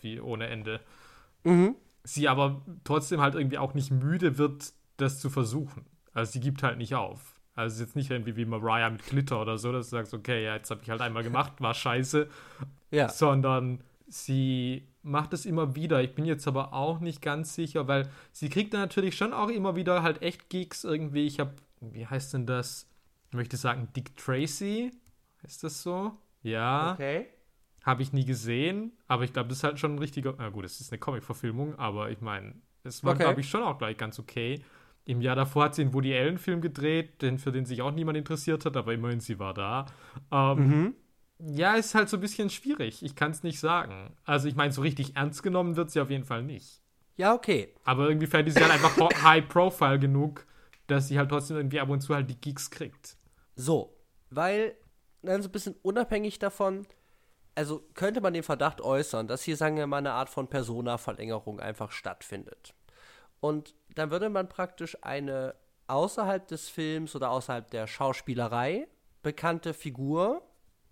wie 0.00 0.20
ohne 0.20 0.48
Ende. 0.48 0.80
Sie 2.04 2.28
aber 2.28 2.62
trotzdem 2.84 3.20
halt 3.20 3.34
irgendwie 3.34 3.58
auch 3.58 3.74
nicht 3.74 3.90
müde 3.90 4.36
wird, 4.36 4.72
das 4.96 5.20
zu 5.20 5.30
versuchen. 5.30 5.84
Also 6.12 6.32
sie 6.32 6.40
gibt 6.40 6.62
halt 6.62 6.76
nicht 6.78 6.94
auf. 6.94 7.40
Also 7.54 7.74
es 7.74 7.80
ist 7.80 7.86
jetzt 7.88 7.96
nicht 7.96 8.10
irgendwie 8.10 8.36
wie 8.36 8.44
Mariah 8.44 8.90
mit 8.90 9.04
Glitter 9.06 9.40
oder 9.40 9.58
so, 9.58 9.72
dass 9.72 9.90
du 9.90 9.96
sagst, 9.96 10.12
okay, 10.14 10.44
ja, 10.44 10.54
jetzt 10.56 10.70
habe 10.70 10.80
ich 10.82 10.90
halt 10.90 11.00
einmal 11.00 11.22
gemacht, 11.22 11.54
war 11.60 11.74
scheiße, 11.74 12.28
Ja. 12.90 13.08
sondern 13.08 13.80
sie 14.08 14.86
macht 15.02 15.32
es 15.32 15.46
immer 15.46 15.74
wieder. 15.74 16.02
Ich 16.02 16.14
bin 16.14 16.24
jetzt 16.24 16.46
aber 16.46 16.72
auch 16.72 17.00
nicht 17.00 17.22
ganz 17.22 17.54
sicher, 17.54 17.88
weil 17.88 18.08
sie 18.32 18.48
kriegt 18.48 18.74
dann 18.74 18.80
natürlich 18.80 19.16
schon 19.16 19.32
auch 19.32 19.48
immer 19.48 19.76
wieder 19.76 20.02
halt 20.02 20.22
echt 20.22 20.48
Gigs 20.50 20.84
irgendwie. 20.84 21.26
Ich 21.26 21.40
habe, 21.40 21.52
wie 21.80 22.06
heißt 22.06 22.34
denn 22.34 22.46
das? 22.46 22.86
Ich 23.30 23.34
möchte 23.36 23.56
sagen 23.56 23.88
Dick 23.96 24.16
Tracy. 24.16 24.90
Ist 25.42 25.64
das 25.64 25.82
so? 25.82 26.12
Ja. 26.42 26.92
Okay. 26.94 27.26
Habe 27.84 28.02
ich 28.02 28.12
nie 28.12 28.26
gesehen, 28.26 28.92
aber 29.08 29.24
ich 29.24 29.32
glaube, 29.32 29.48
das 29.48 29.58
ist 29.58 29.64
halt 29.64 29.78
schon 29.78 29.94
ein 29.94 29.98
richtiger. 29.98 30.34
Na 30.36 30.50
gut, 30.50 30.66
es 30.66 30.80
ist 30.80 30.92
eine 30.92 30.98
Comic-Verfilmung, 30.98 31.78
aber 31.78 32.10
ich 32.10 32.20
meine, 32.20 32.54
es 32.84 33.02
war, 33.04 33.12
Okay. 33.14 33.22
glaube 33.22 33.40
ich, 33.40 33.48
schon 33.48 33.62
auch 33.62 33.78
gleich 33.78 33.96
ganz 33.96 34.18
okay. 34.18 34.62
Im 35.06 35.22
Jahr 35.22 35.34
davor 35.34 35.64
hat 35.64 35.74
sie 35.74 35.82
einen 35.82 35.94
Woody 35.94 36.14
Allen-Film 36.14 36.60
gedreht, 36.60 37.22
den, 37.22 37.38
für 37.38 37.52
den 37.52 37.64
sich 37.64 37.80
auch 37.80 37.90
niemand 37.90 38.18
interessiert 38.18 38.66
hat, 38.66 38.76
aber 38.76 38.92
immerhin 38.92 39.20
sie 39.20 39.38
war 39.38 39.54
da. 39.54 39.86
Ähm, 40.30 40.94
Ja, 41.42 41.74
ist 41.74 41.94
halt 41.94 42.08
so 42.08 42.16
ein 42.16 42.20
bisschen 42.20 42.50
schwierig. 42.50 43.02
Ich 43.02 43.14
kann 43.14 43.30
es 43.30 43.42
nicht 43.42 43.60
sagen. 43.60 44.14
Also, 44.24 44.48
ich 44.48 44.56
meine, 44.56 44.72
so 44.72 44.82
richtig 44.82 45.16
ernst 45.16 45.42
genommen 45.42 45.76
wird 45.76 45.90
sie 45.90 46.00
auf 46.00 46.10
jeden 46.10 46.24
Fall 46.24 46.42
nicht. 46.42 46.82
Ja, 47.16 47.34
okay. 47.34 47.74
Aber 47.84 48.08
irgendwie 48.08 48.26
fällt 48.26 48.50
sie 48.50 48.60
halt 48.60 48.72
einfach 48.72 48.98
ho- 48.98 49.22
high-profile 49.22 49.98
genug, 49.98 50.46
dass 50.86 51.08
sie 51.08 51.18
halt 51.18 51.30
trotzdem 51.30 51.56
irgendwie 51.56 51.80
ab 51.80 51.88
und 51.88 52.00
zu 52.00 52.14
halt 52.14 52.28
die 52.30 52.40
Gigs 52.40 52.70
kriegt. 52.70 53.16
So, 53.56 53.96
weil, 54.30 54.74
dann 55.22 55.42
so 55.42 55.48
ein 55.48 55.52
bisschen 55.52 55.76
unabhängig 55.82 56.38
davon, 56.38 56.86
also 57.54 57.82
könnte 57.94 58.20
man 58.20 58.32
den 58.32 58.42
Verdacht 58.42 58.80
äußern, 58.80 59.26
dass 59.26 59.42
hier, 59.42 59.56
sagen 59.56 59.76
wir 59.76 59.86
mal, 59.86 59.98
eine 59.98 60.12
Art 60.12 60.30
von 60.30 60.48
Persona-Verlängerung 60.48 61.60
einfach 61.60 61.90
stattfindet. 61.90 62.74
Und 63.40 63.74
dann 63.94 64.10
würde 64.10 64.28
man 64.30 64.48
praktisch 64.48 64.96
eine 65.02 65.54
außerhalb 65.88 66.46
des 66.48 66.68
Films 66.68 67.14
oder 67.16 67.30
außerhalb 67.30 67.70
der 67.70 67.86
Schauspielerei 67.86 68.86
bekannte 69.22 69.74
Figur, 69.74 70.42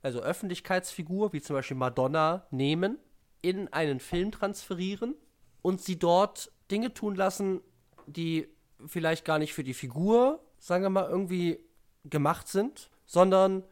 also 0.03 0.21
Öffentlichkeitsfigur, 0.21 1.33
wie 1.33 1.41
zum 1.41 1.55
Beispiel 1.55 1.77
Madonna, 1.77 2.47
nehmen, 2.51 2.99
in 3.43 3.73
einen 3.73 4.01
Film 4.01 4.33
transferieren 4.33 5.15
und 5.63 5.81
sie 5.81 5.99
dort 5.99 6.51
Dinge 6.71 6.93
tun 6.95 7.15
lassen, 7.15 7.61
die 8.07 8.49
vielleicht 8.87 9.25
gar 9.25 9.39
nicht 9.39 9.55
für 9.55 9.65
die 9.65 9.75
Figur, 9.75 10.41
sagen 10.59 10.85
wir 10.85 10.91
mal, 10.91 11.09
irgendwie 11.09 11.61
gemacht 12.05 12.49
sind, 12.49 12.91
sondern, 13.07 13.65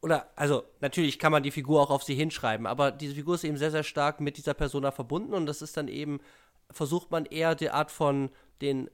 oder, 0.00 0.30
also 0.36 0.64
natürlich 0.80 1.18
kann 1.18 1.32
man 1.32 1.42
die 1.42 1.50
Figur 1.50 1.82
auch 1.82 1.90
auf 1.90 2.02
sie 2.02 2.14
hinschreiben, 2.14 2.66
aber 2.66 2.90
diese 2.90 3.14
Figur 3.14 3.34
ist 3.34 3.44
eben 3.44 3.56
sehr, 3.56 3.70
sehr 3.70 3.84
stark 3.84 4.20
mit 4.20 4.36
dieser 4.36 4.54
Persona 4.54 4.90
verbunden 4.90 5.34
und 5.34 5.46
das 5.46 5.62
ist 5.62 5.76
dann 5.76 5.88
eben, 5.88 6.20
versucht 6.70 7.10
man 7.10 7.26
eher 7.26 7.54
die 7.54 7.70
Art 7.70 7.90
von 7.90 8.30
den, 8.60 8.90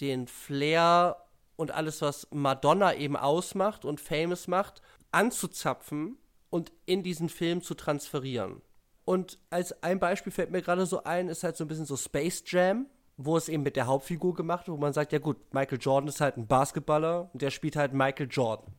den 0.00 0.26
Flair 0.26 1.16
und 1.56 1.70
alles, 1.70 2.02
was 2.02 2.28
Madonna 2.30 2.94
eben 2.94 3.16
ausmacht 3.16 3.84
und 3.84 4.00
famous 4.00 4.48
macht, 4.48 4.82
anzuzapfen 5.16 6.18
und 6.50 6.72
in 6.84 7.02
diesen 7.02 7.30
Film 7.30 7.62
zu 7.62 7.74
transferieren. 7.74 8.60
Und 9.06 9.38
als 9.48 9.82
ein 9.82 9.98
Beispiel 9.98 10.30
fällt 10.30 10.50
mir 10.50 10.60
gerade 10.60 10.84
so 10.84 11.04
ein, 11.04 11.28
ist 11.28 11.42
halt 11.42 11.56
so 11.56 11.64
ein 11.64 11.68
bisschen 11.68 11.86
so 11.86 11.96
Space 11.96 12.42
Jam, 12.46 12.86
wo 13.16 13.36
es 13.36 13.48
eben 13.48 13.62
mit 13.62 13.76
der 13.76 13.86
Hauptfigur 13.86 14.34
gemacht 14.34 14.66
wird, 14.66 14.76
wo 14.76 14.80
man 14.80 14.92
sagt, 14.92 15.12
ja 15.12 15.18
gut, 15.18 15.38
Michael 15.54 15.78
Jordan 15.80 16.08
ist 16.08 16.20
halt 16.20 16.36
ein 16.36 16.46
Basketballer 16.46 17.30
und 17.32 17.40
der 17.40 17.50
spielt 17.50 17.76
halt 17.76 17.94
Michael 17.94 18.28
Jordan. 18.30 18.74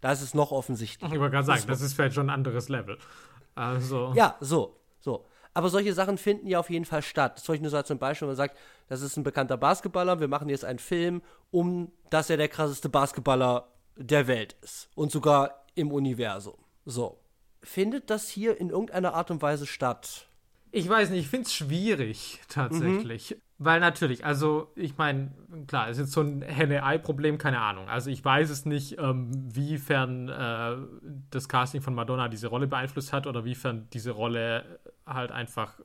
Da 0.00 0.12
ist 0.12 0.22
es 0.22 0.32
noch 0.32 0.50
offensichtlich. 0.50 1.12
Ich 1.12 1.18
wollte 1.18 1.32
gerade 1.32 1.46
sagen, 1.46 1.64
das 1.66 1.82
ist 1.82 1.92
vielleicht 1.92 2.14
schon 2.14 2.26
ein 2.26 2.34
anderes 2.34 2.70
Level. 2.70 2.96
Also. 3.54 4.12
Ja, 4.14 4.36
so, 4.40 4.80
so. 4.98 5.26
Aber 5.52 5.68
solche 5.68 5.92
Sachen 5.92 6.16
finden 6.16 6.46
ja 6.46 6.58
auf 6.58 6.70
jeden 6.70 6.86
Fall 6.86 7.02
statt. 7.02 7.36
Das 7.36 7.44
soll 7.44 7.56
ich 7.56 7.60
nur 7.60 7.70
so 7.70 7.76
als 7.76 7.90
ein 7.90 7.98
Beispiel, 7.98 8.26
wenn 8.26 8.30
man 8.30 8.36
sagt, 8.36 8.56
das 8.88 9.02
ist 9.02 9.18
ein 9.18 9.24
bekannter 9.24 9.58
Basketballer, 9.58 10.20
wir 10.20 10.28
machen 10.28 10.48
jetzt 10.48 10.64
einen 10.64 10.78
Film, 10.78 11.20
um 11.50 11.92
dass 12.08 12.30
er 12.30 12.38
der 12.38 12.48
krasseste 12.48 12.88
Basketballer 12.88 13.68
der 13.96 14.26
Welt 14.26 14.56
ist. 14.62 14.88
Und 14.94 15.12
sogar 15.12 15.61
im 15.74 15.92
Universum. 15.92 16.56
So. 16.84 17.18
Findet 17.62 18.10
das 18.10 18.28
hier 18.28 18.60
in 18.60 18.70
irgendeiner 18.70 19.14
Art 19.14 19.30
und 19.30 19.40
Weise 19.40 19.66
statt? 19.66 20.26
Ich 20.72 20.88
weiß 20.88 21.10
nicht, 21.10 21.20
ich 21.20 21.28
finde 21.28 21.46
es 21.46 21.54
schwierig 21.54 22.40
tatsächlich. 22.48 23.36
Weil 23.58 23.78
natürlich, 23.78 24.24
also 24.24 24.72
ich 24.74 24.96
meine, 24.98 25.30
klar, 25.68 25.88
es 25.88 25.98
ist 25.98 26.06
jetzt 26.06 26.12
so 26.12 26.22
ein 26.22 26.42
Henne-Ei-Problem, 26.42 27.38
keine 27.38 27.60
Ahnung. 27.60 27.88
Also 27.88 28.10
ich 28.10 28.24
weiß 28.24 28.50
es 28.50 28.64
nicht, 28.64 28.98
ähm, 28.98 29.30
wiefern 29.54 30.28
äh, 30.28 30.76
das 31.30 31.48
Casting 31.48 31.80
von 31.82 31.94
Madonna 31.94 32.28
diese 32.28 32.48
Rolle 32.48 32.66
beeinflusst 32.66 33.12
hat 33.12 33.28
oder 33.28 33.44
wiefern 33.44 33.86
diese 33.92 34.10
Rolle 34.10 34.80
halt 35.06 35.30
einfach 35.30 35.78
äh, 35.78 35.82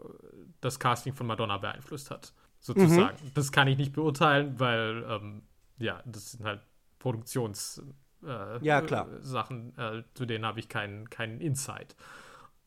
das 0.62 0.80
Casting 0.80 1.14
von 1.14 1.28
Madonna 1.28 1.58
beeinflusst 1.58 2.10
hat, 2.10 2.34
sozusagen. 2.60 3.18
Das 3.36 3.52
kann 3.52 3.68
ich 3.68 3.78
nicht 3.78 3.94
beurteilen, 3.94 4.60
weil, 4.60 5.06
ähm, 5.08 5.44
ja, 5.78 6.02
das 6.06 6.32
sind 6.32 6.46
halt 6.46 6.62
Produktions- 6.98 7.84
äh, 8.26 8.64
Ja, 8.66 8.82
klar. 8.82 9.08
Sachen, 9.22 9.78
äh, 9.78 10.04
zu 10.14 10.26
denen 10.26 10.46
habe 10.46 10.60
ich 10.60 10.70
keinen 10.70 11.10
keinen 11.10 11.40
Insight. 11.42 11.96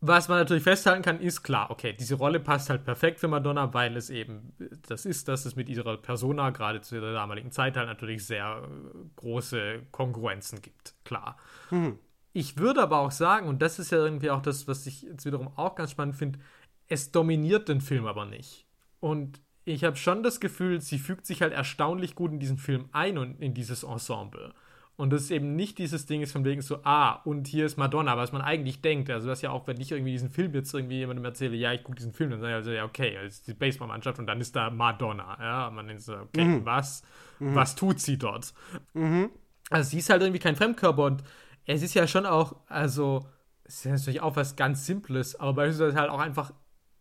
Was 0.03 0.29
man 0.29 0.39
natürlich 0.39 0.63
festhalten 0.63 1.03
kann, 1.03 1.21
ist 1.21 1.43
klar, 1.43 1.71
okay, 1.71 1.93
diese 1.93 2.15
Rolle 2.15 2.41
passt 2.41 2.71
halt 2.71 2.85
perfekt 2.85 3.21
für 3.21 3.29
Madonna, 3.29 3.75
weil 3.75 3.97
es 3.99 4.09
eben 4.09 4.55
das 4.89 5.05
ist, 5.05 5.29
dass 5.29 5.45
es 5.45 5.57
mit 5.57 5.69
ihrer 5.69 5.99
Persona 5.99 6.51
gerade 6.51 6.81
zu 6.81 6.99
der 6.99 7.13
damaligen 7.13 7.51
Zeit 7.51 7.77
halt 7.77 7.87
natürlich 7.87 8.25
sehr 8.25 8.63
äh, 8.65 8.69
große 9.17 9.83
Kongruenzen 9.93 10.63
gibt, 10.63 10.95
klar. 11.05 11.37
Ich 12.33 12.57
würde 12.59 12.83
aber 12.83 12.99
auch 13.01 13.11
sagen, 13.11 13.47
und 13.49 13.61
das 13.61 13.79
ist 13.79 13.91
ja 13.93 13.99
irgendwie 13.99 14.31
auch 14.31 14.41
das, 14.41 14.69
was 14.69 14.87
ich 14.87 15.03
jetzt 15.03 15.27
wiederum 15.27 15.49
auch 15.57 15.75
ganz 15.75 15.91
spannend 15.91 16.17
finde, 16.17 16.39
es 16.87 17.13
dominiert 17.13 17.69
den 17.69 17.81
Film 17.81 18.07
aber 18.07 18.25
nicht. 18.25 18.67
Und 19.01 19.41
ich 19.65 19.85
habe 19.85 19.97
schon 19.97 20.23
das 20.23 20.41
Gefühl, 20.41 20.81
sie 20.81 20.99
fügt 20.99 21.27
sich 21.27 21.43
halt 21.43 21.53
erstaunlich 21.53 22.15
gut 22.15 22.33
in 22.33 22.41
diesen 22.41 22.59
Film 22.59 22.89
ein 22.93 23.19
und 23.19 23.41
in 23.41 23.53
dieses 23.55 23.83
Ensemble. 23.83 24.55
Und 25.01 25.09
das 25.09 25.23
ist 25.23 25.31
eben 25.31 25.57
nicht 25.57 25.79
dieses 25.79 26.05
Ding 26.05 26.21
ist 26.21 26.33
von 26.33 26.45
wegen 26.45 26.61
so, 26.61 26.81
ah, 26.85 27.23
und 27.25 27.47
hier 27.47 27.65
ist 27.65 27.79
Madonna, 27.79 28.19
was 28.19 28.33
man 28.33 28.43
eigentlich 28.43 28.83
denkt. 28.83 29.09
Also 29.09 29.29
das 29.29 29.41
ja 29.41 29.51
auch, 29.51 29.67
wenn 29.67 29.81
ich 29.81 29.93
irgendwie 29.93 30.13
diesen 30.13 30.29
Film 30.29 30.53
jetzt 30.53 30.75
irgendwie 30.75 30.99
jemandem 30.99 31.25
erzähle, 31.25 31.57
ja, 31.57 31.73
ich 31.73 31.83
gucke 31.83 31.97
diesen 31.97 32.13
Film, 32.13 32.29
dann 32.29 32.41
sage 32.41 32.53
ich 32.53 32.57
also, 32.57 32.71
ja, 32.71 32.85
okay, 32.85 33.15
das 33.15 33.37
ist 33.37 33.47
die 33.47 33.55
Baseballmannschaft 33.55 34.19
und 34.19 34.27
dann 34.27 34.43
ist 34.43 34.55
da 34.55 34.69
Madonna. 34.69 35.39
Ja, 35.41 35.69
und 35.69 35.77
man 35.77 35.87
denkt 35.87 36.03
so, 36.03 36.17
okay, 36.17 36.61
was, 36.65 37.03
was 37.39 37.75
tut 37.77 37.99
sie 37.99 38.19
dort? 38.19 38.53
Also 39.71 39.91
sie 39.91 40.01
ist 40.01 40.11
halt 40.11 40.21
irgendwie 40.21 40.39
kein 40.39 40.55
Fremdkörper 40.55 41.05
und 41.05 41.25
es 41.65 41.81
ist 41.81 41.95
ja 41.95 42.07
schon 42.07 42.27
auch, 42.27 42.57
also, 42.67 43.27
es 43.65 43.87
ist 43.87 43.91
natürlich 43.91 44.21
auch 44.21 44.37
was 44.37 44.55
ganz 44.55 44.85
Simples, 44.85 45.35
aber 45.35 45.55
beispielsweise 45.55 45.97
halt 45.97 46.11
auch 46.11 46.21
einfach, 46.21 46.53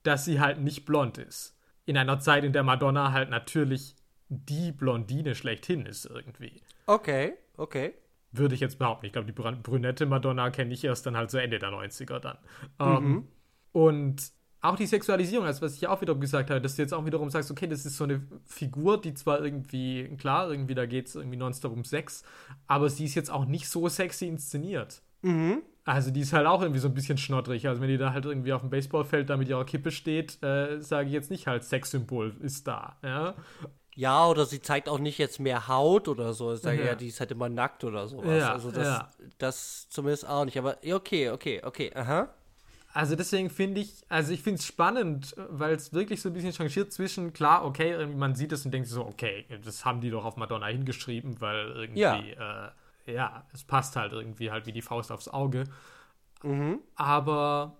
dass 0.04 0.24
sie 0.24 0.40
halt 0.40 0.62
nicht 0.62 0.86
blond 0.86 1.18
ist. 1.18 1.60
In 1.86 1.98
einer 1.98 2.22
Zeit, 2.22 2.46
in 2.46 2.54
der 2.54 2.64
Madonna 2.64 3.12
halt 3.12 3.30
natürlich 3.30 3.98
die 4.30 4.72
Blondine 4.72 5.36
schlechthin 5.36 5.86
ist 5.86 6.06
irgendwie. 6.06 6.62
Okay, 6.86 7.34
okay. 7.60 7.94
Würde 8.32 8.56
ich 8.56 8.62
jetzt 8.62 8.78
behaupten. 8.78 9.06
Ich 9.06 9.12
glaube, 9.12 9.32
die 9.32 9.34
brünette 9.34 10.06
Madonna 10.06 10.52
kenne 10.52 10.74
ich 10.74 10.84
erst 10.84 11.06
dann 11.06 11.18
halt 11.18 11.32
so 11.32 11.38
Ende 11.38 11.58
der 11.58 11.70
90er 11.70 12.20
dann. 12.20 12.38
Ähm, 12.80 13.28
und 13.72 14.32
auch 14.62 14.76
die 14.76 14.86
Sexualisierung, 14.86 15.46
also 15.46 15.62
was 15.62 15.76
ich 15.76 15.88
auch 15.88 16.02
wiederum 16.02 16.20
gesagt 16.20 16.50
habe, 16.50 16.62
dass 16.62 16.76
du 16.76 16.82
jetzt 16.82 16.94
auch 16.94 17.06
wiederum 17.06 17.30
sagst, 17.30 17.50
okay, 17.50 17.68
das 17.68 17.86
ist 17.86 17.98
so 17.98 18.04
eine 18.04 18.22
Figur, 18.46 19.00
die 19.00 19.14
zwar 19.14 19.44
irgendwie, 19.44 20.10
klar, 20.18 20.50
irgendwie 20.52 20.76
da 20.76 20.86
geht 20.86 21.08
es 21.08 21.16
irgendwie 21.16 21.38
nonstop 21.38 21.72
um 21.72 21.86
Sex, 21.86 22.24
aber 22.68 22.90
sie 22.90 23.06
ist 23.06 23.16
jetzt 23.16 23.32
auch 23.32 23.46
nicht 23.46 23.70
so 23.70 23.88
sexy 23.88 24.28
inszeniert. 24.28 25.02
Also 25.86 26.12
die 26.12 26.20
ist 26.20 26.34
halt 26.34 26.46
auch 26.46 26.62
irgendwie 26.62 26.80
so 26.82 26.88
ein 26.88 26.94
bisschen 26.94 27.18
schnoddrig. 27.18 27.68
Also 27.68 27.82
wenn 27.82 27.88
die 27.90 27.98
da 27.98 28.14
halt 28.14 28.26
irgendwie 28.26 28.54
auf 28.54 28.62
dem 28.62 28.70
Baseballfeld 28.70 29.30
da 29.30 29.38
mit 29.38 29.48
ihrer 29.50 29.66
Kippe 29.66 29.92
steht, 29.92 30.42
äh, 30.44 30.80
sage 30.82 31.08
ich 31.08 31.14
jetzt 31.14 31.32
nicht 31.32 31.48
halt 31.48 31.64
Sexsymbol 31.64 32.36
ist 32.42 32.68
da. 32.68 32.98
Ja? 33.02 33.36
Ja, 33.96 34.28
oder 34.28 34.46
sie 34.46 34.62
zeigt 34.62 34.88
auch 34.88 35.00
nicht 35.00 35.18
jetzt 35.18 35.40
mehr 35.40 35.68
Haut 35.68 36.08
oder 36.08 36.34
so. 36.34 36.54
Ich 36.54 36.62
sage 36.62 36.80
Ja. 36.80 36.86
ja, 36.88 36.96
die 36.96 37.08
ist 37.08 37.20
halt 37.20 37.32
immer 37.32 37.50
nackt 37.50 37.84
oder 37.84 38.08
sowas. 38.08 38.40
Ja, 38.40 38.54
also 38.54 38.72
das, 38.72 38.88
ja. 38.88 39.12
das 39.38 39.90
zumindest 39.90 40.28
auch 40.28 40.46
nicht. 40.46 40.58
Aber 40.58 40.78
okay, 40.86 41.30
okay, 41.30 41.62
okay, 41.64 41.92
aha. 41.94 42.30
Also 42.92 43.16
deswegen 43.16 43.50
finde 43.50 43.82
ich, 43.82 44.04
also 44.10 44.34
ich 44.34 44.42
finde 44.42 44.60
es 44.60 44.66
spannend, 44.66 45.36
weil 45.38 45.76
es 45.76 45.94
wirklich 45.94 46.22
so 46.22 46.30
ein 46.30 46.34
bisschen 46.34 46.54
changiert 46.54 46.92
zwischen, 46.92 47.34
klar, 47.34 47.64
okay, 47.64 47.92
irgendwie 47.92 48.18
man 48.18 48.36
sieht 48.36 48.52
es 48.52 48.66
und 48.66 48.72
denkt 48.72 48.88
so, 48.88 49.06
okay, 49.06 49.46
das 49.64 49.86
haben 49.86 50.02
die 50.02 50.10
doch 50.10 50.26
auf 50.26 50.38
Madonna 50.38 50.68
hingeschrieben, 50.68 51.40
weil 51.40 51.68
irgendwie, 51.70 52.00
ja, 52.00 52.74
äh, 53.06 53.14
ja 53.14 53.46
es 53.54 53.64
passt 53.64 53.96
halt 53.96 54.14
irgendwie 54.14 54.50
halt 54.50 54.66
wie 54.66 54.72
die 54.72 54.82
Faust 54.82 55.12
aufs 55.12 55.28
Auge. 55.28 55.66
Mhm. 56.42 56.80
Aber, 56.96 57.78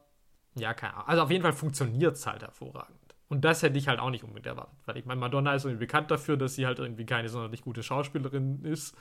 ja, 0.56 0.74
keine 0.76 0.94
Ahnung. 0.94 1.08
Also 1.08 1.24
auf 1.24 1.32
jeden 1.32 1.44
Fall 1.44 1.54
funktioniert 1.54 2.16
es 2.16 2.28
halt 2.28 2.44
hervorragend. 2.44 2.99
Und 3.30 3.46
das 3.46 3.62
hätte 3.62 3.78
ich 3.78 3.88
halt 3.88 4.00
auch 4.00 4.10
nicht 4.10 4.24
unbedingt 4.24 4.48
erwartet, 4.48 4.78
weil 4.86 4.98
ich 4.98 5.06
meine, 5.06 5.20
Madonna 5.20 5.54
ist 5.54 5.64
irgendwie 5.64 5.86
bekannt 5.86 6.10
dafür, 6.10 6.36
dass 6.36 6.56
sie 6.56 6.66
halt 6.66 6.80
irgendwie 6.80 7.06
keine 7.06 7.30
sonderlich 7.30 7.62
gute 7.62 7.84
Schauspielerin 7.84 8.64
ist. 8.66 8.96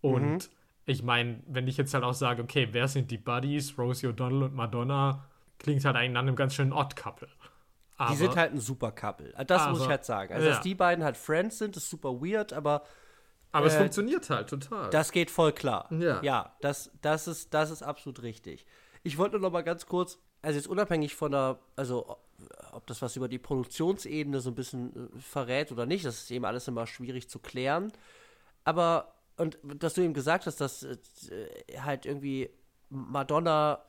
Und 0.00 0.48
ich 0.86 1.02
meine, 1.02 1.40
wenn 1.46 1.66
ich 1.66 1.76
jetzt 1.76 1.92
halt 1.92 2.04
auch 2.04 2.14
sage, 2.14 2.42
okay, 2.42 2.68
wer 2.72 2.86
sind 2.88 3.10
die 3.10 3.18
Buddies, 3.18 3.76
Rosie 3.76 4.06
O'Donnell 4.06 4.44
und 4.44 4.54
Madonna, 4.54 5.24
klingt 5.58 5.84
halt 5.84 5.96
eigentlich 5.96 6.12
nach 6.12 6.20
einem 6.20 6.36
ganz 6.36 6.54
schönen 6.54 6.72
Odd-Couple. 6.72 7.28
Aber, 7.96 8.10
Die 8.10 8.16
sind 8.16 8.36
halt 8.36 8.52
ein 8.52 8.58
super 8.60 8.90
Couple. 8.92 9.32
Das 9.46 9.68
muss 9.68 9.78
ich 9.78 9.84
aber- 9.84 9.90
halt 9.90 10.04
sagen. 10.04 10.34
Also, 10.34 10.46
ja. 10.46 10.54
dass 10.54 10.62
die 10.62 10.74
beiden 10.74 11.04
halt 11.04 11.16
Friends 11.16 11.58
sind, 11.58 11.76
ist 11.76 11.88
super 11.90 12.12
weird, 12.20 12.52
aber 12.52 12.82
aber 13.52 13.66
es 13.66 13.74
äh, 13.74 13.78
funktioniert 13.78 14.28
halt 14.30 14.50
total. 14.50 14.90
das 14.90 15.12
geht 15.12 15.30
voll 15.30 15.52
klar. 15.52 15.86
Ja. 15.92 16.20
Ja, 16.22 16.56
das, 16.60 16.90
das, 17.02 17.28
ist, 17.28 17.54
das 17.54 17.70
ist 17.70 17.82
absolut 17.84 18.22
richtig. 18.22 18.66
Ich 19.04 19.16
wollte 19.16 19.36
nur 19.36 19.42
noch 19.42 19.52
mal 19.52 19.62
ganz 19.62 19.86
kurz, 19.86 20.18
also 20.42 20.56
jetzt 20.56 20.66
unabhängig 20.66 21.14
von 21.14 21.30
der, 21.30 21.60
also 21.76 22.16
ob- 22.72 22.86
das 22.86 23.02
was 23.02 23.16
über 23.16 23.28
die 23.28 23.38
Produktionsebene 23.38 24.40
so 24.40 24.50
ein 24.50 24.54
bisschen 24.54 25.10
äh, 25.16 25.20
verrät 25.20 25.72
oder 25.72 25.86
nicht, 25.86 26.04
das 26.04 26.22
ist 26.22 26.30
eben 26.30 26.44
alles 26.44 26.68
immer 26.68 26.86
schwierig 26.86 27.28
zu 27.28 27.38
klären. 27.38 27.92
Aber, 28.64 29.14
und 29.36 29.58
dass 29.62 29.94
du 29.94 30.02
eben 30.02 30.14
gesagt 30.14 30.46
hast, 30.46 30.60
dass 30.60 30.82
äh, 30.82 30.98
halt 31.78 32.06
irgendwie 32.06 32.50
Madonna 32.90 33.84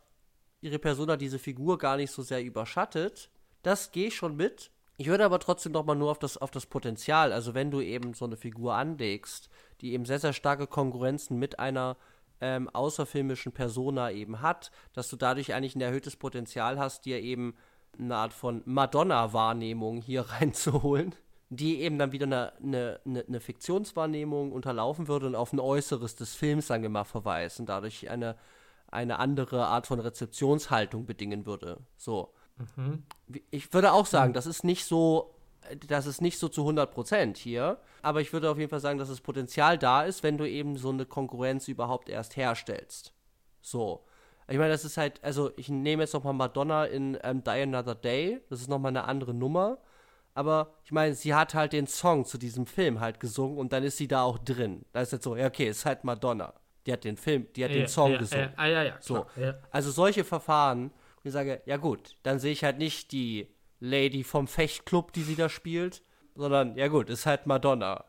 ihre 0.62 0.80
Persona, 0.80 1.16
diese 1.18 1.40
Figur 1.40 1.78
gar 1.78 1.98
nicht 1.98 2.12
so 2.12 2.24
sehr 2.24 2.44
überschattet, 2.44 3.30
das 3.62 3.92
gehe 3.92 4.08
ich 4.08 4.16
schon 4.16 4.36
mit. 4.36 4.72
Ich 4.98 5.08
würde 5.08 5.26
aber 5.26 5.40
trotzdem 5.40 5.74
noch 5.74 5.86
mal 5.86 5.96
nur 5.96 6.10
auf 6.10 6.20
das, 6.20 6.38
auf 6.38 6.52
das 6.52 6.66
Potenzial, 6.66 7.34
also 7.34 7.54
wenn 7.54 7.70
du 7.70 7.82
eben 7.82 8.14
so 8.14 8.26
eine 8.26 8.38
Figur 8.38 8.76
anlegst, 8.76 9.50
die 9.82 9.94
eben 9.94 10.06
sehr, 10.06 10.20
sehr 10.20 10.34
starke 10.34 10.68
Konkurrenzen 10.68 11.38
mit 11.38 11.60
einer 11.60 11.98
ähm, 12.42 12.70
außerfilmischen 12.70 13.52
Persona 13.52 14.12
eben 14.12 14.42
hat, 14.42 14.72
dass 14.94 15.10
du 15.10 15.16
dadurch 15.18 15.54
eigentlich 15.54 15.76
ein 15.76 15.82
erhöhtes 15.82 16.16
Potenzial 16.16 16.80
hast, 16.80 17.06
dir 17.06 17.22
eben 17.22 17.56
eine 18.00 18.16
Art 18.16 18.34
von 18.34 18.62
Madonna-Wahrnehmung 18.66 20.02
hier 20.02 20.22
reinzuholen, 20.30 21.16
die 21.50 21.82
eben 21.82 21.98
dann 21.98 22.12
wieder 22.12 22.26
eine, 22.26 22.54
eine, 22.62 23.00
eine, 23.06 23.40
Fiktionswahrnehmung 23.40 24.52
unterlaufen 24.52 25.08
würde 25.08 25.28
und 25.28 25.36
auf 25.36 25.54
ein 25.54 25.60
Äußeres 25.60 26.16
des 26.16 26.36
Films, 26.36 26.70
mal, 26.70 27.04
verweist 27.04 27.60
und 27.60 27.68
dadurch 27.70 28.10
eine, 28.10 28.36
eine 28.90 29.20
andere 29.20 29.68
Art 29.68 29.88
von 29.88 30.00
Rezeptionshaltung 30.00 31.06
bedingen 31.06 31.46
würde. 31.46 31.80
So. 31.98 32.34
Wie- 33.28 33.44
Ich 33.52 33.74
würde 33.74 33.92
auch 33.94 34.06
sagen, 34.06 34.34
das 34.34 34.46
ist 34.46 34.64
nicht 34.64 34.86
so, 34.86 35.36
das 35.88 36.06
ist 36.06 36.22
nicht 36.22 36.40
so 36.40 36.48
zu 36.48 36.62
100% 36.68 37.38
hier, 37.38 37.80
aber 38.02 38.22
ich 38.22 38.32
würde 38.34 38.50
auf 38.50 38.58
jeden 38.58 38.70
Fall 38.70 38.80
sagen, 38.80 38.98
dass 38.98 39.10
das 39.10 39.22
Potenzial 39.22 39.78
da 39.78 40.04
ist, 40.04 40.24
wenn 40.24 40.38
du 40.38 40.50
eben 40.50 40.78
so 40.78 40.90
eine 40.90 41.06
Konkurrenz 41.06 41.68
überhaupt 41.68 42.08
erst 42.10 42.38
herstellst. 42.38 43.14
So. 43.62 44.06
Ich 44.48 44.58
meine, 44.58 44.70
das 44.70 44.86
ist 44.86 44.98
halt, 44.98 45.24
also 45.24 45.52
ich 45.56 45.70
nehme 45.70 46.04
jetzt 46.04 46.14
nochmal 46.14 46.34
Madonna 46.34 46.86
in 46.86 47.18
ähm, 47.24 47.44
Die 47.44 47.50
Another 47.50 47.96
Day, 47.96 48.42
das 48.50 48.62
ist 48.62 48.70
nochmal 48.70 48.90
eine 48.90 49.06
andere 49.06 49.34
Nummer, 49.34 49.80
aber 50.34 50.74
ich 50.84 50.92
meine, 50.92 51.16
sie 51.16 51.34
hat 51.34 51.56
halt 51.56 51.74
den 51.74 51.88
Song 51.88 52.26
zu 52.26 52.38
diesem 52.38 52.66
Film 52.66 53.00
halt 53.00 53.20
gesungen 53.20 53.58
und 53.58 53.74
dann 53.74 53.84
ist 53.84 53.98
sie 53.98 54.08
da 54.08 54.24
auch 54.24 54.38
drin. 54.38 54.86
Da 54.92 55.02
ist 55.02 55.14
jetzt 55.14 55.24
so, 55.24 55.36
ja 55.36 55.48
okay, 55.48 55.68
ist 55.68 55.86
halt 55.86 56.04
Madonna. 56.04 56.54
Die 56.86 56.94
hat 56.94 57.04
den 57.04 57.18
Film, 57.18 57.48
die 57.56 57.64
hat 57.64 57.72
den 57.72 57.88
Song 57.88 58.12
ja, 58.12 58.18
gesungen. 58.20 58.54
Ja, 58.58 58.68
ja, 58.68 58.84
ja, 58.84 58.98
So. 59.00 59.24
klar. 59.24 59.28
Ja. 59.38 59.56
Also 59.72 59.90
solche 59.90 60.24
Verfahren, 60.24 60.92
ich 61.24 61.32
sage, 61.32 61.62
ja 61.66 61.78
gut, 61.78 62.18
dann 62.22 62.38
sehe 62.38 62.52
ich 62.52 62.64
halt 62.64 62.78
nicht 62.78 63.12
die 63.12 63.48
Lady 63.80 64.24
vom 64.24 64.48
Fechtclub, 64.48 65.12
die 65.14 65.24
sie 65.24 65.36
da 65.36 65.50
spielt, 65.50 66.04
sondern 66.36 66.76
ja 66.76 66.88
gut, 66.88 67.10
ist 67.10 67.26
halt 67.26 67.48
Madonna 67.48 68.06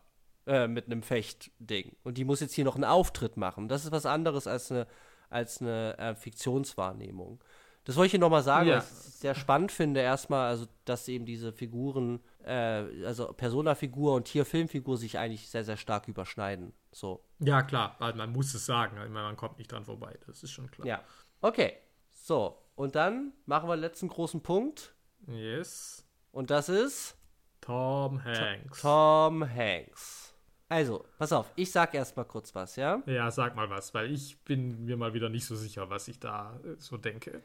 äh, 0.47 0.69
mit 0.69 0.87
einem 0.87 1.03
Fechtding. 1.03 1.97
Und 2.03 2.19
die 2.19 2.25
muss 2.25 2.41
jetzt 2.41 2.55
hier 2.55 2.65
noch 2.65 2.75
einen 2.75 2.85
Auftritt 2.85 3.37
machen. 3.37 3.69
Das 3.69 3.85
ist 3.85 3.93
was 3.93 4.05
anderes 4.05 4.47
als 4.47 4.71
eine, 4.71 4.87
als 5.31 5.61
eine 5.61 5.97
äh, 5.99 6.15
Fiktionswahrnehmung. 6.15 7.43
Das 7.85 7.95
wollte 7.95 8.07
ich 8.07 8.11
hier 8.13 8.21
nochmal 8.21 8.43
sagen, 8.43 8.67
Ja. 8.69 8.75
weil 8.77 8.83
ich 8.83 8.89
es 8.89 9.21
sehr 9.21 9.35
spannend 9.37 9.71
finde, 9.71 10.01
erstmal, 10.01 10.49
also 10.49 10.67
dass 10.85 11.07
eben 11.07 11.25
diese 11.25 11.53
Figuren, 11.53 12.21
äh, 12.45 13.05
also 13.05 13.33
Persona-Figur 13.33 14.15
und 14.15 14.27
hier 14.27 14.45
Filmfigur 14.45 14.97
sich 14.97 15.19
eigentlich 15.19 15.49
sehr, 15.49 15.63
sehr 15.65 15.77
stark 15.77 16.09
überschneiden. 16.09 16.73
So. 16.91 17.23
ja, 17.39 17.63
klar, 17.63 17.95
also 18.01 18.17
man 18.17 18.33
muss 18.33 18.55
es 18.55 18.67
sagen. 18.67 18.97
Ich 18.97 19.11
meine, 19.11 19.27
man 19.27 19.37
kommt 19.37 19.59
nicht 19.59 19.71
dran 19.71 19.85
vorbei, 19.85 20.19
das 20.27 20.43
ist 20.43 20.51
schon 20.51 20.71
klar. 20.71 20.87
Ja. 20.87 21.01
Okay. 21.41 21.75
So. 22.13 22.59
Und 22.75 22.95
dann 22.97 23.33
machen 23.47 23.69
wir 23.69 23.77
den 23.77 23.83
letzten 23.83 24.09
großen 24.09 24.43
Punkt. 24.43 24.95
Yes. 25.29 26.05
Und 26.33 26.51
das 26.51 26.69
ist 26.69 27.17
Tom 27.61 28.23
Hanks. 28.25 28.81
Tom 28.81 29.49
Hanks. 29.49 30.26
Also, 30.69 31.05
pass 31.19 31.33
auf, 31.33 31.53
ich 31.55 31.71
sag 31.71 31.95
erst 31.95 32.17
mal 32.17 32.25
kurz 32.25 32.55
was, 32.55 32.77
ja? 32.77 33.03
Ja, 33.07 33.31
sag 33.31 33.55
mal 33.55 33.71
was, 33.71 33.95
weil 33.95 34.11
ich 34.13 34.39
bin 34.41 34.85
mir 34.85 34.97
mal 34.97 35.15
wieder 35.15 35.29
nicht 35.29 35.47
so 35.47 35.55
sicher, 35.55 35.91
was 35.91 36.09
ich 36.09 36.19
da 36.19 36.59
äh, 36.65 36.75
so 36.79 36.97
denke. 36.97 37.43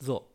So. 0.00 0.30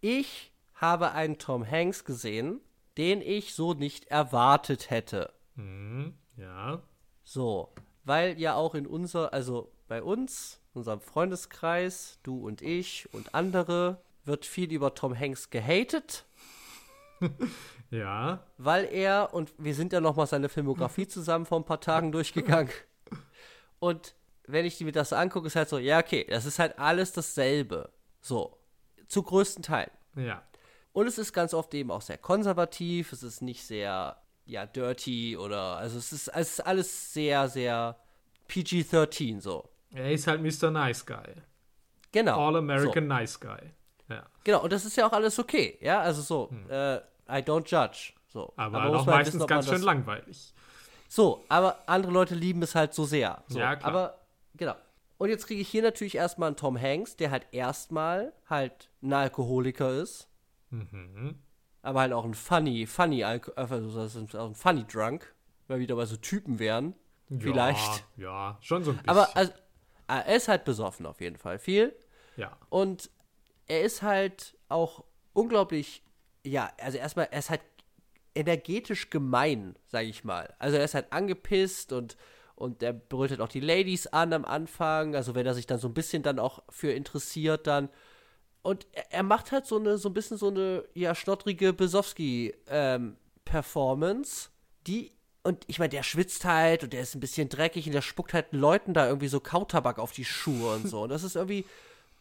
Ich 0.00 0.50
habe 0.74 1.12
einen 1.12 1.36
Tom 1.36 1.68
Hanks 1.68 2.06
gesehen, 2.06 2.60
den 2.96 3.20
ich 3.20 3.54
so 3.54 3.74
nicht 3.74 4.06
erwartet 4.06 4.88
hätte. 4.88 5.32
Hm, 5.56 6.14
ja. 6.36 6.82
So, 7.22 7.72
weil 8.04 8.40
ja 8.40 8.54
auch 8.54 8.74
in 8.74 8.86
unser, 8.86 9.34
also 9.34 9.70
bei 9.88 10.02
uns, 10.02 10.58
unserem 10.72 11.02
Freundeskreis, 11.02 12.18
du 12.22 12.46
und 12.46 12.62
ich 12.62 13.12
und 13.12 13.34
andere, 13.34 14.00
wird 14.24 14.46
viel 14.46 14.72
über 14.72 14.94
Tom 14.94 15.18
Hanks 15.18 15.50
gehatet. 15.50 16.24
Ja. 17.90 18.44
weil 18.56 18.84
er, 18.84 19.34
und 19.34 19.52
wir 19.58 19.74
sind 19.74 19.92
ja 19.92 20.00
noch 20.00 20.16
mal 20.16 20.26
seine 20.26 20.48
Filmografie 20.48 21.08
zusammen 21.08 21.46
vor 21.46 21.58
ein 21.58 21.64
paar 21.64 21.80
Tagen 21.80 22.12
durchgegangen. 22.12 22.70
Und 23.80 24.14
wenn 24.46 24.64
ich 24.64 24.80
mir 24.80 24.92
das 24.92 25.12
angucke, 25.12 25.46
ist 25.46 25.56
halt 25.56 25.68
so, 25.68 25.78
ja, 25.78 25.98
okay, 25.98 26.26
das 26.28 26.46
ist 26.46 26.58
halt 26.58 26.78
alles 26.78 27.12
dasselbe. 27.12 27.90
So, 28.20 28.58
zu 29.08 29.22
größten 29.22 29.62
Teilen. 29.62 29.90
Ja. 30.16 30.42
Und 30.92 31.06
es 31.06 31.18
ist 31.18 31.32
ganz 31.32 31.54
oft 31.54 31.72
eben 31.74 31.90
auch 31.90 32.02
sehr 32.02 32.18
konservativ, 32.18 33.12
es 33.12 33.22
ist 33.22 33.42
nicht 33.42 33.64
sehr, 33.64 34.16
ja, 34.44 34.66
dirty 34.66 35.36
oder, 35.36 35.76
also 35.76 35.98
es 35.98 36.12
ist, 36.12 36.28
es 36.28 36.52
ist 36.52 36.60
alles 36.60 37.12
sehr, 37.12 37.48
sehr 37.48 37.96
PG-13 38.48 39.40
so. 39.40 39.68
Er 39.92 40.12
ist 40.12 40.26
halt 40.26 40.42
Mr. 40.42 40.70
Nice 40.70 41.06
Guy. 41.06 41.34
Genau. 42.12 42.48
All 42.48 42.56
American 42.56 43.06
Nice 43.06 43.38
Guy. 43.38 43.72
Ja. 44.08 44.26
Genau, 44.42 44.62
und 44.64 44.72
das 44.72 44.84
ist 44.84 44.96
ja 44.96 45.06
auch 45.06 45.12
alles 45.12 45.38
okay, 45.38 45.78
ja, 45.80 46.00
also 46.00 46.22
so, 46.22 46.50
äh, 46.68 47.00
I 47.30 47.42
don't 47.42 47.66
judge. 47.68 48.12
So. 48.28 48.52
Aber, 48.56 48.80
muss 48.88 49.00
auch 49.02 49.06
meistens 49.06 49.34
wissen, 49.36 49.46
ganz 49.46 49.68
schön 49.68 49.82
langweilig. 49.82 50.54
So, 51.08 51.44
aber 51.48 51.78
andere 51.86 52.12
Leute 52.12 52.34
lieben 52.34 52.62
es 52.62 52.74
halt 52.74 52.94
so 52.94 53.04
sehr. 53.04 53.42
So, 53.48 53.58
Ja, 53.58 53.74
klar. 53.76 53.88
Aber, 53.90 54.18
genau. 54.54 54.74
Und 55.18 55.28
jetzt 55.28 55.46
kriege 55.46 55.60
ich 55.60 55.68
hier 55.68 55.82
natürlich 55.82 56.14
erstmal 56.14 56.46
einen 56.48 56.56
Tom 56.56 56.80
Hanks, 56.80 57.16
der 57.16 57.30
halt 57.30 57.46
erstmal 57.52 58.32
halt 58.48 58.88
ein 59.02 59.12
Alkoholiker 59.12 59.90
ist, 59.90 60.28
Mhm. 60.70 61.38
aber 61.82 62.00
halt 62.00 62.12
auch 62.12 62.24
ein 62.24 62.34
funny, 62.34 62.86
funny, 62.86 63.24
Alko 63.24 63.50
also 63.56 63.90
das 64.04 64.14
ist 64.14 64.34
ein 64.34 64.54
funny 64.54 64.84
Drunk, 64.86 65.34
weil 65.66 65.80
wieder 65.80 65.96
bei 65.96 66.06
so 66.06 66.16
Typen 66.16 66.58
wären. 66.60 66.94
Vielleicht. 67.38 68.04
Ja, 68.16 68.24
ja, 68.52 68.58
schon 68.60 68.82
so 68.84 68.90
ein 68.92 68.96
bisschen. 68.96 69.08
Aber 69.10 69.36
also, 69.36 69.52
er 70.08 70.26
ist 70.36 70.48
halt 70.48 70.64
besoffen 70.64 71.06
auf 71.06 71.20
jeden 71.20 71.36
Fall 71.36 71.58
viel. 71.58 71.94
ja. 72.36 72.56
Und 72.68 73.10
er 73.66 73.82
ist 73.82 74.02
halt 74.02 74.56
auch 74.68 75.04
unglaublich, 75.32 76.02
ja, 76.44 76.70
also 76.80 76.98
erstmal, 76.98 77.28
er 77.30 77.38
ist 77.38 77.50
halt 77.50 77.60
energetisch 78.34 79.10
gemein, 79.10 79.76
sag 79.88 80.04
ich 80.04 80.24
mal. 80.24 80.52
Also 80.58 80.76
er 80.76 80.84
ist 80.84 80.94
halt 80.94 81.12
angepisst 81.12 81.92
und, 81.92 82.16
und 82.54 82.82
er 82.82 82.92
brüllt 82.92 83.30
halt 83.30 83.40
auch 83.40 83.48
die 83.48 83.60
Ladies 83.60 84.08
an 84.08 84.32
am 84.32 84.44
Anfang, 84.44 85.14
also 85.14 85.34
wenn 85.34 85.46
er 85.46 85.54
sich 85.54 85.66
dann 85.66 85.78
so 85.78 85.88
ein 85.88 85.94
bisschen 85.94 86.22
dann 86.22 86.38
auch 86.38 86.62
für 86.68 86.92
interessiert 86.92 87.66
dann. 87.66 87.88
Und 88.62 88.86
er, 88.92 89.10
er 89.12 89.22
macht 89.22 89.52
halt 89.52 89.66
so 89.66 89.78
eine, 89.78 89.98
so 89.98 90.08
ein 90.08 90.14
bisschen 90.14 90.36
so 90.36 90.48
eine, 90.48 90.84
ja, 90.94 91.14
schnottrige 91.14 91.72
Besowski-Performance, 91.72 94.50
die 94.86 95.12
und 95.42 95.64
ich 95.68 95.78
meine, 95.78 95.88
der 95.88 96.02
schwitzt 96.02 96.44
halt 96.44 96.84
und 96.84 96.92
der 96.92 97.00
ist 97.00 97.14
ein 97.14 97.20
bisschen 97.20 97.48
dreckig 97.48 97.86
und 97.86 97.92
der 97.92 98.02
spuckt 98.02 98.34
halt 98.34 98.52
Leuten 98.52 98.92
da 98.92 99.06
irgendwie 99.06 99.28
so 99.28 99.40
Kautabak 99.40 99.98
auf 99.98 100.12
die 100.12 100.26
Schuhe 100.26 100.74
und 100.74 100.86
so. 100.86 101.00
Und 101.02 101.08
das 101.08 101.22
ist 101.22 101.36
irgendwie 101.36 101.64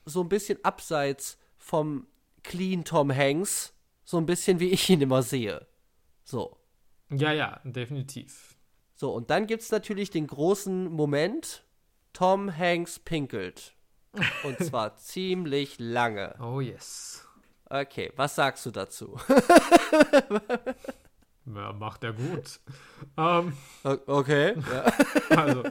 so 0.05 0.21
ein 0.21 0.29
bisschen 0.29 0.63
abseits 0.63 1.37
vom 1.57 2.07
Clean 2.43 2.85
Tom 2.85 3.13
Hanks. 3.13 3.73
So 4.09 4.17
ein 4.17 4.25
bisschen 4.25 4.59
wie 4.59 4.69
ich 4.69 4.89
ihn 4.89 5.01
immer 5.01 5.21
sehe. 5.21 5.67
So. 6.23 6.57
Ja, 7.11 7.31
ja, 7.31 7.61
definitiv. 7.63 8.55
So, 8.95 9.13
und 9.13 9.29
dann 9.29 9.45
gibt 9.45 9.61
es 9.61 9.69
natürlich 9.69 10.09
den 10.09 10.25
großen 10.25 10.85
Moment: 10.91 11.63
Tom 12.11 12.57
Hanks 12.57 12.97
pinkelt. 12.97 13.75
Und 14.43 14.57
zwar 14.63 14.95
ziemlich 14.95 15.75
lange. 15.77 16.33
Oh 16.41 16.59
yes. 16.59 17.23
Okay, 17.69 18.11
was 18.15 18.33
sagst 18.33 18.65
du 18.65 18.71
dazu? 18.71 19.15
Ja, 21.45 21.73
macht 21.73 22.03
er 22.03 22.13
gut. 22.13 22.59
Ähm, 23.17 23.53
okay. 23.83 24.55
Ja. 24.71 24.93
also. 25.35 25.63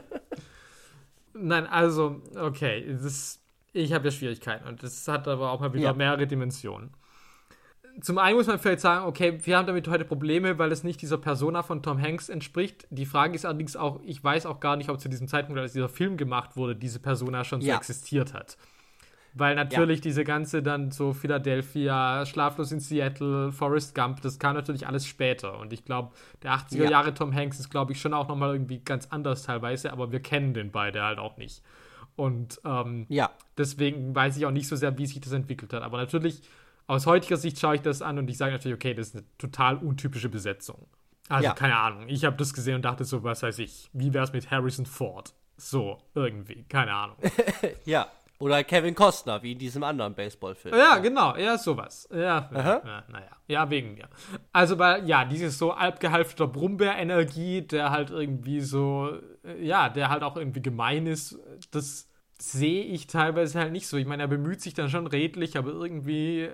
Nein, 1.33 1.67
also, 1.67 2.21
okay. 2.35 2.97
Das, 3.01 3.39
ich 3.71 3.93
habe 3.93 4.05
ja 4.05 4.11
Schwierigkeiten 4.11 4.67
und 4.67 4.83
das 4.83 5.07
hat 5.07 5.27
aber 5.29 5.51
auch 5.51 5.61
mal 5.61 5.71
wieder 5.73 5.83
Ja. 5.83 5.93
mehrere 5.93 6.27
Dimensionen. 6.27 6.93
Zum 8.01 8.17
einen 8.17 8.37
muss 8.37 8.47
man 8.47 8.59
vielleicht 8.59 8.81
sagen, 8.81 9.05
okay, 9.05 9.37
wir 9.43 9.57
haben 9.57 9.67
damit 9.67 9.87
heute 9.87 10.05
Probleme, 10.05 10.57
weil 10.57 10.71
es 10.71 10.83
nicht 10.83 11.01
dieser 11.01 11.17
Persona 11.17 11.63
von 11.63 11.81
Tom 11.81 12.01
Hanks 12.01 12.29
entspricht. 12.29 12.87
Die 12.89 13.05
Frage 13.05 13.35
ist 13.35 13.45
allerdings 13.45 13.75
auch, 13.75 13.99
ich 14.03 14.23
weiß 14.23 14.45
auch 14.45 14.59
gar 14.59 14.75
nicht, 14.75 14.89
ob 14.89 14.99
zu 14.99 15.09
diesem 15.09 15.27
Zeitpunkt, 15.27 15.59
als 15.59 15.73
dieser 15.73 15.89
Film 15.89 16.15
gemacht 16.17 16.55
wurde, 16.55 16.75
diese 16.75 16.99
Persona 16.99 17.43
schon 17.43 17.61
so 17.61 17.67
Ja. 17.67 17.77
existiert 17.77 18.33
hat. 18.33 18.57
Weil 19.33 19.55
natürlich 19.55 20.01
diese 20.01 20.23
ganze 20.23 20.63
dann 20.63 20.91
so 20.91 21.13
Philadelphia, 21.13 22.25
Schlaflos 22.25 22.71
in 22.71 22.79
Seattle, 22.79 23.51
Forrest 23.51 23.93
Gump, 23.93 24.21
das 24.21 24.39
kam 24.39 24.55
natürlich 24.55 24.87
alles 24.87 25.05
später. 25.05 25.59
Und 25.59 25.71
ich 25.71 25.85
glaube, 25.85 26.11
der 26.41 26.53
80er 26.53 26.85
Ja. 26.85 26.89
Jahre 26.91 27.13
Tom 27.13 27.33
Hanks 27.33 27.59
ist, 27.59 27.69
glaube 27.69 27.91
ich, 27.91 28.01
schon 28.01 28.13
auch 28.13 28.27
nochmal 28.27 28.53
irgendwie 28.53 28.79
ganz 28.79 29.07
anders 29.11 29.43
teilweise, 29.43 29.91
aber 29.93 30.11
wir 30.11 30.19
kennen 30.21 30.53
den 30.53 30.71
beide 30.71 31.03
halt 31.03 31.19
auch 31.19 31.37
nicht. 31.37 31.61
Und 32.15 32.59
ähm, 32.65 33.05
ja. 33.09 33.29
deswegen 33.57 34.13
weiß 34.15 34.35
ich 34.37 34.45
auch 34.45 34.51
nicht 34.51 34.67
so 34.67 34.75
sehr, 34.75 34.97
wie 34.97 35.05
sich 35.05 35.21
das 35.21 35.31
entwickelt 35.31 35.71
hat. 35.73 35.83
Aber 35.83 35.97
natürlich, 35.97 36.41
aus 36.89 37.05
heutiger 37.05 37.37
Sicht 37.37 37.59
schaue 37.59 37.75
ich 37.75 37.81
das 37.81 38.01
an 38.01 38.17
und 38.17 38.29
ich 38.29 38.37
sage 38.37 38.51
natürlich, 38.51 38.75
okay, 38.75 38.93
das 38.93 39.09
ist 39.09 39.15
eine 39.15 39.25
total 39.37 39.77
untypische 39.77 40.27
Besetzung. 40.29 40.87
Also, 41.29 41.45
Ja. 41.45 41.53
keine 41.53 41.77
Ahnung. 41.77 42.05
Ich 42.07 42.25
habe 42.25 42.35
das 42.37 42.53
gesehen 42.53 42.75
und 42.75 42.81
dachte 42.83 43.05
so, 43.05 43.23
was 43.23 43.43
weiß 43.43 43.59
ich, 43.59 43.89
wie 43.93 44.13
wäre 44.13 44.23
es 44.23 44.33
mit 44.33 44.49
Harrison 44.49 44.85
Ford? 44.87 45.33
So, 45.57 45.99
irgendwie, 46.15 46.63
keine 46.67 46.91
Ahnung. 46.93 47.15
Ja. 47.85 48.07
Oder 48.39 48.63
Kevin 48.63 48.95
Costner, 48.95 49.43
wie 49.43 49.51
in 49.51 49.59
diesem 49.59 49.83
anderen 49.83 50.15
Baseballfilm. 50.15 50.73
Ja, 50.73 50.97
genau, 50.99 51.35
ja, 51.35 51.57
sowas. 51.57 52.07
Ja, 52.09 52.49
ja, 52.53 53.03
naja. 53.09 53.31
Ja, 53.49 53.69
wegen 53.69 53.95
mir. 53.95 54.07
Also, 54.53 54.79
weil, 54.79 55.05
ja, 55.07 55.25
dieses 55.25 55.57
so 55.57 55.73
altgehalfter 55.73 56.47
Brummbär-Energie, 56.47 57.63
der 57.63 57.91
halt 57.91 58.11
irgendwie 58.11 58.61
so, 58.61 59.11
ja, 59.61 59.89
der 59.89 60.09
halt 60.09 60.23
auch 60.23 60.37
irgendwie 60.37 60.61
gemein 60.61 61.05
ist, 61.05 61.37
das 61.71 62.07
sehe 62.41 62.83
ich 62.83 63.07
teilweise 63.07 63.59
halt 63.59 63.73
nicht 63.73 63.87
so. 63.87 63.97
Ich 63.97 64.05
meine, 64.07 64.23
er 64.23 64.27
bemüht 64.29 64.61
sich 64.61 64.73
dann 64.73 64.89
schon 64.89 65.05
redlich, 65.07 65.57
aber 65.57 65.71
irgendwie, 65.71 66.49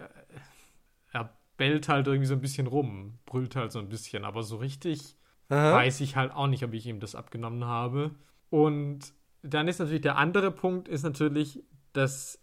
bellt 1.57 1.89
halt 1.89 2.07
irgendwie 2.07 2.27
so 2.27 2.33
ein 2.33 2.41
bisschen 2.41 2.67
rum, 2.67 3.19
brüllt 3.25 3.55
halt 3.55 3.71
so 3.71 3.79
ein 3.79 3.89
bisschen, 3.89 4.25
aber 4.25 4.43
so 4.43 4.57
richtig 4.57 5.15
Aha. 5.49 5.73
weiß 5.73 6.01
ich 6.01 6.15
halt 6.15 6.31
auch 6.31 6.47
nicht, 6.47 6.63
ob 6.63 6.73
ich 6.73 6.85
ihm 6.85 6.99
das 6.99 7.15
abgenommen 7.15 7.65
habe. 7.65 8.11
Und 8.49 9.13
dann 9.41 9.67
ist 9.67 9.79
natürlich 9.79 10.01
der 10.01 10.17
andere 10.17 10.51
Punkt, 10.51 10.87
ist 10.87 11.03
natürlich, 11.03 11.63
dass 11.93 12.39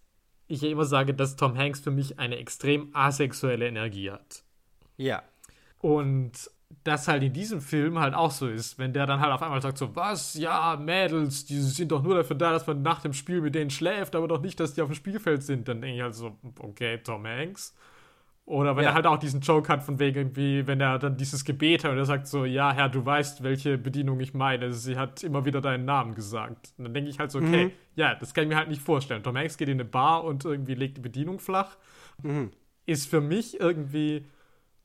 ich 0.46 0.62
ja 0.62 0.68
immer 0.68 0.84
sage, 0.84 1.14
dass 1.14 1.36
Tom 1.36 1.56
Hanks 1.56 1.80
für 1.80 1.90
mich 1.90 2.18
eine 2.18 2.36
extrem 2.36 2.90
asexuelle 2.94 3.66
Energie 3.66 4.10
hat. 4.10 4.44
Ja. 4.96 5.22
Und 5.80 6.50
das 6.84 7.06
halt 7.08 7.22
in 7.22 7.32
diesem 7.32 7.60
Film 7.60 7.98
halt 7.98 8.14
auch 8.14 8.30
so 8.30 8.48
ist, 8.48 8.78
wenn 8.78 8.92
der 8.92 9.06
dann 9.06 9.20
halt 9.20 9.32
auf 9.32 9.42
einmal 9.42 9.60
sagt 9.60 9.78
so, 9.78 9.94
was, 9.94 10.34
ja, 10.34 10.76
Mädels, 10.76 11.44
die 11.44 11.60
sind 11.60 11.92
doch 11.92 12.02
nur 12.02 12.14
dafür 12.14 12.36
da, 12.36 12.52
dass 12.52 12.66
man 12.66 12.82
nach 12.82 13.02
dem 13.02 13.12
Spiel 13.12 13.40
mit 13.40 13.54
denen 13.54 13.70
schläft, 13.70 14.14
aber 14.14 14.28
doch 14.28 14.40
nicht, 14.40 14.58
dass 14.58 14.74
die 14.74 14.82
auf 14.82 14.88
dem 14.88 14.94
Spielfeld 14.94 15.42
sind, 15.42 15.68
dann 15.68 15.80
denke 15.80 15.96
ich 15.96 16.02
halt 16.02 16.14
so, 16.14 16.38
okay, 16.58 16.98
Tom 16.98 17.26
Hanks. 17.26 17.74
Oder 18.44 18.76
wenn 18.76 18.82
Ja. 18.84 18.90
er 18.90 18.94
halt 18.94 19.06
auch 19.06 19.18
diesen 19.18 19.40
Joke 19.40 19.72
hat 19.72 19.84
von 19.84 20.00
wegen 20.00 20.16
irgendwie, 20.18 20.66
wenn 20.66 20.80
er 20.80 20.98
dann 20.98 21.16
dieses 21.16 21.44
Gebet 21.44 21.84
hat 21.84 21.92
und 21.92 21.96
er 21.98 22.04
sagt 22.04 22.26
so, 22.26 22.44
ja, 22.44 22.72
Herr, 22.72 22.88
du 22.88 23.04
weißt, 23.06 23.42
welche 23.44 23.78
Bedienung 23.78 24.18
ich 24.20 24.34
meine. 24.34 24.72
Sie 24.72 24.96
hat 24.98 25.22
immer 25.22 25.44
wieder 25.44 25.60
deinen 25.60 25.84
Namen 25.84 26.14
gesagt. 26.16 26.74
Und 26.76 26.84
dann 26.84 26.92
denke 26.94 27.08
ich 27.08 27.20
halt 27.20 27.30
so, 27.30 27.38
okay, 27.38 27.66
Mhm. 27.66 27.70
ja, 27.94 28.14
das 28.16 28.34
kann 28.34 28.42
ich 28.44 28.48
mir 28.50 28.56
halt 28.56 28.68
nicht 28.68 28.82
vorstellen. 28.82 29.22
Tom 29.22 29.36
Hanks 29.38 29.56
geht 29.56 29.68
in 29.68 29.74
eine 29.76 29.84
Bar 29.84 30.24
und 30.24 30.44
irgendwie 30.44 30.74
legt 30.74 30.96
die 30.96 31.00
Bedienung 31.00 31.38
flach. 31.38 31.76
Mhm. 32.22 32.50
Ist 32.84 33.08
für 33.08 33.20
mich 33.20 33.60
irgendwie, 33.60 34.26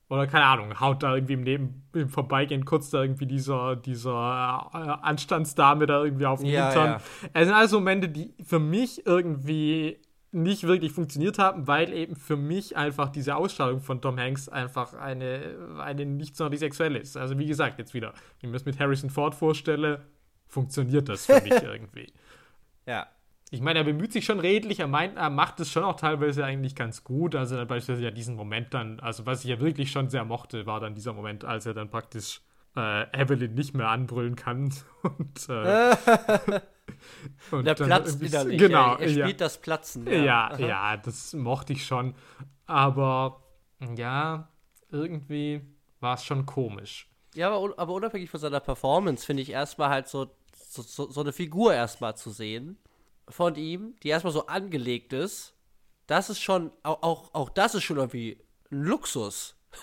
oder 0.08 0.28
keine 0.28 0.44
Ahnung, 0.44 0.78
haut 0.78 1.02
da 1.02 1.16
irgendwie 1.16 1.32
im, 1.34 1.42
Neben, 1.42 1.82
im 1.94 2.08
Vorbeigehen 2.08 2.64
kurz 2.64 2.90
da 2.90 3.02
irgendwie 3.02 3.26
dieser, 3.26 3.74
dieser 3.74 4.70
äh, 4.72 5.04
Anstandsdame 5.04 5.86
da 5.86 6.04
irgendwie 6.04 6.26
auf 6.26 6.38
den 6.40 6.48
Ja, 6.50 6.66
Hintern. 6.70 6.90
ja. 6.92 6.98
Es 7.34 7.46
sind 7.48 7.56
also 7.56 7.80
Momente, 7.80 8.08
die 8.08 8.34
für 8.44 8.60
mich 8.60 9.04
irgendwie 9.04 9.98
nicht 10.30 10.64
wirklich 10.64 10.92
funktioniert 10.92 11.38
haben, 11.38 11.66
weil 11.66 11.92
eben 11.92 12.14
für 12.14 12.36
mich 12.36 12.76
einfach 12.76 13.08
diese 13.08 13.36
Ausstrahlung 13.36 13.80
von 13.80 14.00
Tom 14.02 14.18
Hanks 14.18 14.48
einfach 14.48 14.94
eine, 14.94 15.56
eine 15.78 16.04
nicht 16.04 16.36
sonderlich 16.36 16.60
sexuelle 16.60 16.98
ist. 16.98 17.16
Also 17.16 17.38
wie 17.38 17.46
gesagt, 17.46 17.78
jetzt 17.78 17.94
wieder, 17.94 18.08
wenn 18.08 18.36
ich 18.38 18.46
mir 18.48 18.52
das 18.52 18.64
mit 18.64 18.78
Harrison 18.78 19.10
Ford 19.10 19.34
vorstelle, 19.34 20.04
funktioniert 20.46 21.08
das 21.08 21.26
für 21.26 21.40
mich 21.40 21.52
irgendwie. 21.62 22.12
Ja. 22.86 23.06
Ich 23.50 23.62
meine, 23.62 23.78
er 23.78 23.84
bemüht 23.84 24.12
sich 24.12 24.26
schon 24.26 24.40
redlich, 24.40 24.80
er 24.80 24.88
meint, 24.88 25.16
er 25.16 25.30
macht 25.30 25.58
es 25.60 25.72
schon 25.72 25.82
auch 25.82 25.96
teilweise 25.96 26.44
eigentlich 26.44 26.74
ganz 26.74 27.02
gut. 27.02 27.34
Also 27.34 27.56
dann 27.56 27.66
beispielsweise 27.66 28.04
ja 28.04 28.10
diesen 28.10 28.36
Moment 28.36 28.74
dann, 28.74 29.00
also 29.00 29.24
was 29.24 29.42
ich 29.42 29.50
ja 29.50 29.58
wirklich 29.58 29.90
schon 29.90 30.10
sehr 30.10 30.26
mochte, 30.26 30.66
war 30.66 30.80
dann 30.80 30.94
dieser 30.94 31.14
Moment, 31.14 31.46
als 31.46 31.64
er 31.64 31.72
dann 31.72 31.88
praktisch 31.88 32.42
äh, 32.76 33.06
Evelyn 33.18 33.54
nicht 33.54 33.74
mehr 33.74 33.88
anbrüllen 33.88 34.36
kann 34.36 34.74
und, 35.02 35.48
äh, 35.48 35.96
und 37.50 37.64
Der 37.64 37.74
platzt 37.74 38.22
innerlich. 38.22 38.58
Genau, 38.58 38.94
er, 38.94 39.00
er 39.00 39.10
ja. 39.10 39.24
spielt 39.24 39.40
das 39.40 39.60
Platzen. 39.60 40.06
Ja, 40.06 40.50
Aha. 40.50 40.58
ja, 40.58 40.96
das 40.96 41.32
mochte 41.34 41.72
ich 41.72 41.84
schon. 41.84 42.14
Aber 42.66 43.42
ja, 43.96 44.48
irgendwie 44.90 45.62
war 46.00 46.14
es 46.14 46.24
schon 46.24 46.46
komisch. 46.46 47.08
Ja, 47.34 47.50
aber, 47.50 47.78
aber 47.78 47.92
unabhängig 47.92 48.30
von 48.30 48.40
seiner 48.40 48.60
Performance 48.60 49.24
finde 49.24 49.42
ich 49.42 49.50
erstmal 49.50 49.90
halt 49.90 50.08
so, 50.08 50.30
so, 50.54 50.82
so, 50.82 51.10
so 51.10 51.20
eine 51.20 51.32
Figur 51.32 51.74
erstmal 51.74 52.16
zu 52.16 52.30
sehen 52.30 52.78
von 53.28 53.54
ihm, 53.56 53.94
die 54.02 54.08
erstmal 54.08 54.32
so 54.32 54.46
angelegt 54.46 55.12
ist. 55.12 55.54
Das 56.06 56.30
ist 56.30 56.40
schon, 56.40 56.72
auch, 56.82 57.02
auch, 57.02 57.34
auch 57.34 57.50
das 57.50 57.74
ist 57.74 57.84
schon 57.84 57.98
irgendwie 57.98 58.38
ein 58.70 58.82
Luxus. 58.82 59.56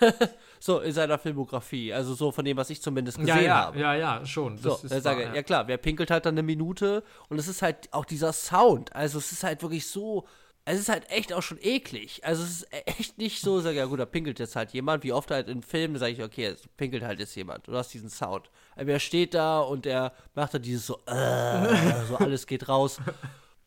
so 0.60 0.80
in 0.80 0.92
seiner 0.92 1.18
Filmografie. 1.18 1.92
Also 1.92 2.14
so 2.14 2.32
von 2.32 2.44
dem, 2.44 2.56
was 2.56 2.70
ich 2.70 2.80
zumindest 2.82 3.18
gesehen 3.18 3.36
Ja, 3.36 3.42
ja, 3.42 3.54
habe. 3.56 3.78
ja, 3.80 3.94
ja, 3.94 4.26
schon. 4.26 4.58
So, 4.58 4.78
Das 4.82 5.02
sage 5.02 5.26
wahr, 5.26 5.34
ja. 5.34 5.42
klar, 5.42 5.68
wer 5.68 5.76
pinkelt 5.78 6.10
halt 6.10 6.26
dann 6.26 6.34
eine 6.34 6.42
Minute 6.42 7.02
und 7.28 7.38
es 7.38 7.48
ist 7.48 7.62
halt 7.62 7.92
auch 7.92 8.04
dieser 8.04 8.32
Sound. 8.32 8.94
Also 8.94 9.18
es 9.18 9.32
ist 9.32 9.44
halt 9.44 9.62
wirklich 9.62 9.86
so, 9.86 10.26
es 10.64 10.80
ist 10.80 10.88
halt 10.88 11.08
echt 11.10 11.32
auch 11.32 11.42
schon 11.42 11.58
eklig. 11.60 12.24
Also 12.24 12.42
es 12.42 12.62
ist 12.62 12.66
echt 12.86 13.18
nicht 13.18 13.40
so, 13.40 13.60
sag 13.60 13.74
ja 13.76 13.84
gut, 13.86 14.00
da 14.00 14.04
pinkelt 14.06 14.38
jetzt 14.40 14.56
halt 14.56 14.72
jemand, 14.72 15.04
wie 15.04 15.12
oft 15.12 15.30
halt 15.30 15.48
in 15.48 15.62
Filmen 15.62 15.96
sage 15.96 16.12
ich, 16.12 16.22
okay, 16.22 16.46
es 16.46 16.66
pinkelt 16.76 17.04
halt 17.04 17.20
jetzt 17.20 17.36
jemand. 17.36 17.68
Du 17.68 17.74
hast 17.74 17.94
diesen 17.94 18.10
Sound. 18.10 18.50
Aber 18.74 18.90
er 18.90 18.98
steht 18.98 19.34
da 19.34 19.60
und 19.60 19.86
er 19.86 20.12
macht 20.34 20.54
dann 20.54 20.62
dieses 20.62 20.86
so, 20.86 20.98
äh, 21.06 22.04
so 22.08 22.16
alles 22.16 22.46
geht 22.46 22.68
raus. 22.68 22.98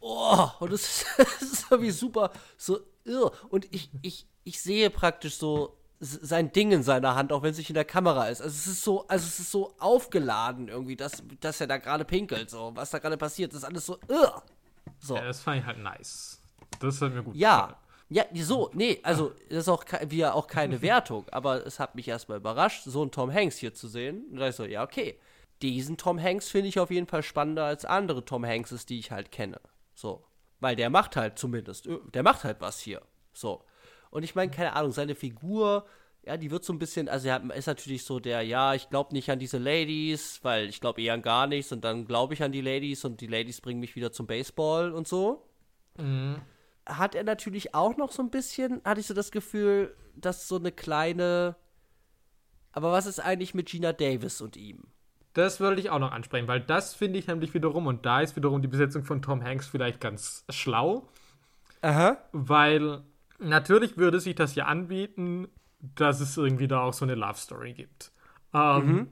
Oh, 0.02 0.48
und 0.60 0.72
es 0.74 1.04
ist, 1.18 1.42
ist 1.42 1.66
irgendwie 1.72 1.92
super, 1.92 2.32
so 2.58 2.80
irr. 3.06 3.32
Und 3.50 3.74
ich, 3.74 3.90
ich, 4.02 4.28
ich 4.44 4.62
sehe 4.62 4.90
praktisch 4.90 5.36
so 5.36 5.78
sein 6.00 6.52
Ding 6.52 6.72
in 6.72 6.82
seiner 6.84 7.16
Hand, 7.16 7.34
auch 7.34 7.42
wenn 7.44 7.52
es 7.52 7.58
nicht 7.58 7.70
in 7.70 7.74
der 7.74 7.86
Kamera 7.86 8.28
ist. 8.30 8.42
Also 8.42 8.56
es 8.56 8.68
ist 8.68 8.84
so, 8.84 9.06
also 9.08 9.26
es 9.26 9.40
ist 9.40 9.52
so 9.52 9.74
aufgeladen 9.80 10.70
irgendwie, 10.70 10.96
dass, 10.96 11.24
dass 11.42 11.60
er 11.60 11.68
da 11.68 11.78
gerade 11.78 12.06
pinkelt, 12.06 12.50
so, 12.50 12.72
was 12.76 12.90
da 12.92 13.00
gerade 13.00 13.18
passiert, 13.18 13.52
das 13.52 13.60
ist 13.60 13.66
alles 13.66 13.86
so 13.86 13.98
irr. 14.08 14.42
So. 15.00 15.16
Ja, 15.16 15.24
das 15.26 15.42
fand 15.42 15.60
ich 15.60 15.66
halt 15.66 15.80
nice. 15.80 16.42
Das 16.80 17.02
hat 17.02 17.14
mir 17.14 17.24
gut 17.24 17.36
Ja. 17.36 17.78
Ja, 18.12 18.24
so, 18.34 18.72
nee, 18.74 19.00
also 19.04 19.34
das 19.50 19.60
ist 19.60 19.70
auch 19.70 19.84
wieder 20.08 20.34
auch 20.34 20.48
keine 20.48 20.82
Wertung, 20.82 21.28
aber 21.30 21.66
es 21.68 21.80
hat 21.80 21.94
mich 21.94 22.08
erstmal 22.08 22.40
überrascht, 22.40 22.84
so 22.86 23.04
einen 23.04 23.12
Tom 23.12 23.32
Hanks 23.32 23.58
hier 23.58 23.76
zu 23.76 23.88
sehen. 23.88 24.26
Und 24.32 24.38
da 24.38 24.50
ich 24.50 24.56
so, 24.56 24.66
ja, 24.66 24.84
okay. 24.84 25.20
Diesen 25.62 25.98
Tom 25.98 26.20
Hanks 26.20 26.50
finde 26.50 26.70
ich 26.70 26.80
auf 26.80 26.90
jeden 26.90 27.06
Fall 27.06 27.22
spannender 27.22 27.66
als 27.66 27.86
andere 27.86 28.26
Tom 28.26 28.44
Hankses, 28.46 28.86
die 28.88 28.98
ich 28.98 29.12
halt 29.12 29.32
kenne. 29.32 29.60
So. 29.94 30.24
Weil 30.60 30.76
der 30.76 30.90
macht 30.90 31.18
halt 31.18 31.38
zumindest, 31.38 31.86
ö- 31.86 32.00
der 32.14 32.24
macht 32.24 32.46
halt 32.46 32.62
was 32.62 32.80
hier. 32.80 33.02
So. 33.34 33.64
Und 34.10 34.24
ich 34.24 34.36
meine, 34.36 34.52
keine 34.52 34.74
Ahnung, 34.74 34.92
seine 34.92 35.16
Figur, 35.16 35.86
ja, 36.24 36.38
die 36.38 36.52
wird 36.52 36.64
so 36.64 36.74
ein 36.74 36.80
bisschen, 36.80 37.08
also 37.08 37.28
er 37.28 37.54
ist 37.54 37.68
natürlich 37.68 38.04
so 38.04 38.20
der, 38.20 38.42
ja, 38.42 38.74
ich 38.74 38.90
glaube 38.90 39.14
nicht 39.14 39.30
an 39.30 39.40
diese 39.40 39.58
Ladies, 39.58 40.40
weil 40.44 40.68
ich 40.68 40.82
glaube 40.82 41.02
eher 41.02 41.14
an 41.14 41.22
gar 41.22 41.48
nichts 41.48 41.72
und 41.72 41.84
dann 41.84 42.06
glaube 42.06 42.34
ich 42.34 42.44
an 42.44 42.52
die 42.52 42.62
Ladies 42.62 43.06
und 43.06 43.22
die 43.22 43.28
Ladies 43.28 43.62
bringen 43.62 43.80
mich 43.80 43.96
wieder 43.96 44.12
zum 44.12 44.28
Baseball 44.28 44.92
und 44.92 45.08
so 45.08 45.46
hat 46.98 47.16
er 47.16 47.24
natürlich 47.24 47.76
auch 47.76 47.98
noch 47.98 48.12
so 48.12 48.22
ein 48.22 48.30
bisschen, 48.30 48.82
hatte 48.84 49.00
ich 49.00 49.08
so 49.08 49.14
das 49.14 49.32
Gefühl, 49.32 49.96
dass 50.16 50.48
so 50.48 50.58
eine 50.58 50.72
kleine. 50.72 51.56
Aber 52.72 52.92
was 52.92 53.06
ist 53.06 53.20
eigentlich 53.20 53.54
mit 53.54 53.70
Gina 53.70 53.94
Davis 53.94 54.42
und 54.42 54.56
ihm? 54.56 54.86
Das 55.34 55.62
wollte 55.62 55.80
ich 55.80 55.90
auch 55.90 56.00
noch 56.00 56.12
ansprechen, 56.12 56.48
weil 56.48 56.60
das 56.60 56.94
finde 56.96 57.20
ich 57.20 57.28
nämlich 57.28 57.54
wiederum, 57.54 57.88
und 57.88 58.06
da 58.06 58.22
ist 58.22 58.36
wiederum 58.36 58.62
die 58.62 58.68
Besetzung 58.68 59.04
von 59.04 59.22
Tom 59.22 59.44
Hanks 59.44 59.68
vielleicht 59.68 60.02
ganz 60.02 60.44
schlau, 60.50 61.08
Aha. 61.82 62.18
weil 62.32 63.04
natürlich 63.40 63.98
würde 63.98 64.20
sich 64.20 64.36
das 64.36 64.56
ja 64.56 64.66
anbieten, 64.66 65.48
dass 65.80 66.20
es 66.20 66.38
irgendwie 66.38 66.68
da 66.68 66.82
auch 66.82 66.94
so 66.94 67.06
eine 67.06 67.16
Love 67.16 67.38
Story 67.38 67.74
gibt. 67.74 68.12
Ähm, 68.54 69.10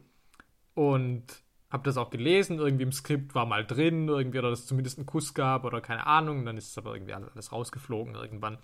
Und 0.73 1.23
habe 1.69 1.83
das 1.83 1.97
auch 1.97 2.09
gelesen, 2.09 2.59
irgendwie 2.59 2.83
im 2.83 2.91
Skript 2.91 3.35
war 3.35 3.45
mal 3.45 3.65
drin, 3.65 4.07
irgendwie, 4.07 4.39
oder 4.39 4.51
dass 4.51 4.59
es 4.61 4.65
zumindest 4.67 4.99
einen 4.99 5.05
Kuss 5.05 5.33
gab 5.33 5.65
oder 5.65 5.81
keine 5.81 6.05
Ahnung, 6.05 6.45
dann 6.45 6.55
ist 6.55 6.69
es 6.69 6.77
aber 6.77 6.93
irgendwie 6.93 7.13
alles 7.13 7.51
rausgeflogen 7.51 8.15
irgendwann. 8.15 8.57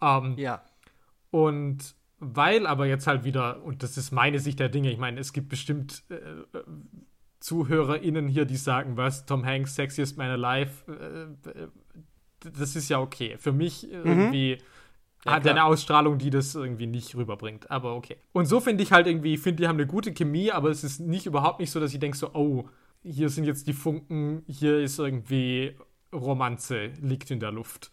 Ähm, 0.00 0.34
Ja. 0.38 0.62
Und 1.30 1.94
weil 2.18 2.66
aber 2.66 2.86
jetzt 2.86 3.06
halt 3.06 3.24
wieder, 3.24 3.62
und 3.62 3.82
das 3.82 3.96
ist 3.96 4.10
meine 4.10 4.38
Sicht 4.38 4.58
der 4.58 4.68
Dinge, 4.68 4.90
ich 4.90 4.98
meine, 4.98 5.20
es 5.20 5.32
gibt 5.32 5.48
bestimmt 5.48 6.04
äh, 6.08 6.14
äh, 6.14 6.64
ZuhörerInnen 7.40 8.28
hier, 8.28 8.46
die 8.46 8.56
sagen, 8.56 8.96
was, 8.96 9.26
Tom 9.26 9.44
Hanks, 9.44 9.74
Sexiest 9.74 10.16
Man 10.16 10.30
Alive, 10.30 10.70
äh, 10.88 11.50
äh, 11.50 11.68
das 12.40 12.76
ist 12.76 12.88
ja 12.88 13.00
okay. 13.00 13.36
Für 13.38 13.52
mich 13.52 13.90
irgendwie 13.90 14.58
Ja, 15.24 15.32
hat 15.32 15.42
klar. 15.42 15.54
eine 15.54 15.64
Ausstrahlung, 15.64 16.18
die 16.18 16.30
das 16.30 16.54
irgendwie 16.54 16.86
nicht 16.86 17.14
rüberbringt. 17.16 17.70
Aber 17.70 17.94
okay. 17.94 18.16
Und 18.32 18.46
so 18.46 18.60
finde 18.60 18.82
ich 18.82 18.92
halt 18.92 19.06
irgendwie, 19.06 19.34
ich 19.34 19.40
finde, 19.40 19.62
die 19.62 19.68
haben 19.68 19.76
eine 19.76 19.86
gute 19.86 20.12
Chemie, 20.12 20.52
aber 20.52 20.70
es 20.70 20.84
ist 20.84 21.00
nicht 21.00 21.26
überhaupt 21.26 21.60
nicht 21.60 21.70
so, 21.70 21.80
dass 21.80 21.92
ich 21.92 22.00
denke 22.00 22.16
so, 22.16 22.34
oh, 22.34 22.68
hier 23.02 23.28
sind 23.28 23.44
jetzt 23.44 23.66
die 23.66 23.72
Funken, 23.72 24.42
hier 24.46 24.78
ist 24.78 24.98
irgendwie 24.98 25.76
Romanze, 26.12 26.92
liegt 27.00 27.30
in 27.30 27.40
der 27.40 27.52
Luft. 27.52 27.90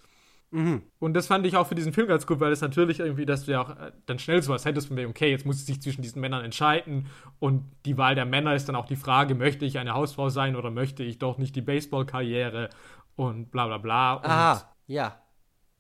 Mhm. 0.52 0.84
Und 0.99 1.14
das 1.14 1.28
fand 1.28 1.45
ich 1.45 1.56
auch 1.56 1.68
für 1.68 1.76
diesen 1.76 1.94
Film 1.94 2.08
ganz 2.08 2.28
gut, 2.28 2.41
weil 2.41 2.52
es 2.52 2.60
natürlich 2.60 2.99
irgendwie, 2.99 3.26
dass 3.26 3.45
du 3.45 3.53
ja 3.53 3.62
auch 3.62 3.70
äh, 3.70 3.91
dann 4.06 4.20
schnell 4.20 4.41
sowas 4.41 4.66
hättest 4.66 4.90
von 4.90 4.98
wegen, 4.98 5.10
okay, 5.10 5.32
jetzt 5.32 5.45
muss 5.45 5.56
es 5.56 5.66
sich 5.66 5.82
zwischen 5.82 6.02
diesen 6.02 6.20
Männern 6.20 6.44
entscheiden 6.44 7.08
und 7.40 7.64
die 7.86 7.98
Wahl 7.98 8.16
der 8.16 8.26
Männer 8.26 8.53
ist 8.53 8.68
dann 8.68 8.76
auch 8.76 8.86
die 8.86 8.98
Frage, 8.98 9.34
möchte 9.34 9.66
ich 9.66 9.80
eine 9.80 9.94
Hausfrau 9.94 10.28
sein 10.28 10.58
oder 10.58 10.70
möchte 10.70 11.03
ich 11.03 11.20
doch 11.20 11.38
nicht 11.38 11.56
die 11.56 11.62
Baseballkarriere 11.62 12.70
und 13.16 13.49
bla 13.52 13.68
bla 13.68 13.78
bla. 13.78 14.14
Und, 14.16 14.26
Aha, 14.26 14.74
ja. 14.88 15.22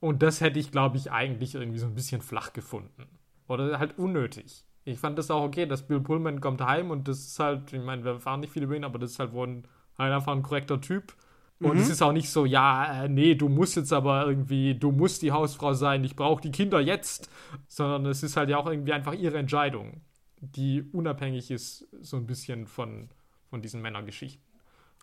Und 0.01 0.23
das 0.23 0.41
hätte 0.41 0.59
ich, 0.59 0.71
glaube 0.71 0.97
ich, 0.97 1.11
eigentlich 1.13 1.55
irgendwie 1.55 1.79
so 1.79 1.87
ein 1.87 1.95
bisschen 1.95 2.21
flach 2.21 2.53
gefunden. 2.53 3.07
Oder 3.47 3.79
halt 3.79 3.97
unnötig. 3.99 4.65
Ich 4.85 4.99
fand 4.99 5.17
das 5.19 5.31
auch 5.31 5.43
okay, 5.43 5.67
dass 5.67 5.87
Bill 5.87 6.01
Pullman 6.01 6.41
kommt 6.41 6.61
heim 6.61 6.91
und 6.91 7.07
das 7.07 7.19
ist 7.19 7.39
halt, 7.39 7.71
ich 7.73 7.81
meine, 7.81 8.03
wir 8.03 8.13
erfahren 8.13 8.41
nicht 8.41 8.51
viel 8.53 8.63
über 8.63 8.75
ihn, 8.75 8.83
aber 8.85 8.99
das 8.99 9.11
ist 9.11 9.19
halt 9.19 9.33
wohl 9.33 9.47
ein, 9.47 9.67
einfach 9.97 10.33
ein 10.33 10.43
korrekter 10.43 10.81
Typ. 10.81 11.15
Und 11.61 11.79
es 11.79 11.89
ist 11.89 12.01
auch 12.01 12.13
nicht 12.13 12.31
so, 12.31 12.45
ja, 12.45 13.03
äh, 13.05 13.09
nee, 13.09 13.35
du 13.35 13.49
musst 13.49 13.75
jetzt 13.77 13.93
aber 13.93 14.25
irgendwie, 14.27 14.75
du 14.75 14.91
musst 14.91 15.21
die 15.21 15.31
Hausfrau 15.31 15.73
sein, 15.73 16.03
ich 16.03 16.15
brauche 16.15 16.41
die 16.41 16.51
Kinder 16.51 16.79
jetzt, 16.81 17.29
sondern 17.67 18.07
es 18.07 18.23
ist 18.23 18.37
halt 18.37 18.49
ja 18.49 18.57
auch 18.57 18.67
irgendwie 18.67 18.93
einfach 18.93 19.13
ihre 19.13 19.37
Entscheidung, 19.37 20.01
die 20.41 20.81
unabhängig 20.91 21.51
ist 21.51 21.87
so 22.01 22.17
ein 22.17 22.27
bisschen 22.27 22.67
von, 22.67 23.09
von 23.51 23.61
diesen 23.61 23.81
Männergeschichten. 23.83 24.43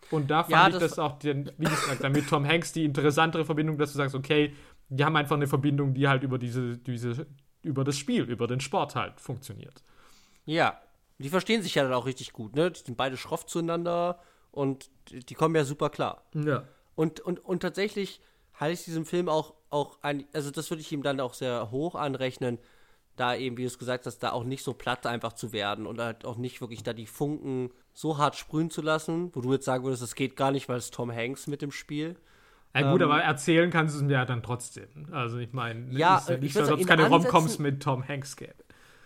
Und 0.09 0.31
da 0.31 0.43
fand 0.43 0.51
Ja, 0.53 0.67
ich 0.69 0.73
das- 0.73 0.89
das, 0.91 0.99
auch, 0.99 1.19
den, 1.19 1.51
wie 1.57 1.65
gesagt, 1.65 2.03
dann 2.03 2.11
mit 2.13 2.27
Tom 2.27 2.45
Hanks 2.45 2.73
die 2.73 2.85
interessantere 2.85 3.45
Verbindung, 3.45 3.77
dass 3.77 3.91
du 3.93 3.97
sagst, 3.97 4.15
okay, 4.15 4.53
die 4.89 5.03
haben 5.03 5.15
einfach 5.15 5.35
eine 5.35 5.47
Verbindung, 5.47 5.93
die 5.93 6.07
halt 6.07 6.23
über 6.23 6.37
diese, 6.37 6.77
diese, 6.77 7.27
über 7.61 7.83
das 7.83 7.97
Spiel, 7.97 8.23
über 8.23 8.47
den 8.47 8.59
Sport 8.59 8.95
halt 8.95 9.19
funktioniert. 9.19 9.83
Ja. 10.45 10.81
Die 11.19 11.29
verstehen 11.29 11.61
sich 11.61 11.75
ja 11.75 11.83
dann 11.83 11.93
auch 11.93 12.05
richtig 12.05 12.31
gut, 12.31 12.55
ne? 12.55 12.71
Die 12.71 12.79
sind 12.79 12.95
beide 12.95 13.17
schroff 13.17 13.45
zueinander 13.45 14.19
und 14.51 14.89
die 15.11 15.33
kommen 15.33 15.53
ja 15.53 15.65
super 15.65 15.89
klar. 15.89 16.23
Ja. 16.33 16.63
Und, 16.95 17.19
und, 17.19 17.43
und 17.43 17.59
tatsächlich 17.59 18.21
halte 18.53 18.73
ich 18.73 18.85
diesem 18.85 19.05
Film 19.05 19.27
auch, 19.27 19.53
auch 19.69 19.99
ein, 20.01 20.25
also 20.33 20.49
das 20.49 20.69
würde 20.69 20.81
ich 20.81 20.91
ihm 20.91 21.03
dann 21.03 21.19
auch 21.19 21.33
sehr 21.33 21.71
hoch 21.71 21.95
anrechnen, 21.95 22.57
da 23.17 23.35
eben, 23.35 23.57
wie 23.57 23.63
du 23.63 23.67
es 23.67 23.77
gesagt 23.77 24.05
hast, 24.05 24.19
da 24.19 24.31
auch 24.31 24.45
nicht 24.45 24.63
so 24.63 24.73
platt 24.73 25.05
einfach 25.05 25.33
zu 25.33 25.51
werden 25.51 25.85
und 25.85 25.99
halt 25.99 26.23
auch 26.23 26.37
nicht 26.37 26.61
wirklich 26.61 26.83
da 26.83 26.93
die 26.93 27.05
Funken 27.05 27.69
so 27.93 28.17
hart 28.17 28.37
sprühen 28.37 28.69
zu 28.69 28.81
lassen, 28.81 29.35
wo 29.35 29.41
du 29.41 29.51
jetzt 29.51 29.65
sagen 29.65 29.83
würdest, 29.83 30.01
das 30.01 30.15
geht 30.15 30.37
gar 30.37 30.51
nicht, 30.51 30.69
weil 30.69 30.77
es 30.77 30.89
Tom 30.89 31.11
Hanks 31.11 31.47
mit 31.47 31.61
dem 31.61 31.71
Spiel. 31.71 32.15
Ja 32.75 32.91
gut, 32.91 33.01
Ähm, 33.01 33.09
aber 33.09 33.21
erzählen 33.21 33.69
kannst 33.71 33.95
du 33.95 33.99
es 33.99 34.05
mir 34.05 34.13
ja 34.13 34.25
dann 34.25 34.43
trotzdem. 34.43 35.07
Also 35.11 35.37
ich 35.37 35.53
meine, 35.53 35.91
Ja, 35.91 36.23
ja 36.27 36.33
äh, 36.33 36.37
nicht 36.37 36.49
ich 36.49 36.53
so, 36.53 36.61
als 36.61 36.71
ob 36.71 36.79
es 36.79 36.87
keine 36.87 37.05
in 37.05 37.13
Romcoms 37.13 37.59
mit 37.59 37.81
Tom 37.81 38.07
Hanks 38.07 38.35
gäbe. 38.35 38.53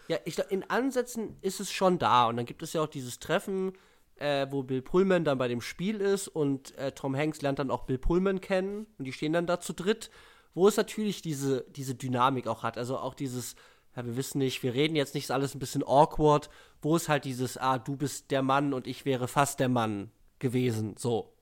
Ja, 0.09 0.17
ich 0.25 0.35
glaub, 0.35 0.51
in 0.51 0.69
Ansätzen 0.69 1.37
ist 1.41 1.59
es 1.59 1.71
schon 1.71 1.97
da. 1.97 2.27
Und 2.27 2.37
dann 2.37 2.45
gibt 2.45 2.61
es 2.61 2.73
ja 2.73 2.81
auch 2.81 2.87
dieses 2.87 3.19
Treffen, 3.19 3.73
äh, 4.17 4.47
wo 4.49 4.63
Bill 4.63 4.81
Pullman 4.81 5.23
dann 5.23 5.37
bei 5.37 5.47
dem 5.47 5.61
Spiel 5.61 6.01
ist 6.01 6.27
und 6.27 6.77
äh, 6.77 6.91
Tom 6.91 7.15
Hanks 7.15 7.41
lernt 7.41 7.59
dann 7.59 7.71
auch 7.71 7.83
Bill 7.83 7.97
Pullman 7.97 8.41
kennen 8.41 8.85
und 8.97 9.05
die 9.05 9.13
stehen 9.13 9.33
dann 9.33 9.47
da 9.47 9.59
zu 9.59 9.73
dritt, 9.73 10.09
wo 10.53 10.67
es 10.67 10.77
natürlich 10.77 11.21
diese, 11.21 11.65
diese 11.75 11.95
Dynamik 11.95 12.47
auch 12.47 12.63
hat. 12.63 12.77
Also 12.77 12.97
auch 12.97 13.15
dieses, 13.15 13.55
ja, 13.95 14.05
wir 14.05 14.15
wissen 14.15 14.37
nicht, 14.39 14.61
wir 14.61 14.73
reden 14.73 14.95
jetzt 14.95 15.15
nicht, 15.15 15.25
ist 15.25 15.31
alles 15.31 15.55
ein 15.55 15.59
bisschen 15.59 15.83
awkward, 15.83 16.49
wo 16.81 16.95
es 16.95 17.09
halt 17.09 17.25
dieses, 17.25 17.57
ah, 17.57 17.79
du 17.79 17.95
bist 17.95 18.29
der 18.31 18.43
Mann 18.43 18.73
und 18.73 18.87
ich 18.87 19.05
wäre 19.05 19.27
fast 19.27 19.59
der 19.59 19.69
Mann 19.69 20.11
gewesen, 20.39 20.95
so. 20.97 21.33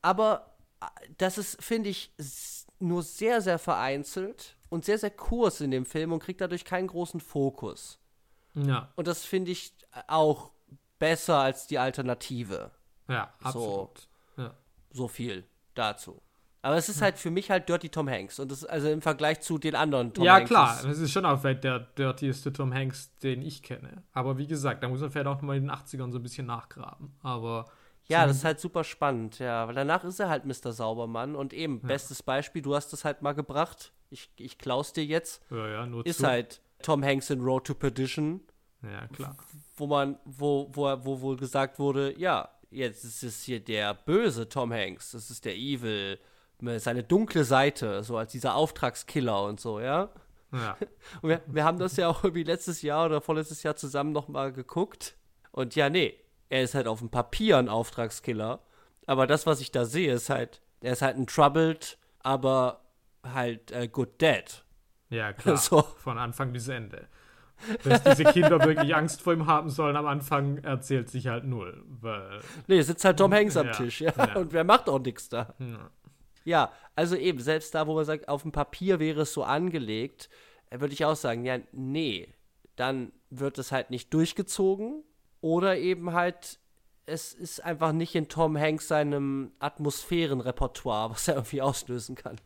Aber 0.00 0.46
äh, 0.46 0.51
das 1.18 1.38
ist, 1.38 1.62
finde 1.62 1.88
ich, 1.90 2.12
nur 2.78 3.02
sehr, 3.02 3.40
sehr 3.40 3.58
vereinzelt 3.58 4.56
und 4.68 4.84
sehr, 4.84 4.98
sehr 4.98 5.10
kurz 5.10 5.60
in 5.60 5.70
dem 5.70 5.84
Film 5.86 6.12
und 6.12 6.20
kriegt 6.22 6.40
dadurch 6.40 6.64
keinen 6.64 6.86
großen 6.88 7.20
Fokus. 7.20 7.98
Ja, 8.54 8.90
Und 8.96 9.06
das 9.06 9.24
finde 9.24 9.50
ich 9.50 9.72
auch 10.08 10.50
besser 10.98 11.38
als 11.38 11.66
die 11.66 11.78
Alternative. 11.78 12.70
ja, 13.08 13.32
absolut. 13.42 14.08
Ja. 14.36 14.54
So 14.92 15.08
viel 15.08 15.44
dazu. 15.74 16.20
Aber 16.64 16.76
es 16.76 16.88
ist 16.88 17.02
halt 17.02 17.18
für 17.18 17.30
mich 17.32 17.50
halt 17.50 17.68
Dirty 17.68 17.88
Tom 17.88 18.08
Hanks. 18.08 18.38
Und 18.38 18.52
das 18.52 18.64
also 18.64 18.88
im 18.88 19.02
Vergleich 19.02 19.40
zu 19.40 19.58
den 19.58 19.74
anderen 19.74 20.12
Tom 20.14 20.22
ja, 20.24 20.34
Hanks. 20.34 20.48
klar, 20.48 20.76
ist- 20.76 20.84
das 20.84 20.98
ist 20.98 21.10
schon 21.10 21.24
auch 21.26 21.42
weit 21.42 21.64
der 21.64 21.80
dirtieste 21.80 22.52
Tom 22.52 22.72
Hanks, 22.72 23.10
den 23.18 23.42
ich 23.42 23.62
kenne. 23.64 24.04
Aber 24.12 24.38
wie 24.38 24.46
gesagt, 24.46 24.82
da 24.84 24.88
muss 24.88 25.00
man 25.00 25.10
vielleicht 25.10 25.26
auch 25.26 25.36
nochmal 25.36 25.56
in 25.56 25.64
den 25.64 25.70
80ern 25.72 26.12
so 26.12 26.18
ein 26.18 26.22
bisschen 26.22 26.46
nachgraben. 26.46 27.14
Aber 27.22 27.64
Ja, 28.12 28.26
das 28.26 28.38
ist 28.38 28.44
halt 28.44 28.60
super 28.60 28.84
spannend, 28.84 29.38
ja. 29.38 29.66
Weil 29.66 29.74
danach 29.74 30.04
ist 30.04 30.20
er 30.20 30.28
halt 30.28 30.44
Mr. 30.44 30.72
Saubermann. 30.72 31.34
Und 31.34 31.52
eben, 31.52 31.80
bestes 31.80 32.22
Beispiel, 32.22 32.62
du 32.62 32.74
hast 32.74 32.92
es 32.92 33.04
halt 33.04 33.22
mal 33.22 33.32
gebracht. 33.32 33.92
Ich, 34.10 34.30
ich 34.36 34.58
klaus 34.58 34.92
dir 34.92 35.04
jetzt. 35.04 35.42
ja, 35.50 35.68
ja, 35.68 35.86
nur 35.86 36.06
Ist 36.06 36.18
zu. 36.20 36.26
halt 36.26 36.60
Tom 36.82 37.02
Hanks 37.04 37.30
in 37.30 37.40
Road 37.40 37.66
to 37.66 37.74
Perdition. 37.74 38.40
Ja, 38.82 39.06
klar. 39.08 39.36
wo 39.76 39.86
man, 39.86 40.18
wo, 40.24 40.68
wo, 40.72 40.84
wo 41.04 41.20
wohl 41.20 41.36
gesagt 41.36 41.78
wurde, 41.78 42.18
ja, 42.18 42.48
jetzt 42.70 43.04
ist 43.04 43.22
es 43.22 43.42
hier 43.42 43.60
der 43.60 43.94
böse 43.94 44.48
Tom 44.48 44.72
Hanks, 44.72 45.12
das 45.12 45.30
ist 45.30 45.44
der 45.44 45.54
Evil, 45.56 46.18
seine 46.78 47.04
dunkle 47.04 47.44
Seite, 47.44 48.02
so 48.02 48.16
als 48.16 48.32
dieser 48.32 48.54
Auftragskiller 48.56 49.44
und 49.44 49.60
so, 49.60 49.80
ja. 49.80 50.10
Ja. 50.52 50.76
Und 51.22 51.30
wir, 51.30 51.42
wir 51.46 51.64
haben 51.64 51.78
das 51.78 51.96
ja 51.96 52.08
auch 52.08 52.24
irgendwie 52.24 52.42
letztes 52.42 52.82
Jahr 52.82 53.06
oder 53.06 53.22
vorletztes 53.22 53.62
Jahr 53.62 53.74
zusammen 53.74 54.12
nochmal 54.12 54.52
geguckt. 54.52 55.16
Und 55.50 55.74
ja, 55.76 55.88
nee, 55.88 56.14
er 56.52 56.62
ist 56.62 56.74
halt 56.74 56.86
auf 56.86 56.98
dem 56.98 57.08
Papier 57.08 57.56
ein 57.56 57.70
Auftragskiller. 57.70 58.60
Aber 59.06 59.26
das, 59.26 59.46
was 59.46 59.62
ich 59.62 59.72
da 59.72 59.86
sehe, 59.86 60.12
ist 60.12 60.28
halt, 60.28 60.60
er 60.82 60.92
ist 60.92 61.00
halt 61.00 61.16
ein 61.16 61.26
Troubled, 61.26 61.96
aber 62.20 62.82
halt 63.24 63.72
äh, 63.72 63.88
good 63.88 64.20
dad. 64.20 64.62
Ja, 65.08 65.32
klar. 65.32 65.56
So. 65.58 65.80
Von 65.80 66.18
Anfang 66.18 66.52
bis 66.52 66.68
Ende. 66.68 67.08
Dass 67.84 68.02
diese 68.02 68.24
Kinder 68.24 68.62
wirklich 68.62 68.94
Angst 68.94 69.22
vor 69.22 69.32
ihm 69.32 69.46
haben 69.46 69.70
sollen, 69.70 69.96
am 69.96 70.06
Anfang 70.06 70.58
erzählt 70.58 71.08
sich 71.08 71.26
halt 71.28 71.44
null. 71.44 71.84
Weil, 71.88 72.40
Nee, 72.66 72.82
sitzt 72.82 73.04
halt 73.06 73.18
Tom 73.18 73.32
Hanks 73.32 73.56
am 73.56 73.68
Ja, 73.68 73.72
Tisch, 73.72 74.02
ja. 74.02 74.12
ja. 74.14 74.36
Und 74.36 74.52
wer 74.52 74.64
macht 74.64 74.90
auch 74.90 74.98
nichts 75.00 75.30
da? 75.30 75.54
ja. 75.58 75.90
Ja, 76.44 76.72
also 76.96 77.14
eben, 77.14 77.38
selbst 77.38 77.72
da, 77.74 77.86
wo 77.86 77.94
man 77.94 78.04
sagt, 78.04 78.28
auf 78.28 78.42
dem 78.42 78.50
Papier 78.52 78.98
wäre 78.98 79.22
es 79.22 79.32
so 79.32 79.44
angelegt, 79.44 80.28
äh, 80.68 80.80
würde 80.80 80.92
ich 80.92 81.04
auch 81.04 81.14
sagen, 81.14 81.44
ja, 81.44 81.58
nee, 81.70 82.34
dann 82.76 83.12
wird 83.30 83.58
es 83.58 83.70
halt 83.72 83.90
nicht 83.90 84.12
durchgezogen 84.12 85.04
oder 85.42 85.76
eben 85.76 86.12
halt, 86.14 86.58
es 87.04 87.34
ist 87.34 87.62
einfach 87.62 87.92
nicht 87.92 88.14
in 88.14 88.28
Tom 88.28 88.56
Hanks 88.58 88.88
seinem 88.88 89.52
Atmosphärenrepertoire, 89.58 91.10
was 91.10 91.28
er 91.28 91.34
irgendwie 91.34 91.60
auslösen 91.60 92.14
kann. 92.14 92.36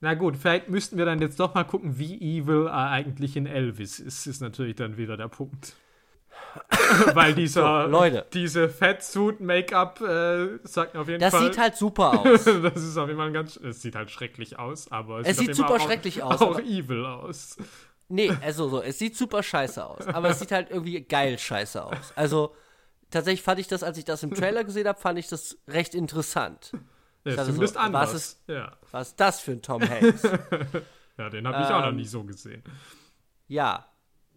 Na 0.00 0.14
gut, 0.14 0.36
vielleicht 0.36 0.68
müssten 0.68 0.98
wir 0.98 1.04
dann 1.04 1.20
jetzt 1.20 1.38
doch 1.38 1.54
mal 1.54 1.62
gucken, 1.62 1.96
wie 1.98 2.16
evil 2.16 2.66
er 2.66 2.90
eigentlich 2.90 3.36
in 3.36 3.46
Elvis 3.46 4.00
ist, 4.00 4.26
ist 4.26 4.40
natürlich 4.40 4.74
dann 4.74 4.96
wieder 4.96 5.16
der 5.16 5.28
Punkt. 5.28 5.76
Weil 7.14 7.34
dieser, 7.34 7.84
So, 7.84 7.90
Leute. 7.90 8.26
diese 8.32 8.68
Fatsuit-Make-up 8.68 10.00
äh, 10.00 10.58
sagt 10.64 10.96
auf 10.96 11.06
jeden 11.08 11.20
Das 11.20 11.32
Fall. 11.34 11.44
sieht 11.44 11.58
halt 11.58 11.76
super 11.76 12.20
aus. 12.20 12.44
das 12.62 12.82
ist 12.82 12.96
auf 12.96 13.06
jeden 13.06 13.18
Fall 13.18 13.28
ein 13.28 13.32
ganz. 13.32 13.56
Es 13.56 13.80
sieht 13.82 13.94
halt 13.94 14.10
schrecklich 14.10 14.58
aus, 14.58 14.90
aber 14.90 15.20
Es 15.20 15.28
sieht, 15.28 15.36
sieht 15.36 15.46
jeden 15.48 15.54
super 15.56 15.78
Fall 15.78 15.80
schrecklich 15.88 16.22
auch, 16.22 16.32
aus, 16.32 16.40
Auch 16.42 16.58
evil 16.60 17.04
aus. 17.06 17.56
Nee, 18.12 18.30
also 18.42 18.68
so, 18.68 18.82
es 18.82 18.98
sieht 18.98 19.16
super 19.16 19.42
scheiße 19.42 19.84
aus, 19.84 20.06
aber 20.06 20.28
es 20.30 20.38
sieht 20.38 20.52
halt 20.52 20.70
irgendwie 20.70 21.00
geil 21.02 21.38
scheiße 21.38 21.82
aus. 21.84 22.12
Also 22.14 22.54
tatsächlich 23.10 23.42
fand 23.42 23.58
ich 23.60 23.68
das, 23.68 23.82
als 23.82 23.96
ich 23.98 24.04
das 24.04 24.22
im 24.22 24.34
Trailer 24.34 24.64
gesehen 24.64 24.86
habe, 24.86 25.00
fand 25.00 25.18
ich 25.18 25.28
das 25.28 25.56
recht 25.68 25.94
interessant. 25.94 26.72
Ja, 27.24 27.36
dachte 27.36 27.46
zumindest 27.52 27.74
so, 27.74 27.78
was 27.80 27.86
anders. 27.86 28.14
ist- 28.14 28.42
ja. 28.48 28.76
Was 28.90 29.08
ist 29.08 29.20
das 29.20 29.40
für 29.40 29.52
ein 29.52 29.62
Tom 29.62 29.82
Hanks? 29.88 30.22
ja, 31.18 31.30
den 31.30 31.46
habe 31.46 31.62
ich 31.62 31.68
auch 31.70 31.80
noch 31.80 31.88
Ähm, 31.88 31.96
nie 31.96 32.04
so 32.04 32.24
gesehen. 32.24 32.62
Ja, 33.48 33.86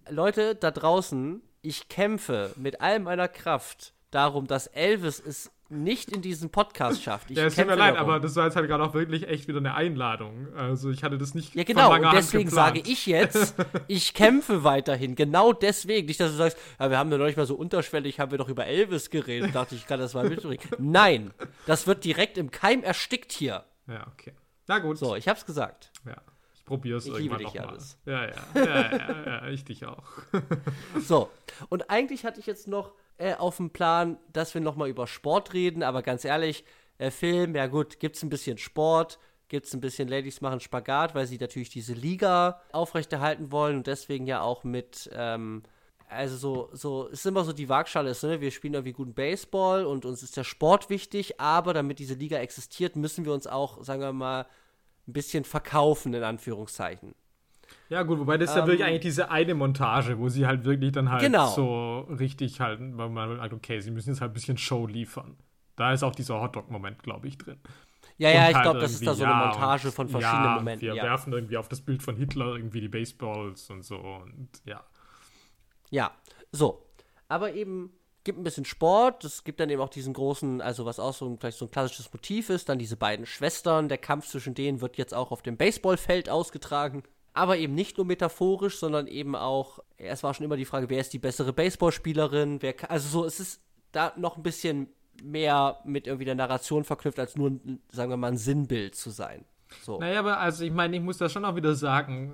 Leute 0.09 0.55
da 0.55 0.71
draußen, 0.71 1.41
ich 1.61 1.89
kämpfe 1.89 2.51
mit 2.57 2.81
all 2.81 2.99
meiner 2.99 3.27
Kraft 3.27 3.93
darum, 4.11 4.47
dass 4.47 4.67
Elvis 4.67 5.19
es 5.19 5.51
nicht 5.69 6.11
in 6.11 6.21
diesen 6.21 6.49
Podcast 6.51 7.01
schafft. 7.01 7.31
Ich 7.31 7.37
Ja, 7.37 7.45
es 7.45 7.55
tut 7.55 7.65
mir 7.65 7.75
leid, 7.75 7.95
darum. 7.95 8.09
aber 8.09 8.19
das 8.19 8.35
war 8.35 8.45
jetzt 8.45 8.55
halt 8.55 8.67
gerade 8.67 8.83
auch 8.83 8.93
wirklich 8.93 9.27
echt 9.27 9.47
wieder 9.47 9.57
eine 9.57 9.73
Einladung. 9.73 10.47
Also 10.55 10.91
ich 10.91 11.03
hatte 11.03 11.17
das 11.17 11.33
nicht 11.33 11.55
Ja, 11.55 11.63
von 11.63 11.65
genau, 11.75 11.89
langer 11.91 12.09
und 12.09 12.15
deswegen 12.15 12.49
sage 12.49 12.81
ich 12.85 13.05
jetzt, 13.07 13.55
ich 13.87 14.13
kämpfe 14.13 14.63
weiterhin. 14.63 15.15
Genau 15.15 15.53
deswegen. 15.53 16.07
Nicht, 16.07 16.19
dass 16.19 16.31
du 16.31 16.37
sagst, 16.37 16.57
ja, 16.79 16.89
wir 16.89 16.97
haben 16.97 17.11
ja 17.11 17.17
noch 17.17 17.25
nicht 17.25 17.37
mal 17.37 17.45
so 17.47 17.55
unterschwellig, 17.55 18.19
haben 18.19 18.31
wir 18.31 18.37
doch 18.37 18.49
über 18.49 18.65
Elvis 18.65 19.09
geredet. 19.09 19.55
Dachte 19.55 19.75
ich, 19.75 19.81
ich 19.81 19.87
kann 19.87 19.99
das 19.99 20.13
mal 20.13 20.29
mitbringen. 20.29 20.61
Nein, 20.77 21.33
das 21.65 21.87
wird 21.87 22.03
direkt 22.03 22.37
im 22.37 22.51
Keim 22.51 22.83
erstickt 22.83 23.31
hier. 23.31 23.63
Ja, 23.87 24.05
okay. 24.13 24.33
Na 24.67 24.79
gut. 24.79 24.97
So, 24.97 25.15
ich 25.15 25.27
hab's 25.27 25.45
gesagt. 25.45 25.91
Ja. 26.05 26.15
Ich 26.53 26.63
probiere 26.65 26.97
es 26.97 27.05
Ich 27.05 27.13
irgendwann 27.13 27.39
liebe 27.39 27.51
dich, 27.51 27.61
nochmal. 27.61 27.77
Ja, 28.05 28.23
ja, 28.25 28.31
ja, 28.55 28.97
ja, 28.97 29.25
ja, 29.25 29.47
ich 29.49 29.63
dich 29.65 29.85
auch. 29.85 30.03
So, 30.99 31.29
und 31.69 31.89
eigentlich 31.89 32.25
hatte 32.25 32.39
ich 32.39 32.45
jetzt 32.47 32.67
noch 32.67 32.93
äh, 33.17 33.35
auf 33.35 33.57
dem 33.57 33.69
Plan, 33.69 34.17
dass 34.31 34.53
wir 34.53 34.61
noch 34.61 34.75
mal 34.75 34.89
über 34.89 35.07
Sport 35.07 35.53
reden, 35.53 35.83
aber 35.83 36.01
ganz 36.01 36.25
ehrlich, 36.25 36.65
äh, 36.97 37.11
Film, 37.11 37.55
ja 37.55 37.67
gut, 37.67 37.99
gibt's 37.99 38.23
ein 38.23 38.29
bisschen 38.29 38.57
Sport, 38.57 39.19
gibt's 39.47 39.73
ein 39.73 39.81
bisschen 39.81 40.07
Ladies 40.07 40.41
machen 40.41 40.59
Spagat, 40.59 41.15
weil 41.15 41.27
sie 41.27 41.37
natürlich 41.37 41.69
diese 41.69 41.93
Liga 41.93 42.61
aufrechterhalten 42.71 43.51
wollen 43.51 43.77
und 43.77 43.87
deswegen 43.87 44.27
ja 44.27 44.41
auch 44.41 44.63
mit, 44.63 45.09
ähm, 45.13 45.63
also 46.07 46.37
so, 46.37 46.69
so, 46.73 47.07
es 47.07 47.19
ist 47.19 47.25
immer 47.25 47.43
so 47.43 47.53
die 47.53 47.69
Waagschale 47.69 48.11
ist, 48.11 48.23
ne? 48.23 48.41
wir 48.41 48.51
spielen 48.51 48.73
irgendwie 48.73 48.93
guten 48.93 49.13
Baseball 49.13 49.85
und 49.85 50.05
uns 50.05 50.23
ist 50.23 50.37
der 50.37 50.43
Sport 50.43 50.89
wichtig, 50.89 51.39
aber 51.39 51.73
damit 51.73 51.99
diese 51.99 52.13
Liga 52.13 52.37
existiert, 52.37 52.95
müssen 52.95 53.25
wir 53.25 53.33
uns 53.33 53.47
auch, 53.47 53.83
sagen 53.83 54.01
wir 54.01 54.13
mal, 54.13 54.47
ein 55.07 55.13
bisschen 55.13 55.43
verkaufen, 55.43 56.13
in 56.13 56.23
Anführungszeichen. 56.23 57.13
Ja, 57.89 58.01
gut, 58.03 58.19
wobei 58.19 58.37
das 58.37 58.49
ist 58.49 58.55
ja 58.55 58.61
Ähm, 58.63 58.67
wirklich 58.67 58.83
eigentlich 58.87 59.01
diese 59.01 59.29
eine 59.29 59.53
Montage, 59.53 60.17
wo 60.17 60.27
sie 60.29 60.47
halt 60.47 60.65
wirklich 60.65 60.91
dann 60.91 61.11
halt 61.11 61.21
Genau. 61.21 61.47
so 61.47 61.99
richtig 62.19 62.59
halt, 62.59 62.79
weil 62.97 63.09
man 63.09 63.39
halt, 63.39 63.53
okay, 63.53 63.79
sie 63.79 63.91
müssen 63.91 64.09
jetzt 64.09 64.21
halt 64.21 64.31
ein 64.31 64.33
bisschen 64.33 64.57
Show 64.57 64.87
liefern. 64.87 65.37
Da 65.75 65.93
ist 65.93 66.03
auch 66.03 66.15
dieser 66.15 66.41
Hotdog-Moment, 66.41 67.03
glaube 67.03 67.27
ich, 67.27 67.37
drin. 67.37 67.59
Ja, 68.17 68.29
ja, 68.29 68.43
Und 68.45 68.49
ich 68.49 68.55
halt 68.55 68.63
glaube, 68.63 68.79
das 68.79 68.91
ist 68.93 69.05
da 69.05 69.13
so 69.13 69.23
eine 69.25 69.33
ja, 69.33 69.45
Montage 69.47 69.87
und- 69.89 69.93
von 69.93 70.07
verschiedenen 70.09 70.45
ja, 70.45 70.55
Momenten. 70.55 70.81
Wir 70.87 70.95
Ja. 70.95 71.03
werfen 71.03 71.33
irgendwie 71.33 71.57
auf 71.57 71.67
das 71.67 71.81
Bild 71.81 72.01
von 72.01 72.15
Hitler 72.15 72.55
irgendwie 72.55 72.81
die 72.81 72.87
Baseballs 72.87 73.69
und 73.69 73.83
so 73.83 73.97
und 73.97 74.49
ja. 74.65 74.83
ja, 75.91 76.11
so. 76.51 76.81
Aber 77.27 77.53
eben 77.53 77.91
gibt 78.23 78.39
ein 78.39 78.43
bisschen 78.43 78.65
Sport. 78.65 79.23
Es 79.25 79.43
gibt 79.43 79.59
dann 79.59 79.69
eben 79.69 79.81
auch 79.81 79.89
diesen 79.89 80.13
großen, 80.13 80.61
also 80.61 80.85
was 80.85 80.99
auch 80.99 81.13
so 81.13 81.27
ein, 81.27 81.37
vielleicht 81.37 81.57
so 81.57 81.65
ein 81.65 81.71
klassisches 81.71 82.11
Motiv 82.13 82.49
ist, 82.49 82.69
dann 82.69 82.79
diese 82.79 82.95
beiden 82.97 83.25
Schwestern. 83.25 83.89
Der 83.89 83.97
Kampf 83.97 84.27
zwischen 84.27 84.53
denen 84.55 84.81
wird 84.81 84.97
jetzt 84.97 85.13
auch 85.13 85.31
auf 85.31 85.41
dem 85.41 85.57
Baseballfeld 85.57 86.29
ausgetragen. 86.29 87.03
Aber 87.35 87.57
eben 87.57 87.75
nicht 87.75 87.97
nur 87.97 88.05
metaphorisch, 88.05 88.77
sondern 88.79 89.07
eben 89.07 89.35
auch, 89.35 89.79
es 89.97 90.23
war 90.23 90.33
schon 90.33 90.45
immer 90.45 90.55
die 90.55 90.63
Frage, 90.65 90.89
wer 90.89 91.01
ist 91.01 91.11
die 91.11 91.19
bessere 91.19 91.51
Baseballspielerin? 91.51 92.61
Wer, 92.61 92.73
ka- 92.73 92.87
also 92.87 93.09
so, 93.09 93.25
es 93.25 93.39
ist 93.41 93.61
da 93.91 94.13
noch 94.15 94.37
ein 94.37 94.43
bisschen 94.43 94.87
mehr 95.21 95.79
mit 95.83 96.07
irgendwie 96.07 96.25
der 96.25 96.35
Narration 96.35 96.85
verknüpft, 96.85 97.19
als 97.19 97.35
nur, 97.35 97.59
sagen 97.91 98.09
wir 98.09 98.17
mal, 98.17 98.31
ein 98.31 98.37
Sinnbild 98.37 98.95
zu 98.95 99.09
sein. 99.09 99.43
So. 99.81 99.99
Naja, 99.99 100.19
aber 100.19 100.39
also 100.39 100.63
ich 100.63 100.71
meine, 100.71 100.95
ich 100.95 101.01
muss 101.01 101.17
das 101.17 101.33
schon 101.33 101.43
auch 101.43 101.55
wieder 101.57 101.75
sagen, 101.75 102.33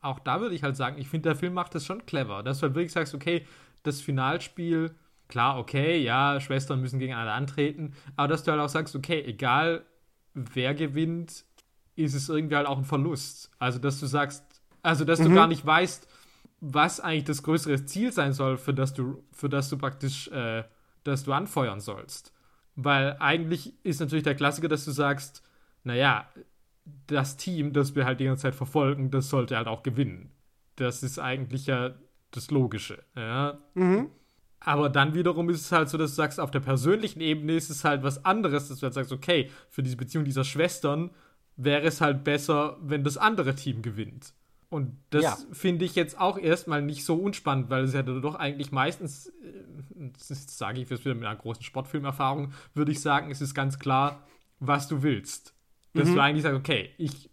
auch 0.00 0.18
da 0.20 0.40
würde 0.40 0.54
ich 0.54 0.62
halt 0.62 0.76
sagen, 0.76 0.98
ich 0.98 1.08
finde, 1.08 1.28
der 1.28 1.36
Film 1.36 1.52
macht 1.52 1.74
das 1.74 1.84
schon 1.84 2.06
clever, 2.06 2.42
dass 2.42 2.58
du 2.58 2.62
halt 2.62 2.74
wirklich 2.74 2.92
sagst, 2.92 3.14
okay, 3.14 3.46
das 3.82 4.00
Finalspiel, 4.00 4.94
klar, 5.28 5.58
okay, 5.58 5.98
ja, 5.98 6.40
Schwestern 6.40 6.80
müssen 6.80 6.98
gegeneinander 6.98 7.34
antreten, 7.34 7.94
aber 8.16 8.28
dass 8.28 8.44
du 8.44 8.52
halt 8.52 8.60
auch 8.60 8.68
sagst, 8.68 8.96
okay, 8.96 9.22
egal 9.26 9.84
wer 10.34 10.74
gewinnt, 10.74 11.44
ist 11.98 12.14
es 12.14 12.28
irgendwie 12.28 12.56
halt 12.56 12.66
auch 12.66 12.78
ein 12.78 12.84
Verlust. 12.84 13.50
Also, 13.58 13.78
dass 13.78 14.00
du 14.00 14.06
sagst, 14.06 14.44
also, 14.82 15.04
dass 15.04 15.18
du 15.18 15.32
gar 15.34 15.48
nicht 15.48 15.66
weißt, 15.66 16.08
was 16.60 17.00
eigentlich 17.00 17.24
das 17.24 17.42
größere 17.42 17.84
Ziel 17.84 18.12
sein 18.12 18.32
soll, 18.32 18.56
für 18.56 18.74
das 18.74 18.94
du, 18.94 19.24
für 19.32 19.48
das 19.48 19.68
du 19.68 19.76
praktisch, 19.76 20.28
äh, 20.28 20.64
dass 21.04 21.24
du 21.24 21.32
anfeuern 21.32 21.80
sollst. 21.80 22.32
Weil 22.76 23.16
eigentlich 23.18 23.74
ist 23.84 24.00
natürlich 24.00 24.24
der 24.24 24.34
Klassiker, 24.34 24.68
dass 24.68 24.84
du 24.84 24.92
sagst, 24.92 25.42
naja, 25.84 26.28
das 27.06 27.36
Team, 27.36 27.72
das 27.72 27.94
wir 27.94 28.04
halt 28.04 28.20
die 28.20 28.24
ganze 28.24 28.42
Zeit 28.42 28.54
verfolgen, 28.54 29.10
das 29.10 29.28
sollte 29.28 29.56
halt 29.56 29.66
auch 29.66 29.82
gewinnen. 29.82 30.30
Das 30.76 31.02
ist 31.02 31.18
eigentlich 31.18 31.66
ja 31.66 31.94
das 32.30 32.50
Logische. 32.50 33.02
Ja? 33.16 33.58
Aber 34.60 34.88
dann 34.88 35.14
wiederum 35.14 35.50
ist 35.50 35.60
es 35.60 35.72
halt 35.72 35.88
so, 35.88 35.98
dass 35.98 36.12
du 36.12 36.16
sagst, 36.16 36.40
auf 36.40 36.50
der 36.50 36.60
persönlichen 36.60 37.20
Ebene 37.20 37.54
ist 37.54 37.70
es 37.70 37.84
halt 37.84 38.02
was 38.02 38.24
anderes, 38.24 38.68
dass 38.68 38.78
du 38.78 38.84
halt 38.84 38.94
sagst, 38.94 39.12
okay, 39.12 39.50
für 39.70 39.82
diese 39.82 39.96
Beziehung 39.96 40.24
dieser 40.24 40.44
Schwestern 40.44 41.10
wäre 41.58 41.82
es 41.86 42.00
halt 42.00 42.24
besser, 42.24 42.78
wenn 42.80 43.04
das 43.04 43.18
andere 43.18 43.54
Team 43.54 43.82
gewinnt. 43.82 44.32
Und 44.70 44.96
das 45.10 45.22
Ja. 45.24 45.36
finde 45.52 45.84
ich 45.84 45.94
jetzt 45.94 46.18
auch 46.20 46.38
erstmal 46.38 46.80
nicht 46.82 47.04
so 47.04 47.14
unspannend, 47.16 47.68
weil 47.70 47.84
es 47.84 47.92
ja 47.94 48.02
doch 48.02 48.34
eigentlich 48.34 48.70
meistens, 48.72 49.26
äh, 49.42 50.10
das 50.12 50.30
ist- 50.30 50.56
sage 50.56 50.80
ich 50.80 50.88
jetzt 50.88 51.04
wieder 51.04 51.14
mit 51.14 51.24
einer 51.24 51.36
großen 51.36 51.62
Sportfilmerfahrung, 51.62 52.52
würde 52.74 52.92
ich 52.92 53.00
sagen, 53.00 53.30
es 53.30 53.40
ist 53.40 53.54
ganz 53.54 53.78
klar, 53.78 54.26
was 54.60 54.88
du 54.88 55.02
willst. 55.02 55.54
Dass 55.94 56.12
du 56.12 56.20
eigentlich 56.20 56.42
sagst, 56.42 56.58
okay, 56.58 56.90
ich, 56.98 57.28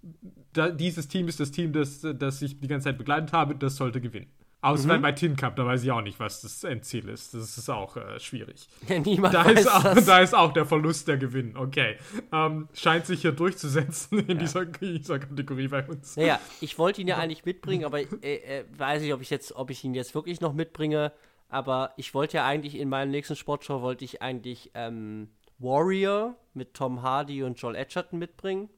da, 0.54 0.70
dieses 0.72 1.08
Team 1.08 1.28
ist 1.28 1.40
das 1.40 1.52
Team, 1.52 1.72
das, 1.74 2.02
das 2.02 2.42
ich 2.42 2.60
die 2.60 2.68
ganze 2.68 2.86
Zeit 2.86 2.98
begleitet 2.98 3.32
habe, 3.34 3.54
das 3.56 3.76
sollte 3.76 4.02
gewinnen. 4.02 4.28
Außer 4.66 4.98
bei 5.00 5.12
Tin 5.12 5.36
Cup, 5.36 5.56
da 5.56 5.66
weiß 5.66 5.84
ich 5.84 5.92
auch 5.92 6.02
nicht, 6.02 6.20
was 6.20 6.42
das 6.42 6.64
Endziel 6.64 7.10
ist. 7.10 7.34
Das 7.34 7.58
ist 7.58 7.70
auch 7.70 7.98
äh, 7.98 8.20
schwierig. 8.20 8.68
Ja, 8.88 9.00
niemand 9.00 9.34
Da 9.34 9.46
weiß 9.46 9.62
ist, 9.62 9.68
auch, 9.68 9.84
das. 9.84 10.06
da 10.06 10.20
ist 10.20 10.36
auch 10.36 10.54
der 10.54 10.66
Verlust 10.66 11.08
der 11.08 11.18
Gewinn. 11.18 11.56
Okay. 11.56 11.98
Ähm, 12.32 12.68
scheint 12.74 13.06
sich 13.06 13.22
hier 13.22 13.32
durchzusetzen 13.32 14.20
in 14.28 14.40
dieser, 14.40 14.62
in 14.62 14.98
dieser 14.98 15.20
Kategorie 15.20 15.68
bei 15.68 15.86
uns. 15.88 16.18
Naja, 16.18 16.40
ich 16.62 16.78
wollte 16.78 17.02
ihn 17.02 17.08
ja 17.08 17.18
eigentlich 17.18 17.46
mitbringen, 17.46 17.86
aber 17.86 18.00
äh, 18.00 18.06
äh, 18.24 18.66
weiß 18.78 19.02
nicht, 19.02 19.14
ob 19.14 19.22
ich 19.22 19.30
jetzt, 19.30 19.56
ob 19.56 19.70
ich 19.70 19.84
ihn 19.84 19.94
jetzt 19.94 20.14
wirklich 20.16 20.42
noch 20.42 20.54
mitbringe. 20.54 21.12
Aber 21.50 21.94
ich 21.98 22.14
wollte 22.14 22.38
ja 22.38 22.46
eigentlich 22.46 22.76
in 22.76 22.90
meinem 22.90 23.12
nächsten 23.12 23.36
Sportshow 23.36 23.82
wollte 23.82 24.04
ich 24.04 24.22
eigentlich 24.22 24.72
ähm, 24.74 25.30
Warrior 25.60 26.36
mit 26.54 26.74
Tom 26.74 27.02
Hardy 27.02 27.44
und 27.44 27.60
Joel 27.60 27.76
Edgerton 27.76 28.20
mitbringen. 28.20 28.70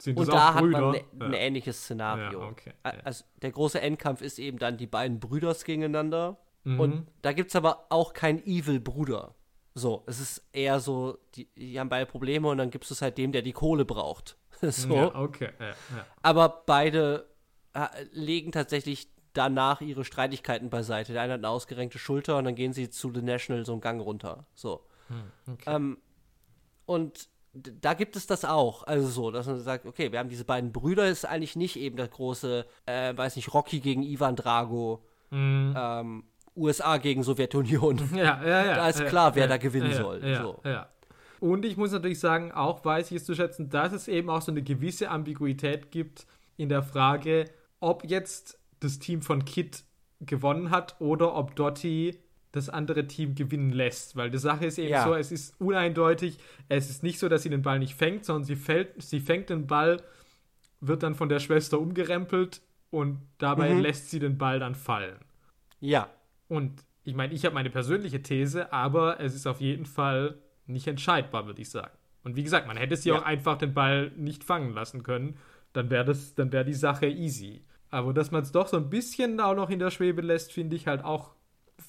Sind 0.00 0.18
Und 0.18 0.28
da 0.28 0.54
hat 0.54 0.64
man 0.64 0.90
ne, 0.90 1.04
ein 1.20 1.32
ja. 1.32 1.38
ähnliches 1.38 1.82
Szenario. 1.82 2.40
Ja, 2.40 2.48
okay. 2.48 2.72
Also 2.82 3.24
der 3.42 3.52
große 3.52 3.80
Endkampf 3.80 4.22
ist 4.22 4.38
eben 4.38 4.58
dann 4.58 4.76
die 4.76 4.86
beiden 4.86 5.20
Brüders 5.20 5.64
gegeneinander. 5.64 6.38
Mhm. 6.64 6.80
Und 6.80 7.06
da 7.22 7.32
gibt 7.32 7.50
es 7.50 7.56
aber 7.56 7.86
auch 7.90 8.12
keinen 8.12 8.44
Evil-Bruder. 8.44 9.34
So, 9.74 10.04
es 10.06 10.20
ist 10.20 10.48
eher 10.52 10.80
so, 10.80 11.18
die, 11.34 11.46
die 11.54 11.78
haben 11.78 11.88
beide 11.88 12.06
Probleme 12.06 12.48
und 12.48 12.58
dann 12.58 12.70
gibt 12.70 12.90
es 12.90 13.02
halt 13.02 13.18
dem, 13.18 13.32
der 13.32 13.42
die 13.42 13.52
Kohle 13.52 13.84
braucht. 13.84 14.36
so. 14.62 14.94
Ja, 14.94 15.14
okay. 15.14 15.50
Ja, 15.58 15.66
ja. 15.66 16.06
Aber 16.22 16.62
beide 16.66 17.28
äh, 17.74 17.86
legen 18.12 18.52
tatsächlich 18.52 19.08
danach 19.32 19.80
ihre 19.80 20.04
Streitigkeiten 20.04 20.70
beiseite. 20.70 21.12
Der 21.12 21.22
eine 21.22 21.34
hat 21.34 21.40
eine 21.40 21.48
ausgerenkte 21.48 21.98
Schulter 21.98 22.36
und 22.36 22.44
dann 22.44 22.54
gehen 22.54 22.72
sie 22.72 22.90
zu 22.90 23.12
The 23.14 23.22
National 23.22 23.64
so 23.64 23.72
einen 23.72 23.80
Gang 23.80 24.02
runter. 24.02 24.46
So. 24.54 24.86
Ähm, 25.66 25.98
und 26.86 27.28
da 27.52 27.94
gibt 27.94 28.16
es 28.16 28.26
das 28.26 28.44
auch. 28.44 28.84
Also 28.84 29.08
so, 29.08 29.30
dass 29.30 29.46
man 29.46 29.60
sagt, 29.60 29.86
okay, 29.86 30.12
wir 30.12 30.18
haben 30.18 30.28
diese 30.28 30.44
beiden 30.44 30.72
Brüder, 30.72 31.08
ist 31.08 31.24
eigentlich 31.24 31.56
nicht 31.56 31.76
eben 31.76 31.96
das 31.96 32.10
große, 32.10 32.66
äh, 32.86 33.16
weiß 33.16 33.36
nicht, 33.36 33.52
Rocky 33.52 33.80
gegen 33.80 34.02
Ivan 34.02 34.36
Drago, 34.36 35.04
ähm, 35.32 36.24
USA 36.56 36.98
gegen 36.98 37.22
Sowjetunion. 37.22 38.00
Ja, 38.14 38.42
ja, 38.42 38.64
ja. 38.66 38.74
Da 38.74 38.88
ist 38.88 39.00
ja, 39.00 39.06
klar, 39.06 39.34
wer 39.34 39.44
ja, 39.44 39.48
da 39.48 39.56
gewinnen 39.56 39.90
ja, 39.90 39.96
soll. 39.96 40.24
Ja, 40.24 40.42
So. 40.42 40.60
ja. 40.64 40.88
Und 41.40 41.64
ich 41.64 41.76
muss 41.76 41.90
natürlich 41.90 42.20
sagen, 42.20 42.52
auch 42.52 42.84
weiß 42.84 43.10
ich 43.10 43.16
es 43.16 43.24
zu 43.24 43.34
schätzen, 43.34 43.70
dass 43.70 43.92
es 43.92 44.08
eben 44.08 44.28
auch 44.28 44.42
so 44.42 44.52
eine 44.52 44.62
gewisse 44.62 45.08
Ambiguität 45.08 45.90
gibt 45.90 46.26
in 46.58 46.68
der 46.68 46.82
Frage, 46.82 47.46
ob 47.80 48.04
jetzt 48.04 48.58
das 48.80 48.98
Team 48.98 49.22
von 49.22 49.46
Kit 49.46 49.84
gewonnen 50.20 50.70
hat 50.70 51.00
oder 51.00 51.34
ob 51.34 51.56
Dottie 51.56 52.18
das 52.52 52.68
andere 52.68 53.06
Team 53.06 53.34
gewinnen 53.34 53.70
lässt. 53.70 54.16
Weil 54.16 54.30
die 54.30 54.38
Sache 54.38 54.66
ist 54.66 54.78
eben 54.78 54.88
Ja. 54.90 55.04
so, 55.04 55.14
es 55.14 55.30
ist 55.32 55.60
uneindeutig. 55.60 56.38
Es 56.68 56.90
ist 56.90 57.02
nicht 57.02 57.18
so, 57.18 57.28
dass 57.28 57.42
sie 57.42 57.50
den 57.50 57.62
Ball 57.62 57.78
nicht 57.78 57.94
fängt, 57.94 58.24
sondern 58.24 58.44
sie, 58.44 58.56
fällt, 58.56 59.00
sie 59.02 59.20
fängt 59.20 59.50
den 59.50 59.66
Ball, 59.66 60.02
wird 60.80 61.02
dann 61.02 61.14
von 61.14 61.28
der 61.28 61.38
Schwester 61.40 61.78
umgerempelt 61.78 62.60
und 62.90 63.20
dabei 63.38 63.74
Mhm. 63.74 63.80
lässt 63.80 64.10
sie 64.10 64.18
den 64.18 64.36
Ball 64.38 64.58
dann 64.58 64.74
fallen. 64.74 65.18
Ja. 65.80 66.08
Und 66.48 66.84
ich 67.04 67.14
meine, 67.14 67.32
ich 67.34 67.44
habe 67.44 67.54
meine 67.54 67.70
persönliche 67.70 68.22
These, 68.22 68.72
aber 68.72 69.20
es 69.20 69.34
ist 69.34 69.46
auf 69.46 69.60
jeden 69.60 69.86
Fall 69.86 70.36
nicht 70.66 70.86
entscheidbar, 70.86 71.46
würde 71.46 71.62
ich 71.62 71.70
sagen. 71.70 71.92
Und 72.24 72.36
wie 72.36 72.42
gesagt, 72.42 72.66
man 72.66 72.76
hätte 72.76 72.96
sie 72.96 73.10
Ja. 73.10 73.18
auch 73.18 73.22
einfach 73.22 73.56
den 73.58 73.72
Ball 73.74 74.10
nicht 74.16 74.44
fangen 74.44 74.74
lassen 74.74 75.02
können. 75.02 75.36
Dann 75.72 75.88
wäre 75.90 76.04
das, 76.04 76.34
dann 76.34 76.52
wäre 76.52 76.64
die 76.64 76.74
Sache 76.74 77.06
easy. 77.06 77.62
Aber 77.90 78.12
dass 78.12 78.30
man 78.30 78.42
es 78.42 78.52
doch 78.52 78.66
so 78.68 78.76
ein 78.76 78.90
bisschen 78.90 79.40
auch 79.40 79.54
noch 79.54 79.70
in 79.70 79.78
der 79.78 79.90
Schwebe 79.90 80.20
lässt, 80.22 80.52
finde 80.52 80.76
ich 80.76 80.86
halt 80.86 81.04
auch, 81.04 81.34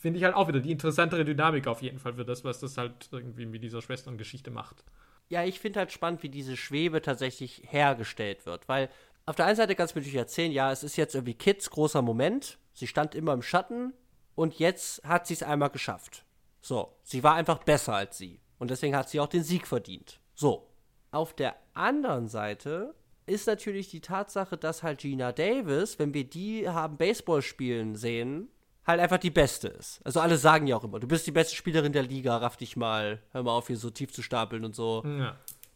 finde 0.01 0.17
ich 0.17 0.25
halt 0.25 0.35
auch 0.35 0.47
wieder 0.47 0.59
die 0.59 0.71
interessantere 0.71 1.23
Dynamik 1.23 1.67
auf 1.67 1.81
jeden 1.81 1.99
Fall 1.99 2.13
für 2.13 2.25
das, 2.25 2.43
was 2.43 2.59
das 2.59 2.77
halt 2.77 3.09
irgendwie 3.11 3.45
mit 3.45 3.63
dieser 3.63 3.81
Schwesterngeschichte 3.81 4.49
macht. 4.49 4.83
Ja, 5.29 5.43
ich 5.45 5.59
finde 5.59 5.79
halt 5.79 5.91
spannend, 5.91 6.23
wie 6.23 6.29
diese 6.29 6.57
Schwebe 6.57 7.01
tatsächlich 7.01 7.63
hergestellt 7.67 8.45
wird, 8.45 8.67
weil 8.67 8.89
auf 9.27 9.35
der 9.35 9.45
einen 9.45 9.55
Seite 9.55 9.75
kannst 9.75 9.95
du 9.95 9.99
natürlich 9.99 10.17
erzählen, 10.17 10.51
ja, 10.51 10.71
es 10.71 10.83
ist 10.83 10.97
jetzt 10.97 11.13
irgendwie 11.13 11.35
Kids 11.35 11.69
großer 11.69 12.01
Moment, 12.01 12.57
sie 12.73 12.87
stand 12.87 13.13
immer 13.13 13.33
im 13.33 13.43
Schatten 13.43 13.93
und 14.33 14.57
jetzt 14.57 15.03
hat 15.03 15.27
sie 15.27 15.35
es 15.35 15.43
einmal 15.43 15.69
geschafft. 15.69 16.25
So, 16.61 16.97
sie 17.03 17.23
war 17.23 17.35
einfach 17.35 17.59
besser 17.59 17.93
als 17.93 18.17
sie 18.17 18.39
und 18.57 18.71
deswegen 18.71 18.95
hat 18.95 19.09
sie 19.09 19.19
auch 19.19 19.27
den 19.27 19.43
Sieg 19.43 19.67
verdient. 19.67 20.19
So, 20.33 20.67
auf 21.11 21.33
der 21.35 21.55
anderen 21.75 22.27
Seite 22.27 22.95
ist 23.27 23.45
natürlich 23.45 23.89
die 23.89 24.01
Tatsache, 24.01 24.57
dass 24.57 24.81
halt 24.81 24.99
Gina 24.99 25.31
Davis, 25.31 25.99
wenn 25.99 26.13
wir 26.13 26.23
die 26.23 26.67
haben 26.67 26.97
Baseball 26.97 27.43
spielen 27.43 27.95
sehen, 27.95 28.49
halt 28.85 28.99
einfach 28.99 29.17
die 29.17 29.29
Beste 29.29 29.67
ist. 29.67 29.99
Also 30.03 30.19
alle 30.19 30.37
sagen 30.37 30.67
ja 30.67 30.75
auch 30.75 30.83
immer, 30.83 30.99
du 30.99 31.07
bist 31.07 31.27
die 31.27 31.31
beste 31.31 31.55
Spielerin 31.55 31.93
der 31.93 32.03
Liga, 32.03 32.37
raff 32.37 32.57
dich 32.57 32.75
mal, 32.75 33.21
hör 33.31 33.43
mal 33.43 33.51
auf 33.51 33.67
hier 33.67 33.77
so 33.77 33.89
tief 33.89 34.11
zu 34.11 34.21
stapeln 34.21 34.65
und 34.65 34.75
so. 34.75 35.03
Ja. 35.05 35.35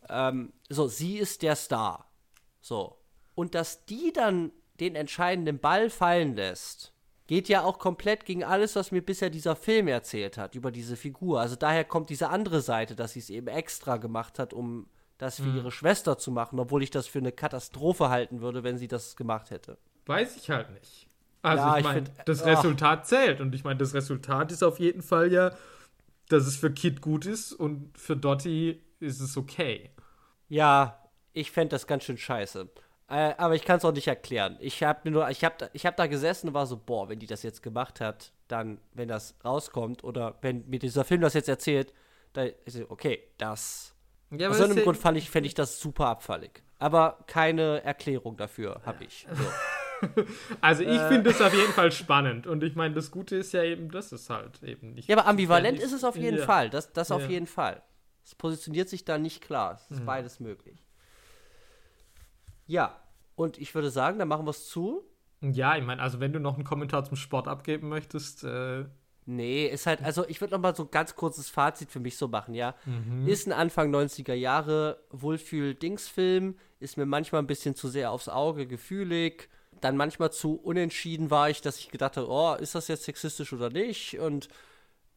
Ähm, 0.09 0.53
so, 0.69 0.87
sie 0.87 1.17
ist 1.17 1.41
der 1.41 1.55
Star. 1.55 2.09
So. 2.61 2.97
Und 3.35 3.55
dass 3.55 3.85
die 3.85 4.11
dann 4.13 4.51
den 4.79 4.95
entscheidenden 4.95 5.59
Ball 5.59 5.89
fallen 5.89 6.35
lässt, 6.35 6.93
geht 7.27 7.49
ja 7.49 7.63
auch 7.63 7.79
komplett 7.79 8.25
gegen 8.25 8.43
alles, 8.43 8.75
was 8.75 8.91
mir 8.91 9.01
bisher 9.01 9.29
dieser 9.29 9.55
Film 9.55 9.87
erzählt 9.87 10.37
hat, 10.37 10.55
über 10.55 10.71
diese 10.71 10.95
Figur. 10.95 11.41
Also 11.41 11.55
daher 11.55 11.83
kommt 11.83 12.09
diese 12.09 12.29
andere 12.29 12.61
Seite, 12.61 12.95
dass 12.95 13.13
sie 13.13 13.19
es 13.19 13.29
eben 13.29 13.47
extra 13.47 13.97
gemacht 13.97 14.37
hat, 14.37 14.53
um 14.53 14.87
das 15.17 15.37
für 15.37 15.49
ihre 15.49 15.71
Schwester 15.71 16.17
zu 16.17 16.29
machen, 16.29 16.59
obwohl 16.59 16.83
ich 16.83 16.91
das 16.91 17.07
für 17.07 17.19
eine 17.19 17.31
Katastrophe 17.31 18.09
halten 18.09 18.41
würde, 18.41 18.63
wenn 18.63 18.77
sie 18.77 18.89
das 18.89 19.15
gemacht 19.15 19.49
hätte. 19.49 19.77
Weiß 20.05 20.35
ich 20.35 20.49
halt 20.49 20.71
nicht. 20.71 21.07
Also 21.45 21.63
Ja, 21.63 21.77
ich 21.77 21.83
meine, 21.83 22.03
das 22.25 22.41
ach. 22.43 22.47
Resultat 22.47 23.07
zählt. 23.07 23.39
Und 23.41 23.53
ich 23.55 23.63
meine, 23.63 23.77
das 23.77 23.93
Resultat 23.93 24.51
ist 24.51 24.63
auf 24.63 24.79
jeden 24.79 25.01
Fall 25.01 25.31
ja, 25.31 25.51
dass 26.29 26.47
es 26.47 26.55
für 26.57 26.71
Kid 26.71 27.01
gut 27.01 27.25
ist 27.25 27.53
und 27.53 27.97
für 27.97 28.17
Dottie 28.17 28.81
ist 28.99 29.19
es 29.21 29.37
okay. 29.37 29.91
Ja, 30.49 30.99
ich 31.33 31.51
fände 31.51 31.69
das 31.75 31.85
ganz 31.87 32.03
schön 32.03 32.17
scheiße. 32.17 32.69
Äh, 33.07 33.33
aber 33.37 33.53
ich 33.53 33.63
kann 33.63 33.77
es 33.77 33.85
auch 33.85 33.91
nicht 33.91 34.07
erklären. 34.07 34.57
Ich 34.59 34.81
habe 34.81 35.01
mir 35.03 35.11
nur, 35.11 35.29
ich 35.29 35.43
habe, 35.43 35.69
ich 35.73 35.85
habe 35.85 35.95
da 35.95 36.07
gesessen 36.07 36.47
und 36.47 36.53
war 36.55 36.65
so, 36.65 36.77
boah, 36.77 37.07
wenn 37.09 37.19
die 37.19 37.27
das 37.27 37.43
jetzt 37.43 37.61
gemacht 37.61 38.01
hat, 38.01 38.31
dann, 38.47 38.79
wenn 38.93 39.07
das 39.07 39.35
rauskommt 39.45 40.03
oder 40.03 40.37
wenn 40.41 40.67
mir 40.67 40.79
dieser 40.79 41.03
Film 41.03 41.21
das 41.21 41.35
jetzt 41.35 41.49
erzählt, 41.49 41.93
dann 42.33 42.49
ist 42.65 42.75
es, 42.75 42.89
okay, 42.89 43.19
das 43.37 43.93
Ja, 44.31 44.49
Aus 44.49 44.55
irgendeinem 44.55 44.77
das- 44.77 44.83
Grund 44.85 44.97
fand 44.97 45.17
ich, 45.19 45.29
fände 45.29 45.45
ich 45.47 45.53
das 45.53 45.79
super 45.79 46.07
abfällig. 46.07 46.63
Aber 46.79 47.19
keine 47.27 47.83
Erklärung 47.83 48.37
dafür 48.37 48.81
habe 48.85 49.03
ich. 49.03 49.27
So. 49.35 49.43
Also 50.61 50.83
ich 50.83 50.99
finde 51.01 51.29
es 51.29 51.41
auf 51.41 51.53
jeden 51.53 51.71
Fall 51.73 51.91
spannend. 51.91 52.47
Und 52.47 52.63
ich 52.63 52.75
meine, 52.75 52.93
das 52.95 53.11
Gute 53.11 53.35
ist 53.35 53.53
ja 53.53 53.63
eben, 53.63 53.89
das 53.91 54.11
ist 54.11 54.29
halt 54.29 54.61
eben 54.63 54.93
nicht. 54.93 55.07
Ja, 55.09 55.17
aber 55.17 55.27
ambivalent 55.27 55.79
ist 55.79 55.91
es 55.93 56.03
auf 56.03 56.15
jeden 56.15 56.37
ja. 56.39 56.45
Fall. 56.45 56.69
Das, 56.69 56.91
das 56.93 57.11
auf 57.11 57.23
Ja. 57.23 57.29
jeden 57.29 57.47
Fall. 57.47 57.81
Es 58.23 58.33
positioniert 58.35 58.89
sich 58.89 59.05
da 59.05 59.17
nicht 59.17 59.41
klar. 59.41 59.75
Es 59.75 59.91
ist 59.91 60.01
Mhm. 60.01 60.05
beides 60.05 60.39
möglich. 60.39 60.83
Ja, 62.67 62.99
und 63.35 63.57
ich 63.57 63.75
würde 63.75 63.89
sagen, 63.89 64.17
dann 64.19 64.27
machen 64.27 64.45
wir 64.45 64.51
es 64.51 64.67
zu. 64.67 65.03
Ja, 65.41 65.77
ich 65.77 65.83
meine, 65.83 66.01
also 66.01 66.19
wenn 66.19 66.33
du 66.33 66.39
noch 66.39 66.55
einen 66.55 66.63
Kommentar 66.63 67.03
zum 67.03 67.17
Sport 67.17 67.47
abgeben 67.47 67.89
möchtest, 67.89 68.43
äh, 68.43 68.85
Nee, 69.27 69.65
ist 69.65 69.87
halt, 69.87 70.03
also 70.03 70.23
ich 70.27 70.39
würde 70.39 70.53
noch 70.53 70.61
mal 70.61 70.75
so 70.75 70.83
ein 70.83 70.91
ganz 70.91 71.15
kurzes 71.15 71.49
Fazit 71.49 71.89
für 71.89 71.99
mich 71.99 72.15
so 72.15 72.27
machen, 72.27 72.53
ja. 72.53 72.75
Mhm. 72.85 73.27
Ist 73.27 73.47
ein 73.47 73.53
Anfang 73.53 73.89
90er 73.93 74.35
Jahre 74.35 74.99
Wohlfühl-Dings-Film, 75.09 76.55
ist 76.79 76.95
mir 76.97 77.07
manchmal 77.07 77.41
ein 77.41 77.47
bisschen 77.47 77.73
zu 77.75 77.87
sehr 77.87 78.11
aufs 78.11 78.29
Auge 78.29 78.67
gefühlig. 78.67 79.49
Dann 79.85 79.97
manchmal 79.97 80.31
zu 80.31 80.55
unentschieden 80.55 81.29
war 81.29 81.51
ich, 81.51 81.61
dass 81.61 81.77
ich 81.77 81.91
gedacht 81.91 82.17
habe, 82.17 82.27
oh, 82.27 82.55
ist 82.55 82.73
das 82.73 82.87
jetzt 82.87 83.03
sexistisch 83.03 83.53
oder 83.53 83.69
nicht? 83.69 84.17
Und 84.17 84.49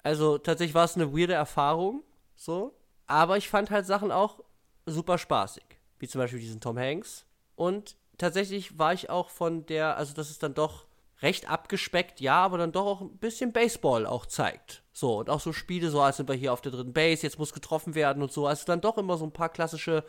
also 0.03 0.37
tatsächlich 0.37 0.75
war 0.75 0.85
es 0.85 0.95
eine 0.95 1.17
weirde 1.17 1.33
Erfahrung, 1.33 2.03
so. 2.37 2.75
Aber 3.07 3.39
ich 3.39 3.49
fand 3.49 3.71
halt 3.71 3.87
Sachen 3.87 4.13
auch 4.13 4.45
super 4.85 5.17
spaßig. 5.17 5.65
Wie 5.99 6.07
zum 6.07 6.19
Beispiel 6.19 6.41
diesen 6.41 6.61
Tom 6.61 6.79
Hanks. 6.79 7.25
Und 7.57 7.97
tatsächlich 8.19 8.79
war 8.79 8.93
ich 8.93 9.09
auch 9.09 9.31
von 9.31 9.65
der, 9.65 9.97
also 9.97 10.13
das 10.13 10.29
ist 10.29 10.43
dann 10.43 10.53
doch 10.53 10.85
recht 11.23 11.49
abgespeckt, 11.49 12.21
ja, 12.21 12.35
aber 12.45 12.59
dann 12.59 12.71
doch 12.71 12.85
auch 12.85 13.01
ein 13.01 13.17
bisschen 13.17 13.55
Baseball 13.55 14.05
auch 14.05 14.27
zeigt. 14.27 14.83
So, 14.93 15.21
und 15.21 15.31
auch 15.31 15.41
so 15.41 15.55
Spiele, 15.55 15.89
so 15.89 16.03
als 16.03 16.19
sind 16.19 16.29
wir 16.29 16.37
hier 16.37 16.53
auf 16.53 16.61
der 16.61 16.73
dritten 16.73 16.93
Base, 16.93 17.23
jetzt 17.23 17.39
muss 17.39 17.55
getroffen 17.55 17.95
werden 17.95 18.23
und 18.23 18.33
so. 18.33 18.47
Also 18.47 18.67
dann 18.67 18.83
doch 18.83 18.99
immer 18.99 19.17
so 19.17 19.25
ein 19.25 19.33
paar 19.33 19.49
klassische, 19.49 20.05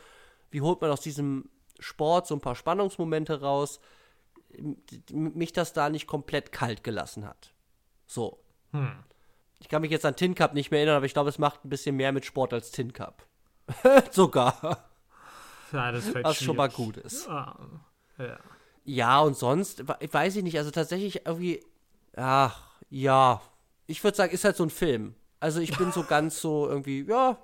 wie 0.51 0.59
holt 0.59 0.81
man 0.81 0.91
aus 0.91 0.99
diesem 0.99 1.49
Sport 1.79 2.27
so 2.27 2.35
ein 2.35 2.41
paar 2.41 2.55
Spannungsmomente 2.55 3.39
raus, 3.39 3.79
mich 5.11 5.53
das 5.53 5.73
da 5.73 5.89
nicht 5.89 6.07
komplett 6.07 6.51
kalt 6.51 6.83
gelassen 6.83 7.25
hat. 7.27 7.53
So. 8.07 8.39
Ich 9.59 9.67
kann 9.69 9.81
mich 9.81 9.91
jetzt 9.91 10.05
an 10.05 10.15
Tin 10.15 10.35
Cup 10.35 10.53
nicht 10.53 10.71
mehr 10.71 10.79
erinnern, 10.79 10.97
aber 10.97 11.05
ich 11.05 11.13
glaube, 11.13 11.29
es 11.29 11.37
macht 11.39 11.65
ein 11.65 11.69
bisschen 11.69 11.95
mehr 11.95 12.11
mit 12.11 12.25
Sport 12.25 12.53
als 12.53 12.71
Tin 12.71 12.93
Cup. 12.93 13.25
Sogar. 14.11 14.85
ja, 15.71 15.91
das 15.91 16.07
fällt 16.09 16.25
Was 16.25 16.41
schon 16.41 16.55
mal 16.55 16.69
gut 16.69 16.97
ist. 16.97 17.27
Ah, 17.29 17.57
ja. 18.17 18.37
Ja, 18.85 19.19
und 19.19 19.37
sonst, 19.37 19.87
we- 19.87 19.97
weiß 20.11 20.35
ich 20.37 20.43
nicht, 20.43 20.57
also 20.57 20.71
tatsächlich 20.71 21.25
irgendwie, 21.27 21.63
ach, 22.15 22.71
ja, 22.89 23.41
ich 23.85 24.03
würde 24.03 24.17
sagen, 24.17 24.33
ist 24.33 24.43
halt 24.43 24.55
so 24.55 24.63
ein 24.63 24.69
Film. 24.71 25.13
Also 25.39 25.59
ich 25.59 25.77
bin 25.77 25.91
so 25.91 26.03
ganz 26.07 26.41
so 26.41 26.67
irgendwie, 26.67 27.03
ja, 27.07 27.37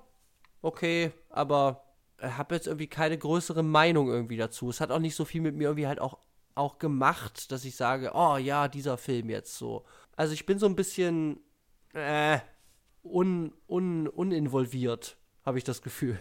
okay, 0.62 1.12
aber 1.30 1.84
habe 2.20 2.54
jetzt 2.54 2.66
irgendwie 2.66 2.88
keine 2.88 3.16
größere 3.18 3.62
Meinung 3.62 4.08
irgendwie 4.08 4.36
dazu. 4.38 4.70
Es 4.70 4.80
hat 4.80 4.90
auch 4.90 4.98
nicht 4.98 5.14
so 5.14 5.24
viel 5.24 5.40
mit 5.42 5.54
mir 5.54 5.64
irgendwie 5.64 5.86
halt 5.86 6.00
auch, 6.00 6.18
auch 6.56 6.78
gemacht, 6.78 7.52
dass 7.52 7.64
ich 7.64 7.76
sage, 7.76 8.12
oh 8.14 8.36
ja, 8.36 8.68
dieser 8.68 8.98
Film 8.98 9.30
jetzt 9.30 9.56
so. 9.56 9.84
Also 10.16 10.32
ich 10.32 10.46
bin 10.46 10.58
so 10.58 10.66
ein 10.66 10.76
bisschen, 10.76 11.38
äh, 11.92 12.38
un, 13.02 13.52
un, 13.68 14.08
uninvolviert, 14.08 15.16
habe 15.44 15.58
ich 15.58 15.64
das 15.64 15.82
Gefühl. 15.82 16.18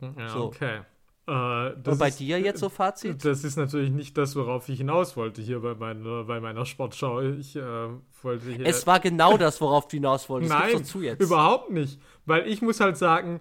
ja 0.00 0.28
So. 0.28 0.44
okay. 0.44 0.80
Äh, 1.28 1.74
das 1.82 1.94
Und 1.94 1.98
bei 1.98 2.08
ist, 2.08 2.20
dir 2.20 2.38
jetzt 2.40 2.60
so 2.60 2.68
Fazit? 2.68 3.24
Das 3.24 3.42
ist 3.42 3.56
natürlich 3.56 3.90
nicht 3.90 4.16
das, 4.16 4.36
worauf 4.36 4.68
ich 4.68 4.78
hinaus 4.78 5.16
wollte 5.16 5.42
hier 5.42 5.60
bei 5.60 5.74
meiner, 5.74 6.24
bei 6.24 6.40
meiner 6.40 6.64
Sportschau. 6.64 7.20
Ich 7.22 7.56
äh, 7.56 7.88
wollte 8.22 8.50
hier. 8.52 8.64
Es 8.64 8.86
war 8.86 9.00
genau 9.00 9.36
das, 9.38 9.60
worauf 9.60 9.88
du 9.88 9.96
hinaus 9.96 10.28
wolltest. 10.28 10.52
Nein, 10.52 11.16
überhaupt 11.18 11.70
nicht. 11.70 12.00
Weil 12.26 12.46
ich 12.46 12.62
muss 12.62 12.78
halt 12.78 12.96
sagen, 12.96 13.40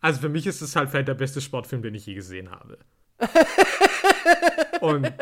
also 0.00 0.20
für 0.20 0.28
mich 0.28 0.46
ist 0.46 0.62
es 0.62 0.74
halt 0.74 0.90
vielleicht 0.90 1.08
der 1.08 1.14
beste 1.14 1.40
Sportfilm, 1.40 1.82
den 1.82 1.94
ich 1.94 2.06
je 2.06 2.14
gesehen 2.14 2.50
habe. 2.50 2.78
Und 4.80 5.12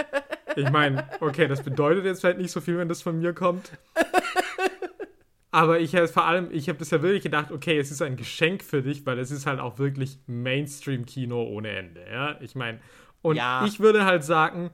ich 0.57 0.71
meine, 0.71 1.09
okay, 1.21 1.49
das 1.49 1.63
bedeutet 1.63 2.05
jetzt 2.05 2.21
vielleicht 2.21 2.39
nicht 2.39 2.51
so 2.51 2.61
viel, 2.61 2.79
wenn 2.79 2.89
das 2.89 3.03
von 3.03 3.19
mir 3.19 3.33
kommt. 3.33 3.71
Aber 5.51 5.81
ich 5.81 5.95
habe 5.97 6.09
vor 6.09 6.25
allem, 6.25 6.51
ich 6.53 6.69
habe 6.69 6.79
das 6.79 6.91
ja 6.91 7.01
wirklich 7.03 7.23
gedacht, 7.23 7.51
okay, 7.51 7.79
es 7.79 7.91
ist 7.91 8.03
ein 8.03 8.17
Geschenk 8.17 8.63
für 8.63 8.83
dich, 8.83 9.07
weil 9.07 9.19
es 9.19 9.31
ist 9.31 9.47
halt 9.47 9.61
auch 9.61 9.79
wirklich 9.79 10.19
Mainstream-Kino 10.27 11.43
ohne 11.43 11.71
Ende. 11.71 12.05
Ja, 12.11 12.37
ich 12.41 12.55
meine, 12.55 12.81
und 13.23 13.37
Ja. 13.37 13.65
ich 13.67 13.81
würde 13.81 14.05
halt 14.05 14.25
sagen, 14.25 14.71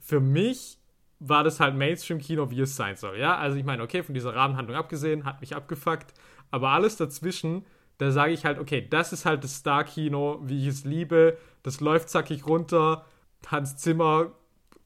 für 0.00 0.20
mich 0.20 0.78
war 1.18 1.44
das 1.44 1.60
halt 1.60 1.74
Mainstream-Kino, 1.76 2.50
wie 2.50 2.60
es 2.60 2.76
sein 2.76 2.96
soll. 2.96 3.18
Ja, 3.18 3.36
also 3.36 3.56
ich 3.56 3.64
meine, 3.64 3.82
okay, 3.82 4.02
von 4.02 4.14
dieser 4.14 4.34
Rahmenhandlung 4.34 4.76
abgesehen, 4.76 5.24
hat 5.24 5.40
mich 5.42 5.54
abgefuckt, 5.54 6.14
aber 6.50 6.70
alles 6.70 6.96
dazwischen, 6.96 7.64
da 7.98 8.10
sage 8.10 8.32
ich 8.32 8.44
halt, 8.44 8.58
okay, 8.58 8.86
das 8.88 9.12
ist 9.12 9.26
halt 9.26 9.44
das 9.44 9.56
Star-Kino, 9.56 10.40
wie 10.44 10.62
ich 10.62 10.68
es 10.68 10.84
liebe. 10.84 11.36
Das 11.62 11.80
läuft 11.80 12.08
zackig 12.10 12.46
runter. 12.46 13.04
Hans 13.46 13.76
Zimmer 13.76 14.32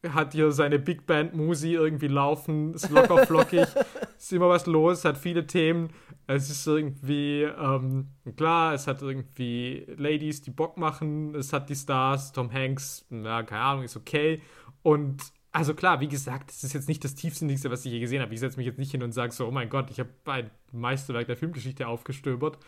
hat 0.09 0.33
hier 0.33 0.51
seine 0.53 0.79
Big 0.79 1.07
Band 1.07 1.35
Musi 1.35 1.73
irgendwie 1.73 2.09
laufen, 2.09 2.75
ist 2.75 2.91
locker 2.91 3.27
flockig, 3.27 3.67
ist 4.19 4.33
immer 4.33 4.49
was 4.49 4.67
los, 4.67 5.05
hat 5.05 5.19
viele 5.19 5.47
Themen. 5.47 5.91
Es 6.27 6.49
ist 6.49 6.67
irgendwie, 6.67 7.43
ähm, 7.43 8.09
klar, 8.37 8.73
es 8.73 8.87
hat 8.87 9.03
irgendwie 9.03 9.85
Ladies, 9.97 10.43
die 10.43 10.53
Bock 10.53 10.77
machen, 10.77 11.35
es 11.35 11.53
hat 11.53 11.69
die 11.69 11.75
Stars, 11.75 12.33
Tom 12.33 12.53
Hanks, 12.53 13.05
ja, 13.11 13.43
keine 13.43 13.63
Ahnung, 13.63 13.85
ist 13.85 13.97
okay. 13.97 14.41
Und 14.83 15.23
also 15.53 15.75
klar, 15.75 16.01
wie 16.01 16.09
gesagt, 16.09 16.51
es 16.51 16.65
ist 16.65 16.73
jetzt 16.73 16.89
nicht 16.89 17.05
das 17.05 17.15
tiefsinnigste, 17.17 17.71
was 17.71 17.85
ich 17.85 17.93
je 17.93 18.01
gesehen 18.01 18.23
habe. 18.23 18.33
Ich 18.33 18.41
setze 18.41 18.57
mich 18.57 18.67
jetzt 18.67 18.79
nicht 18.79 18.93
hin 18.93 19.03
und 19.03 19.13
sage 19.13 19.33
so, 19.33 19.49
oh 19.49 19.51
mein 19.51 19.69
Gott, 19.69 19.91
ich 19.91 19.99
habe 19.99 20.11
ein 20.27 20.51
Meisterwerk 20.73 21.27
der 21.27 21.37
Filmgeschichte 21.37 21.89
aufgestöbert. 21.89 22.59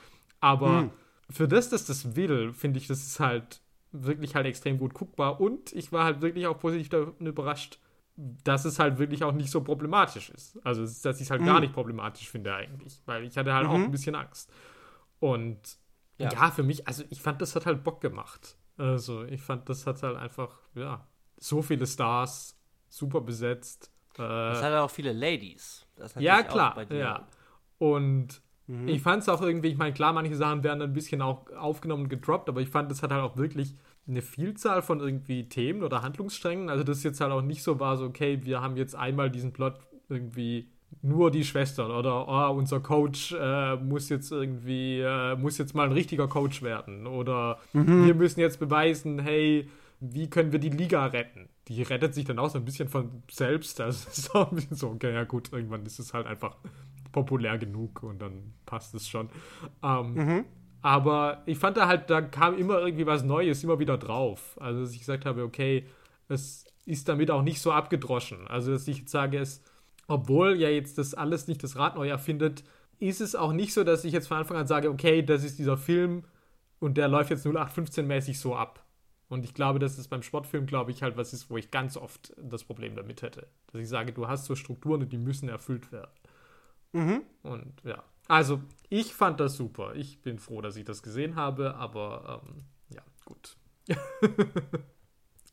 Aber 0.40 0.90
für 1.30 1.46
das, 1.46 1.70
dass 1.70 1.84
das 1.84 2.16
will, 2.16 2.52
finde 2.52 2.78
ich, 2.78 2.88
das 2.88 3.06
ist 3.06 3.20
halt 3.20 3.61
wirklich 3.93 4.35
halt 4.35 4.47
extrem 4.47 4.78
gut 4.78 4.94
guckbar. 4.94 5.40
Und 5.40 5.73
ich 5.73 5.93
war 5.93 6.05
halt 6.05 6.20
wirklich 6.20 6.47
auch 6.47 6.59
positiv 6.59 6.89
davon 6.89 7.27
überrascht, 7.27 7.78
dass 8.16 8.64
es 8.64 8.78
halt 8.78 8.98
wirklich 8.98 9.24
auch 9.24 9.32
nicht 9.32 9.51
so 9.51 9.62
problematisch 9.62 10.31
ist. 10.31 10.59
Also, 10.64 10.82
es 10.82 11.01
dass 11.02 11.16
ich 11.16 11.23
es 11.27 11.31
halt 11.31 11.44
gar 11.44 11.60
nicht 11.60 11.73
problematisch 11.73 12.28
finde 12.28 12.55
eigentlich. 12.55 13.01
Weil 13.06 13.24
ich 13.24 13.36
hatte 13.36 13.52
halt 13.55 13.66
auch 13.66 13.74
ein 13.74 13.90
bisschen 13.90 14.14
Angst. 14.14 14.52
Und 15.20 15.78
Ja. 16.19 16.31
ja. 16.32 16.51
für 16.51 16.62
mich, 16.62 16.86
also 16.86 17.05
ich 17.10 17.23
fand, 17.23 17.40
das 17.40 17.56
hat 17.56 17.66
halt 17.66 17.85
Bock 17.85 18.01
gemacht. 18.01 18.56
Also, 18.77 19.24
ich 19.24 19.40
fand, 19.43 19.69
das 19.69 19.86
hat 19.86 20.02
halt 20.02 20.16
einfach, 20.16 20.59
ja, 20.74 21.06
so 21.36 21.62
viele 21.62 21.86
Stars, 21.86 22.59
super 22.89 23.20
besetzt. 23.20 23.90
Äh, 24.14 24.19
Das 24.19 24.62
hat 24.62 24.73
auch 24.74 24.90
viele 24.90 25.12
Ladies. 25.12 25.86
Ja, 26.19 26.43
klar, 26.43 26.90
ja. 26.93 27.27
Und 27.78 28.43
Mhm. 28.66 28.89
ich 28.89 29.02
fand 29.02 29.22
es 29.22 29.28
auch 29.28 29.43
irgendwie, 29.43 29.68
ich 29.68 29.76
meine, 29.76 29.93
klar, 29.93 30.12
manche 30.12 30.36
Sachen 30.36 30.62
werden 30.62 30.82
ein 30.82 30.93
bisschen 30.93 31.20
auch 31.22 31.51
aufgenommen 31.56 32.05
und 32.05 32.09
gedroppt, 32.09 32.48
aber 32.48 32.60
ich 32.60 32.68
fand, 32.68 32.90
das 32.90 33.02
hat 33.02 33.10
halt 33.10 33.22
auch 33.22 33.36
wirklich 33.36 33.74
eine 34.06 34.22
Vielzahl 34.22 34.82
von 34.82 35.01
irgendwie 35.01 35.48
Themen 35.48 35.82
oder 35.82 36.02
Handlungssträngen. 36.02 36.68
Also, 36.68 36.84
das 36.84 37.02
jetzt 37.02 37.20
halt 37.20 37.32
auch 37.32 37.43
nicht 37.43 37.62
so 37.62 37.78
war, 37.80 37.97
so, 37.97 38.06
okay, 38.06 38.40
wir 38.43 38.60
haben 38.60 38.76
jetzt 38.76 38.94
einmal 38.94 39.30
diesen 39.30 39.52
Plot 39.52 39.74
irgendwie 40.09 40.68
nur 41.01 41.30
die 41.30 41.44
Schwestern 41.44 41.90
oder 41.90 42.28
oh, 42.28 42.55
unser 42.55 42.80
Coach 42.80 43.32
äh, 43.32 43.76
muss 43.76 44.09
jetzt 44.10 44.30
irgendwie, 44.30 45.01
äh, 45.01 45.36
muss 45.36 45.56
jetzt 45.56 45.74
mal 45.74 45.86
ein 45.86 45.93
richtiger 45.93 46.28
Coach 46.28 46.62
werden 46.62 47.06
oder 47.06 47.59
wir 47.72 48.14
müssen 48.14 48.40
jetzt 48.40 48.60
beweisen, 48.60 49.18
hey, 49.18 49.68
wie 50.01 50.28
können 50.28 50.52
wir 50.52 50.59
die 50.59 50.68
Liga 50.68 51.06
retten? 51.06 51.48
Die 51.68 51.82
rettet 51.82 52.12
sich 52.12 52.24
dann 52.26 52.39
auch 52.39 52.51
so 52.51 52.59
ein 52.59 52.64
bisschen 52.64 52.89
von 52.89 53.22
selbst. 53.30 53.80
Also 53.80 54.06
es 54.10 54.18
ist 54.18 54.34
auch 54.34 54.51
ein 54.51 54.56
bisschen 54.56 54.76
so, 54.76 54.89
okay, 54.89 55.14
ja 55.14 55.24
gut, 55.24 55.52
irgendwann 55.52 55.86
ist 55.86 55.98
es 55.98 56.12
halt 56.12 56.26
einfach 56.26 56.56
populär 57.12 57.59
genug 57.59 58.02
und 58.02 58.20
dann 58.20 58.55
passt 58.66 58.94
es 58.94 59.09
schon. 59.09 59.28
Ähm, 59.82 60.14
Aber 60.82 61.43
ich 61.47 61.59
fand 61.59 61.76
da 61.76 61.86
halt, 61.86 62.10
da 62.10 62.20
kam 62.22 62.59
immer 62.59 62.80
irgendwie 62.80 63.06
was 63.06 63.22
Neues, 63.22 63.62
immer 63.62 63.78
wieder 63.78 63.98
drauf. 63.98 64.56
Also 64.60 64.80
dass 64.80 64.93
ich 64.93 65.01
gesagt 65.01 65.24
habe, 65.26 65.43
okay, 65.44 65.86
es 66.28 66.64
ist 66.86 67.09
damit 67.09 67.30
auch 67.30 67.43
nicht 67.43 67.60
so 67.60 67.72
abgedroschen. 67.72 68.48
Also 68.48 68.72
dass 68.72 68.89
ich 68.89 68.98
jetzt 68.98 69.10
sage, 69.12 69.39
es, 69.39 69.62
obwohl 70.09 70.56
ja 70.56 70.68
jetzt 70.68 70.98
das 70.98 71.14
alles 71.14 71.47
nicht 71.47 71.62
das 71.62 71.76
Rad 71.76 71.94
neu 71.97 72.09
erfindet, 72.09 72.64
ist 72.98 73.20
es 73.20 73.34
auch 73.36 73.52
nicht 73.52 73.72
so, 73.74 73.84
dass 73.84 74.05
ich 74.05 74.12
jetzt 74.12 74.28
von 74.28 74.39
Anfang 74.39 74.56
an 74.56 74.66
sage, 74.66 74.90
okay, 74.90 75.22
das 75.22 75.44
ist 75.44 75.59
dieser 75.59 75.76
Film 75.76 76.24
und 76.80 76.97
der 76.98 77.09
läuft 77.09 77.30
jetzt 77.30 77.47
0815-mäßig 77.47 78.39
so 78.39 78.56
ab. 78.56 78.84
Und 79.28 79.44
ich 79.44 79.55
glaube, 79.55 79.78
dass 79.78 79.98
es 79.98 80.09
beim 80.09 80.22
Sportfilm, 80.22 80.66
glaube 80.66 80.90
ich, 80.90 81.02
halt 81.02 81.16
was 81.16 81.32
ist, 81.32 81.48
wo 81.48 81.56
ich 81.56 81.70
ganz 81.70 81.97
oft 81.97 82.34
das 82.36 82.64
Problem 82.64 82.97
damit 82.97 83.22
hätte. 83.22 83.47
Dass 83.72 83.80
ich 83.80 83.89
sage, 83.89 84.12
du 84.12 84.28
hast 84.28 84.44
so 84.44 84.55
Strukturen 84.56 85.01
und 85.02 85.12
die 85.12 85.18
müssen 85.18 85.48
erfüllt 85.48 85.90
werden. 85.90 86.10
Und 87.43 87.73
ja, 87.85 88.02
also 88.28 88.60
ich 88.89 89.14
fand 89.14 89.40
das 89.40 89.56
super. 89.56 89.94
Ich 89.94 90.20
bin 90.20 90.39
froh, 90.39 90.60
dass 90.60 90.77
ich 90.77 90.85
das 90.85 91.02
gesehen 91.02 91.36
habe, 91.36 91.74
aber 91.74 92.43
ähm, 92.47 92.64
ja, 92.94 93.02
gut. 93.24 93.56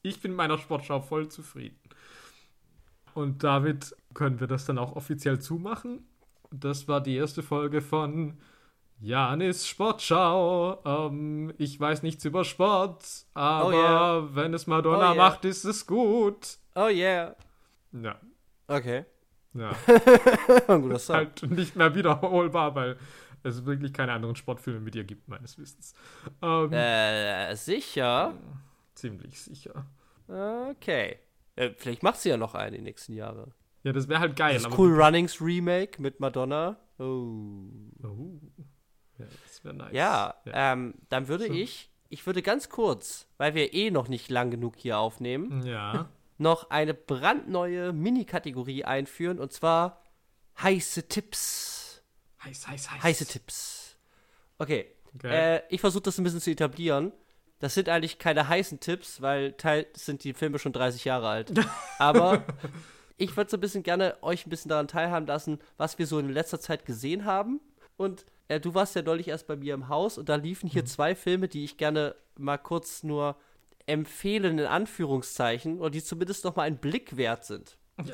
ich 0.02 0.22
bin 0.22 0.32
mit 0.32 0.38
meiner 0.38 0.58
Sportschau 0.58 1.02
voll 1.02 1.30
zufrieden. 1.30 1.80
Und 3.14 3.44
damit 3.44 3.96
können 4.14 4.40
wir 4.40 4.48
das 4.48 4.66
dann 4.66 4.78
auch 4.78 4.96
offiziell 4.96 5.40
zumachen. 5.40 6.08
Das 6.52 6.88
war 6.88 7.02
die 7.02 7.16
erste 7.16 7.44
Folge 7.44 7.82
von 7.82 8.38
Janis 9.00 9.68
Sportschau. 9.68 10.82
Ähm, 10.86 11.54
ich 11.58 11.80
weiß 11.80 12.04
nichts 12.04 12.26
über 12.26 12.44
Sport, 12.44 13.26
aber 13.34 13.72
yeah. 13.72 14.36
wenn 14.36 14.54
es 14.54 14.68
Madonna 14.68 15.12
Oh 15.12 15.16
yeah. 15.16 15.30
macht, 15.30 15.46
ist 15.46 15.64
es 15.64 15.86
gut. 15.86 16.58
Oh 16.76 16.88
yeah. 16.88 17.36
Ja, 17.92 18.20
Okay. 18.70 19.04
Ja. 19.54 19.72
Ein 20.68 20.82
guter 20.82 21.00
Song. 21.00 21.16
halt 21.16 21.44
nicht 21.50 21.76
mehr 21.76 21.94
wiederholbar, 21.96 22.76
weil 22.76 22.98
es 23.44 23.66
wirklich 23.66 23.94
keine 23.94 24.12
anderen 24.14 24.36
Sportfilme 24.36 24.80
mit 24.80 24.96
ihr 24.96 25.04
gibt, 25.04 25.28
meines 25.28 25.58
Wissens. 25.58 25.94
Ähm, 26.42 26.72
Äh, 26.74 27.56
sicher? 27.56 28.34
Ziemlich 28.96 29.42
sicher. 29.42 29.86
Okay. 30.28 31.18
Äh, 31.56 31.72
vielleicht 31.78 32.04
macht 32.04 32.18
sie 32.20 32.30
ja 32.30 32.38
noch 32.38 32.54
einen 32.56 32.76
die 32.76 32.82
nächsten 32.82 33.14
Jahre. 33.14 33.52
Ja, 33.84 33.94
das 33.94 34.08
wäre 34.10 34.20
halt 34.20 34.36
geil. 34.36 34.60
Das 34.62 34.78
Cool 34.78 35.02
Runnings 35.02 35.42
Remake 35.42 36.02
mit 36.02 36.20
Madonna. 36.20 36.78
Oh. 37.00 37.66
Oh. 38.04 38.40
Ja, 39.18 39.26
das 39.48 39.64
wäre 39.64 39.74
nice. 39.74 39.94
Ja, 39.94 40.36
Ja. 40.46 40.74
Ähm, 40.74 40.96
dann 41.08 41.28
würde 41.30 41.48
So. 41.48 41.54
ich, 41.54 41.90
ich 42.10 42.26
würde 42.26 42.42
ganz 42.42 42.68
kurz, 42.70 43.28
weil 43.38 43.56
wir 43.56 43.74
eh 43.74 43.90
noch 43.90 44.10
nicht 44.10 44.30
lang 44.30 44.52
genug 44.52 44.76
hier 44.76 45.00
aufnehmen, 45.00 45.66
ja. 45.66 46.10
Noch 46.40 46.70
eine 46.70 46.94
brandneue 46.94 47.94
Mini-Kategorie 47.94 48.86
einführen 48.86 49.40
und 49.40 49.52
zwar 49.52 50.04
heiße 50.62 51.08
Tipps. 51.08 52.02
Heiß, 52.44 52.68
heiß, 52.68 52.92
heiß. 52.92 53.04
Heiße 53.04 53.26
Tipps. 53.26 53.98
Okay. 54.58 54.96
Okay. 55.16 55.56
Äh, 55.58 55.62
ich 55.70 55.82
versuche 55.82 56.04
das 56.04 56.18
ein 56.18 56.24
bisschen 56.24 56.42
zu 56.42 56.52
etablieren. 56.52 57.12
Das 57.60 57.74
sind 57.74 57.90
eigentlich 57.90 58.20
keine 58.20 58.48
heißen 58.48 58.80
Tipps, 58.80 59.22
weil 59.22 59.54
teils 59.54 60.06
sind 60.06 60.24
die 60.24 60.34
Filme 60.34 60.60
schon 60.60 60.72
30 60.72 61.04
Jahre 61.04 61.28
alt. 61.28 61.52
Aber 62.00 62.46
ich 63.18 63.36
würde 63.36 63.50
so 63.50 63.58
ein 63.58 63.62
bisschen 63.62 63.84
gerne 63.84 64.18
euch 64.22 64.46
ein 64.46 64.50
bisschen 64.50 64.70
daran 64.70 64.88
teilhaben 64.88 65.28
lassen, 65.28 65.60
was 65.78 66.00
wir 66.00 66.08
so 66.08 66.20
in 66.20 66.30
letzter 66.30 66.60
Zeit 66.62 66.86
gesehen 66.86 67.26
haben. 67.26 67.60
Und 67.98 68.26
äh, 68.48 68.62
du 68.62 68.74
warst 68.74 68.96
ja 68.96 69.02
neulich 69.02 69.28
erst 69.28 69.48
bei 69.48 69.58
mir 69.58 69.74
im 69.74 69.90
Haus 69.90 70.18
und 70.18 70.30
da 70.30 70.36
liefen 70.36 70.70
hier 70.70 70.86
zwei 70.86 71.16
Filme, 71.16 71.50
die 71.50 71.66
ich 71.66 71.76
gerne 71.76 72.16
mal 72.38 72.58
kurz 72.58 73.04
nur 73.04 73.36
empfehlen, 73.90 74.60
in 74.60 74.66
Anführungszeichen, 74.66 75.80
oder 75.80 75.90
die 75.90 76.04
zumindest 76.04 76.46
noch 76.46 76.56
mal 76.56 76.64
einen 76.64 76.78
Blick 76.78 77.18
wert 77.18 77.46
sind. 77.46 77.78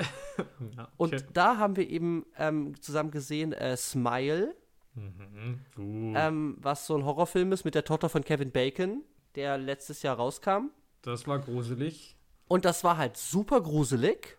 Ja, 0.76 0.89
Und 0.97 1.14
okay. 1.14 1.23
da 1.34 1.57
haben 1.57 1.76
wir 1.77 1.88
eben 1.89 2.26
ähm, 2.38 2.81
zusammen 2.81 3.11
gesehen 3.11 3.53
äh, 3.53 3.77
Smile, 3.77 4.56
Mhm. 4.95 5.60
Uh, 5.77 6.14
ähm, 6.15 6.57
was 6.60 6.88
so 6.88 6.95
ein 6.95 7.03
Horrorfilm 7.06 7.52
ist 7.52 7.65
mit 7.65 7.76
der 7.76 7.84
Tochter 7.84 8.07
von 8.10 8.23
Kevin 8.23 8.52
Bacon, 8.52 9.03
der 9.35 9.57
letztes 9.57 10.02
Jahr 10.03 10.15
rauskam. 10.15 10.69
das 11.02 11.27
war 11.27 11.39
gruselig. 11.39 12.15
Und 12.47 12.64
das 12.64 12.84
war 12.84 12.97
halt 12.97 13.18
super 13.18 13.60
gruselig. 13.61 14.38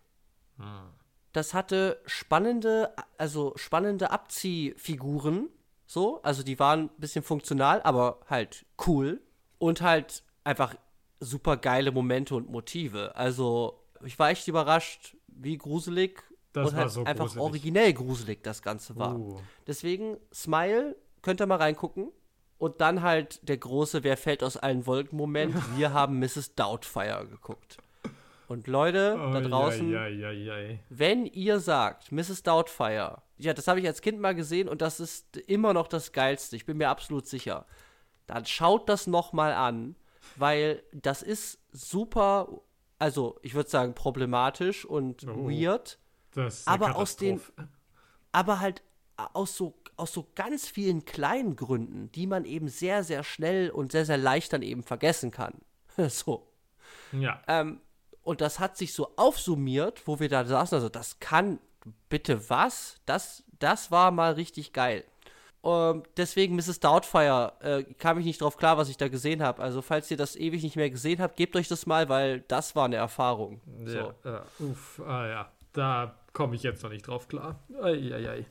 Ah. 0.57 0.87
Das 1.33 1.53
hatte 1.53 2.01
spannende, 2.05 2.91
also 3.17 3.53
spannende 3.55 4.11
Abziehfiguren. 4.11 5.49
So, 5.85 6.21
also 6.23 6.41
die 6.41 6.57
waren 6.57 6.85
ein 6.85 6.89
bisschen 6.97 7.23
funktional, 7.23 7.81
aber 7.83 8.19
halt 8.27 8.65
cool. 8.87 9.21
Und 9.59 9.81
halt 9.81 10.23
einfach 10.43 10.75
super 11.19 11.57
geile 11.57 11.91
Momente 11.91 12.35
und 12.35 12.49
Motive. 12.49 13.15
Also, 13.15 13.79
ich 14.03 14.17
war 14.19 14.29
echt 14.29 14.47
überrascht, 14.47 15.15
wie 15.27 15.57
gruselig 15.57 16.23
Das 16.53 16.69
und 16.71 16.75
halt 16.77 16.91
so 16.91 17.03
einfach 17.03 17.25
gruselig. 17.25 17.43
originell 17.43 17.93
gruselig 17.93 18.43
das 18.43 18.61
Ganze 18.61 18.95
war. 18.95 19.15
Uh. 19.17 19.39
Deswegen, 19.65 20.17
Smile, 20.33 20.95
könnt 21.21 21.41
ihr 21.41 21.45
mal 21.47 21.57
reingucken. 21.57 22.09
Und 22.59 22.81
dann 22.81 23.03
halt 23.03 23.47
der 23.47 23.57
große 23.57 24.03
Wer 24.03 24.17
fällt 24.17 24.43
aus 24.43 24.57
allen 24.57 24.87
Wolken 24.87 25.15
Moment. 25.17 25.53
Wir 25.77 25.93
haben 25.93 26.17
Mrs. 26.19 26.55
Doubtfire 26.55 27.27
geguckt. 27.29 27.77
Und 28.47 28.65
Leute 28.67 29.15
da 29.15 29.39
Oh, 29.39 29.47
draußen, 29.47 29.91
Ja, 29.91 30.07
ja, 30.07 30.31
ja, 30.31 30.57
ja. 30.57 30.77
wenn 30.89 31.25
ihr 31.25 31.59
sagt, 31.59 32.11
Mrs. 32.13 32.43
Doubtfire, 32.43 33.21
ja, 33.37 33.53
das 33.53 33.67
habe 33.67 33.79
ich 33.81 33.85
als 33.85 34.01
Kind 34.01 34.19
mal 34.21 34.33
gesehen 34.33 34.69
und 34.69 34.81
das 34.81 34.99
ist 35.01 35.35
immer 35.35 35.73
noch 35.73 35.87
das 35.87 36.13
Geilste, 36.13 36.55
ich 36.55 36.65
bin 36.65 36.77
mir 36.77 36.87
absolut 36.89 37.27
sicher, 37.27 37.65
dann 38.25 38.45
schaut 38.45 38.87
das 38.87 39.05
nochmal 39.05 39.51
an, 39.53 39.95
weil 40.35 40.83
das 40.93 41.21
ist 41.23 41.59
super, 41.71 42.61
also 42.99 43.37
ich 43.41 43.53
würde 43.53 43.69
sagen 43.69 43.93
problematisch 43.93 44.85
und 44.85 45.25
Oh. 45.27 45.49
weird, 45.49 45.99
Das 46.33 46.59
ist 46.59 46.67
eine 46.67 46.85
Aber 46.85 46.95
aus 46.97 47.15
den- 47.15 47.41
aber 48.31 48.59
halt 48.59 48.83
aus 49.15 49.55
so, 49.55 49.73
aus 49.95 50.13
so 50.13 50.27
ganz 50.35 50.67
vielen 50.67 51.03
kleinen 51.05 51.55
Gründen, 51.55 52.11
die 52.11 52.27
man 52.27 52.45
eben 52.45 52.67
sehr, 52.67 53.03
sehr 53.03 53.23
schnell 53.23 53.71
und 53.71 53.91
sehr, 53.91 54.05
sehr 54.05 54.17
leicht 54.19 54.53
dann 54.53 54.61
eben 54.61 54.83
vergessen 54.83 55.31
kann. 55.31 55.53
so. 56.09 56.47
Ja. 57.11 57.41
Ähm, 57.47 57.81
und 58.21 58.41
das 58.41 58.59
hat 58.59 58.77
sich 58.77 58.93
so 58.93 59.13
aufsummiert, 59.15 60.05
wo 60.07 60.19
wir 60.19 60.29
da 60.29 60.45
saßen, 60.45 60.75
also 60.75 60.89
das 60.89 61.19
kann, 61.19 61.59
bitte 62.09 62.49
was? 62.49 62.97
Das, 63.05 63.43
das 63.57 63.89
war 63.89 64.11
mal 64.11 64.33
richtig 64.33 64.73
geil. 64.73 65.03
Ähm, 65.67 66.03
deswegen, 66.15 66.55
Mrs. 66.55 66.79
Doubtfire, 66.79 67.51
äh, 67.59 67.83
kam 67.95 68.17
ich 68.19 68.25
nicht 68.25 68.41
drauf 68.41 68.55
klar, 68.55 68.77
was 68.77 68.87
ich 68.87 68.95
da 68.95 69.09
gesehen 69.09 69.43
habe. 69.43 69.61
Also, 69.61 69.81
falls 69.81 70.09
ihr 70.09 70.15
das 70.15 70.37
ewig 70.37 70.63
nicht 70.63 70.77
mehr 70.77 70.89
gesehen 70.89 71.19
habt, 71.19 71.35
gebt 71.35 71.57
euch 71.57 71.67
das 71.67 71.85
mal, 71.85 72.07
weil 72.07 72.39
das 72.47 72.73
war 72.75 72.85
eine 72.85 72.95
Erfahrung. 72.95 73.59
So. 73.83 73.97
Ja, 73.97 74.13
ja. 74.23 74.43
Uff, 74.59 75.01
ah 75.05 75.27
ja. 75.27 75.51
Da 75.73 76.15
komme 76.31 76.55
ich 76.55 76.63
jetzt 76.63 76.83
noch 76.83 76.89
nicht 76.89 77.05
drauf 77.05 77.27
klar. 77.27 77.59
Eieiei. 77.81 78.45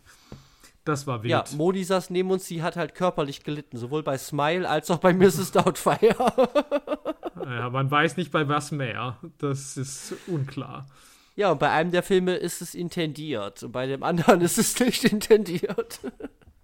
Das 0.84 1.06
war 1.06 1.22
wild. 1.22 1.30
Ja, 1.30 1.44
Moni 1.56 1.82
saß 1.82 2.10
neben 2.10 2.30
uns, 2.30 2.46
sie 2.46 2.62
hat 2.62 2.76
halt 2.76 2.94
körperlich 2.94 3.42
gelitten, 3.42 3.78
sowohl 3.78 4.02
bei 4.02 4.18
Smile 4.18 4.68
als 4.68 4.90
auch 4.90 4.98
bei 4.98 5.12
Mrs. 5.14 5.52
Doubtfire. 5.52 6.14
ja, 7.44 7.70
man 7.70 7.90
weiß 7.90 8.18
nicht 8.18 8.30
bei 8.30 8.46
was 8.46 8.70
mehr. 8.72 9.16
Das 9.38 9.76
ist 9.76 10.14
unklar. 10.26 10.86
ja, 11.34 11.50
und 11.50 11.58
bei 11.58 11.70
einem 11.70 11.90
der 11.90 12.02
Filme 12.02 12.36
ist 12.36 12.60
es 12.60 12.74
intendiert 12.74 13.62
und 13.62 13.72
bei 13.72 13.86
dem 13.86 14.02
anderen 14.02 14.40
ist 14.42 14.58
es 14.58 14.78
nicht 14.78 15.02
intendiert. 15.04 16.00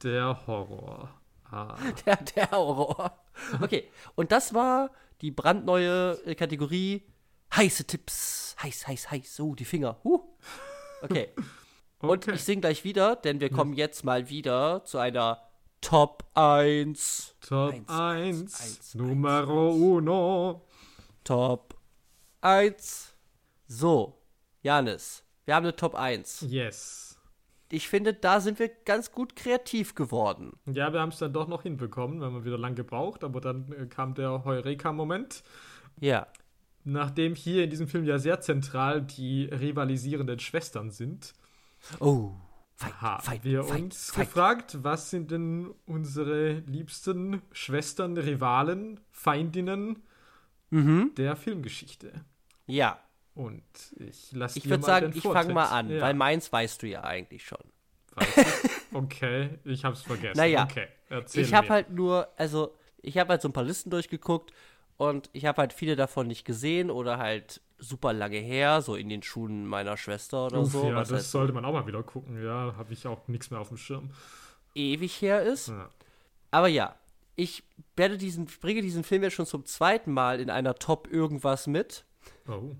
Der 0.02 0.46
Horror. 0.46 1.08
Ah. 1.44 1.76
Der, 2.06 2.16
der 2.16 2.50
Horror. 2.50 3.18
Okay, 3.60 3.90
und 4.14 4.32
das 4.32 4.54
war 4.54 4.90
die 5.20 5.30
brandneue 5.30 6.18
äh, 6.24 6.34
Kategorie 6.34 7.02
heiße 7.54 7.84
Tipps. 7.86 8.56
Heiß, 8.62 8.86
heiß, 8.86 9.10
heiß. 9.10 9.36
So, 9.36 9.54
die 9.54 9.64
Finger. 9.64 9.98
Huh. 10.04 10.20
Okay. 11.02 11.28
Und 11.98 12.24
Okay. 12.26 12.34
ich 12.34 12.42
sing 12.42 12.60
gleich 12.60 12.82
wieder, 12.82 13.14
denn 13.14 13.38
wir 13.38 13.48
kommen 13.48 13.74
jetzt 13.74 14.02
mal 14.04 14.28
wieder 14.28 14.84
zu 14.84 14.98
einer 14.98 15.40
Top 15.80 16.24
1. 16.34 17.36
Top 17.40 17.72
Eins, 17.72 17.88
1, 17.88 17.90
eins, 17.90 18.60
eins, 18.60 18.94
Numero 18.96 19.70
uno. 19.70 20.66
Top 21.22 21.76
1. 22.40 23.14
So, 23.68 24.18
Janis, 24.62 25.22
wir 25.44 25.54
haben 25.54 25.64
eine 25.64 25.76
Top 25.76 25.94
1. 25.94 26.44
Yes. 26.48 27.11
Ich 27.74 27.88
finde, 27.88 28.12
da 28.12 28.40
sind 28.40 28.58
wir 28.58 28.68
ganz 28.68 29.12
gut 29.12 29.34
kreativ 29.34 29.94
geworden. 29.94 30.52
Ja, 30.66 30.92
wir 30.92 31.00
haben 31.00 31.08
es 31.08 31.16
dann 31.18 31.32
doch 31.32 31.48
noch 31.48 31.62
hinbekommen. 31.62 32.20
Wir 32.20 32.26
haben 32.26 32.44
wieder 32.44 32.58
lang 32.58 32.74
gebraucht, 32.74 33.24
aber 33.24 33.40
dann 33.40 33.72
äh, 33.72 33.86
kam 33.86 34.12
der 34.14 34.44
Heureka-Moment. 34.44 35.42
Ja. 35.98 36.26
Nachdem 36.84 37.34
hier 37.34 37.64
in 37.64 37.70
diesem 37.70 37.88
Film 37.88 38.04
ja 38.04 38.18
sehr 38.18 38.42
zentral 38.42 39.00
die 39.00 39.44
rivalisierenden 39.46 40.38
Schwestern 40.38 40.90
sind, 40.90 41.32
Oh. 41.98 42.32
Fight, 42.74 43.00
haben 43.00 43.22
fight, 43.22 43.44
wir 43.44 43.64
fight, 43.64 43.82
uns 43.82 44.12
gefragt, 44.12 44.78
was 44.82 45.08
sind 45.08 45.30
denn 45.30 45.72
unsere 45.86 46.58
liebsten 46.66 47.40
Schwestern, 47.52 48.18
Rivalen, 48.18 49.00
Feindinnen 49.12 50.02
Mhm. 50.68 51.12
der 51.16 51.36
Filmgeschichte? 51.36 52.12
Ja. 52.66 52.98
Und 53.34 53.62
ich 53.96 54.32
lasse 54.32 54.58
Ich 54.58 54.68
würde 54.68 54.84
sagen, 54.84 55.12
ich 55.14 55.22
fange 55.22 55.54
mal 55.54 55.66
an, 55.66 55.90
ja, 55.90 56.00
weil 56.00 56.14
meins 56.14 56.52
weißt 56.52 56.82
du 56.82 56.86
ja 56.86 57.02
eigentlich 57.02 57.44
schon. 57.44 57.64
weißt 58.14 58.36
du? 58.36 58.42
Okay, 58.98 59.58
ich 59.64 59.86
hab's 59.86 60.02
vergessen. 60.02 60.36
Naja, 60.36 60.64
okay, 60.70 60.86
erzähl 61.08 61.44
ich 61.44 61.54
habe 61.54 61.70
halt 61.70 61.88
nur, 61.88 62.28
also 62.36 62.76
ich 63.00 63.16
habe 63.16 63.30
halt 63.30 63.40
so 63.40 63.48
ein 63.48 63.54
paar 63.54 63.64
Listen 63.64 63.88
durchgeguckt 63.88 64.52
und 64.98 65.30
ich 65.32 65.46
habe 65.46 65.62
halt 65.62 65.72
viele 65.72 65.96
davon 65.96 66.26
nicht 66.26 66.44
gesehen 66.44 66.90
oder 66.90 67.16
halt 67.16 67.62
super 67.78 68.12
lange 68.12 68.36
her, 68.36 68.82
so 68.82 68.94
in 68.94 69.08
den 69.08 69.22
Schuhen 69.22 69.66
meiner 69.66 69.96
Schwester 69.96 70.46
oder 70.46 70.60
Uff, 70.60 70.72
so, 70.72 70.88
ja, 70.90 70.96
das 71.00 71.10
halt 71.10 71.22
so 71.22 71.38
sollte 71.38 71.54
man 71.54 71.64
auch 71.64 71.72
mal 71.72 71.86
wieder 71.86 72.02
gucken. 72.02 72.44
Ja, 72.44 72.74
habe 72.76 72.92
ich 72.92 73.06
auch 73.06 73.26
nichts 73.28 73.50
mehr 73.50 73.60
auf 73.60 73.68
dem 73.68 73.78
Schirm. 73.78 74.10
ewig 74.74 75.22
her 75.22 75.42
ist. 75.42 75.68
Ja. 75.68 75.88
Aber 76.50 76.68
ja, 76.68 76.94
ich 77.34 77.64
werde 77.96 78.18
diesen, 78.18 78.44
bringe 78.44 78.82
diesen 78.82 79.04
Film 79.04 79.22
jetzt 79.22 79.32
schon 79.32 79.46
zum 79.46 79.64
zweiten 79.64 80.12
Mal 80.12 80.38
in 80.38 80.50
einer 80.50 80.74
Top 80.74 81.10
irgendwas 81.10 81.66
mit. 81.66 82.04
Oh. 82.46 82.72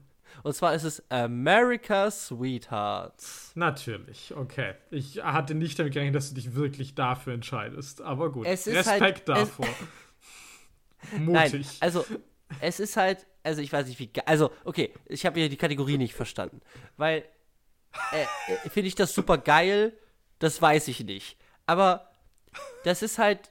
Und 0.43 0.55
zwar 0.55 0.75
ist 0.75 0.85
es 0.85 1.03
America's 1.11 2.27
Sweethearts. 2.29 3.53
Natürlich, 3.55 4.35
okay. 4.37 4.75
Ich 4.91 5.23
hatte 5.23 5.55
nicht 5.55 5.79
damit 5.79 5.93
gerechnet, 5.93 6.15
dass 6.17 6.29
du 6.31 6.35
dich 6.35 6.55
wirklich 6.55 6.95
dafür 6.95 7.35
entscheidest. 7.35 8.03
Aber 8.03 8.33
gut, 8.33 8.47
Es 8.47 8.67
ist 8.67 8.77
Respekt 8.77 9.29
halt- 9.29 9.29
davor. 9.29 9.69
Nein, 11.19 11.51
Mutig. 11.51 11.67
also 11.81 12.05
es 12.61 12.81
ist 12.81 12.97
halt, 12.97 13.27
also 13.43 13.61
ich 13.61 13.73
weiß 13.73 13.87
nicht 13.87 13.99
wie, 13.99 14.11
also 14.27 14.51
okay, 14.65 14.93
ich 15.07 15.27
habe 15.27 15.41
ja 15.41 15.49
die 15.49 15.57
Kategorie 15.57 15.99
nicht 15.99 16.15
verstanden, 16.15 16.61
weil 16.97 17.25
äh, 18.13 18.23
äh, 18.53 18.71
finde 18.71 18.89
ich 18.89 18.95
das 18.95 19.13
super 19.13 19.39
geil, 19.39 19.93
das 20.39 20.63
weiß 20.63 20.89
ich 20.89 21.03
nicht, 21.05 21.37
aber 21.67 22.09
das 22.85 23.03
ist 23.03 23.19
halt, 23.19 23.51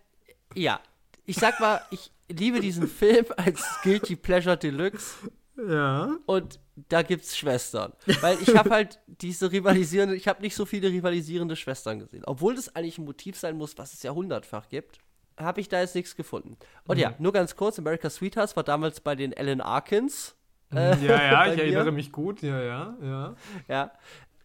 ja, 0.55 0.79
ich 1.25 1.35
sag 1.35 1.59
mal, 1.59 1.81
ich 1.91 2.11
liebe 2.29 2.61
diesen 2.61 2.87
Film 2.87 3.25
als 3.37 3.63
Guilty 3.83 4.15
Pleasure 4.15 4.57
Deluxe 4.57 5.29
ja. 5.57 6.15
und 6.25 6.59
da 6.89 7.01
gibt's 7.01 7.37
Schwestern, 7.37 7.93
weil 8.21 8.37
ich 8.41 8.55
habe 8.55 8.69
halt 8.69 8.99
diese 9.07 9.51
rivalisierende, 9.51 10.15
ich 10.15 10.27
habe 10.27 10.41
nicht 10.41 10.55
so 10.55 10.65
viele 10.65 10.89
rivalisierende 10.89 11.55
Schwestern 11.55 11.99
gesehen, 11.99 12.23
obwohl 12.25 12.55
das 12.55 12.75
eigentlich 12.75 12.97
ein 12.97 13.05
Motiv 13.05 13.37
sein 13.37 13.57
muss, 13.57 13.77
was 13.77 13.93
es 13.93 14.03
ja 14.03 14.11
hundertfach 14.11 14.69
gibt 14.69 14.99
habe 15.39 15.59
ich 15.61 15.69
da 15.69 15.79
jetzt 15.79 15.95
nichts 15.95 16.15
gefunden. 16.15 16.55
Und 16.85 16.97
Mhm. 16.97 17.01
ja, 17.01 17.15
nur 17.17 17.31
ganz 17.31 17.55
kurz, 17.55 17.79
America's 17.79 18.15
Sweethearts 18.15 18.55
war 18.55 18.63
damals 18.63 18.99
bei 19.01 19.15
den 19.15 19.35
Alan 19.35 19.59
Arkins. 19.61 20.35
äh, 20.71 20.95
Ja, 21.03 21.23
ja, 21.23 21.45
ich 21.51 21.55
mir. 21.57 21.63
erinnere 21.63 21.91
mich 21.91 22.11
gut. 22.11 22.43
Ja, 22.43 22.61
ja, 22.61 22.95
ja. 23.01 23.35
Ja. 23.67 23.91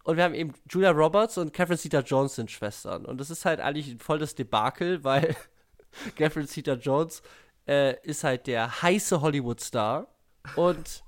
Und 0.05 0.17
wir 0.17 0.25
haben 0.25 0.33
eben 0.35 0.55
Julia 0.71 0.93
Roberts 0.93 1.37
und 1.37 1.53
Catherine 1.53 1.77
Zeta-Jones 1.77 2.37
sind 2.37 2.51
Schwestern. 2.51 3.05
Und 3.05 3.19
das 3.21 3.29
ist 3.31 3.45
halt 3.45 3.61
eigentlich 3.61 3.89
ein 3.89 3.99
volles 3.99 4.37
Debakel, 4.37 5.05
weil 5.05 5.37
Catherine 6.17 6.47
Zeta-Jones 6.47 7.21
äh, 7.69 7.97
ist 8.03 8.25
halt 8.25 8.47
der 8.47 8.81
heiße 8.81 9.21
Hollywood-Star 9.21 10.07
und 10.55 11.03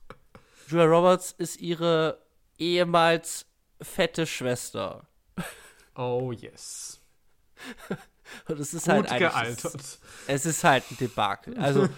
Julia 0.69 0.85
Roberts 0.87 1.33
ist 1.39 1.61
ihre 1.61 2.19
ehemals 2.59 3.47
fette 3.81 4.27
Schwester. 4.27 5.07
Oh 5.97 6.33
yes. 6.33 7.01
Und 8.49 8.61
es 8.61 8.75
ist 8.75 8.85
Gut 8.85 9.09
halt 9.11 9.19
gealtert. 9.19 9.99
Es 10.27 10.45
ist 10.47 10.63
halt 10.63 10.85
ein 10.91 10.97
Debakel. 10.99 11.57
Also, 11.59 11.89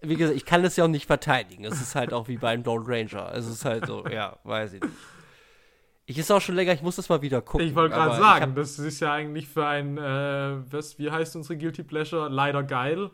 wie 0.00 0.14
gesagt, 0.14 0.36
ich 0.36 0.44
kann 0.44 0.62
das 0.62 0.76
ja 0.76 0.84
auch 0.84 0.88
nicht 0.88 1.06
verteidigen. 1.06 1.64
Es 1.64 1.80
ist 1.80 1.94
halt 1.96 2.12
auch 2.12 2.28
wie 2.28 2.36
beim 2.36 2.62
Lone 2.62 2.84
Ranger. 2.86 3.34
Es 3.34 3.46
ist 3.46 3.64
halt 3.64 3.86
so, 3.86 4.06
ja, 4.06 4.38
weiß 4.44 4.74
ich 4.74 4.82
nicht. 4.82 4.94
Ich 6.08 6.18
ist 6.18 6.30
auch 6.30 6.40
schon 6.40 6.54
länger, 6.54 6.72
ich 6.72 6.82
muss 6.82 6.94
das 6.94 7.08
mal 7.08 7.20
wieder 7.20 7.42
gucken. 7.42 7.66
Ich 7.66 7.74
wollte 7.74 7.96
gerade 7.96 8.16
sagen, 8.16 8.42
hab- 8.50 8.54
das 8.54 8.78
ist 8.78 9.00
ja 9.00 9.12
eigentlich 9.12 9.48
für 9.48 9.66
ein, 9.66 9.98
äh, 9.98 10.72
was, 10.72 11.00
wie 11.00 11.10
heißt 11.10 11.34
unsere 11.34 11.58
Guilty 11.58 11.82
Pleasure? 11.82 12.28
Leider 12.28 12.62
geil. 12.62 13.10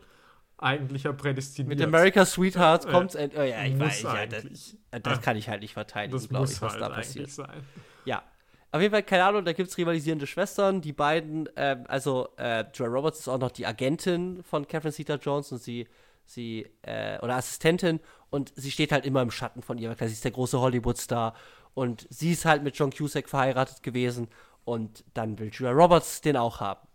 Eigentlich 0.63 1.03
ja 1.03 1.11
prädestiniert. 1.13 1.77
mit 1.79 1.85
America's 1.87 2.31
Sweetheart 2.33 2.87
kommt's. 2.87 3.15
end- 3.15 3.33
Oh 3.37 3.41
ja, 3.41 3.63
ich 3.63 3.77
weiß, 3.79 4.01
ja, 4.03 4.25
das, 4.25 4.43
eigentlich. 4.45 4.77
das 5.03 5.21
kann 5.21 5.35
ich 5.37 5.49
halt 5.49 5.61
nicht 5.61 5.73
verteidigen, 5.73 6.13
das 6.17 6.29
glaube 6.29 6.45
ich, 6.49 6.61
was 6.61 6.73
halt 6.73 6.81
da 6.81 6.89
passiert. 6.89 7.29
sein. 7.29 7.63
Ja. 8.05 8.23
Auf 8.71 8.81
jeden 8.81 8.91
Fall, 8.91 9.03
keine 9.03 9.25
Ahnung, 9.25 9.45
da 9.45 9.53
gibt 9.53 9.69
es 9.69 9.77
rivalisierende 9.77 10.25
Schwestern. 10.25 10.81
Die 10.81 10.93
beiden, 10.93 11.47
ähm, 11.55 11.83
also 11.87 12.29
äh, 12.37 12.65
Joy 12.73 12.87
Roberts 12.87 13.19
ist 13.19 13.27
auch 13.27 13.37
noch 13.37 13.51
die 13.51 13.67
Agentin 13.67 14.41
von 14.43 14.67
Catherine 14.67 14.91
Zeta 14.93 15.15
Jones 15.15 15.51
und 15.51 15.61
sie, 15.61 15.87
sie, 16.25 16.65
äh, 16.81 17.19
oder 17.19 17.35
Assistentin 17.35 17.99
und 18.31 18.51
sie 18.55 18.71
steht 18.71 18.91
halt 18.91 19.05
immer 19.05 19.21
im 19.21 19.29
Schatten 19.29 19.61
von 19.61 19.77
ihr, 19.77 19.89
weil 19.89 20.07
sie 20.07 20.13
ist 20.15 20.23
der 20.23 20.31
große 20.31 20.59
Hollywood-Star 20.59 21.35
und 21.75 22.07
sie 22.09 22.31
ist 22.31 22.45
halt 22.45 22.63
mit 22.63 22.75
John 22.75 22.89
Cusack 22.91 23.29
verheiratet 23.29 23.83
gewesen 23.83 24.27
und 24.65 25.03
dann 25.13 25.37
will 25.37 25.51
Julia 25.53 25.71
Roberts 25.73 26.21
den 26.21 26.35
auch 26.37 26.59
haben. 26.59 26.87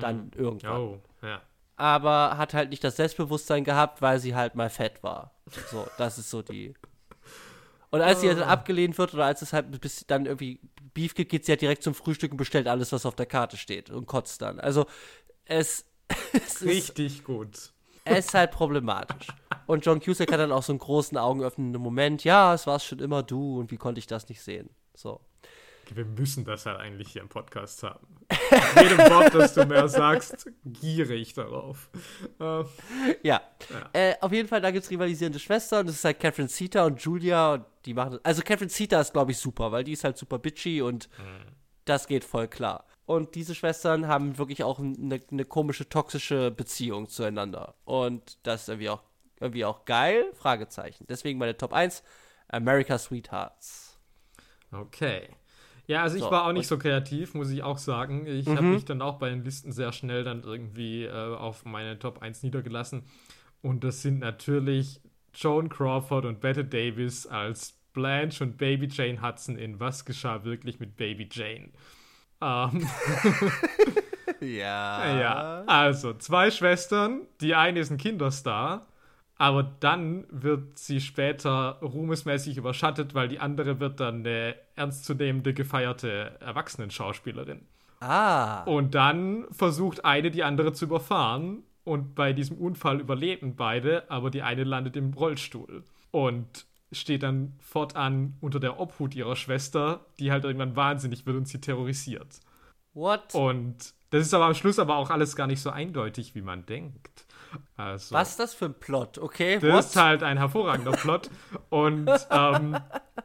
Dann 0.00 0.30
irgendwann. 0.36 0.80
Oh, 0.80 1.02
ja. 1.22 1.42
Aber 1.78 2.36
hat 2.36 2.54
halt 2.54 2.70
nicht 2.70 2.82
das 2.82 2.96
Selbstbewusstsein 2.96 3.62
gehabt, 3.62 4.02
weil 4.02 4.18
sie 4.18 4.34
halt 4.34 4.56
mal 4.56 4.68
fett 4.68 5.02
war. 5.04 5.30
So, 5.70 5.86
das 5.96 6.18
ist 6.18 6.28
so 6.28 6.42
die. 6.42 6.74
Und 7.90 8.00
als 8.02 8.20
sie 8.20 8.26
dann 8.26 8.42
abgelehnt 8.42 8.98
wird 8.98 9.14
oder 9.14 9.24
als 9.24 9.42
es 9.42 9.52
halt 9.52 9.80
bis 9.80 10.04
dann 10.06 10.26
irgendwie 10.26 10.60
Beef 10.92 11.14
gibt, 11.14 11.30
geht 11.30 11.46
sie 11.46 11.52
halt 11.52 11.62
direkt 11.62 11.84
zum 11.84 11.94
Frühstück 11.94 12.32
und 12.32 12.36
bestellt 12.36 12.66
alles, 12.66 12.90
was 12.90 13.06
auf 13.06 13.14
der 13.14 13.26
Karte 13.26 13.56
steht 13.56 13.90
und 13.90 14.06
kotzt 14.06 14.42
dann. 14.42 14.58
Also 14.58 14.86
es, 15.44 15.86
es, 16.32 16.56
ist, 16.56 16.62
Richtig 16.62 17.22
gut. 17.22 17.72
es 18.04 18.26
ist 18.26 18.34
halt 18.34 18.50
problematisch. 18.50 19.28
Und 19.66 19.86
John 19.86 20.00
Cusack 20.00 20.32
hat 20.32 20.40
dann 20.40 20.50
auch 20.50 20.64
so 20.64 20.72
einen 20.72 20.80
großen 20.80 21.16
augenöffnenden 21.16 21.80
Moment. 21.80 22.24
Ja, 22.24 22.54
es 22.54 22.66
war 22.66 22.80
schon 22.80 22.98
immer 22.98 23.22
du 23.22 23.60
und 23.60 23.70
wie 23.70 23.76
konnte 23.76 24.00
ich 24.00 24.08
das 24.08 24.28
nicht 24.28 24.42
sehen? 24.42 24.68
So. 24.94 25.20
Wir 25.94 26.04
müssen 26.04 26.44
das 26.44 26.66
halt 26.66 26.78
eigentlich 26.78 27.08
hier 27.12 27.22
im 27.22 27.28
Podcast 27.28 27.82
haben. 27.82 28.06
Mit 28.30 28.82
jedem 28.82 28.98
Wort, 28.98 29.34
das 29.34 29.54
du 29.54 29.64
mehr 29.66 29.88
sagst, 29.88 30.48
giere 30.64 31.14
ich 31.14 31.34
darauf. 31.34 31.90
Äh, 32.40 32.64
Ja. 33.22 33.40
Äh, 33.92 34.14
auf 34.20 34.32
jeden 34.32 34.48
Fall, 34.48 34.60
da 34.60 34.70
gibt 34.70 34.84
es 34.84 34.90
rivalisierende 34.90 35.38
Schwestern. 35.38 35.86
Das 35.86 35.96
ist 35.96 36.04
halt 36.04 36.20
Catherine 36.20 36.48
Zeta 36.48 36.84
und 36.84 37.00
Julia. 37.00 37.54
Und 37.54 37.64
die 37.84 37.94
machen 37.94 38.12
das. 38.12 38.24
Also 38.24 38.42
Catherine 38.42 38.70
Zeta 38.70 39.00
ist, 39.00 39.12
glaube 39.12 39.32
ich, 39.32 39.38
super, 39.38 39.72
weil 39.72 39.84
die 39.84 39.92
ist 39.92 40.04
halt 40.04 40.16
super 40.18 40.38
bitchy 40.38 40.82
und 40.82 41.08
das 41.84 42.06
geht 42.06 42.24
voll 42.24 42.48
klar. 42.48 42.84
Und 43.06 43.34
diese 43.34 43.54
Schwestern 43.54 44.06
haben 44.06 44.36
wirklich 44.36 44.62
auch 44.64 44.78
eine, 44.80 45.20
eine 45.30 45.44
komische, 45.46 45.88
toxische 45.88 46.50
Beziehung 46.50 47.08
zueinander. 47.08 47.74
Und 47.86 48.38
das 48.46 48.62
ist 48.62 48.68
irgendwie 48.68 48.90
auch, 48.90 49.02
irgendwie 49.40 49.64
auch 49.64 49.86
geil. 49.86 50.26
Fragezeichen. 50.34 51.06
Deswegen 51.08 51.38
meine 51.38 51.56
Top 51.56 51.72
1, 51.72 52.02
America's 52.48 53.04
Sweethearts. 53.04 53.98
Okay. 54.70 55.30
Ja, 55.88 56.02
also 56.04 56.16
ich 56.18 56.22
So, 56.22 56.30
war 56.30 56.46
auch 56.46 56.52
nicht 56.52 56.68
so 56.68 56.78
kreativ, 56.78 57.34
muss 57.34 57.50
ich 57.50 57.62
auch 57.64 57.78
sagen. 57.78 58.26
Ich 58.26 58.56
habe 58.56 58.68
Mhm. 58.68 58.74
mich 58.74 58.84
dann 58.86 59.02
auch 59.02 59.18
bei 59.18 59.30
den 59.30 59.44
Listen 59.44 59.72
sehr 59.72 59.92
schnell 59.92 60.24
dann 60.24 60.42
irgendwie 60.44 61.04
äh, 61.06 61.10
auf 61.12 61.64
meine 61.66 61.98
Top 61.98 62.22
1 62.22 62.44
niedergelassen. 62.44 63.04
Und 63.62 63.84
das 63.84 64.02
sind 64.02 64.18
natürlich 64.20 65.00
Joan 65.34 65.68
Crawford 65.70 66.26
und 66.26 66.40
Bette 66.40 66.64
Davis 66.64 67.26
als 67.26 67.74
Blanche 67.94 68.44
und 68.44 68.58
Baby 68.58 68.88
Jane 68.90 69.22
Hudson 69.22 69.58
in 69.58 69.80
Was 69.80 70.04
geschah 70.06 70.44
wirklich 70.44 70.80
mit 70.80 70.96
Baby 70.96 71.28
Jane? 71.32 71.70
Ähm, 72.42 72.88
Ja. 74.40 75.22
ja, 75.22 75.62
also 75.66 76.14
zwei 76.14 76.50
Schwestern. 76.50 77.26
Die 77.40 77.54
eine 77.54 77.80
ist 77.80 77.90
ein 77.90 77.98
Kinderstar, 77.98 78.87
aber 79.38 79.62
dann 79.62 80.26
wird 80.30 80.78
sie 80.78 81.00
später 81.00 81.78
ruhmesmäßig 81.80 82.56
überschattet, 82.56 83.14
weil 83.14 83.28
die 83.28 83.38
andere 83.38 83.78
wird 83.78 84.00
dann 84.00 84.26
eine 84.26 84.56
ernstzunehmende, 84.74 85.54
gefeierte 85.54 86.36
Erwachsenenschauspielerin. 86.40 87.60
Ah. 88.00 88.64
Und 88.64 88.94
dann 88.94 89.46
versucht 89.52 90.04
eine 90.04 90.32
die 90.32 90.42
andere 90.42 90.72
zu 90.72 90.86
überfahren 90.86 91.62
und 91.84 92.16
bei 92.16 92.32
diesem 92.32 92.58
Unfall 92.58 93.00
überleben 93.00 93.54
beide, 93.56 94.10
aber 94.10 94.30
die 94.30 94.42
eine 94.42 94.64
landet 94.64 94.96
im 94.96 95.14
Rollstuhl 95.14 95.84
und 96.10 96.66
steht 96.90 97.22
dann 97.22 97.54
fortan 97.60 98.36
unter 98.40 98.60
der 98.60 98.80
Obhut 98.80 99.14
ihrer 99.14 99.36
Schwester, 99.36 100.06
die 100.18 100.32
halt 100.32 100.44
irgendwann 100.44 100.74
wahnsinnig 100.74 101.26
wird 101.26 101.36
und 101.36 101.48
sie 101.48 101.60
terrorisiert. 101.60 102.40
What? 102.94 103.34
Und 103.34 103.94
das 104.10 104.22
ist 104.22 104.34
aber 104.34 104.46
am 104.46 104.54
Schluss 104.54 104.78
aber 104.78 104.96
auch 104.96 105.10
alles 105.10 105.36
gar 105.36 105.46
nicht 105.46 105.60
so 105.60 105.70
eindeutig, 105.70 106.34
wie 106.34 106.42
man 106.42 106.66
denkt. 106.66 107.26
Also, 107.76 108.14
Was 108.14 108.30
ist 108.30 108.40
das 108.40 108.54
für 108.54 108.66
ein 108.66 108.74
Plot? 108.74 109.18
Okay, 109.18 109.58
Das 109.60 109.72
what? 109.72 109.84
ist 109.84 109.96
halt 109.96 110.22
ein 110.22 110.36
hervorragender 110.38 110.92
Plot. 110.92 111.30
Und 111.70 112.10
ähm, 112.30 112.76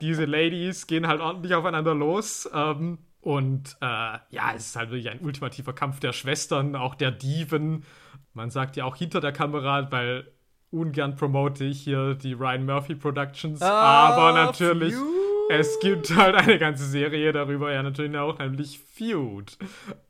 diese 0.02 0.26
Ladies 0.26 0.88
gehen 0.88 1.08
halt 1.08 1.22
ordentlich 1.22 1.56
aufeinander 1.56 1.96
los. 1.96 2.50
Ähm, 2.54 3.00
und 3.22 3.78
äh, 3.82 3.86
ja, 3.86 4.54
es 4.56 4.68
ist 4.68 4.76
halt 4.76 4.90
wirklich 4.92 5.10
ein 5.10 5.20
ultimativer 5.22 5.74
Kampf 5.74 6.00
der 6.00 6.14
Schwestern, 6.14 6.76
auch 6.76 6.96
der 6.96 7.12
Diven. 7.12 7.86
Man 8.34 8.50
sagt 8.50 8.76
ja 8.76 8.86
auch 8.86 8.96
hinter 8.96 9.22
der 9.22 9.32
Kamera, 9.32 9.92
weil 9.92 10.32
ungern 10.72 11.16
promote 11.16 11.64
ich 11.64 11.82
hier 11.82 12.16
die 12.16 12.34
Ryan 12.34 12.66
Murphy 12.66 12.96
Productions. 12.96 13.62
Ah, 13.62 14.10
aber 14.10 14.34
natürlich, 14.34 14.94
Feud. 14.94 15.08
Es 15.50 15.80
gibt 15.80 16.16
halt 16.16 16.36
eine 16.36 16.58
ganze 16.60 16.86
Serie 16.86 17.32
darüber, 17.32 17.72
ja 17.72 17.84
natürlich 17.84 18.16
auch, 18.18 18.40
nämlich 18.40 18.80
Feud. 18.80 19.58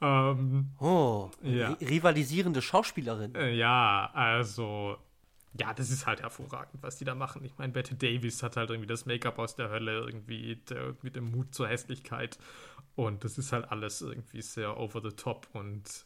Ähm, 0.01 0.69
Oh, 0.79 1.29
Ja. 1.41 1.71
ri- 1.71 1.89
rivalisierende 1.89 2.61
Schauspielerin. 2.61 3.35
Äh, 3.35 3.53
Ja, 3.55 4.09
also. 4.13 4.97
Ja, 5.59 5.71
das 5.71 5.91
ist 5.91 6.07
halt 6.07 6.23
hervorragend, 6.23 6.81
was 6.81 6.97
die 6.97 7.05
da 7.05 7.13
machen. 7.13 7.43
Ich 7.45 7.55
meine, 7.59 7.71
Bette 7.71 7.93
Davis 7.93 8.41
hat 8.41 8.57
halt 8.57 8.71
irgendwie 8.71 8.87
das 8.87 9.05
Make-up 9.05 9.37
aus 9.37 9.55
der 9.55 9.69
Hölle, 9.69 9.99
irgendwie 9.99 10.55
der, 10.67 10.95
mit 11.03 11.15
dem 11.15 11.29
Mut 11.29 11.53
zur 11.53 11.67
Hässlichkeit. 11.67 12.39
Und 12.95 13.23
das 13.23 13.37
ist 13.37 13.51
halt 13.53 13.69
alles 13.71 14.01
irgendwie 14.01 14.41
sehr 14.41 14.77
over 14.79 14.99
the 15.01 15.15
top 15.15 15.47
und 15.53 16.05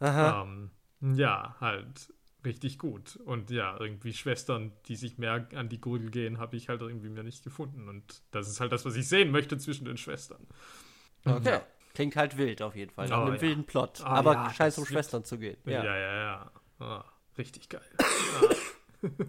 Aha. 0.00 0.42
ähm, 0.42 0.70
ja, 1.00 1.54
halt 1.60 2.12
richtig 2.44 2.78
gut. 2.78 3.16
Und 3.24 3.50
ja, 3.50 3.76
irgendwie 3.78 4.12
Schwestern, 4.12 4.72
die 4.86 4.96
sich 4.96 5.18
mehr 5.18 5.46
an 5.54 5.68
die 5.68 5.80
Gurgel 5.80 6.10
gehen, 6.10 6.38
habe 6.38 6.56
ich 6.56 6.68
halt 6.68 6.80
irgendwie 6.80 7.08
mir 7.08 7.22
nicht 7.22 7.44
gefunden. 7.44 7.88
Und 7.88 8.22
das 8.30 8.48
ist 8.48 8.60
halt 8.60 8.72
das, 8.72 8.84
was 8.84 8.96
ich 8.96 9.08
sehen 9.08 9.30
möchte 9.30 9.58
zwischen 9.58 9.84
den 9.84 9.96
Schwestern. 9.96 10.46
Okay. 11.24 11.48
Ja. 11.50 11.62
Klingt 11.94 12.16
halt 12.16 12.38
wild 12.38 12.62
auf 12.62 12.74
jeden 12.74 12.90
Fall. 12.90 13.08
Nach 13.08 13.18
Oh, 13.18 13.24
einem 13.24 13.34
ja. 13.34 13.40
wilden 13.42 13.64
Plot. 13.66 14.00
Ah, 14.02 14.06
Aber 14.14 14.32
ja, 14.32 14.50
scheint 14.50 14.68
das 14.72 14.78
um 14.78 14.84
wird- 14.84 14.88
Schwestern 14.92 15.24
zu 15.24 15.38
gehen. 15.38 15.58
Ja, 15.66 15.84
Ja. 15.84 15.96
ja, 15.96 16.14
ja. 16.16 16.52
Ah, 16.78 17.04
richtig 17.36 17.68
geil. 17.68 17.82
ah. 17.98 19.02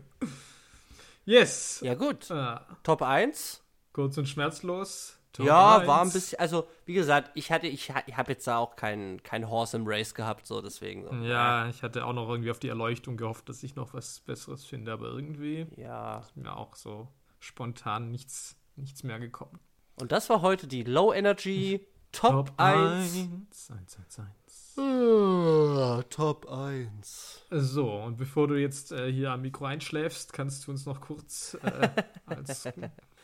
yes. 1.25 1.81
Ja, 1.83 1.93
gut. 1.95 2.29
Ah, 2.31 2.65
Top 2.83 3.01
1. 3.01 3.61
kurz 3.91 4.17
und 4.17 4.27
schmerzlos. 4.27 5.19
Top 5.33 5.45
Ja, 5.47 5.77
eins. 5.79 5.87
war 5.87 6.01
ein 6.03 6.11
bisschen, 6.11 6.39
also 6.39 6.67
wie 6.85 6.93
gesagt, 6.93 7.31
ich 7.33 7.51
hatte, 7.51 7.67
ich, 7.67 7.91
ich 8.05 8.17
habe 8.17 8.31
jetzt 8.31 8.45
da 8.47 8.57
auch 8.59 8.75
keinen 8.75 9.21
kein 9.23 9.49
Horse 9.49 9.75
im 9.77 9.83
Race 9.87 10.13
gehabt, 10.13 10.45
so 10.47 10.61
deswegen. 10.61 11.03
So. 11.05 11.13
Ja, 11.25 11.67
ich 11.67 11.81
hatte 11.83 12.05
auch 12.05 12.13
noch 12.13 12.29
irgendwie 12.29 12.51
auf 12.51 12.59
die 12.59 12.69
Erleuchtung 12.69 13.17
gehofft, 13.17 13.49
dass 13.49 13.63
ich 13.63 13.75
noch 13.75 13.93
was 13.93 14.19
Besseres 14.21 14.63
finde, 14.63 14.91
aber 14.93 15.07
irgendwie 15.07 15.67
Ja. 15.75 16.19
ist 16.19 16.37
mir 16.37 16.55
auch 16.55 16.75
so 16.75 17.07
spontan 17.39 18.11
nichts, 18.11 18.55
nichts 18.75 19.03
mehr 19.03 19.19
gekommen. 19.19 19.59
Und 19.99 20.11
das 20.11 20.29
war 20.29 20.41
heute 20.41 20.67
die 20.67 20.83
Low 20.83 21.11
Energy 21.13 21.85
Top, 22.13 22.53
1. 22.57 23.15
1, 23.49 23.71
1, 23.71 23.97
1, 23.97 24.19
1. 24.19 24.77
Uh, 24.77 26.01
Top 26.09 26.47
1. 26.51 27.41
So, 27.51 27.91
und 27.91 28.17
bevor 28.17 28.47
du 28.47 28.55
jetzt 28.59 28.91
äh, 28.91 29.11
hier 29.11 29.31
am 29.31 29.41
Mikro 29.41 29.65
einschläfst, 29.65 30.31
kannst 30.33 30.67
du 30.67 30.71
uns 30.71 30.85
noch 30.85 31.01
kurz 31.01 31.57
äh, 31.63 31.89
als 32.27 32.65
äh, 32.67 32.71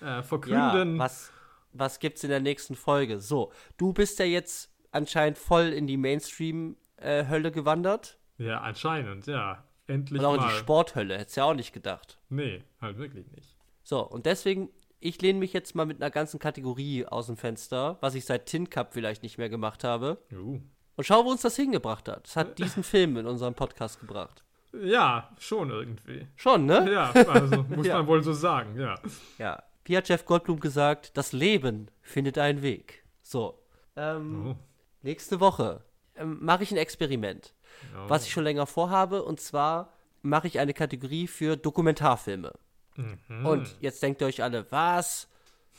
Ja, 0.01 0.21
verkünden. 0.23 0.97
was, 0.97 1.31
was 1.73 1.99
gibt's 1.99 2.23
in 2.23 2.29
der 2.29 2.39
nächsten 2.39 2.75
Folge? 2.75 3.19
So, 3.19 3.51
du 3.77 3.93
bist 3.93 4.19
ja 4.19 4.25
jetzt 4.25 4.71
anscheinend 4.91 5.37
voll 5.37 5.67
in 5.67 5.87
die 5.87 5.97
Mainstream-Hölle 5.97 7.51
gewandert. 7.51 8.17
Ja, 8.37 8.61
anscheinend, 8.61 9.27
ja. 9.27 9.63
Endlich 9.87 10.19
Und 10.19 10.25
auch 10.25 10.35
in 10.35 10.41
mal. 10.41 10.49
die 10.51 10.55
Sporthölle, 10.57 11.17
hättest 11.17 11.37
du 11.37 11.41
ja 11.41 11.45
auch 11.45 11.53
nicht 11.55 11.73
gedacht. 11.73 12.19
Nee, 12.29 12.63
halt 12.79 12.97
wirklich 12.97 13.25
nicht. 13.31 13.55
So, 13.83 14.01
und 14.07 14.25
deswegen, 14.25 14.69
ich 14.99 15.21
lehne 15.21 15.39
mich 15.39 15.51
jetzt 15.53 15.75
mal 15.75 15.85
mit 15.85 16.01
einer 16.01 16.11
ganzen 16.11 16.39
Kategorie 16.39 17.05
aus 17.05 17.25
dem 17.25 17.37
Fenster, 17.37 17.97
was 18.01 18.13
ich 18.15 18.25
seit 18.25 18.45
Tin 18.45 18.69
Cup 18.69 18.93
vielleicht 18.93 19.23
nicht 19.23 19.37
mehr 19.37 19.49
gemacht 19.49 19.83
habe. 19.83 20.19
Uh. 20.31 20.59
Und 20.95 21.03
schau, 21.05 21.25
wo 21.25 21.31
uns 21.31 21.41
das 21.41 21.55
hingebracht 21.55 22.07
hat. 22.07 22.27
Es 22.27 22.35
hat 22.35 22.59
diesen 22.59 22.83
Film 22.83 23.17
in 23.17 23.25
unserem 23.25 23.55
Podcast 23.55 23.99
gebracht. 23.99 24.43
Ja, 24.73 25.31
schon 25.39 25.71
irgendwie. 25.71 26.27
Schon, 26.35 26.65
ne? 26.67 26.91
Ja, 26.91 27.11
also 27.11 27.63
muss 27.63 27.87
Ja. 27.87 27.97
man 27.97 28.07
wohl 28.07 28.21
so 28.21 28.33
sagen, 28.33 28.79
ja. 28.79 28.95
Ja. 29.39 29.63
Wie 29.89 29.97
hat 29.97 30.07
Jeff 30.07 30.25
Goldblum 30.25 30.59
gesagt, 30.59 31.17
das 31.17 31.31
Leben 31.33 31.89
findet 32.01 32.37
einen 32.37 32.61
Weg. 32.61 33.03
So. 33.21 33.59
Ähm, 33.95 34.49
Oh. 34.51 34.55
Nächste 35.01 35.39
Woche 35.39 35.83
ähm, 36.15 36.37
mache 36.41 36.63
ich 36.63 36.71
ein 36.71 36.77
Experiment, 36.77 37.53
Ja. 37.93 38.09
was 38.09 38.25
ich 38.25 38.31
schon 38.31 38.43
länger 38.43 38.65
vorhabe. 38.67 39.23
Und 39.23 39.39
zwar 39.41 39.93
mache 40.21 40.47
ich 40.47 40.59
eine 40.59 40.73
Kategorie 40.73 41.25
für 41.27 41.57
Dokumentarfilme. 41.57 42.53
Mhm. 42.95 43.45
Und 43.45 43.77
jetzt 43.81 44.03
denkt 44.03 44.21
ihr 44.21 44.27
euch 44.27 44.43
alle, 44.43 44.71
was? 44.71 45.27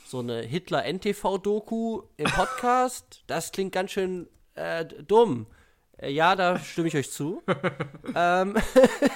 So 0.06 0.18
eine 0.20 0.40
Hitler-NTV-Doku 0.40 2.02
im 2.16 2.24
Podcast? 2.32 3.22
das 3.26 3.52
klingt 3.52 3.72
ganz 3.72 3.92
schön 3.92 4.28
äh, 4.54 4.84
dumm. 4.86 5.46
Äh, 5.98 6.10
ja, 6.10 6.34
da 6.34 6.58
stimme 6.58 6.88
ich 6.88 6.96
euch 6.96 7.10
zu. 7.12 7.42
ähm, 8.16 8.56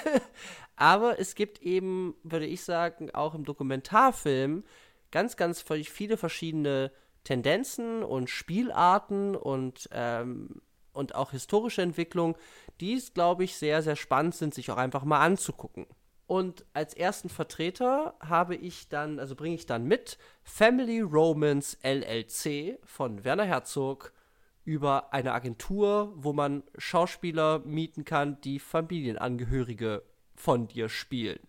aber 0.75 1.19
es 1.19 1.35
gibt 1.35 1.61
eben, 1.61 2.15
würde 2.23 2.45
ich 2.45 2.63
sagen, 2.63 3.09
auch 3.13 3.33
im 3.33 3.43
Dokumentarfilm 3.45 4.63
ganz, 5.15 5.37
ganz 5.37 5.63
viele 5.63 6.17
verschiedene 6.17 6.91
Tendenzen 7.23 8.03
und 8.03 8.29
Spielarten 8.29 9.37
und, 9.37 9.87
ähm, 9.93 10.61
und 10.91 11.15
auch 11.15 11.31
historische 11.31 11.81
Entwicklungen, 11.81 12.35
die 12.81 12.95
es, 12.95 13.13
glaube 13.13 13.45
ich, 13.45 13.55
sehr, 13.55 13.81
sehr 13.81 13.95
spannend 13.95 14.35
sind, 14.35 14.53
sich 14.53 14.69
auch 14.71 14.75
einfach 14.75 15.05
mal 15.05 15.21
anzugucken. 15.21 15.87
Und 16.27 16.65
als 16.73 16.93
ersten 16.93 17.29
Vertreter 17.29 18.15
habe 18.19 18.57
ich 18.57 18.89
dann, 18.89 19.17
also 19.19 19.37
bringe 19.37 19.55
ich 19.55 19.65
dann 19.65 19.85
mit 19.85 20.17
Family 20.43 20.99
Romance 20.99 21.77
LLC 21.81 22.77
von 22.83 23.23
Werner 23.23 23.45
Herzog 23.45 24.11
über 24.65 25.13
eine 25.13 25.31
Agentur, 25.31 26.11
wo 26.17 26.33
man 26.33 26.61
Schauspieler 26.77 27.59
mieten 27.59 28.03
kann, 28.03 28.41
die 28.41 28.59
Familienangehörige 28.59 30.03
von 30.35 30.67
dir 30.67 30.89
spielen. 30.89 31.39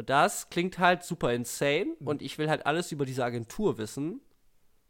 Und 0.00 0.08
das 0.08 0.48
klingt 0.48 0.78
halt 0.78 1.02
super 1.02 1.32
insane 1.34 1.94
und 2.02 2.22
ich 2.22 2.38
will 2.38 2.48
halt 2.48 2.64
alles 2.64 2.90
über 2.90 3.04
diese 3.04 3.22
Agentur 3.22 3.76
wissen. 3.76 4.20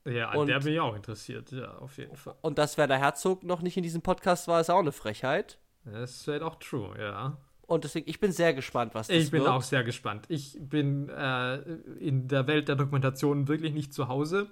ja, 0.04 0.28
an 0.28 0.38
und- 0.38 0.46
der 0.46 0.60
bin 0.60 0.72
ich 0.74 0.78
auch 0.80 0.94
interessiert, 0.94 1.50
ja, 1.50 1.74
auf 1.78 1.98
jeden 1.98 2.14
Fall. 2.16 2.36
Und 2.42 2.58
dass 2.58 2.78
Werner 2.78 2.96
Herzog 2.96 3.42
noch 3.42 3.60
nicht 3.60 3.76
in 3.76 3.82
diesem 3.82 4.02
Podcast 4.02 4.46
war, 4.46 4.60
ist 4.60 4.70
auch 4.70 4.78
eine 4.78 4.92
Frechheit. 4.92 5.58
Das 5.84 6.12
ist 6.20 6.28
halt 6.28 6.42
auch 6.42 6.54
true, 6.56 6.94
ja. 6.98 7.36
Und 7.66 7.82
deswegen, 7.84 8.08
ich 8.08 8.20
bin 8.20 8.30
sehr 8.32 8.54
gespannt, 8.54 8.94
was 8.94 9.08
das 9.08 9.16
Ich 9.16 9.30
bin 9.32 9.40
wird. 9.40 9.50
auch 9.50 9.62
sehr 9.62 9.82
gespannt. 9.82 10.26
Ich 10.28 10.56
bin 10.60 11.08
äh, 11.08 11.56
in 11.98 12.28
der 12.28 12.46
Welt 12.46 12.68
der 12.68 12.76
Dokumentation 12.76 13.48
wirklich 13.48 13.72
nicht 13.72 13.92
zu 13.92 14.06
Hause. 14.08 14.48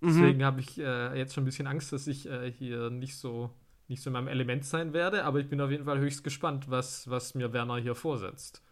Mhm. 0.00 0.08
Deswegen 0.08 0.44
habe 0.44 0.60
ich 0.60 0.78
äh, 0.78 1.16
jetzt 1.18 1.32
schon 1.34 1.42
ein 1.44 1.46
bisschen 1.46 1.66
Angst, 1.66 1.92
dass 1.92 2.06
ich 2.06 2.28
äh, 2.28 2.50
hier 2.52 2.90
nicht 2.90 3.16
so, 3.16 3.50
nicht 3.88 4.02
so 4.02 4.10
in 4.10 4.14
meinem 4.14 4.28
Element 4.28 4.64
sein 4.66 4.92
werde. 4.92 5.24
Aber 5.24 5.40
ich 5.40 5.48
bin 5.48 5.60
auf 5.62 5.70
jeden 5.70 5.84
Fall 5.86 5.98
höchst 5.98 6.24
gespannt, 6.24 6.70
was, 6.70 7.08
was 7.10 7.34
mir 7.34 7.52
Werner 7.54 7.76
hier 7.78 7.94
vorsetzt. 7.94 8.62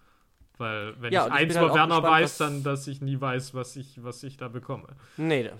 Weil, 0.63 1.01
wenn 1.01 1.13
Ja, 1.13 1.27
ich 1.27 1.33
eins 1.33 1.55
halt 1.57 1.65
über 1.65 1.73
auch 1.73 1.77
Werner 1.77 1.97
gespannt, 1.97 2.23
weiß, 2.23 2.39
dann, 2.39 2.63
dass 2.63 2.87
ich 2.87 3.01
nie 3.01 3.21
weiß, 3.21 3.53
was 3.55 3.77
ich, 3.77 4.03
was 4.03 4.23
ich 4.23 4.37
da 4.37 4.49
bekomme. 4.49 4.87
Nee, 5.17 5.51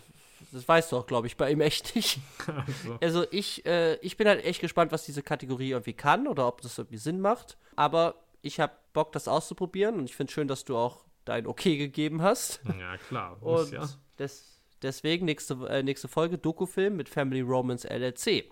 das 0.53 0.69
weißt 0.69 0.93
du 0.93 0.97
auch, 0.99 1.07
glaube 1.07 1.27
ich, 1.27 1.37
bei 1.37 1.51
ihm 1.51 1.61
echt 1.61 1.95
nicht. 1.95 2.21
Also, 2.47 2.99
Also 3.01 3.27
ich, 3.31 3.65
äh, 3.67 3.97
ich 3.97 4.17
bin 4.17 4.29
halt 4.29 4.45
echt 4.45 4.61
gespannt, 4.61 4.93
was 4.93 5.05
diese 5.05 5.23
Kategorie 5.23 5.71
irgendwie 5.71 5.93
kann 5.95 6.27
oder 6.27 6.47
ob 6.47 6.61
das 6.63 6.79
irgendwie 6.79 6.99
Sinn 6.99 7.21
macht. 7.21 7.57
Aber 7.77 8.15
ich 8.43 8.61
habe 8.61 8.73
Bock, 8.93 9.13
das 9.13 9.29
auszuprobieren 9.29 9.97
und 9.97 10.05
ich 10.05 10.17
finde 10.17 10.33
schön, 10.33 10.49
dass 10.49 10.65
du 10.65 10.77
auch 10.77 11.05
dein 11.25 11.47
Okay 11.47 11.77
gegeben 11.77 12.23
hast. 12.23 12.61
ja, 12.79 12.97
klar. 12.97 13.39
Muss 13.41 13.69
Und 13.69 13.73
ja. 13.73 13.89
des, 14.19 14.61
deswegen 14.83 15.25
nächste, 15.25 15.55
äh, 15.69 15.83
nächste 15.83 16.09
Folge 16.09 16.39
Dokufilm 16.39 16.97
mit 16.97 17.09
Family 17.09 17.41
Romance 17.41 17.89
LLC. 17.89 18.45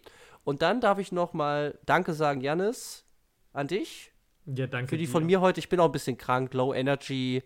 Und 0.45 0.63
dann 0.63 0.81
darf 0.81 0.99
ich 0.99 1.13
noch 1.13 1.33
mal 1.33 1.79
Danke 1.85 2.15
sagen, 2.15 2.41
Jannis, 2.41 3.05
an 3.53 3.69
dich. 3.69 4.10
Ja, 4.55 4.67
danke. 4.67 4.89
Für 4.89 4.97
die 4.97 5.07
dir. 5.07 5.11
von 5.11 5.25
mir 5.25 5.41
heute, 5.41 5.61
ich 5.61 5.69
bin 5.69 5.81
auch 5.81 5.87
ein 5.87 5.93
bisschen 5.93 6.19
krank, 6.19 6.53
Low 6.55 6.75
Energy, 6.75 7.43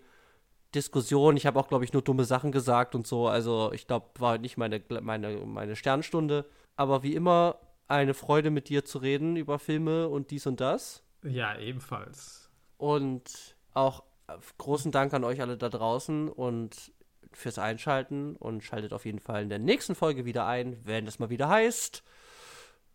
Diskussion. 0.75 1.37
Ich 1.37 1.47
habe 1.47 1.59
auch, 1.59 1.69
glaube 1.69 1.85
ich, 1.85 1.93
nur 1.93 2.03
dumme 2.03 2.25
Sachen 2.25 2.53
gesagt 2.53 2.95
und 2.95 3.07
so. 3.07 3.29
Also 3.29 3.73
ich 3.73 3.87
glaube, 3.87 4.07
war 4.19 4.33
heute 4.33 4.43
nicht 4.43 4.57
meine, 4.57 4.83
meine, 5.01 5.37
meine 5.47 5.77
Sternstunde. 5.77 6.47
Aber 6.77 7.03
wie 7.03 7.15
immer, 7.15 7.59
eine 7.87 8.15
Freude 8.15 8.51
mit 8.51 8.69
dir 8.69 8.85
zu 8.85 8.99
reden 8.99 9.37
über 9.37 9.59
Filme 9.59 10.09
und 10.09 10.31
dies 10.31 10.47
und 10.47 10.61
das. 10.61 11.03
Ja, 11.23 11.59
ebenfalls. 11.59 12.51
Und 12.77 13.57
auch 13.73 14.05
äh, 14.27 14.35
großen 14.59 14.93
Dank 14.93 15.15
an 15.15 15.25
euch 15.25 15.41
alle 15.41 15.57
da 15.57 15.69
draußen 15.69 16.29
und 16.29 16.93
fürs 17.33 17.59
Einschalten 17.59 18.37
und 18.37 18.63
schaltet 18.63 18.93
auf 18.93 19.05
jeden 19.05 19.19
Fall 19.19 19.43
in 19.43 19.49
der 19.49 19.59
nächsten 19.59 19.95
Folge 19.95 20.25
wieder 20.25 20.47
ein, 20.47 20.79
wenn 20.85 21.07
es 21.07 21.19
mal 21.19 21.31
wieder 21.31 21.49
heißt. 21.49 22.03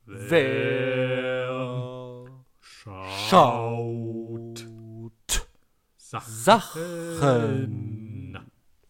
Wer 0.06 1.50
Schaut. 2.82 4.66
schaut 5.28 5.48
Sachen. 5.98 6.34
Sachen 7.20 8.19